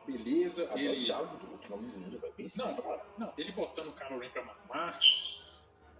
beleza, 0.05 0.67
o 0.73 0.77
ele. 0.77 1.03
diálogo 1.05 1.37
do 1.37 1.51
Luke, 1.51 1.69
não 1.69 1.77
me 1.77 1.89
velho. 2.17 2.33
Bem 2.35 2.47
Não, 2.57 2.75
cara. 2.75 3.05
não, 3.17 3.33
ele 3.37 3.51
botando 3.51 3.89
o 3.89 3.93
Kylo 3.93 4.19
Ren 4.19 4.29
pra 4.29 4.43
mamar. 4.43 4.97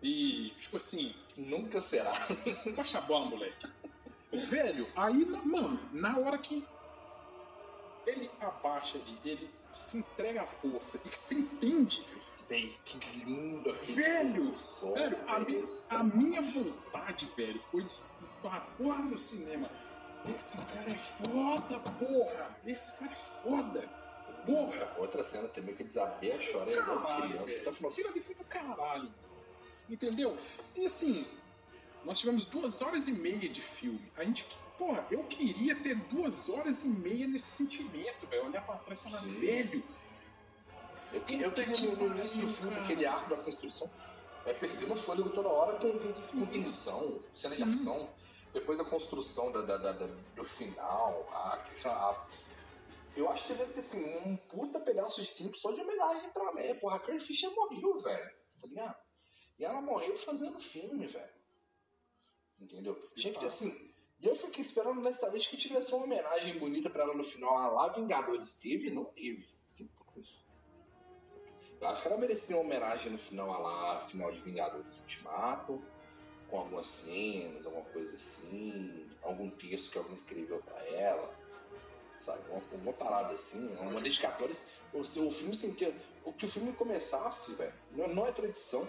E, 0.02 0.50
tipo 0.60 0.78
assim, 0.78 1.14
Nunca 1.38 1.80
será. 1.82 2.14
baixa 2.76 2.98
a 2.98 3.02
bola, 3.02 3.26
moleque. 3.28 3.68
Velho, 4.32 4.88
aí, 4.96 5.24
mano, 5.46 5.80
na 5.94 6.18
hora 6.18 6.38
que 6.40 6.66
ele 8.06 8.30
abaixa 8.42 8.98
ali, 8.98 9.18
ele 9.24 9.50
se 9.72 9.98
entrega 9.98 10.42
à 10.42 10.48
força 10.48 11.00
e 11.06 11.10
que 11.10 11.18
se 11.18 11.36
entende, 11.36 12.06
Véi, 12.50 12.76
que 12.86 13.00
lindo 13.26 13.70
aquele 13.70 13.94
Velho, 13.94 14.54
sol, 14.54 14.94
velho, 14.96 15.18
a, 15.28 15.40
mi- 15.40 15.64
a 15.90 16.04
minha 16.04 16.42
vontade, 16.42 17.30
velho, 17.38 17.62
foi 17.64 17.84
de 17.84 17.94
porra, 18.78 18.98
no 19.04 19.18
cinema. 19.18 19.70
Esse 20.38 20.58
cara 20.66 20.90
é 20.92 20.96
foda, 20.96 21.80
porra! 21.80 22.58
Esse 22.66 22.98
cara 23.00 23.12
é 23.12 23.16
foda! 23.16 23.82
Porra! 24.46 24.96
Outra 24.98 25.24
cena 25.24 25.48
também 25.48 25.74
que 25.76 25.84
eles 25.84 25.96
abriam 25.98 26.36
a 26.36 26.40
chorar 26.40 26.70
é 26.72 26.78
igual 26.78 27.22
criança. 27.22 27.46
velho. 27.46 27.64
Tá 27.64 27.72
falando 27.72 27.94
Aquilo 27.94 28.10
ali 28.10 28.22
foi 28.22 28.36
do 28.36 28.44
caralho. 28.46 29.14
Entendeu? 29.90 30.38
E 30.78 30.86
assim, 30.86 31.26
nós 32.04 32.20
tivemos 32.20 32.46
duas 32.46 32.82
horas 32.82 33.08
e 33.08 33.12
meia 33.14 33.48
de 33.50 33.62
filme. 33.62 34.02
A 34.18 34.24
gente, 34.24 34.46
porra, 34.78 35.06
eu 35.12 35.24
queria 35.26 35.76
ter 35.76 35.96
duas 35.96 36.50
horas 36.50 36.84
e 36.84 36.88
meia 36.88 37.26
nesse 37.28 37.48
sentimento, 37.48 38.26
velho. 38.28 38.46
Olhar 38.48 38.66
pra 38.66 38.76
trás 38.78 39.02
e 39.02 39.04
falar, 39.12 39.22
velho. 39.24 39.84
Eu, 41.14 41.20
eu 41.20 41.52
queria 41.52 41.78
no, 41.82 41.96
no 41.96 42.16
início 42.18 42.42
do 42.42 42.48
filme, 42.48 42.76
aquele 42.76 43.06
arco 43.06 43.30
da 43.30 43.38
construção, 43.42 43.90
é 44.46 44.54
perdendo 44.54 44.96
fôlego 44.96 45.30
toda 45.30 45.48
hora 45.50 45.78
com, 45.80 45.92
com, 45.98 46.46
tensão, 46.48 47.24
cena 47.34 47.56
de 47.56 47.64
ação. 47.64 48.10
Depois 48.54 48.80
a 48.80 48.86
construção 48.86 49.52
da, 49.52 49.62
da- 49.62 49.78
da- 49.78 49.94
do 50.36 50.44
final, 50.44 51.28
a, 51.32 51.56
a- 51.86 52.28
eu 53.16 53.30
acho 53.30 53.46
que 53.48 53.54
deve 53.54 53.74
ter 53.74 53.80
assim, 53.80 54.04
um 54.26 54.36
puta 54.36 54.80
pedaço 54.80 55.22
de 55.22 55.30
tempo 55.36 55.56
só 55.58 55.72
de 55.72 55.82
homenagem 55.82 56.30
pra 56.32 56.52
Leia. 56.52 56.76
Porra, 56.76 56.96
a 56.96 57.00
Carrie 57.00 57.20
Fisher 57.20 57.52
morreu, 57.54 58.00
velho. 58.00 58.32
Tá 58.60 58.68
ligado? 58.68 58.96
E 59.60 59.64
ela 59.66 59.82
morreu 59.82 60.18
fazendo 60.18 60.60
filme, 60.60 61.06
velho. 61.06 61.34
Entendeu? 62.60 62.96
Tinha 63.16 63.34
que 63.34 63.40
ter 63.40 63.46
assim. 63.48 63.94
E 64.20 64.28
eu 64.28 64.36
fiquei 64.36 64.64
esperando 64.64 65.00
honestamente 65.00 65.50
que 65.50 65.58
tivesse 65.58 65.94
uma 65.94 66.06
homenagem 66.06 66.58
bonita 66.58 66.90
pra 66.90 67.04
ela 67.04 67.14
no 67.14 67.24
final. 67.24 67.56
Ah, 67.58 67.68
lá 67.68 67.90
Vingadores 67.90 68.56
teve? 68.56 68.90
Não 68.90 69.06
teve. 69.06 69.48
Fiquei 69.70 69.88
puto 69.88 70.06
com 70.06 70.20
isso. 70.20 70.43
Eu 71.84 71.90
acho 71.90 72.02
que 72.02 72.08
ela 72.08 72.18
merecia 72.18 72.56
uma 72.56 72.64
homenagem 72.64 73.12
no 73.12 73.18
final 73.18 73.52
a 73.52 73.58
lá, 73.58 74.00
final 74.08 74.32
de 74.32 74.40
Vingadores 74.40 74.96
Ultimato, 75.00 75.84
com 76.50 76.60
algumas 76.60 76.88
cenas, 76.88 77.66
alguma 77.66 77.84
coisa 77.86 78.16
assim, 78.16 79.06
algum 79.22 79.50
texto 79.50 79.92
que 79.92 79.98
alguém 79.98 80.14
escreveu 80.14 80.60
pra 80.60 80.80
ela, 80.88 81.30
sabe? 82.18 82.40
Uma, 82.50 82.62
uma 82.82 82.94
parada 82.94 83.34
assim, 83.34 83.68
uma 83.82 84.00
dedicatória. 84.00 84.56
O 84.94 85.04
seu 85.04 85.30
filme 85.30 85.54
sem 85.54 85.74
ter. 85.74 85.94
O 86.24 86.32
que 86.32 86.46
o 86.46 86.50
filme 86.50 86.72
começasse, 86.72 87.54
velho, 87.56 87.74
não, 87.92 88.08
não 88.08 88.26
é 88.26 88.32
tradição, 88.32 88.88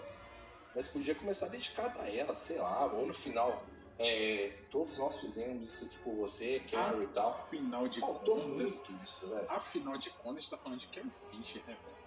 mas 0.73 0.87
podia 0.87 1.15
começar 1.15 1.47
dedicado 1.47 1.99
a 1.99 2.09
ela, 2.09 2.33
sei 2.35 2.59
lá, 2.59 2.85
ou 2.85 3.05
no 3.05 3.13
final. 3.13 3.61
é, 3.99 4.53
todos 4.71 4.97
nós 4.97 5.19
fizemos 5.19 5.67
isso 5.67 5.85
aqui 5.85 5.97
por 5.99 6.15
você, 6.15 6.61
Carrie 6.71 7.03
e 7.03 7.07
tal. 7.07 7.31
Afinal 7.31 7.89
de 7.89 7.99
Faltou 7.99 8.39
contas. 8.39 8.75
muito 8.77 9.03
isso, 9.03 9.29
velho. 9.31 9.51
Afinal 9.51 9.97
de 9.97 10.09
contas, 10.11 10.37
a 10.37 10.39
gente 10.41 10.49
tá 10.49 10.57
falando 10.57 10.79
de 10.79 10.87
Carrie 10.87 11.11
Fisher, 11.29 11.61
né, 11.67 11.75
velho? 11.83 12.04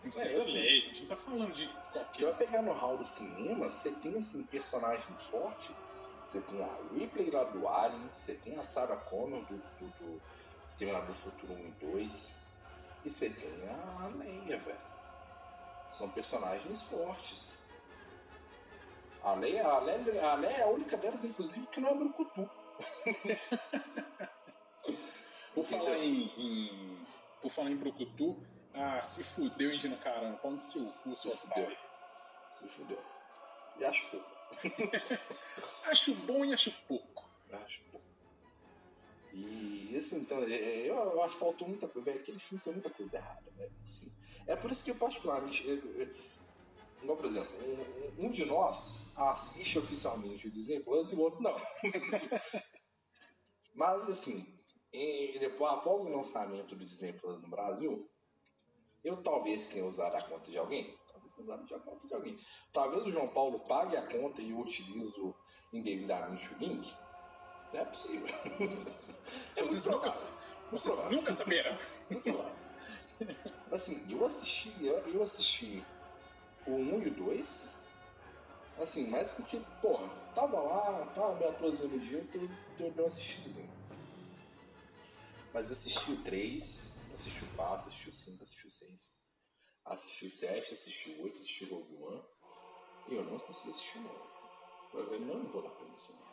Princesa 0.00 0.40
É, 0.40 0.42
eu. 0.42 0.46
Leia, 0.52 0.82
a 0.82 0.86
gente 0.86 1.00
não 1.02 1.08
tá 1.08 1.16
falando 1.16 1.52
de 1.52 1.66
Você 1.66 1.72
qualquer. 1.92 2.24
vai 2.24 2.34
pegar 2.34 2.62
no 2.62 2.72
hall 2.72 2.96
do 2.96 3.04
cinema, 3.04 3.70
você 3.70 3.92
tem 3.92 4.16
assim, 4.16 4.42
personagem 4.44 5.14
forte. 5.30 5.74
Você 6.24 6.40
tem 6.42 6.62
a 6.62 6.68
Ripley 6.94 7.30
lá 7.30 7.44
do 7.44 7.66
Alien, 7.68 8.08
você 8.12 8.34
tem 8.34 8.56
a 8.58 8.62
Sarah 8.62 8.96
Connor 8.96 9.42
do, 9.46 9.56
do, 9.56 9.86
do 9.98 10.22
Exterminador 10.68 11.08
do 11.08 11.14
Futuro 11.14 11.52
1 11.54 11.58
e 11.58 11.70
2. 11.92 12.40
E 13.04 13.10
você 13.10 13.30
tem 13.30 13.68
a 13.68 14.06
Leia, 14.16 14.58
velho. 14.58 14.78
São 15.90 16.08
personagens 16.10 16.82
fortes. 16.82 17.58
A 19.22 19.34
Leia, 19.34 19.66
a, 19.66 19.78
Leia, 19.80 20.30
a 20.30 20.34
Leia 20.34 20.56
é 20.58 20.62
a 20.62 20.68
única 20.68 20.96
delas, 20.96 21.24
inclusive, 21.24 21.66
que 21.66 21.80
não 21.80 21.90
é 21.90 21.94
brucutu. 21.94 22.48
Por 25.54 25.64
falar 25.66 25.98
em, 25.98 26.22
em- 26.38 26.98
Por 27.42 27.50
falar 27.50 27.70
em 27.70 27.76
Brucutu, 27.76 28.36
ah, 28.74 29.02
se 29.02 29.22
fudeu, 29.24 29.72
Indina 29.72 29.96
Caramba, 29.96 30.36
pau 30.38 30.50
no 30.52 30.60
seu 30.60 30.86
cu, 31.02 31.14
seu 31.14 31.32
fudeu. 31.36 31.64
otário. 31.64 31.78
Se 32.52 32.68
fudeu. 32.68 33.02
E 33.78 33.84
acho 33.84 34.10
pouco. 34.10 34.30
Acho 35.84 36.14
bom 36.26 36.44
e 36.44 36.52
acho 36.52 36.72
pouco. 36.88 37.24
Acho 37.52 37.80
pouco. 37.90 38.06
E 39.32 39.96
assim, 39.96 40.18
então, 40.20 40.38
é- 40.42 40.50
é, 40.52 40.78
eu, 40.90 40.94
eu 40.96 41.22
acho 41.22 41.34
que 41.34 41.40
faltou 41.40 41.68
muita 41.68 41.86
coisa. 41.86 42.04
velho, 42.10 42.20
Aquele 42.20 42.38
filme 42.40 42.62
tem 42.64 42.72
muita 42.72 42.90
coisa 42.90 43.16
errada, 43.16 43.48
velho. 43.56 43.72
assim. 43.84 44.12
É 44.46 44.56
por 44.56 44.70
isso 44.72 44.82
que 44.84 44.90
eu 44.90 44.96
particularmente. 44.96 45.66
Eu, 45.68 45.76
eu, 45.94 46.14
igual, 47.00 47.16
por 47.16 47.26
exemplo, 47.26 47.52
um, 48.18 48.26
um- 48.26 48.30
de 48.30 48.44
nós 48.44 49.06
assiste 49.16 49.78
oficialmente 49.78 50.48
o 50.48 50.50
Disney 50.50 50.80
Plus 50.80 51.10
e 51.12 51.14
o 51.14 51.20
outro 51.20 51.40
não. 51.40 51.54
Mas 53.74 54.08
assim, 54.08 54.44
e 54.92 55.38
depois, 55.38 55.72
após 55.74 56.02
o 56.02 56.08
lançamento 56.08 56.74
do 56.74 56.84
Disney 56.84 57.12
Plus 57.12 57.40
no 57.40 57.48
Brasil, 57.48 58.09
eu 59.04 59.16
talvez 59.22 59.68
tenha 59.68 59.84
usado 59.84 60.16
a 60.16 60.22
conta 60.22 60.50
de 60.50 60.58
alguém. 60.58 60.96
Talvez 61.10 61.32
tenha 61.32 61.44
usado 61.44 61.74
a 61.74 61.78
conta 61.80 62.06
de 62.06 62.14
alguém. 62.14 62.38
Talvez 62.72 63.06
o 63.06 63.12
João 63.12 63.28
Paulo 63.28 63.60
pague 63.60 63.96
a 63.96 64.02
conta 64.02 64.42
e 64.42 64.50
eu 64.50 64.58
utilizo 64.58 65.34
indevidamente 65.72 66.52
o 66.54 66.58
link. 66.58 66.94
É 67.72 67.84
possível. 67.84 68.28
É 69.54 69.62
Vocês 69.62 69.84
nunca, 69.84 70.08
vocês 70.72 71.10
nunca 71.10 71.30
saberão. 71.30 71.76
Assim, 73.70 74.10
eu 74.10 74.24
assisti, 74.24 74.74
eu, 74.82 75.22
assisti 75.22 75.84
o 76.66 76.72
1 76.72 77.02
e 77.02 77.08
o 77.08 77.14
2. 77.14 77.74
Assim, 78.78 79.08
mais 79.08 79.30
porque, 79.30 79.60
porra, 79.82 80.08
tava 80.34 80.58
lá, 80.58 81.06
tava 81.14 81.34
meio 81.34 81.50
atrasando 81.50 81.96
o 81.96 81.98
dia, 81.98 82.26
eu, 82.32 82.48
dei 82.78 82.90
uma 82.90 83.06
assistidazinha. 83.06 83.70
Mas 85.52 85.70
assisti 85.70 86.12
o 86.12 86.22
3, 86.22 86.98
assisti 87.14 87.44
o 87.44 87.56
4, 87.56 87.88
assisti 87.88 88.08
o 88.08 88.12
5, 88.12 88.42
assisti 88.44 88.66
o 88.66 88.70
6. 88.70 89.18
assisti 89.84 90.26
o 90.26 90.30
7, 90.30 90.72
assisti 90.72 91.10
o 91.10 91.22
8, 91.24 91.36
assisti 91.36 91.64
o 91.64 91.74
Rogue 91.74 92.02
One. 92.02 92.24
E 93.08 93.14
eu 93.14 93.24
não 93.24 93.38
consegui 93.38 93.70
assistir 93.70 93.98
o 93.98 94.02
9. 94.02 94.30
Eu 94.94 95.20
não, 95.20 95.44
vou 95.50 95.62
dar 95.62 95.70
pra 95.70 95.86
essa 95.88 96.12
merda. 96.12 96.30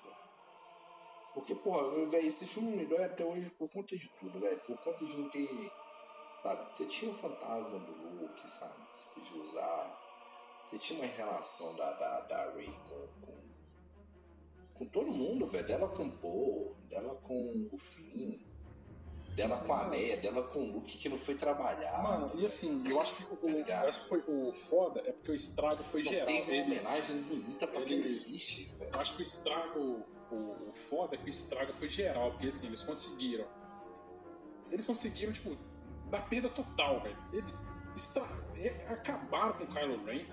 Porque, 1.34 1.54
porra, 1.54 2.08
velho, 2.08 2.28
esse 2.28 2.48
filme 2.48 2.76
me 2.76 2.86
dói 2.86 3.04
até 3.04 3.24
hoje 3.24 3.50
por 3.52 3.70
conta 3.70 3.96
de 3.96 4.10
tudo, 4.20 4.40
velho. 4.40 4.60
Por 4.62 4.78
conta 4.80 5.06
de 5.06 5.18
não 5.18 5.30
ter. 5.30 5.72
Sabe, 6.42 6.74
você 6.74 6.86
tinha 6.88 7.12
o 7.12 7.16
fantasma 7.16 7.80
do 7.80 7.92
Luke, 7.92 8.50
sabe? 8.50 8.76
Você 8.92 9.10
podia 9.14 9.42
usar. 9.42 10.04
Você 10.64 10.80
tinha 10.80 11.00
uma 11.00 11.08
relação 11.08 11.76
da, 11.76 11.94
da, 11.94 12.22
da 12.22 12.52
Ray 12.54 12.74
com, 12.90 13.08
com, 13.22 13.38
com 14.74 14.86
todo 14.88 15.12
mundo, 15.12 15.48
velho. 15.48 15.68
Dela 15.68 15.88
com 15.90 16.08
o 16.08 16.18
Paul, 16.18 16.76
dela 16.90 17.16
com 17.22 17.70
o 17.72 17.78
Finn, 17.78 18.40
dela 19.38 19.58
com 19.60 19.72
a 19.72 19.86
Leia, 19.88 20.18
dela 20.18 20.42
com 20.48 20.60
o 20.64 20.72
Luke 20.74 20.98
que 20.98 21.08
não 21.08 21.16
foi 21.16 21.36
trabalhar. 21.36 22.02
Mano, 22.02 22.32
e 22.34 22.44
assim, 22.44 22.84
eu 22.90 23.00
acho 23.00 23.16
que 23.16 23.24
o, 23.24 23.64
Tá 23.64 23.88
acho 23.88 24.02
que 24.02 24.10
foi 24.10 24.24
o 24.28 24.52
foda 24.52 25.00
é 25.06 25.12
porque 25.12 25.32
o 25.32 25.36
estrago 25.36 25.84
foi 25.84 26.02
não 26.02 26.12
geral. 26.12 26.26
teve 26.26 26.42
uma 26.52 26.54
Eles- 26.56 26.84
homenagem 26.84 27.22
bonita 27.22 27.68
pra 27.68 27.82
quem 27.84 28.00
eles- 28.00 28.12
existe, 28.26 28.66
velho. 28.80 28.90
Eu 28.92 29.00
acho 29.00 29.16
que 29.16 29.22
o 29.22 29.24
estrago, 29.24 30.04
o, 30.32 30.36
o 30.36 30.74
foda 30.90 31.14
é 31.16 31.20
que 31.20 31.26
o 31.26 31.30
estrago 31.30 31.72
foi 31.74 31.88
geral, 31.88 32.32
porque 32.32 32.48
assim, 32.48 32.66
eles 32.66 32.82
conseguiram. 32.82 33.46
Eles 34.72 34.86
conseguiram, 34.86 35.32
tipo, 35.32 35.56
dar 36.10 36.28
perda 36.28 36.50
total, 36.50 37.00
velho. 37.02 37.18
Eles 37.32 37.54
estra... 37.96 38.24
acabaram 38.90 39.54
com 39.54 39.64
o 39.66 39.68
Kylo 39.68 40.04
Ren. 40.04 40.26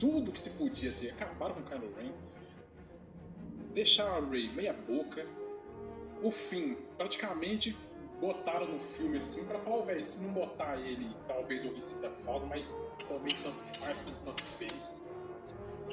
Tudo 0.00 0.32
que 0.32 0.40
se 0.40 0.58
podia 0.58 0.92
ter, 0.94 1.10
acabaram 1.12 1.54
com 1.54 1.60
o 1.60 1.64
Kylo 1.64 1.94
Ren. 1.94 2.12
Deixaram 3.72 4.16
a 4.16 4.28
Rey 4.30 4.52
meia 4.52 4.72
boca. 4.72 5.24
O 6.22 6.30
fim, 6.32 6.74
praticamente 6.96 7.76
botaram 8.20 8.66
no 8.66 8.78
filme 8.78 9.18
assim 9.18 9.46
pra 9.46 9.58
falar, 9.58 9.76
ô 9.76 9.82
velho, 9.84 10.02
se 10.02 10.20
não 10.24 10.32
botar 10.32 10.76
ele, 10.76 11.14
talvez 11.26 11.64
eu 11.64 11.80
sinta 11.80 12.10
falta, 12.10 12.46
mas 12.46 12.76
também 13.08 13.34
tanto 13.42 13.78
faz 13.80 14.00
como 14.00 14.16
tanto 14.24 14.42
fez. 14.42 15.06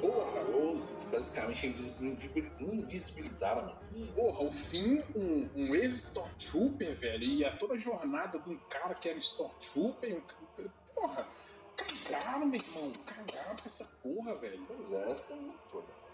Porra! 0.00 0.36
Horroroso, 0.46 0.94
basicamente 1.10 1.66
invisibil- 1.66 2.52
invisibilizaram. 2.60 3.74
Porra, 4.14 4.44
o 4.44 4.52
fim, 4.52 5.02
um, 5.14 5.48
um 5.56 5.74
ex-Stormtrooper, 5.74 6.94
velho, 6.96 7.24
e 7.24 7.44
a 7.44 7.56
toda 7.56 7.74
a 7.74 7.78
jornada 7.78 8.38
de 8.38 8.50
um 8.50 8.58
cara 8.68 8.94
que 8.94 9.08
era 9.08 9.18
Stormtrooper, 9.18 10.16
um, 10.16 10.68
porra, 10.94 11.26
cagaram, 11.76 12.46
meu 12.46 12.60
irmão, 12.60 12.92
cagaram 13.06 13.56
com 13.56 13.64
essa 13.64 13.84
porra, 14.02 14.34
velho. 14.36 14.62
Pois 14.66 14.92
é, 14.92 15.14
fica 15.14 15.34
muito 15.34 15.58
problema. 15.70 16.05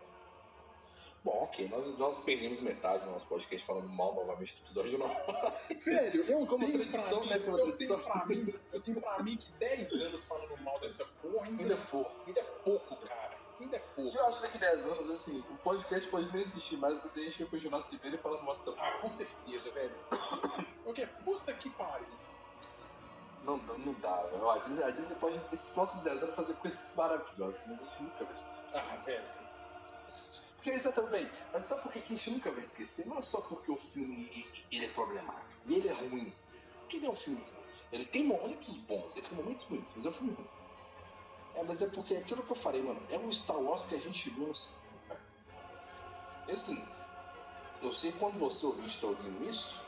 Bom, 1.24 1.44
ok, 1.44 1.68
nós, 1.68 1.96
nós 1.98 2.16
perdemos 2.24 2.58
metade 2.60 3.04
do 3.04 3.10
nosso 3.12 3.26
podcast 3.26 3.64
falando 3.64 3.88
mal 3.88 4.12
novamente 4.14 4.56
do 4.56 4.60
episódio 4.62 4.98
não. 4.98 5.06
Velho, 5.84 6.24
eu 6.24 6.44
Como 6.46 6.66
tenho 6.66 6.72
tradição, 6.88 7.20
pra 7.20 7.28
né, 7.30 7.38
mim, 7.38 7.44
como 7.44 7.58
eu 7.58 7.64
tradição. 7.66 7.96
tenho 8.00 8.12
pra 8.12 8.26
mim, 8.26 8.54
eu 8.72 8.80
tenho 8.80 9.00
pra 9.00 9.22
mim 9.22 9.36
que 9.36 9.52
10 9.52 9.92
anos 10.02 10.26
falando 10.28 10.56
mal 10.62 10.80
dessa 10.80 11.04
porra 11.22 11.46
ainda, 11.46 11.62
Ainda 11.62 11.76
pouco. 11.86 12.10
ainda 12.26 12.40
é 12.40 12.42
pouco, 12.42 12.96
cara, 12.96 13.38
ainda 13.60 13.76
é 13.76 13.78
pouco. 13.78 14.16
Eu 14.18 14.26
acho 14.26 14.36
que 14.38 14.42
daqui 14.42 14.58
10 14.58 14.84
anos, 14.86 15.10
assim, 15.10 15.38
o 15.48 15.56
podcast 15.58 16.08
pode 16.10 16.32
nem 16.32 16.42
existir 16.42 16.76
mais, 16.78 16.98
mas 17.04 17.16
a 17.16 17.20
gente 17.20 17.38
vai 17.42 17.50
continuar 17.50 17.82
se 17.82 17.96
vendo 17.98 18.14
e 18.16 18.18
falando 18.18 18.42
mal 18.42 18.54
dessa 18.56 18.74
Ah, 18.80 18.98
com 19.00 19.08
certeza, 19.08 19.70
velho. 19.70 19.94
Porque, 20.82 21.06
puta 21.24 21.52
que 21.54 21.70
pariu. 21.70 22.06
Não, 23.44 23.56
não, 23.58 23.78
não 23.78 23.92
dá, 23.94 24.22
velho. 24.24 24.50
A 24.50 24.58
Disney, 24.58 24.82
a 24.82 24.90
Disney 24.90 25.14
pode, 25.20 25.40
esses 25.52 25.70
próximos 25.70 26.02
10 26.02 26.22
anos, 26.24 26.34
fazer 26.34 26.54
coisas 26.54 26.96
maravilhosas, 26.96 27.64
mas 27.68 27.80
a 27.80 27.84
gente 27.84 28.02
nunca 28.02 28.24
vai 28.24 28.32
esquecer. 28.32 28.64
Ah, 28.76 28.96
velho. 29.06 29.41
Porque 30.62 30.76
exatamente, 30.76 31.28
mas 31.52 31.64
sabe 31.64 31.82
por 31.82 31.90
que 31.90 31.98
a 31.98 32.16
gente 32.16 32.30
nunca 32.30 32.52
vai 32.52 32.60
esquecer? 32.60 33.04
Não 33.08 33.18
é 33.18 33.22
só 33.22 33.40
porque 33.40 33.68
o 33.68 33.76
filme 33.76 34.46
ele, 34.70 34.84
é 34.84 34.88
problemático, 34.90 35.60
e 35.66 35.74
ele 35.74 35.88
é 35.88 35.92
ruim. 35.92 36.32
Porque 36.82 36.98
ele 36.98 37.06
é 37.06 37.10
um 37.10 37.16
filme 37.16 37.40
ruim. 37.40 37.64
Ele 37.90 38.04
tem 38.04 38.24
momentos 38.24 38.76
bons, 38.76 39.16
ele 39.16 39.26
tem 39.26 39.36
momentos 39.36 39.64
bonitos, 39.64 39.92
mas 39.96 40.06
é 40.06 40.08
um 40.08 40.12
filme 40.12 40.32
ruim. 40.34 40.48
É, 41.56 41.64
mas 41.64 41.82
é 41.82 41.88
porque 41.88 42.14
é 42.14 42.18
aquilo 42.18 42.44
que 42.44 42.52
eu 42.52 42.54
falei, 42.54 42.80
mano, 42.80 43.02
é 43.10 43.18
o 43.18 43.34
Star 43.34 43.58
Wars 43.58 43.86
que 43.86 43.96
a 43.96 43.98
gente 43.98 44.30
viu. 44.30 44.52
E 46.46 46.52
assim, 46.52 46.80
eu 47.82 47.92
sei 47.92 48.12
quando 48.12 48.38
você 48.38 48.64
ouvinte 48.64 48.94
está 48.94 49.08
ouvindo 49.08 49.44
isso, 49.50 49.84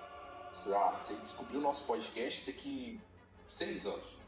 sei 0.52 0.72
lá, 0.72 0.90
você 0.98 1.14
descobriu 1.14 1.60
o 1.60 1.62
nosso 1.62 1.84
podcast 1.86 2.44
daqui 2.46 3.00
seis 3.48 3.86
anos. 3.86 4.18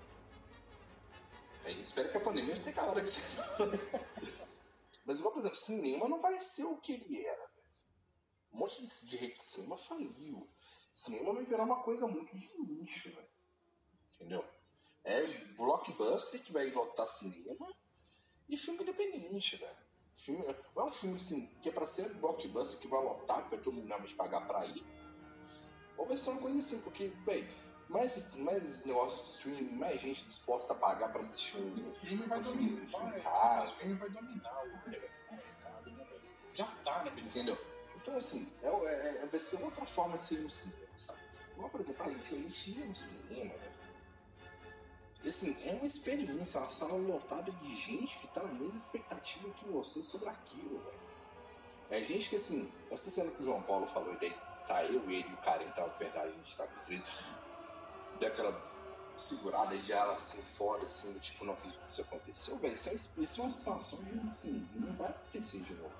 Aí, 1.64 1.80
espero 1.80 2.08
que 2.08 2.18
a 2.18 2.20
pandemia 2.20 2.54
tenha 2.54 2.70
acabado 2.70 2.94
daqui 2.94 3.08
seis 3.08 3.40
anos. 3.58 3.80
Mas 5.06 5.20
igual, 5.20 5.32
por 5.32 5.38
exemplo, 5.38 5.56
cinema 5.56 6.08
não 6.08 6.20
vai 6.20 6.38
ser 6.40 6.64
o 6.64 6.78
que 6.78 6.94
ele 6.94 7.24
era, 7.24 7.46
velho. 7.46 7.66
Um 8.52 8.58
monte 8.58 8.82
de, 8.82 9.06
de 9.08 9.16
rede 9.16 9.36
de 9.36 9.44
cinema 9.44 9.76
faliu. 9.76 10.50
Cinema 10.92 11.32
vai 11.32 11.44
virar 11.44 11.62
uma 11.62 11.82
coisa 11.82 12.08
muito 12.08 12.36
de 12.36 12.58
nicho, 12.58 13.10
velho. 13.10 13.28
Entendeu? 14.14 14.44
É 15.04 15.44
blockbuster 15.54 16.42
que 16.42 16.52
vai 16.52 16.68
lotar 16.70 17.06
cinema 17.06 17.72
e 18.48 18.56
filme 18.56 18.82
independente, 18.82 19.56
velho. 19.56 19.86
Filme, 20.16 20.44
é 20.44 20.82
um 20.82 20.90
filme 20.90 21.16
assim, 21.16 21.46
que 21.60 21.68
é 21.68 21.72
pra 21.72 21.86
ser 21.86 22.12
blockbuster 22.14 22.80
que 22.80 22.88
vai 22.88 23.00
lotar, 23.00 23.44
que 23.44 23.50
vai 23.50 23.62
todo 23.62 23.74
mundo 23.74 23.86
realmente 23.86 24.14
pagar 24.16 24.44
pra 24.48 24.66
ir. 24.66 24.84
Ou 25.96 26.06
vai 26.06 26.16
ser 26.16 26.30
uma 26.30 26.42
coisa 26.42 26.58
assim, 26.58 26.80
porque, 26.80 27.08
velho, 27.08 27.48
mais, 27.88 28.36
mais 28.36 28.84
negócio 28.84 29.24
de 29.24 29.30
streaming, 29.30 29.76
mais 29.76 30.00
gente 30.00 30.24
disposta 30.24 30.72
a 30.72 30.76
pagar 30.76 31.12
pra 31.12 31.22
assistir 31.22 31.56
um, 31.58 31.72
O 31.72 31.76
streaming 31.76 32.26
vai 32.26 32.38
um 32.40 32.42
filme, 32.42 32.64
um 32.64 32.84
dominar. 32.84 32.86
filme 32.86 33.14
O 33.62 33.66
streaming 33.68 33.94
vai 33.96 34.10
dominar 34.10 34.62
o 34.64 34.66
o 34.66 34.90
mercado, 34.90 35.90
né, 35.90 36.04
velho? 36.04 36.22
Já 36.54 36.66
tá, 36.84 37.04
né, 37.04 37.10
velho? 37.10 37.26
Entendeu? 37.26 37.58
Então, 37.96 38.16
assim, 38.16 38.52
é, 38.62 38.68
é- 38.68 39.22
é- 39.22 39.26
vai 39.26 39.40
ser 39.40 39.62
outra 39.62 39.84
forma 39.86 40.16
de 40.16 40.22
ser 40.22 40.38
no 40.40 40.50
cinema, 40.50 40.86
sabe? 40.96 41.20
Igual, 41.52 41.70
por 41.70 41.80
exemplo, 41.80 42.02
a 42.04 42.08
gente, 42.10 42.34
a 42.34 42.38
gente 42.38 42.70
ia 42.70 42.84
no 42.86 42.96
cinema, 42.96 43.54
velho. 43.54 43.76
E, 45.24 45.28
assim, 45.28 45.56
é 45.68 45.72
uma 45.72 45.86
experiência, 45.86 46.60
uma 46.60 46.68
sala 46.68 46.94
lotada 46.94 47.50
de 47.50 47.76
gente 47.76 48.18
que 48.18 48.28
tá 48.28 48.42
na 48.42 48.52
mesma 48.52 48.66
expectativa 48.68 49.48
que 49.54 49.64
você 49.66 50.02
sobre 50.02 50.28
aquilo, 50.28 50.78
velho. 50.80 51.00
É 51.90 52.00
gente 52.00 52.28
que, 52.28 52.36
assim, 52.36 52.70
essa 52.90 53.10
cena 53.10 53.30
que 53.30 53.42
o 53.42 53.44
João 53.44 53.62
Paulo 53.62 53.86
falou, 53.88 54.12
e 54.14 54.16
daí 54.18 54.36
tá 54.66 54.84
eu, 54.84 55.02
ele 55.10 55.28
e 55.28 55.32
o 55.32 55.36
Karen 55.38 55.68
tava 55.70 55.90
perto 55.90 56.14
da 56.14 56.28
gente, 56.30 56.56
tá 56.56 56.66
com 56.66 56.74
os 56.74 56.82
três, 56.82 57.02
deu 58.18 58.28
aquela 58.28 58.66
segurada 59.16 59.76
de 59.78 59.92
ar 59.92 60.08
assim, 60.10 60.42
fora, 60.42 60.82
assim, 60.84 61.18
tipo, 61.18 61.44
não 61.44 61.54
acredito 61.54 61.80
que 61.80 61.90
isso 61.90 62.00
aconteceu, 62.02 62.56
velho. 62.58 62.74
Isso 62.74 62.88
é, 62.90 62.94
isso 62.94 63.40
é 63.40 63.44
uma 63.44 63.50
situação 63.50 63.98
que, 64.04 64.28
assim, 64.28 64.68
não 64.74 64.92
vai 64.94 65.08
acontecer 65.10 65.60
de 65.60 65.74
novo. 65.74 65.94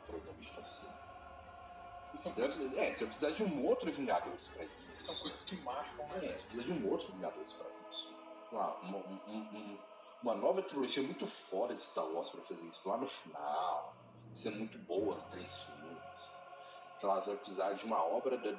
São 2.14 2.33
Você 2.33 2.41
vai 2.41 2.49
coisas, 2.49 2.57
precisar- 2.59 2.83
É, 2.83 2.93
você 2.93 3.05
vai 3.05 3.07
precisar 3.09 3.31
de 3.33 3.43
um 3.45 3.67
outro 3.67 3.93
Vingadores 3.93 4.47
pra 4.49 4.64
isso. 4.64 5.07
são 5.07 5.14
coisas 5.23 5.43
que 5.43 5.57
marcam, 5.57 6.09
né? 6.09 6.17
É, 6.27 6.35
você 6.35 6.43
precisa 6.45 6.64
de 6.64 6.73
um 6.73 6.91
outro 6.91 7.12
Vingadores 7.12 7.53
pra 7.53 7.67
isso. 7.91 8.14
Uma, 8.51 8.75
uma, 8.77 8.99
um- 8.99 9.21
um- 9.29 9.79
uma 10.23 10.35
nova 10.35 10.62
trilogia 10.62 11.03
muito 11.03 11.26
fora 11.26 11.75
de 11.75 11.83
Star 11.83 12.07
Wars 12.07 12.30
pra 12.30 12.41
fazer 12.43 12.64
isso. 12.67 12.88
Lá 12.88 12.97
no 12.97 13.07
final, 13.07 13.95
ser 14.34 14.51
muito 14.51 14.79
boa, 14.79 15.17
três 15.30 15.59
filmes. 15.59 16.30
Sei 16.99 17.07
lá, 17.09 17.21
você 17.21 17.30
vai 17.30 17.38
precisar 17.38 17.72
de 17.75 17.84
uma 17.84 18.03
obra 18.03 18.38
da, 18.38 18.53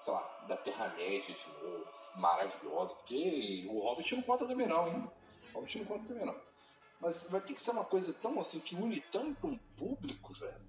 sei 0.00 0.12
lá, 0.12 0.44
da 0.48 0.56
Terra-média 0.56 1.34
de 1.34 1.48
novo, 1.62 1.86
maravilhosa. 2.16 2.94
Porque 2.94 3.66
o 3.70 3.78
Hobbit 3.78 4.16
não 4.16 4.22
conta 4.22 4.46
também 4.46 4.66
não, 4.66 4.88
hein? 4.88 5.10
O 5.52 5.58
Hobbit 5.58 5.78
não 5.78 5.86
conta 5.86 6.08
também 6.08 6.26
não. 6.26 6.36
Mas 7.00 7.30
vai 7.30 7.40
ter 7.40 7.54
que 7.54 7.60
ser 7.60 7.70
uma 7.70 7.84
coisa 7.84 8.12
tão 8.14 8.38
assim, 8.40 8.60
que 8.60 8.74
une 8.74 9.00
tanto 9.00 9.46
um 9.46 9.56
público, 9.76 10.32
velho 10.34 10.68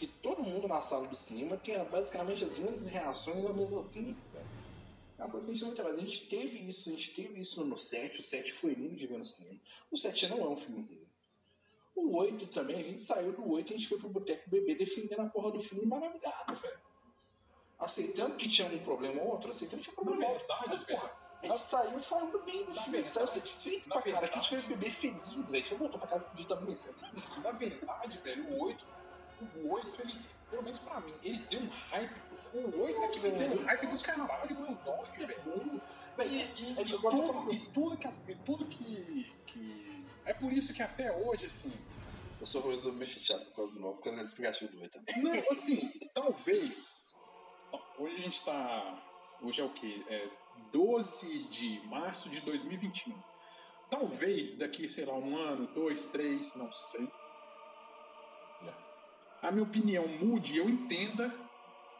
que 0.00 0.06
todo 0.06 0.42
mundo 0.42 0.66
na 0.66 0.80
sala 0.80 1.06
do 1.06 1.14
cinema 1.14 1.58
tenha 1.58 1.84
basicamente 1.84 2.42
as 2.42 2.56
mesmas 2.56 2.86
reações 2.86 3.44
ao 3.44 3.52
mesmo 3.52 3.84
tempo, 3.90 4.18
velho. 4.32 4.48
É 5.18 5.24
uma 5.24 5.30
coisa 5.30 5.44
que 5.44 5.52
a 5.52 5.54
gente 5.54 5.66
não 5.66 5.74
tem 5.74 5.84
mais. 5.84 5.98
A 5.98 6.00
gente 6.00 6.26
teve 6.26 6.56
isso, 6.66 6.88
a 6.88 6.92
gente 6.94 7.14
teve 7.14 7.38
isso 7.38 7.62
no 7.66 7.76
7, 7.76 8.18
o 8.18 8.22
7 8.22 8.50
foi 8.54 8.72
lindo 8.72 8.96
de 8.96 9.06
ver 9.06 9.18
no 9.18 9.24
cinema. 9.26 9.60
O 9.90 9.98
7 9.98 10.28
não 10.28 10.38
é 10.40 10.48
um 10.48 10.56
filme 10.56 10.80
ruim. 10.80 11.06
O 11.94 12.16
8 12.16 12.46
também, 12.46 12.76
a 12.76 12.82
gente 12.82 13.02
saiu 13.02 13.32
do 13.32 13.46
8 13.46 13.70
e 13.70 13.74
a 13.74 13.76
gente 13.76 13.88
foi 13.90 13.98
pro 13.98 14.08
Boteco 14.08 14.48
Bebê 14.48 14.74
defendendo 14.74 15.20
a 15.20 15.28
porra 15.28 15.52
do 15.52 15.60
filme 15.60 15.84
maravilhado, 15.84 16.54
velho. 16.54 16.80
Aceitando 17.80 18.36
que 18.36 18.48
tinha 18.48 18.68
um 18.68 18.78
problema 18.80 19.20
ou 19.22 19.28
outro, 19.30 19.50
aceitando 19.50 19.82
que 19.82 19.90
tinha 19.90 19.96
Na 19.96 20.02
problema 20.02 20.26
ou 20.26 20.32
outro. 20.34 20.46
verdade, 20.46 20.68
Mas, 20.68 20.82
porra, 20.82 21.10
a 21.42 21.46
gente 21.46 21.62
saiu 21.62 22.02
falando 22.02 22.38
bem 22.44 22.64
do 22.64 22.74
filme, 22.74 23.08
saiu 23.08 23.26
satisfeito 23.26 23.88
pra 23.88 24.02
cara, 24.02 24.28
que 24.28 24.38
a 24.38 24.42
gente 24.42 24.48
foi 24.48 24.62
beber 24.62 24.92
feliz, 24.92 25.50
velho. 25.50 25.64
A 25.64 25.68
gente 25.68 25.74
voltou 25.78 25.98
pra 25.98 26.08
casa 26.08 26.30
de 26.34 26.46
tamanho 26.46 26.76
na 27.42 27.50
verdade, 27.52 28.18
velho, 28.18 28.52
o 28.52 28.64
8, 28.64 28.84
o 29.56 29.70
8, 29.70 30.02
ele, 30.02 30.20
pelo 30.50 30.62
menos 30.62 30.78
pra 30.80 31.00
mim, 31.00 31.14
ele 31.22 31.38
deu 31.50 31.60
um 31.60 31.68
hype. 31.68 32.30
O 32.52 32.82
8 32.82 33.04
é 33.04 33.08
que 33.08 33.20
deu 33.20 33.60
um 33.60 33.64
hype 33.64 33.86
do 33.86 33.98
caralho 34.02 34.56
o 34.58 34.84
9, 34.84 35.26
velho. 35.26 35.82
E, 36.18 36.24
e, 36.24 36.74
É 36.78 36.82
e 36.84 36.90
eu 36.90 37.00
tudo, 37.00 37.52
e 37.52 37.58
tudo 37.70 37.96
que, 37.96 38.08
e 38.08 38.34
tudo 38.44 38.66
que, 38.66 39.32
que. 39.46 40.04
É 40.26 40.34
por 40.34 40.52
isso 40.52 40.74
que 40.74 40.82
até 40.82 41.10
hoje, 41.10 41.46
assim. 41.46 41.72
Eu 42.38 42.46
sou 42.46 42.68
resolvi 42.70 42.98
me 42.98 43.06
chateado 43.06 43.44
por 43.46 43.56
causa 43.56 43.74
do 43.74 43.80
novo, 43.80 43.96
por 43.96 44.04
causa 44.04 44.18
da 44.18 44.24
explicativa 44.24 44.70
do 44.70 44.80
8 44.80 44.98
também. 44.98 45.22
Não, 45.22 45.50
assim, 45.50 45.90
talvez. 46.12 46.99
Hoje 47.98 48.14
a 48.16 48.18
gente 48.18 48.44
tá. 48.44 49.02
Hoje 49.42 49.60
é 49.60 49.64
o 49.64 49.70
quê? 49.70 50.04
É 50.08 50.28
12 50.72 51.44
de 51.44 51.80
março 51.86 52.28
de 52.28 52.40
2021. 52.40 53.14
Talvez 53.88 54.56
daqui, 54.56 54.88
sei 54.88 55.04
lá, 55.04 55.14
um 55.14 55.36
ano, 55.36 55.66
dois, 55.68 56.10
três, 56.10 56.54
não 56.54 56.70
sei. 56.72 57.10
A 59.42 59.50
minha 59.50 59.64
opinião 59.64 60.06
mude 60.06 60.56
eu 60.56 60.68
entenda. 60.68 61.34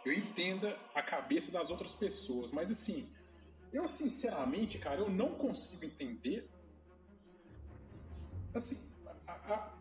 Eu 0.04 0.12
entenda 0.12 0.78
a 0.94 1.02
cabeça 1.02 1.52
das 1.52 1.70
outras 1.70 1.94
pessoas. 1.94 2.52
Mas 2.52 2.70
assim, 2.70 3.12
eu 3.72 3.86
sinceramente, 3.86 4.78
cara, 4.78 5.00
eu 5.00 5.10
não 5.10 5.34
consigo 5.34 5.84
entender 5.84 6.48
assim, 8.54 8.90
a, 9.26 9.32
a, 9.32 9.72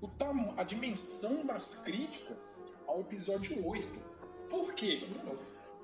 o 0.00 0.08
a 0.56 0.64
dimensão 0.64 1.44
das 1.44 1.74
críticas 1.82 2.58
ao 2.86 3.00
episódio 3.00 3.66
8. 3.66 4.17
Por 4.48 4.72
quê? 4.74 5.06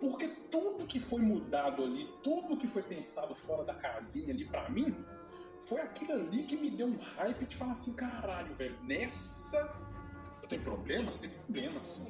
Porque 0.01 0.29
tudo 0.51 0.87
que 0.87 0.99
foi 0.99 1.21
mudado 1.21 1.83
ali, 1.83 2.09
tudo 2.23 2.57
que 2.57 2.67
foi 2.67 2.83
pensado 2.83 3.35
fora 3.35 3.65
da 3.65 3.75
casinha 3.75 4.33
ali 4.33 4.45
pra 4.45 4.69
mim, 4.69 4.95
foi 5.65 5.81
aquilo 5.81 6.13
ali 6.13 6.43
que 6.45 6.57
me 6.57 6.71
deu 6.71 6.87
um 6.87 6.99
hype 6.99 7.47
de 7.47 7.57
falar 7.57 7.73
assim, 7.73 7.95
caralho, 7.95 8.53
velho, 8.55 8.77
nessa. 8.83 9.59
Eu 10.43 10.49
tenho 10.49 10.63
problemas? 10.63 11.17
Tem 11.17 11.31
problemas. 11.31 12.07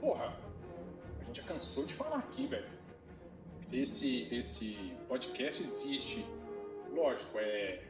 Porra, 0.00 0.34
a 1.20 1.24
gente 1.24 1.40
já 1.40 1.46
cansou 1.46 1.84
de 1.84 1.92
falar 1.92 2.18
aqui, 2.18 2.46
velho. 2.46 2.68
Esse, 3.70 4.34
esse 4.34 4.96
podcast 5.06 5.62
existe, 5.62 6.24
lógico, 6.90 7.38
é, 7.38 7.84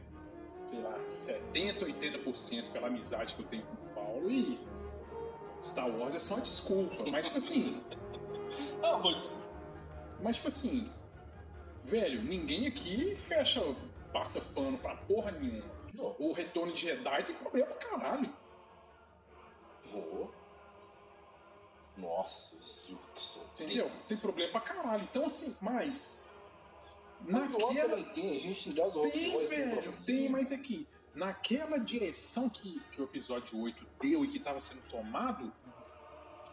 sei 0.69 0.81
lá, 0.81 0.99
70, 1.07 1.85
80% 1.85 2.71
pela 2.73 2.87
amizade 2.87 3.33
que 3.33 3.41
eu 3.41 3.47
tenho 3.47 3.63
com 3.63 3.73
o 3.73 3.89
Paulo 3.93 4.29
e 4.29 4.59
Star 5.61 5.89
Wars 5.89 6.15
é 6.15 6.19
só 6.19 6.35
uma 6.35 6.41
desculpa. 6.41 7.03
Mas, 7.09 7.25
tipo 7.25 7.37
assim. 7.37 7.81
Ah, 8.81 8.97
mas. 8.97 9.37
Mas, 10.21 10.37
tipo 10.37 10.47
assim. 10.47 10.89
Velho, 11.83 12.23
ninguém 12.23 12.67
aqui 12.67 13.13
fecha. 13.15 13.61
passa 14.13 14.39
pano 14.53 14.77
pra 14.77 14.95
porra 14.95 15.31
nenhuma. 15.31 15.79
Não. 15.93 16.15
O 16.17 16.31
retorno 16.31 16.71
de 16.71 16.81
Jedi 16.81 17.23
tem 17.23 17.35
problema 17.35 17.67
pra 17.67 17.89
caralho. 17.89 18.33
Pô. 19.91 20.29
Nossa, 21.97 22.55
isso 22.55 22.97
Entendeu? 23.55 23.91
Tem 24.07 24.17
problema 24.17 24.51
pra 24.51 24.61
caralho. 24.61 25.03
Então, 25.03 25.25
assim, 25.25 25.55
mas. 25.59 26.25
Naquela... 27.21 27.73
Também 27.73 28.03
tem, 28.13 28.37
a 28.37 28.39
gente 28.39 28.73
já 28.73 28.87
zoou 28.87 29.11
Tem, 29.11 29.47
velho, 29.47 29.93
tem, 30.05 30.29
mas 30.29 30.53
é 30.53 30.57
que 30.57 30.87
naquela 31.19 31.77
direção 31.77 32.49
que, 32.49 32.81
que 32.91 33.01
o 33.01 33.03
episódio 33.03 33.61
8 33.61 33.85
deu 34.01 34.23
e 34.23 34.29
que 34.29 34.37
estava 34.37 34.61
sendo 34.61 34.81
tomado, 34.89 35.51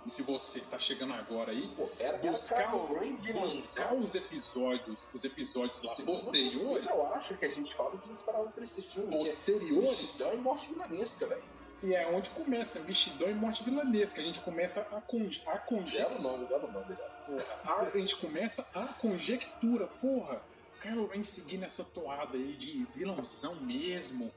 e 0.04 0.10
se 0.10 0.22
você 0.22 0.60
tá 0.60 0.78
chegando 0.78 1.14
agora 1.14 1.52
aí, 1.52 1.68
Pô, 1.76 1.88
era 1.98 2.18
buscar, 2.18 2.70
Kylo 2.70 2.98
Ren 2.98 3.14
buscar 3.32 3.94
os 3.94 4.14
episódios, 4.14 5.08
os 5.12 5.24
episódios 5.24 5.82
lá 5.82 5.92
Segundo 5.92 6.12
posteriores, 6.14 6.60
terceiro, 6.60 6.88
Eu 6.90 7.06
acho 7.14 7.34
que 7.36 7.44
a 7.44 7.48
gente 7.48 7.74
fala 7.74 7.96
que 7.96 8.06
gente 8.06 8.16
esperava 8.16 8.48
pra 8.50 8.62
esse 8.64 8.82
filme. 8.82 9.14
é 9.14 9.18
posteriores, 9.18 10.00
Mexidão 10.00 10.34
e 10.34 10.36
morte 10.36 10.68
vilanesca, 10.68 11.26
velho. 11.26 11.44
e 11.82 11.94
é 11.94 12.06
onde 12.08 12.30
começa 12.30 12.80
Mexidão 12.80 13.30
e 13.30 13.34
Morte 13.34 13.62
Vilanesca. 13.64 14.20
A 14.20 14.24
gente 14.24 14.40
começa 14.40 14.80
a, 14.80 15.00
con 15.00 15.28
a 15.46 15.58
conjectura. 15.58 16.08
Belo 16.08 16.22
nome, 16.22 16.46
belo 16.46 16.72
nome, 16.72 16.86
velho. 16.86 17.44
A, 17.64 17.80
a 17.80 17.98
gente 17.98 18.16
começa 18.16 18.68
a 18.74 18.84
conjectura, 18.94 19.86
porra, 19.86 20.40
Kylo 20.80 21.06
Ren 21.08 21.22
seguindo 21.22 21.64
essa 21.64 21.84
toada 21.84 22.36
aí 22.36 22.56
de 22.56 22.86
vilãozão 22.94 23.56
mesmo. 23.56 24.32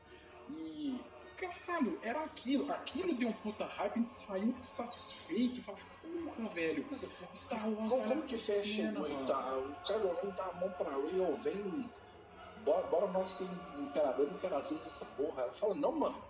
E. 0.49 0.99
Caralho, 1.37 1.97
era 2.01 2.23
aquilo. 2.23 2.71
Aquilo 2.71 3.15
deu 3.15 3.29
um 3.29 3.33
puta 3.33 3.65
hype, 3.65 3.93
a 3.93 3.97
gente 3.97 4.11
saiu 4.11 4.55
satisfeito. 4.61 5.61
Fala, 5.61 5.77
porra, 6.01 6.49
velho. 6.49 6.85
Star 7.33 7.69
Wars 7.69 7.91
Como, 7.91 8.07
como 8.07 8.21
que 8.23 8.35
a 8.35 8.37
fecha 8.37 8.83
pena, 8.83 8.99
o 8.99 9.25
tá, 9.25 9.57
O 9.57 9.75
Kylo 9.83 10.33
dá 10.35 10.45
a 10.45 10.53
mão 10.55 10.69
pra 10.71 10.97
ou 10.97 11.35
vem. 11.37 11.89
Bora, 12.65 12.85
bora 12.87 13.07
nós 13.07 13.31
ser 13.31 13.47
imperador 13.77 14.27
e 14.27 14.33
imperatriz 14.33 14.83
dessa 14.83 15.05
porra. 15.15 15.43
Ela 15.43 15.53
fala, 15.53 15.75
não, 15.75 15.91
mano. 15.93 16.21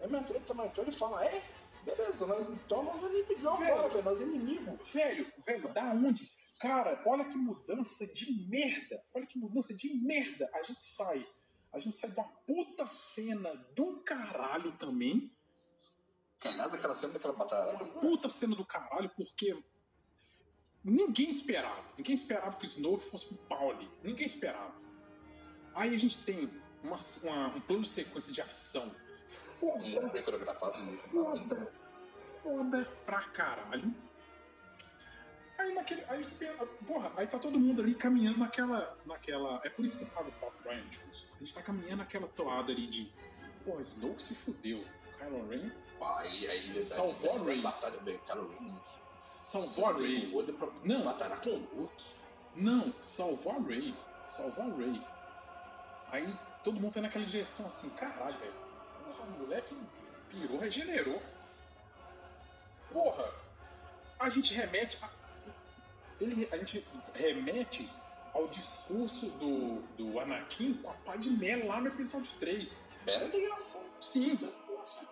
É 0.00 0.06
minha 0.06 0.22
treta, 0.22 0.54
mas 0.54 0.70
então 0.70 0.84
ele 0.84 0.92
fala, 0.92 1.24
é? 1.24 1.42
Beleza, 1.84 2.26
nós, 2.26 2.48
então 2.50 2.82
nós 2.82 3.02
é 3.02 3.06
inimigão 3.06 3.54
agora, 3.54 3.88
velho. 3.88 4.04
Nós 4.04 4.20
é 4.20 4.24
inimigo. 4.24 4.78
Velho, 4.92 5.32
velho, 5.44 5.72
da 5.72 5.84
onde? 5.84 6.30
Cara, 6.60 7.02
olha 7.06 7.24
que 7.24 7.36
mudança 7.36 8.06
de 8.06 8.48
merda. 8.48 9.02
Olha 9.14 9.26
que 9.26 9.38
mudança 9.38 9.74
de 9.74 9.94
merda. 9.94 10.48
A 10.54 10.62
gente 10.62 10.82
sai. 10.82 11.26
A 11.72 11.78
gente 11.78 11.96
sai 11.96 12.10
de 12.10 12.16
uma 12.18 12.28
puta 12.46 12.86
cena 12.88 13.54
do 13.74 13.98
caralho 14.02 14.72
também. 14.72 15.30
Aliás, 16.44 16.72
aquela 16.72 16.94
cena 16.94 17.12
daquela 17.14 17.34
batalha. 17.34 17.78
puta 18.00 18.30
cena 18.30 18.54
do 18.54 18.64
caralho, 18.64 19.10
porque 19.16 19.58
ninguém 20.84 21.28
esperava. 21.30 21.84
Ninguém 21.98 22.14
esperava 22.14 22.56
que 22.56 22.64
o 22.64 22.66
Snoke 22.66 23.04
fosse 23.10 23.26
pro 23.34 23.36
Pauli. 23.46 23.90
Ninguém 24.02 24.26
esperava. 24.26 24.74
Aí 25.74 25.94
a 25.94 25.98
gente 25.98 26.22
tem 26.24 26.48
uma, 26.82 26.96
uma- 27.24 27.48
um 27.56 27.60
plano 27.60 27.82
de 27.82 27.88
sequência 27.90 28.32
de 28.32 28.40
ação 28.40 28.94
foda, 29.58 30.10
foda, 31.10 31.72
foda 32.42 32.84
pra 33.04 33.28
caralho. 33.30 33.94
Aí 35.58 35.72
naquele. 35.72 36.04
Aí, 36.08 36.22
você 36.22 36.46
porra, 36.86 37.12
aí 37.16 37.26
tá 37.26 37.38
todo 37.38 37.58
mundo 37.58 37.82
ali 37.82 37.94
caminhando 37.94 38.38
naquela. 38.38 38.96
naquela 39.06 39.60
é 39.64 39.70
por 39.70 39.84
isso 39.84 39.98
que 39.98 40.04
eu 40.04 40.08
falo 40.08 40.30
Pop 40.32 40.54
Ryan, 40.64 40.86
tipo, 40.88 41.06
a 41.34 41.38
gente 41.38 41.54
tá 41.54 41.62
caminhando 41.62 41.98
naquela 41.98 42.28
toada 42.28 42.72
ali 42.72 42.86
de. 42.86 43.12
Pô, 43.64 43.80
Snoke 43.80 44.22
se 44.22 44.34
fudeu. 44.34 44.84
Kylo 45.18 45.48
Ren 45.48 45.70
Aí, 46.00 46.46
aí 46.46 46.82
Salvou 46.82 47.36
a 47.36 47.44
Rey. 47.44 47.62
batalha 47.62 47.98
bem, 48.00 48.18
Kylo 48.18 48.50
Ren. 48.60 48.74
salvou 49.42 49.88
a 49.88 49.98
Rey. 49.98 50.32
Não. 50.84 51.02
batalhar 51.04 51.40
com 51.40 51.50
Luke. 51.50 52.04
Não, 52.54 52.94
salvou 53.02 53.52
a 53.52 53.58
Ray. 53.60 53.94
Salvou 54.28 54.64
a 54.64 54.76
Ray. 54.76 55.02
Aí 56.10 56.38
todo 56.62 56.80
mundo 56.80 56.94
tá 56.94 57.00
naquela 57.00 57.24
direção 57.24 57.66
assim, 57.66 57.88
caralho, 57.90 58.38
velho. 58.38 58.54
Porra, 59.04 59.24
o 59.24 59.38
moleque 59.40 59.76
pirou, 60.28 60.58
regenerou. 60.58 61.22
Porra, 62.92 63.32
a 64.18 64.28
gente 64.28 64.54
remete. 64.54 64.98
A, 65.02 65.08
ele, 66.20 66.48
a 66.52 66.56
gente 66.56 66.84
remete 67.14 67.88
ao 68.32 68.46
discurso 68.48 69.30
do, 69.30 69.80
do 69.96 70.20
Anakin 70.20 70.74
com 70.74 70.90
a 70.90 70.94
Padmé 70.94 71.56
lá 71.56 71.80
no 71.80 71.88
episódio 71.88 72.30
3. 72.38 72.88
Era 73.06 73.24
ligação. 73.26 73.84
Sim, 74.00 74.38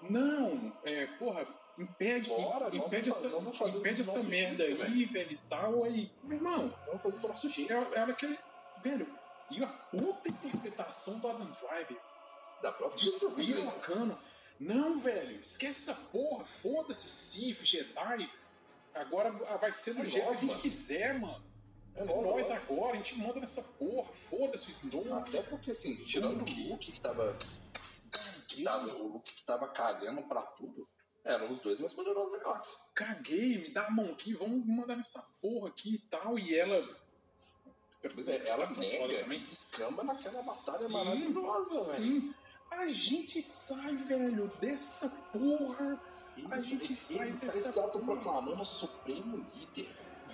não, 0.03 0.73
é, 0.85 1.07
porra, 1.19 1.47
impede, 1.79 2.29
Bora, 2.31 2.75
impede 2.75 3.11
essa, 3.11 3.29
fazer- 3.31 3.79
impede 3.79 4.01
essa 4.03 4.23
merda 4.23 4.65
jeito, 4.67 4.83
aí, 4.83 5.05
velho, 5.05 5.33
e 5.33 5.39
tal, 5.49 5.85
aí, 5.85 6.11
meu 6.23 6.37
irmão, 6.39 6.75
Vamos 6.87 7.03
fazer 7.03 7.19
do 7.21 7.29
nosso 7.29 7.51
jeito. 7.51 7.73
era, 7.73 7.89
era 7.95 8.13
aquele. 8.13 8.39
Velho, 8.83 9.07
e 9.51 9.63
a 9.63 9.67
puta 9.67 10.29
interpretação 10.29 11.19
do 11.19 11.29
Adam 11.29 11.51
Driver 11.53 11.97
Da 12.63 12.73
própria 12.73 13.03
despirocando. 13.05 14.19
Não, 14.61 14.99
velho, 14.99 15.41
esquece 15.41 15.91
essa 15.91 15.95
porra, 16.13 16.45
foda-se, 16.45 17.09
Sith, 17.09 17.65
Jedi. 17.65 18.31
Agora 18.95 19.31
vai 19.59 19.73
ser 19.73 19.95
do 19.95 20.03
É 20.03 20.05
jeito 20.05 20.27
nós, 20.27 20.39
que 20.39 20.45
a 20.45 20.49
gente 20.49 20.51
mano. 20.51 20.63
quiser, 20.63 21.19
mano. 21.21 21.45
É 21.97 22.01
É 22.01 22.05
nós, 22.05 22.27
nós 22.27 22.51
agora. 22.51 22.93
a 22.93 22.97
gente 22.97 23.19
manda 23.19 23.41
nessa 23.41 23.63
porra, 23.63 24.13
foda-se 24.13 24.69
o 24.69 24.71
Snoke. 24.71 25.13
Até 25.13 25.43
porque, 25.43 25.71
assim, 25.73 25.95
tirando 26.05 26.43
o 26.43 26.69
Luke 26.71 26.93
que 26.93 27.01
tava, 27.01 27.37
que 28.49 28.63
tava. 28.65 28.87
O 28.95 29.09
Luke 29.15 29.33
que 29.35 29.45
tava 29.45 29.69
cagando 29.69 30.23
pra 30.23 30.43
tudo, 30.43 30.89
eram 31.25 31.51
os 31.51 31.61
dois 31.61 31.81
mais 31.81 31.93
poderosos 31.93 32.33
da 32.33 32.39
galáxia. 32.39 32.79
Caguei, 32.95 33.59
me 33.59 33.73
dá 33.73 33.87
a 33.87 33.91
mão 33.91 34.11
aqui, 34.13 34.35
vamos 34.35 34.65
mandar 34.67 34.97
nessa 34.97 35.23
porra 35.41 35.69
aqui 35.69 35.95
e 35.95 35.99
tal. 36.09 36.39
E 36.39 36.57
ela. 36.57 36.83
Pois 38.13 38.29
é, 38.29 38.47
ela 38.49 38.67
nega 38.77 39.23
também. 39.23 39.43
descamba 39.45 40.05
naquela 40.05 40.43
batalha 40.43 40.79
Sim, 40.87 40.93
maravilhosa, 40.93 41.85
velho. 41.93 41.97
Sim. 41.97 42.35
A 42.71 42.87
gente 42.89 43.41
sai, 43.41 43.95
velho, 43.97 44.49
dessa 44.61 45.09
porra. 45.33 45.99
Ele, 46.37 46.47
A 46.53 46.59
gente 46.59 46.85
ele 46.85 46.97
sai 46.97 47.17
sai 47.17 47.27
dessa 47.31 47.63
se 47.73 47.79
autoproclamando 47.79 48.61
o 48.61 48.65
supremo 48.65 49.47
líder. 49.55 49.89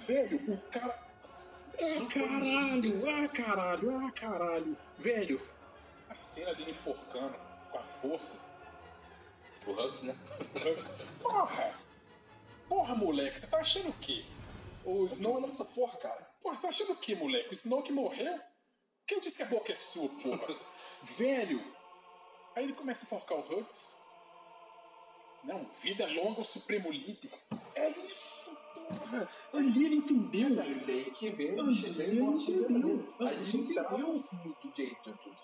Velho, 0.06 0.55
o 0.55 0.59
cara. 0.70 1.10
Ah, 1.82 2.06
caralho, 2.12 3.09
ah, 3.09 3.28
caralho, 3.28 4.06
ah, 4.06 4.12
caralho. 4.12 4.77
Velho, 4.98 5.40
a 6.09 6.14
cena 6.14 6.55
dele 6.55 6.70
enforcando 6.70 7.35
com 7.70 7.78
a 7.78 7.82
força. 7.82 8.40
O 9.66 9.72
Hubs, 9.72 10.02
né? 10.05 10.16
Porra! 11.22 11.74
Porra, 12.68 12.94
moleque, 12.94 13.39
você 13.39 13.47
tá 13.47 13.59
achando 13.59 13.90
o 13.90 13.93
quê? 13.94 14.24
O 14.85 15.01
Não 15.01 15.06
Snoke. 15.06 15.40
nessa 15.43 15.64
porra, 15.64 15.98
cara. 15.98 16.31
Porra, 16.43 16.56
você 16.56 16.62
tá 16.62 16.68
achando 16.68 16.93
o 16.93 16.97
quê, 16.97 17.14
moleque? 17.14 17.51
O 17.51 17.52
Snoke 17.55 17.93
morreu? 17.93 18.40
Quem 19.06 19.20
disse 19.20 19.36
que 19.39 19.43
a 19.43 19.47
boca 19.47 19.72
é 19.72 19.77
sua, 19.77 20.09
porra? 20.09 20.56
Velho! 21.02 21.62
Aí 22.55 22.64
ele 22.64 22.72
começa 22.72 23.05
a 23.05 23.06
enforcar 23.06 23.39
o 23.39 23.40
Hux. 23.40 23.99
Não, 25.45 25.67
vida 25.83 26.07
longa 26.07 26.39
ao 26.39 26.45
Supremo 26.45 26.91
Líder. 26.91 27.31
É 27.75 27.89
isso, 27.91 28.51
porra! 28.89 29.29
Ali 29.55 29.85
ele 29.87 29.97
entendeu. 29.97 30.55
Daí, 30.55 30.75
daí 30.87 31.05
que 31.12 31.31
vem 31.31 31.53
o 31.55 31.61
Ali 31.61 31.75
Chile 31.77 32.03
ele 32.03 32.17
e 32.19 32.21
o 32.21 32.33
entendeu. 32.37 33.15
A 33.21 33.33
gente 33.33 33.57
Ali 33.57 33.61
esperava 33.61 33.97
entendeu. 33.97 34.23
filme 34.23 34.57
do 34.62 34.71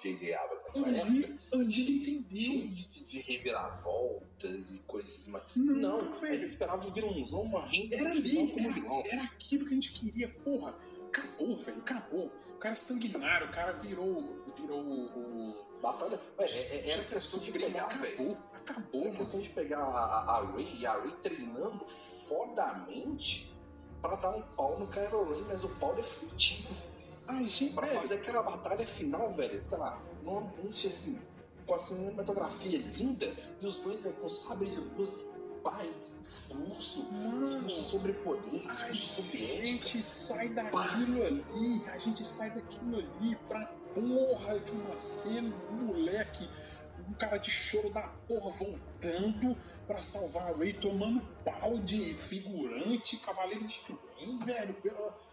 J.D. 0.02 0.34
Abrams 0.34 0.64
naquela 0.66 0.88
Ali, 0.88 1.40
ali 1.52 1.72
Cheio 1.72 1.96
entendeu. 1.98 2.22
de, 2.68 2.68
de, 2.68 3.04
de 3.04 3.18
reviravoltas 3.20 4.72
e 4.72 4.78
coisas 4.80 5.26
mais. 5.26 5.44
Não, 5.54 5.74
Não, 5.74 6.12
velho. 6.20 6.44
esperava 6.44 6.86
o 6.86 6.90
vilãozão 6.92 7.44
morrendo 7.46 7.94
Era 7.94 8.10
ali, 8.10 8.34
como 8.36 8.72
vilão. 8.72 9.02
era 9.06 9.22
aquilo 9.24 9.64
que 9.66 9.72
a 9.72 9.74
gente 9.74 9.92
queria, 9.92 10.28
porra. 10.44 10.74
Acabou, 11.08 11.56
velho, 11.56 11.78
acabou. 11.78 12.32
O 12.54 12.58
cara 12.58 12.72
é 12.72 12.76
sanguinário, 12.76 13.48
o 13.48 13.50
cara 13.52 13.72
virou, 13.72 14.42
virou 14.56 14.80
o. 14.80 15.66
Batalha. 15.80 16.18
É, 16.38 16.44
é, 16.44 16.90
era 16.90 17.04
questão 17.04 17.38
de 17.40 17.46
Supremo, 17.46 17.66
pegar, 17.72 17.88
velho. 18.00 18.36
Acabou, 18.70 19.00
Era 19.00 19.04
mano. 19.04 19.16
questão 19.18 19.40
de 19.40 19.48
pegar 19.50 19.78
a, 19.78 20.04
a, 20.04 20.36
a 20.38 20.44
Ray 20.52 20.76
e 20.80 20.86
a 20.86 20.92
Ray 20.94 21.10
treinando 21.22 21.84
fodamente 21.88 23.52
pra 24.00 24.16
dar 24.16 24.30
um 24.30 24.42
pau 24.42 24.78
no 24.78 24.86
Kylo 24.88 25.30
Ren, 25.32 25.44
mas 25.48 25.64
o 25.64 25.68
pau 25.80 25.94
definitivo. 25.94 26.82
A 27.26 27.34
gente, 27.42 27.70
Pra 27.74 27.86
velho, 27.86 28.00
fazer 28.00 28.14
aquela 28.14 28.42
batalha 28.42 28.86
final, 28.86 29.30
velho, 29.30 29.60
sei 29.60 29.78
lá, 29.78 30.00
num 30.22 30.38
ambiente 30.38 30.86
assim, 30.86 31.20
com 31.66 31.74
a 31.74 31.78
cinematografia 31.78 32.78
linda, 32.78 33.32
e 33.60 33.66
os 33.66 33.76
dois 33.78 34.04
com 34.20 34.28
sabre 34.28 34.70
de 34.70 34.76
luz, 34.78 35.26
pai, 35.64 35.92
discurso, 36.22 37.04
Mano, 37.12 37.40
discurso 37.40 37.82
sobre 37.82 38.12
poder, 38.12 38.62
a 38.64 38.68
discurso 38.68 39.22
sobre 39.22 39.44
ética. 39.44 39.66
gente 39.66 40.02
sai 40.04 40.48
daquilo 40.50 41.24
ali, 41.24 41.84
a 41.88 41.98
gente 41.98 42.24
sai 42.24 42.50
daquilo 42.50 42.98
ali 42.98 43.34
pra 43.48 43.66
porra 43.92 44.60
de 44.60 44.70
uma 44.70 44.96
cena, 44.96 45.52
um 45.72 45.74
moleque, 45.86 46.48
um 47.08 47.12
cara 47.14 47.38
de 47.38 47.50
choro 47.50 47.90
da 47.90 48.02
porra 48.02 48.50
voltando 48.52 49.56
pra 49.86 50.02
salvar 50.02 50.50
a 50.52 50.56
Ray, 50.56 50.72
tomando 50.72 51.20
pau 51.44 51.78
de 51.78 52.14
figurante, 52.14 53.16
cavaleiro 53.18 53.64
de 53.64 53.78
trem, 53.80 54.36
velho. 54.38 54.74
pela- 54.74 55.26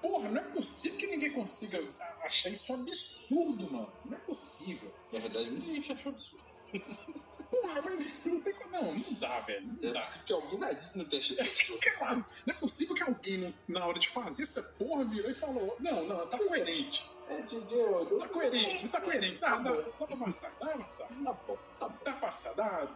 Porra, 0.00 0.28
não 0.28 0.40
é 0.40 0.44
possível 0.46 0.98
que 0.98 1.06
ninguém 1.06 1.30
consiga 1.32 1.80
achar 2.24 2.50
isso 2.50 2.72
absurdo, 2.74 3.70
mano. 3.72 3.92
Não 4.04 4.16
é 4.16 4.20
possível. 4.20 4.92
Na 5.12 5.20
muita 5.52 5.66
gente 5.72 5.92
achou 5.92 6.10
absurdo. 6.10 6.44
Porra, 7.50 7.82
mas 7.84 8.24
não 8.24 8.40
tem 8.40 8.52
como. 8.54 8.72
Não, 8.72 8.94
não 8.94 9.12
dá, 9.14 9.38
velho. 9.40 9.66
Não 9.80 9.90
É 9.90 9.92
dá. 9.92 10.00
possível 10.00 10.26
que 10.26 10.32
alguém 10.32 10.58
Disney 10.74 11.02
não 11.04 11.08
tenha 11.10 11.22
achado 11.22 11.40
absurdo. 11.40 11.80
Claro, 11.98 12.24
não 12.46 12.54
é 12.54 12.58
possível 12.58 12.94
que 12.96 13.02
alguém, 13.04 13.38
não- 13.38 13.54
na 13.68 13.86
hora 13.86 13.98
de 14.00 14.08
fazer 14.08 14.42
essa 14.42 14.60
porra, 14.76 15.04
virou 15.04 15.30
e 15.30 15.34
falou: 15.34 15.76
Não, 15.78 16.04
não, 16.08 16.26
tá 16.26 16.36
coerente. 16.38 17.08
É? 17.28 18.18
Tá 18.18 18.28
coerente, 18.28 18.88
tá 18.88 19.00
coerente. 19.00 19.38
Dá, 19.38 19.56
dá, 19.56 19.70
dá 19.72 20.06
pra 20.06 20.16
passar, 20.16 20.52
dá 20.60 20.66
pra 20.66 20.78
passar. 20.78 21.08
Tá 21.08 21.32
bom, 21.32 21.58
tá 21.78 21.88
bom. 21.88 21.94
Dá 22.04 22.12
pra 22.12 22.12
passar, 22.14 22.54
dá, 22.54 22.86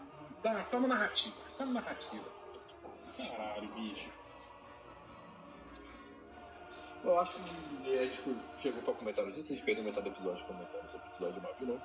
dá, 0.42 0.62
tá 0.64 0.80
na 0.80 0.88
narrativa, 0.88 1.34
tá 1.56 1.64
na 1.64 1.72
narrativa. 1.72 2.24
Caralho, 3.16 3.68
bicho. 3.68 4.10
Eu 7.04 7.18
acho 7.20 7.36
que 7.38 7.94
é, 7.94 8.08
tipo, 8.08 8.34
chegou 8.60 8.82
pra 8.82 8.94
comentar 8.94 9.24
notícia, 9.24 9.52
a 9.52 9.56
gente 9.56 9.64
perdeu 9.64 9.84
metade 9.84 10.08
do 10.10 10.12
episódio 10.14 10.44
comentando 10.46 10.88
sobre 10.88 11.06
o 11.06 11.10
episódio 11.10 11.40
9 11.42 11.54
de 11.60 11.64
novo. 11.66 11.82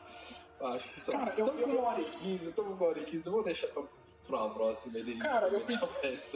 Eu 0.59 0.68
acho 0.68 0.89
que 0.89 0.99
só. 1.01 1.11
Cara, 1.11 1.34
eu- 1.38 1.45
Tamo 1.45 1.59
eu- 1.59 1.68
com 1.68 1.73
uma 1.76 1.88
hora 1.89 2.01
e 2.01 2.05
quinze, 2.05 2.51
tamo 2.53 2.69
com 2.69 2.84
uma 2.84 2.88
hora 2.89 2.99
e 2.99 3.05
quinze, 3.05 3.27
eu 3.27 3.31
vou 3.34 3.43
deixar 3.43 3.68
pra, 3.68 3.84
pra 4.27 4.38
uma 4.38 4.53
próxima. 4.53 4.97
Ele 4.97 5.15
Cara, 5.18 5.47
eu 5.47 5.61
penso-. 5.61 5.88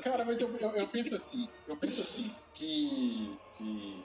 Cara, 0.04 0.24
mas 0.24 0.40
eu, 0.40 0.56
eu, 0.58 0.70
eu 0.72 0.88
penso 0.88 1.16
assim, 1.16 1.50
eu 1.68 1.76
penso 1.78 2.02
assim, 2.02 2.34
que. 2.54 3.38
que 3.58 4.04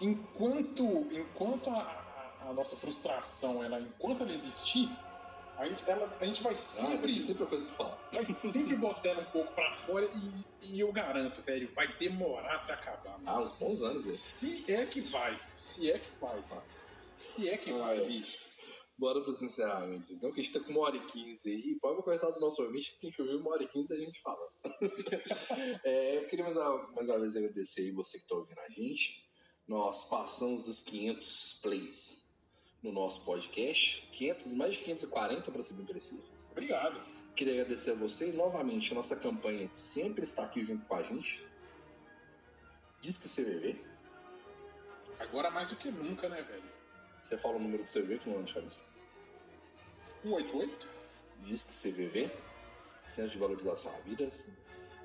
enquanto, 0.00 0.84
enquanto 1.12 1.70
a, 1.70 1.80
a- 1.82 2.48
a 2.48 2.52
nossa 2.52 2.76
frustração, 2.76 3.62
ela, 3.64 3.80
enquanto 3.80 4.22
ela 4.22 4.32
existir, 4.32 4.88
a 5.56 5.66
gente, 5.66 5.82
ela, 5.88 6.14
a 6.20 6.24
gente 6.26 6.42
vai 6.42 6.52
Ah, 6.52 6.56
sempre. 6.56 7.14
tem 7.14 7.22
sempre 7.22 7.46
coisa 7.46 7.64
pra 7.64 7.74
falar. 7.74 8.08
vai 8.12 8.24
sempre 8.26 8.76
botando 8.76 9.20
um 9.20 9.30
pouco 9.30 9.52
pra 9.54 9.72
fora 9.72 10.04
e, 10.62 10.74
e 10.74 10.80
eu 10.80 10.92
garanto, 10.92 11.40
velho, 11.42 11.72
vai 11.74 11.88
demorar 11.96 12.56
até 12.56 12.74
acabar. 12.74 13.18
Ah, 13.24 13.40
uns 13.40 13.52
bons 13.52 13.80
anos 13.82 14.06
esse. 14.06 14.22
Se 14.64 14.72
é 14.72 14.84
que 14.84 15.00
vai, 15.10 15.36
se 15.54 15.90
é 15.90 15.98
que 15.98 16.10
vai, 16.20 16.42
se 17.16 17.48
é 17.48 17.56
que 17.56 17.72
vai, 17.72 17.98
Ai. 18.00 18.06
bicho. 18.06 18.46
Bora 18.98 19.20
pros 19.20 19.42
encerramentos. 19.42 20.10
Então, 20.10 20.32
que 20.32 20.40
a 20.40 20.42
gente 20.42 20.54
tá 20.54 20.60
com 20.60 20.70
uma 20.72 20.80
hora 20.86 20.96
e 20.96 21.04
quinze 21.04 21.50
aí. 21.50 21.78
Pode 21.82 22.02
cortar 22.02 22.30
do 22.30 22.40
nosso 22.40 22.62
ouvinte 22.62 22.92
que 22.92 23.00
tem 23.02 23.10
que 23.10 23.20
ouvir 23.20 23.34
uma 23.36 23.50
hora 23.50 23.62
e 23.62 23.68
quinze 23.68 23.90
da 23.90 23.96
gente 23.96 24.20
fala. 24.22 24.48
É, 25.84 26.16
eu 26.18 26.26
queria 26.28 26.44
mais 26.44 26.56
uma, 26.56 26.88
mais 26.92 27.08
uma 27.08 27.20
vez 27.20 27.36
agradecer 27.36 27.82
aí 27.82 27.90
você 27.92 28.18
que 28.18 28.26
tá 28.26 28.36
ouvindo 28.36 28.58
a 28.58 28.68
gente. 28.70 29.25
Nós 29.66 30.04
passamos 30.04 30.64
dos 30.64 30.80
500 30.82 31.60
plays 31.60 32.26
no 32.82 32.92
nosso 32.92 33.24
podcast. 33.24 34.08
500, 34.12 34.52
mais 34.52 34.72
de 34.72 34.78
540 34.78 35.50
para 35.50 35.62
ser 35.62 35.74
bem 35.74 35.86
preciso. 35.86 36.22
Obrigado. 36.52 37.00
Queria 37.34 37.54
agradecer 37.54 37.90
a 37.90 37.94
você 37.94 38.30
e 38.30 38.32
novamente 38.32 38.92
a 38.92 38.94
nossa 38.94 39.16
campanha 39.16 39.68
que 39.68 39.78
sempre 39.78 40.22
está 40.22 40.44
aqui 40.44 40.64
junto 40.64 40.86
com 40.86 40.94
a 40.94 41.02
gente. 41.02 41.44
Diz 43.00 43.18
que 43.18 43.28
CVV. 43.28 43.84
Agora 45.18 45.50
mais 45.50 45.70
do 45.70 45.76
que 45.76 45.90
nunca, 45.90 46.28
né, 46.28 46.42
velho? 46.42 46.70
Você 47.20 47.36
fala 47.36 47.56
o 47.56 47.58
número 47.58 47.82
do 47.82 47.90
CVV 47.90 48.18
que 48.20 48.30
não 48.30 48.40
é 48.40 48.42
de 48.42 48.54
cabeça. 48.54 48.82
188? 50.22 50.88
Diz 51.42 51.64
que 51.64 51.90
CVV. 51.90 52.30
Centro 53.04 53.32
de 53.32 53.38
Valorização 53.38 53.94
à 53.94 53.98
Vida. 54.00 54.30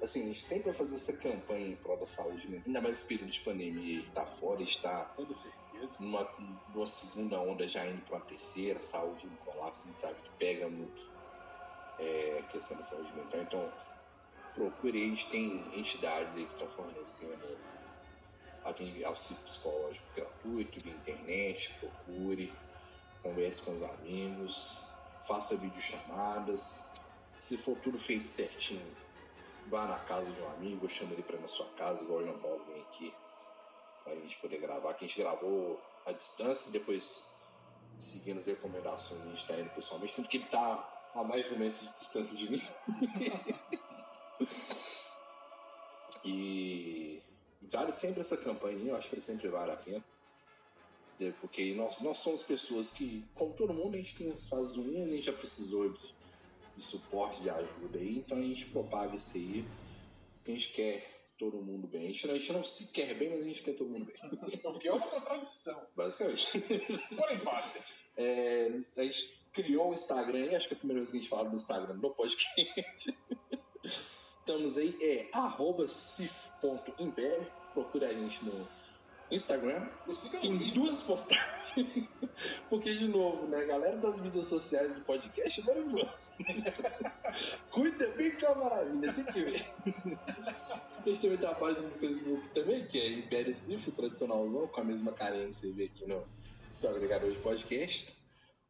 Assim, 0.01 0.23
a 0.23 0.27
gente 0.27 0.43
sempre 0.43 0.63
vai 0.65 0.73
fazer 0.73 0.95
essa 0.95 1.13
campanha 1.13 1.67
em 1.67 1.75
prol 1.75 1.97
da 1.97 2.05
saúde, 2.05 2.49
né? 2.49 2.61
ainda 2.65 2.81
mais 2.81 2.97
esse 2.97 3.05
período 3.05 3.31
de 3.31 3.39
pandemia 3.41 4.01
que 4.01 4.11
tá 4.11 4.25
fora, 4.25 4.63
está 4.63 5.13
certeza. 5.15 5.93
numa, 5.99 6.27
numa 6.73 6.87
segunda 6.87 7.39
onda 7.39 7.67
já 7.67 7.85
indo 7.85 8.01
para 8.05 8.15
uma 8.15 8.25
terceira, 8.25 8.79
saúde 8.79 9.27
no 9.27 9.37
colapso, 9.37 9.83
a 9.83 9.87
gente 9.87 9.99
sabe 9.99 10.15
que 10.23 10.29
pega 10.39 10.67
muito 10.67 11.07
é, 11.99 12.39
a 12.39 12.43
questão 12.51 12.75
da 12.75 12.83
saúde 12.83 13.13
mental. 13.13 13.41
Então, 13.41 13.73
procure 14.55 14.97
aí, 14.97 15.05
a 15.05 15.09
gente 15.09 15.29
tem 15.29 15.79
entidades 15.79 16.35
aí 16.35 16.45
que 16.45 16.53
estão 16.53 16.67
fornecendo 16.67 17.57
auxílio 19.05 19.43
psicológico 19.43 20.07
gratuito 20.15 20.79
via 20.79 20.93
internet, 20.93 21.73
procure, 21.79 22.53
converse 23.21 23.61
com 23.63 23.73
os 23.73 23.81
amigos, 23.81 24.83
faça 25.27 25.55
videochamadas. 25.57 26.89
Se 27.37 27.57
for 27.57 27.75
tudo 27.77 27.97
feito 27.97 28.29
certinho, 28.29 28.85
vá 29.71 29.87
na 29.87 29.97
casa 29.99 30.29
de 30.29 30.41
um 30.41 30.49
amigo, 30.49 30.87
chama 30.89 31.13
ele 31.13 31.23
para 31.23 31.37
ir 31.37 31.41
na 31.41 31.47
sua 31.47 31.65
casa, 31.77 32.03
igual 32.03 32.19
o 32.19 32.23
João 32.23 32.37
Paulo 32.39 32.61
vem 32.65 32.81
aqui 32.81 33.13
pra 34.03 34.13
gente 34.15 34.37
poder 34.39 34.59
gravar, 34.59 34.93
que 34.93 35.05
a 35.05 35.07
gente 35.07 35.17
gravou 35.17 35.79
à 36.05 36.11
distância 36.11 36.67
e 36.67 36.73
depois 36.73 37.25
seguindo 37.97 38.39
as 38.39 38.47
recomendações 38.47 39.21
a 39.21 39.29
gente 39.29 39.47
tá 39.47 39.55
indo 39.55 39.69
pessoalmente, 39.69 40.15
tanto 40.15 40.27
que 40.27 40.37
ele 40.37 40.45
tá 40.47 41.09
a 41.15 41.23
mais 41.23 41.47
de 41.47 41.53
um 41.53 41.57
metro 41.57 41.85
de 41.85 41.93
distância 41.93 42.35
de 42.35 42.51
mim. 42.51 42.61
e 46.25 47.21
vale 47.61 47.93
sempre 47.93 48.19
essa 48.21 48.35
campanha, 48.35 48.89
eu 48.89 48.95
acho 48.95 49.07
que 49.07 49.15
ele 49.15 49.21
sempre 49.21 49.47
vale 49.47 49.71
a 49.71 49.77
pena. 49.77 50.03
Porque 51.39 51.75
nós, 51.75 52.01
nós 52.01 52.17
somos 52.17 52.41
pessoas 52.41 52.91
que, 52.91 53.23
como 53.35 53.53
todo 53.53 53.71
mundo, 53.71 53.93
a 53.93 53.97
gente 53.97 54.15
tem 54.15 54.31
as 54.31 54.49
fases 54.49 54.75
ruins, 54.75 55.07
a 55.07 55.11
gente 55.11 55.21
já 55.21 55.33
precisou 55.33 55.89
de, 55.89 56.15
de 56.75 56.81
suporte, 56.81 57.41
de 57.41 57.49
ajuda 57.49 57.99
aí, 57.99 58.19
então 58.19 58.37
a 58.37 58.41
gente 58.41 58.65
propaga 58.67 59.15
isso 59.15 59.37
aí, 59.37 59.65
porque 60.37 60.51
a 60.51 60.53
gente 60.55 60.69
quer 60.73 61.21
todo 61.41 61.57
mundo 61.57 61.87
bem. 61.87 62.03
A 62.03 62.11
gente, 62.11 62.27
não, 62.27 62.35
a 62.35 62.37
gente 62.37 62.53
não 62.53 62.63
se 62.63 62.91
quer 62.91 63.15
bem, 63.15 63.31
mas 63.31 63.41
a 63.41 63.45
gente 63.45 63.63
quer 63.63 63.73
todo 63.73 63.89
mundo 63.89 64.05
bem, 64.05 64.15
O 64.63 64.77
que 64.77 64.87
é 64.87 64.93
uma 64.93 65.07
contradição. 65.07 65.87
basicamente. 65.95 66.47
Porém, 67.15 67.37
válida. 67.39 67.79
É, 68.15 68.79
a 68.95 69.03
gente 69.03 69.41
criou 69.51 69.89
o 69.89 69.93
Instagram, 69.93 70.45
e 70.45 70.55
acho 70.55 70.67
que 70.67 70.75
é 70.75 70.77
a 70.77 70.79
primeira 70.79 70.99
vez 71.01 71.09
que 71.09 71.17
a 71.17 71.19
gente 71.19 71.29
fala 71.29 71.49
do 71.49 71.55
Instagram 71.55 71.95
no 71.95 72.11
podcast. 72.11 73.17
Estamos 74.39 74.77
aí, 74.77 74.95
é 75.01 75.29
arroba. 75.33 75.87
Procure 77.73 78.05
a 78.05 78.13
gente 78.13 78.45
no 78.45 78.67
Instagram. 79.31 79.87
Tem 80.41 80.57
duas 80.71 81.01
postagens. 81.01 81.61
Porque, 82.69 82.93
de 82.93 83.07
novo, 83.07 83.47
né, 83.47 83.59
a 83.59 83.65
galera 83.65 83.97
das 83.97 84.19
mídias 84.19 84.47
sociais 84.47 84.93
do 84.93 85.01
podcast 85.01 85.61
é 85.61 85.63
maravilhoso. 85.63 86.31
Cuida 87.71 88.07
bem 88.09 88.33
é 88.41 88.49
uma 88.49 88.63
maravilha, 88.63 89.13
tem 89.13 89.25
que 89.25 89.43
ver. 89.43 89.65
A 89.85 91.09
gente 91.09 91.21
também 91.21 91.37
tem 91.37 91.49
a 91.49 91.55
página 91.55 91.87
no 91.87 91.97
Facebook 91.97 92.49
também, 92.49 92.85
que 92.87 92.99
é 92.99 93.09
Império 93.13 93.55
Cif, 93.55 93.89
tradicionalzão, 93.91 94.67
com 94.67 94.81
a 94.81 94.83
mesma 94.83 95.13
carinha 95.13 95.47
que 95.47 95.55
você 95.55 95.71
vê 95.71 95.85
aqui 95.85 96.05
no 96.05 96.25
seu 96.69 96.89
agregador 96.89 97.31
de 97.31 97.37
podcasts. 97.39 98.17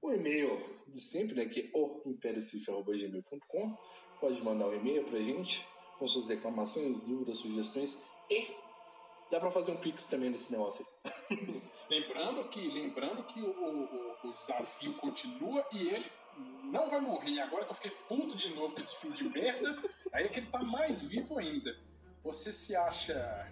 O 0.01 0.11
e-mail 0.11 0.61
de 0.88 0.99
sempre, 0.99 1.35
né, 1.35 1.45
que 1.45 1.71
é 1.73 1.77
o 1.77 2.01
impériocif.gmail.com. 2.05 3.77
Pode 4.19 4.43
mandar 4.43 4.67
um 4.67 4.73
e-mail 4.73 5.03
pra 5.05 5.17
gente 5.17 5.65
com 5.97 6.07
suas 6.07 6.27
reclamações, 6.27 7.01
dúvidas, 7.01 7.38
sugestões 7.38 8.03
e 8.29 8.47
dá 9.31 9.39
pra 9.39 9.49
fazer 9.51 9.71
um 9.71 9.77
pix 9.77 10.07
também 10.07 10.29
nesse 10.29 10.51
negócio 10.51 10.85
aí. 11.31 11.61
Lembrando 11.89 12.43
que, 12.49 12.59
lembrando 12.67 13.23
que 13.23 13.41
o, 13.41 13.47
o- 13.49 14.27
o 14.29 14.33
desafio 14.33 14.93
continua 14.95 15.65
e 15.73 15.87
ele 15.89 16.11
não 16.63 16.89
vai 16.89 17.01
morrer. 17.01 17.39
Agora 17.41 17.65
que 17.65 17.71
eu 17.71 17.75
fiquei 17.75 17.91
puto 18.07 18.35
de 18.35 18.53
novo 18.53 18.73
com 18.73 18.79
esse 18.79 18.95
filme 18.95 19.15
de 19.15 19.23
merda, 19.25 19.75
aí 20.13 20.25
é 20.25 20.27
que 20.29 20.39
ele 20.39 20.47
tá 20.47 20.59
mais 20.63 21.01
vivo 21.01 21.37
ainda. 21.39 21.75
Você 22.23 22.53
se 22.53 22.75
acha 22.75 23.51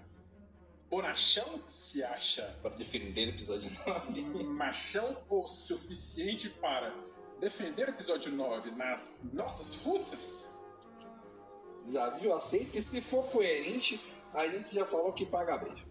bonachão? 0.89 1.61
Se 1.69 2.03
acha 2.03 2.57
Para 2.61 2.72
defender 2.72 3.27
o 3.27 3.30
episódio 3.31 3.72
9. 3.85 4.43
machão 4.45 5.18
o 5.30 5.45
suficiente 5.47 6.49
para 6.49 6.93
defender 7.39 7.88
o 7.88 7.91
episódio 7.91 8.31
9 8.31 8.72
nas 8.72 9.19
nossas 9.34 9.76
forças? 9.76 10.57
Desafio 11.84 12.34
aceito 12.34 12.77
e 12.77 12.81
se 12.81 13.01
for 13.01 13.23
coerente, 13.31 13.99
a 14.34 14.47
gente 14.47 14.73
já 14.76 14.85
falou 14.85 15.11
que 15.14 15.26
paga 15.26 15.56
a 15.56 15.57
brecha. 15.60 15.85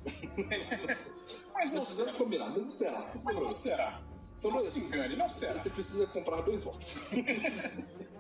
Mas 1.55 1.73
não 1.73 1.85
será. 1.85 2.13
combinar, 2.13 2.51
mas 2.51 2.65
não 2.65 2.71
será. 2.71 3.13
Mas 3.25 3.25
não 3.41 3.51
será. 3.51 4.01
São 4.37 4.51
Não 4.53 4.59
dois. 4.59 4.73
se 4.73 4.79
engane, 4.79 5.17
não 5.17 5.29
será. 5.29 5.59
Você 5.59 5.69
precisa 5.71 6.07
comprar 6.07 6.43
dois 6.43 6.63
votos. 6.63 6.97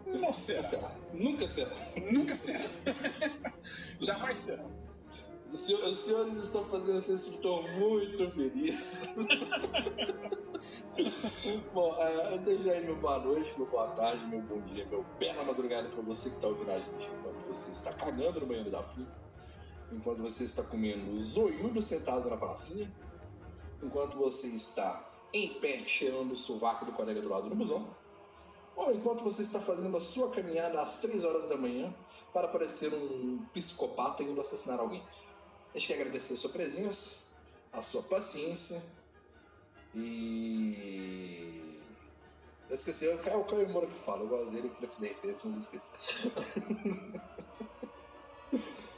Não 0.08 0.32
será. 0.32 0.62
será. 0.62 0.90
Nunca 1.12 1.46
será. 1.46 1.70
Nunca 2.10 2.34
será. 2.34 2.64
Jamais 4.00 4.38
será. 4.38 4.64
Os 5.52 5.60
senhor- 5.60 5.84
os 5.84 6.00
senhores 6.00 6.32
estão 6.34 6.64
fazendo 6.64 6.98
esse 6.98 7.12
instrutor 7.12 7.62
muito 7.72 8.30
feliz. 8.30 9.02
Bom, 11.72 11.94
é, 11.98 12.34
eu 12.34 12.38
deixo 12.38 12.70
aí 12.70 12.84
meu 12.84 12.96
boa 12.96 13.18
noite, 13.18 13.52
meu 13.56 13.66
boa 13.66 13.86
tarde, 13.88 14.24
meu 14.26 14.40
bom 14.40 14.60
dia, 14.62 14.84
meu 14.86 15.04
bela 15.20 15.44
madrugada 15.44 15.88
pra 15.88 16.02
você 16.02 16.30
que 16.30 16.36
está 16.36 16.48
ouvindo 16.48 16.70
a 16.72 16.78
gente 16.78 17.08
enquanto 17.18 17.46
você 17.46 17.70
está 17.70 17.92
cagando 17.92 18.40
no 18.40 18.46
banheiro 18.46 18.70
da 18.70 18.82
fila, 18.82 19.06
enquanto 19.92 20.22
você 20.22 20.44
está 20.44 20.62
comendo 20.62 21.18
zoiudo 21.18 21.80
sentado 21.80 22.28
na 22.28 22.36
pracinha, 22.36 22.92
enquanto 23.82 24.18
você 24.18 24.48
está 24.48 25.08
em 25.32 25.54
pé, 25.60 25.78
cheirando 25.80 26.32
o 26.32 26.36
sovaco 26.36 26.84
do 26.84 26.92
colega 26.92 27.20
do 27.20 27.28
lado 27.28 27.48
no 27.48 27.56
busão, 27.56 27.94
ou 28.76 28.92
enquanto 28.94 29.24
você 29.24 29.42
está 29.42 29.60
fazendo 29.60 29.96
a 29.96 30.00
sua 30.00 30.30
caminhada 30.30 30.80
às 30.80 31.00
3 31.00 31.24
horas 31.24 31.46
da 31.46 31.56
manhã 31.56 31.92
para 32.32 32.48
parecer 32.48 32.92
um 32.94 33.44
psicopata 33.52 34.22
indo 34.22 34.40
assassinar 34.40 34.78
alguém. 34.78 35.02
Deixe 35.72 35.88
que 35.88 35.94
agradecer 35.94 36.34
a 36.34 36.36
sua 36.36 36.50
presença, 36.50 37.16
a 37.72 37.82
sua 37.82 38.02
paciência 38.02 38.82
e. 39.94 41.78
Eu 42.68 42.74
esqueci, 42.74 43.08
é 43.08 43.16
Caio, 43.16 43.40
o 43.40 43.44
Caio 43.44 43.68
Moura 43.70 43.86
que 43.86 43.98
fala, 43.98 44.22
eu 44.22 44.28
gosto 44.28 44.50
dele, 44.50 44.68
eu 44.68 44.72
queria 44.72 44.90
fazer 44.90 45.08
referência, 45.08 45.42
mas 45.46 45.54
eu 45.54 45.60
esqueci. 45.60 45.88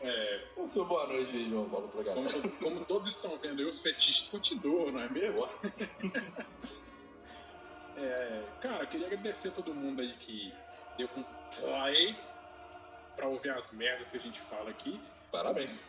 É, 0.00 0.44
seu 0.66 0.84
boa 0.84 1.06
noite, 1.06 1.48
João 1.48 1.68
Paulo, 1.68 1.90
galera. 2.04 2.30
como, 2.30 2.50
como 2.58 2.84
todos 2.84 3.08
estão 3.08 3.36
vendo, 3.38 3.60
aí, 3.60 3.64
os 3.64 3.80
fetiches 3.82 4.28
continuam, 4.28 4.92
não 4.92 5.00
é 5.00 5.08
mesmo? 5.08 5.48
É, 8.00 8.44
cara, 8.60 8.84
eu 8.84 8.86
queria 8.86 9.08
agradecer 9.08 9.48
a 9.48 9.50
todo 9.50 9.74
mundo 9.74 10.00
aí 10.00 10.14
que 10.18 10.54
deu 10.96 11.08
com 11.08 11.24
play 11.58 12.16
pra 13.16 13.26
ouvir 13.26 13.50
as 13.50 13.72
merdas 13.72 14.12
que 14.12 14.16
a 14.16 14.20
gente 14.20 14.40
fala 14.40 14.70
aqui. 14.70 15.00
Parabéns. 15.32 15.82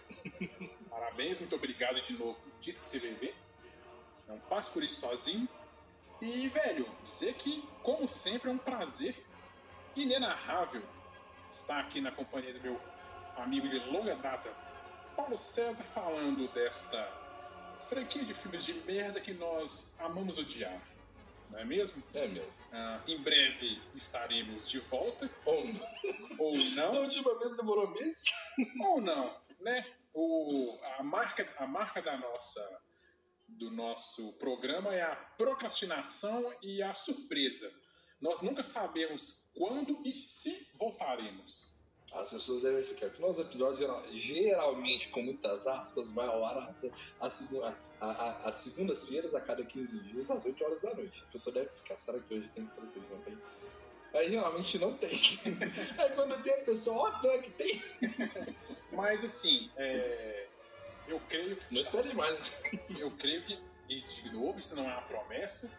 Parabéns, 0.89 1.39
muito 1.39 1.55
obrigado 1.55 2.01
de 2.01 2.13
novo. 2.13 2.35
Diz 2.59 2.79
que 2.79 2.97
CVV. 2.97 3.35
Não 4.27 4.39
passe 4.39 4.71
por 4.71 4.83
isso 4.83 4.99
sozinho. 5.01 5.47
E, 6.19 6.49
velho, 6.49 6.89
dizer 7.05 7.35
que, 7.35 7.63
como 7.83 8.07
sempre, 8.07 8.49
é 8.49 8.53
um 8.53 8.57
prazer 8.57 9.15
inenarrável 9.95 10.81
estar 11.51 11.79
aqui 11.79 12.01
na 12.01 12.11
companhia 12.11 12.53
do 12.53 12.59
meu 12.59 12.81
amigo 13.41 13.67
de 13.67 13.79
longa 13.79 14.15
data, 14.15 14.49
Paulo 15.15 15.37
César, 15.37 15.83
falando 15.83 16.47
desta 16.53 17.01
franquia 17.89 18.23
de 18.23 18.33
filmes 18.33 18.63
de 18.63 18.73
merda 18.73 19.19
que 19.19 19.33
nós 19.33 19.95
amamos 19.99 20.37
odiar. 20.37 20.81
Não 21.49 21.59
é 21.59 21.65
mesmo? 21.65 22.01
É 22.13 22.27
mesmo. 22.27 22.51
Ah, 22.71 23.01
em 23.07 23.19
breve 23.21 23.81
estaremos 23.95 24.69
de 24.69 24.79
volta, 24.79 25.29
Ou 25.45 25.65
não. 25.65 25.89
ou 26.37 26.57
Na 26.75 26.91
não. 26.93 27.01
última 27.01 27.37
vez 27.39 27.57
demorou 27.57 27.89
meses. 27.89 28.25
ou 28.85 29.01
não, 29.01 29.35
né? 29.59 29.85
O, 30.13 30.77
a, 30.99 31.03
marca, 31.03 31.51
a 31.57 31.65
marca 31.65 32.01
da 32.01 32.17
nossa, 32.17 32.81
do 33.47 33.71
nosso 33.71 34.33
programa 34.33 34.93
é 34.93 35.01
a 35.01 35.15
procrastinação 35.15 36.53
e 36.61 36.83
a 36.83 36.93
surpresa. 36.93 37.71
Nós 38.21 38.41
nunca 38.41 38.61
sabemos 38.61 39.49
quando 39.55 40.01
e 40.05 40.13
se 40.13 40.69
voltaremos. 40.75 41.68
As 42.13 42.31
pessoas 42.31 42.63
devem 42.63 42.83
ficar. 42.83 43.09
Que 43.09 43.21
nossos 43.21 43.39
episódios, 43.45 43.79
geral- 43.79 44.03
geralmente, 44.11 45.09
com 45.09 45.21
muitas 45.21 45.67
aspas, 45.67 46.09
vai 46.09 46.25
ao 46.27 46.43
ar 46.43 46.75
as 47.21 48.55
segundas-feiras 48.55 49.35
a 49.35 49.41
cada 49.41 49.63
15 49.63 49.99
dias, 49.99 50.29
às 50.31 50.45
8 50.45 50.63
horas 50.63 50.81
da 50.81 50.93
noite. 50.93 51.23
A 51.27 51.31
pessoa 51.31 51.53
deve 51.53 51.69
ficar. 51.69 51.97
Será 51.97 52.19
que 52.19 52.33
hoje 52.33 52.49
tem? 52.49 52.67
Será 52.67 52.81
que 52.87 52.99
hoje 52.99 53.09
não 53.11 53.21
tem? 53.21 53.37
Aí 54.13 54.29
geralmente 54.31 54.79
não 54.79 54.93
tem. 54.97 55.11
Aí 55.99 56.09
quando 56.15 56.41
tem 56.41 56.53
a 56.53 56.63
pessoa, 56.63 56.97
ó, 57.09 57.23
não 57.23 57.31
é 57.31 57.37
que 57.39 57.51
tem. 57.51 57.81
Mas 58.91 59.23
assim, 59.23 59.69
é, 59.77 60.47
eu 61.07 61.19
creio 61.29 61.57
que. 61.57 61.73
Não 61.75 61.81
espere 61.81 62.09
demais. 62.09 62.41
Eu 62.97 63.11
creio 63.11 63.43
que, 63.43 63.59
e 63.87 64.01
de 64.01 64.33
novo, 64.33 64.59
isso 64.59 64.75
não 64.75 64.85
é 64.89 64.93
uma 64.93 65.01
promessa. 65.03 65.69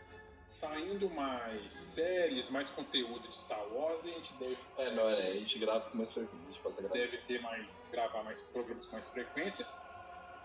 Saindo 0.50 1.08
mais 1.10 1.76
séries, 1.76 2.50
mais 2.50 2.68
conteúdo 2.68 3.28
de 3.28 3.38
Star 3.38 3.64
Wars, 3.72 4.00
a 4.04 4.08
gente 4.08 4.34
deve 4.34 4.58
É, 4.78 4.90
não, 4.90 5.08
é, 5.08 5.28
a 5.28 5.36
gente 5.36 5.58
grava 5.60 5.88
com 5.88 5.96
mais 5.96 6.12
frequência. 6.12 6.44
A 6.44 6.52
gente 6.52 6.60
passa 6.60 6.80
a 6.80 6.82
gravar. 6.82 6.94
deve 6.94 7.18
ter 7.18 7.40
mais 7.40 7.66
gravar 7.92 8.22
mais 8.24 8.40
programas 8.52 8.84
com 8.84 8.92
mais 8.92 9.08
frequência. 9.12 9.64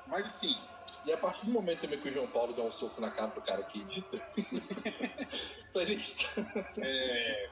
Mas 0.05 0.27
assim, 0.27 0.55
E 1.07 1.11
a 1.11 1.17
partir 1.17 1.47
do 1.47 1.51
momento 1.51 1.81
também 1.81 1.99
que 1.99 2.07
o 2.07 2.11
João 2.11 2.27
Paulo 2.27 2.53
dá 2.53 2.61
um 2.61 2.71
soco 2.71 3.01
na 3.01 3.09
cara 3.09 3.31
do 3.31 3.41
cara 3.41 3.63
que 3.63 3.81
edita, 3.81 4.17
pra 5.73 5.83
gente. 5.83 6.27
é, 6.77 7.49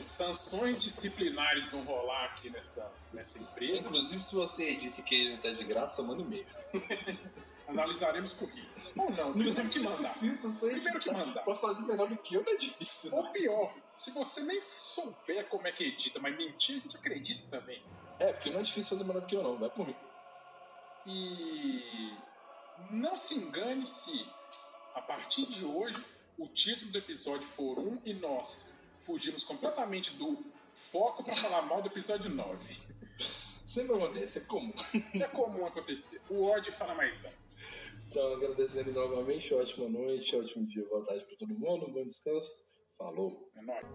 sanções 0.00 0.82
disciplinares 0.82 1.72
vão 1.72 1.82
rolar 1.84 2.24
aqui 2.24 2.48
nessa, 2.48 2.90
nessa 3.12 3.38
empresa. 3.38 3.86
Inclusive, 3.86 4.22
se 4.22 4.34
você 4.34 4.70
edita 4.70 5.00
e 5.00 5.02
quer 5.04 5.16
editar 5.16 5.52
de 5.52 5.64
graça, 5.64 6.02
manda 6.02 6.22
um 6.22 6.26
e-mail. 6.26 6.46
Analisaremos 7.68 8.34
currículos. 8.34 8.92
Ou 8.96 9.10
não, 9.10 9.32
primeiro 9.32 9.68
que 9.68 9.78
mandar. 9.80 9.96
Precisa 9.96 10.48
só 10.48 10.66
Primeiro 10.68 11.00
que 11.00 11.10
mandar. 11.12 11.42
Pra 11.42 11.54
fazer 11.54 11.82
melhor 11.86 12.08
do 12.08 12.16
que 12.16 12.34
eu 12.34 12.42
não 12.42 12.52
é 12.52 12.56
difícil. 12.56 13.10
né? 13.10 13.16
Ou 13.18 13.32
pior, 13.32 13.74
se 13.96 14.10
você 14.10 14.42
nem 14.42 14.60
souber 14.76 15.48
como 15.48 15.66
é 15.66 15.72
que 15.72 15.84
edita, 15.84 16.18
mas 16.18 16.36
mentir, 16.36 16.76
a 16.76 16.80
gente 16.80 16.96
acredita 16.96 17.42
também. 17.50 17.82
É, 18.18 18.32
porque 18.32 18.50
não 18.50 18.60
é 18.60 18.62
difícil 18.62 18.96
fazer 18.96 19.06
melhor 19.06 19.20
do 19.20 19.26
que 19.26 19.36
eu 19.36 19.42
não, 19.42 19.56
vai 19.56 19.70
por 19.70 19.86
mim. 19.86 19.96
E 21.06 22.12
não 22.90 23.16
se 23.16 23.34
engane 23.34 23.86
se 23.86 24.26
a 24.94 25.00
partir 25.00 25.46
de 25.46 25.64
hoje 25.64 26.04
o 26.38 26.46
título 26.46 26.90
do 26.92 26.98
episódio 26.98 27.46
for 27.46 27.78
um 27.78 28.00
e 28.04 28.12
nós 28.14 28.72
fugimos 28.98 29.42
completamente 29.44 30.12
do 30.14 30.44
foco 30.72 31.24
para 31.24 31.36
falar 31.36 31.62
mal 31.62 31.82
do 31.82 31.88
episódio 31.88 32.30
9. 32.30 32.80
Sempre 33.66 33.96
acontece, 33.96 34.38
é 34.38 34.40
comum. 34.42 34.72
É 35.14 35.26
comum 35.28 35.66
acontecer. 35.66 36.20
O 36.28 36.44
ódio 36.44 36.72
fala 36.72 36.94
mais 36.94 37.24
alto. 37.24 37.41
Então, 38.12 38.34
agradecendo 38.34 38.92
novamente, 38.92 39.54
ótima 39.54 39.88
noite, 39.88 40.36
ótimo 40.36 40.66
dia, 40.66 40.86
boa 40.86 41.02
tarde 41.06 41.24
pra 41.24 41.34
todo 41.38 41.58
mundo, 41.58 41.86
um 41.86 41.92
bom 41.94 42.02
descanso. 42.02 42.52
Falou. 42.98 43.50
É 43.56 43.62
nóis. 43.62 43.86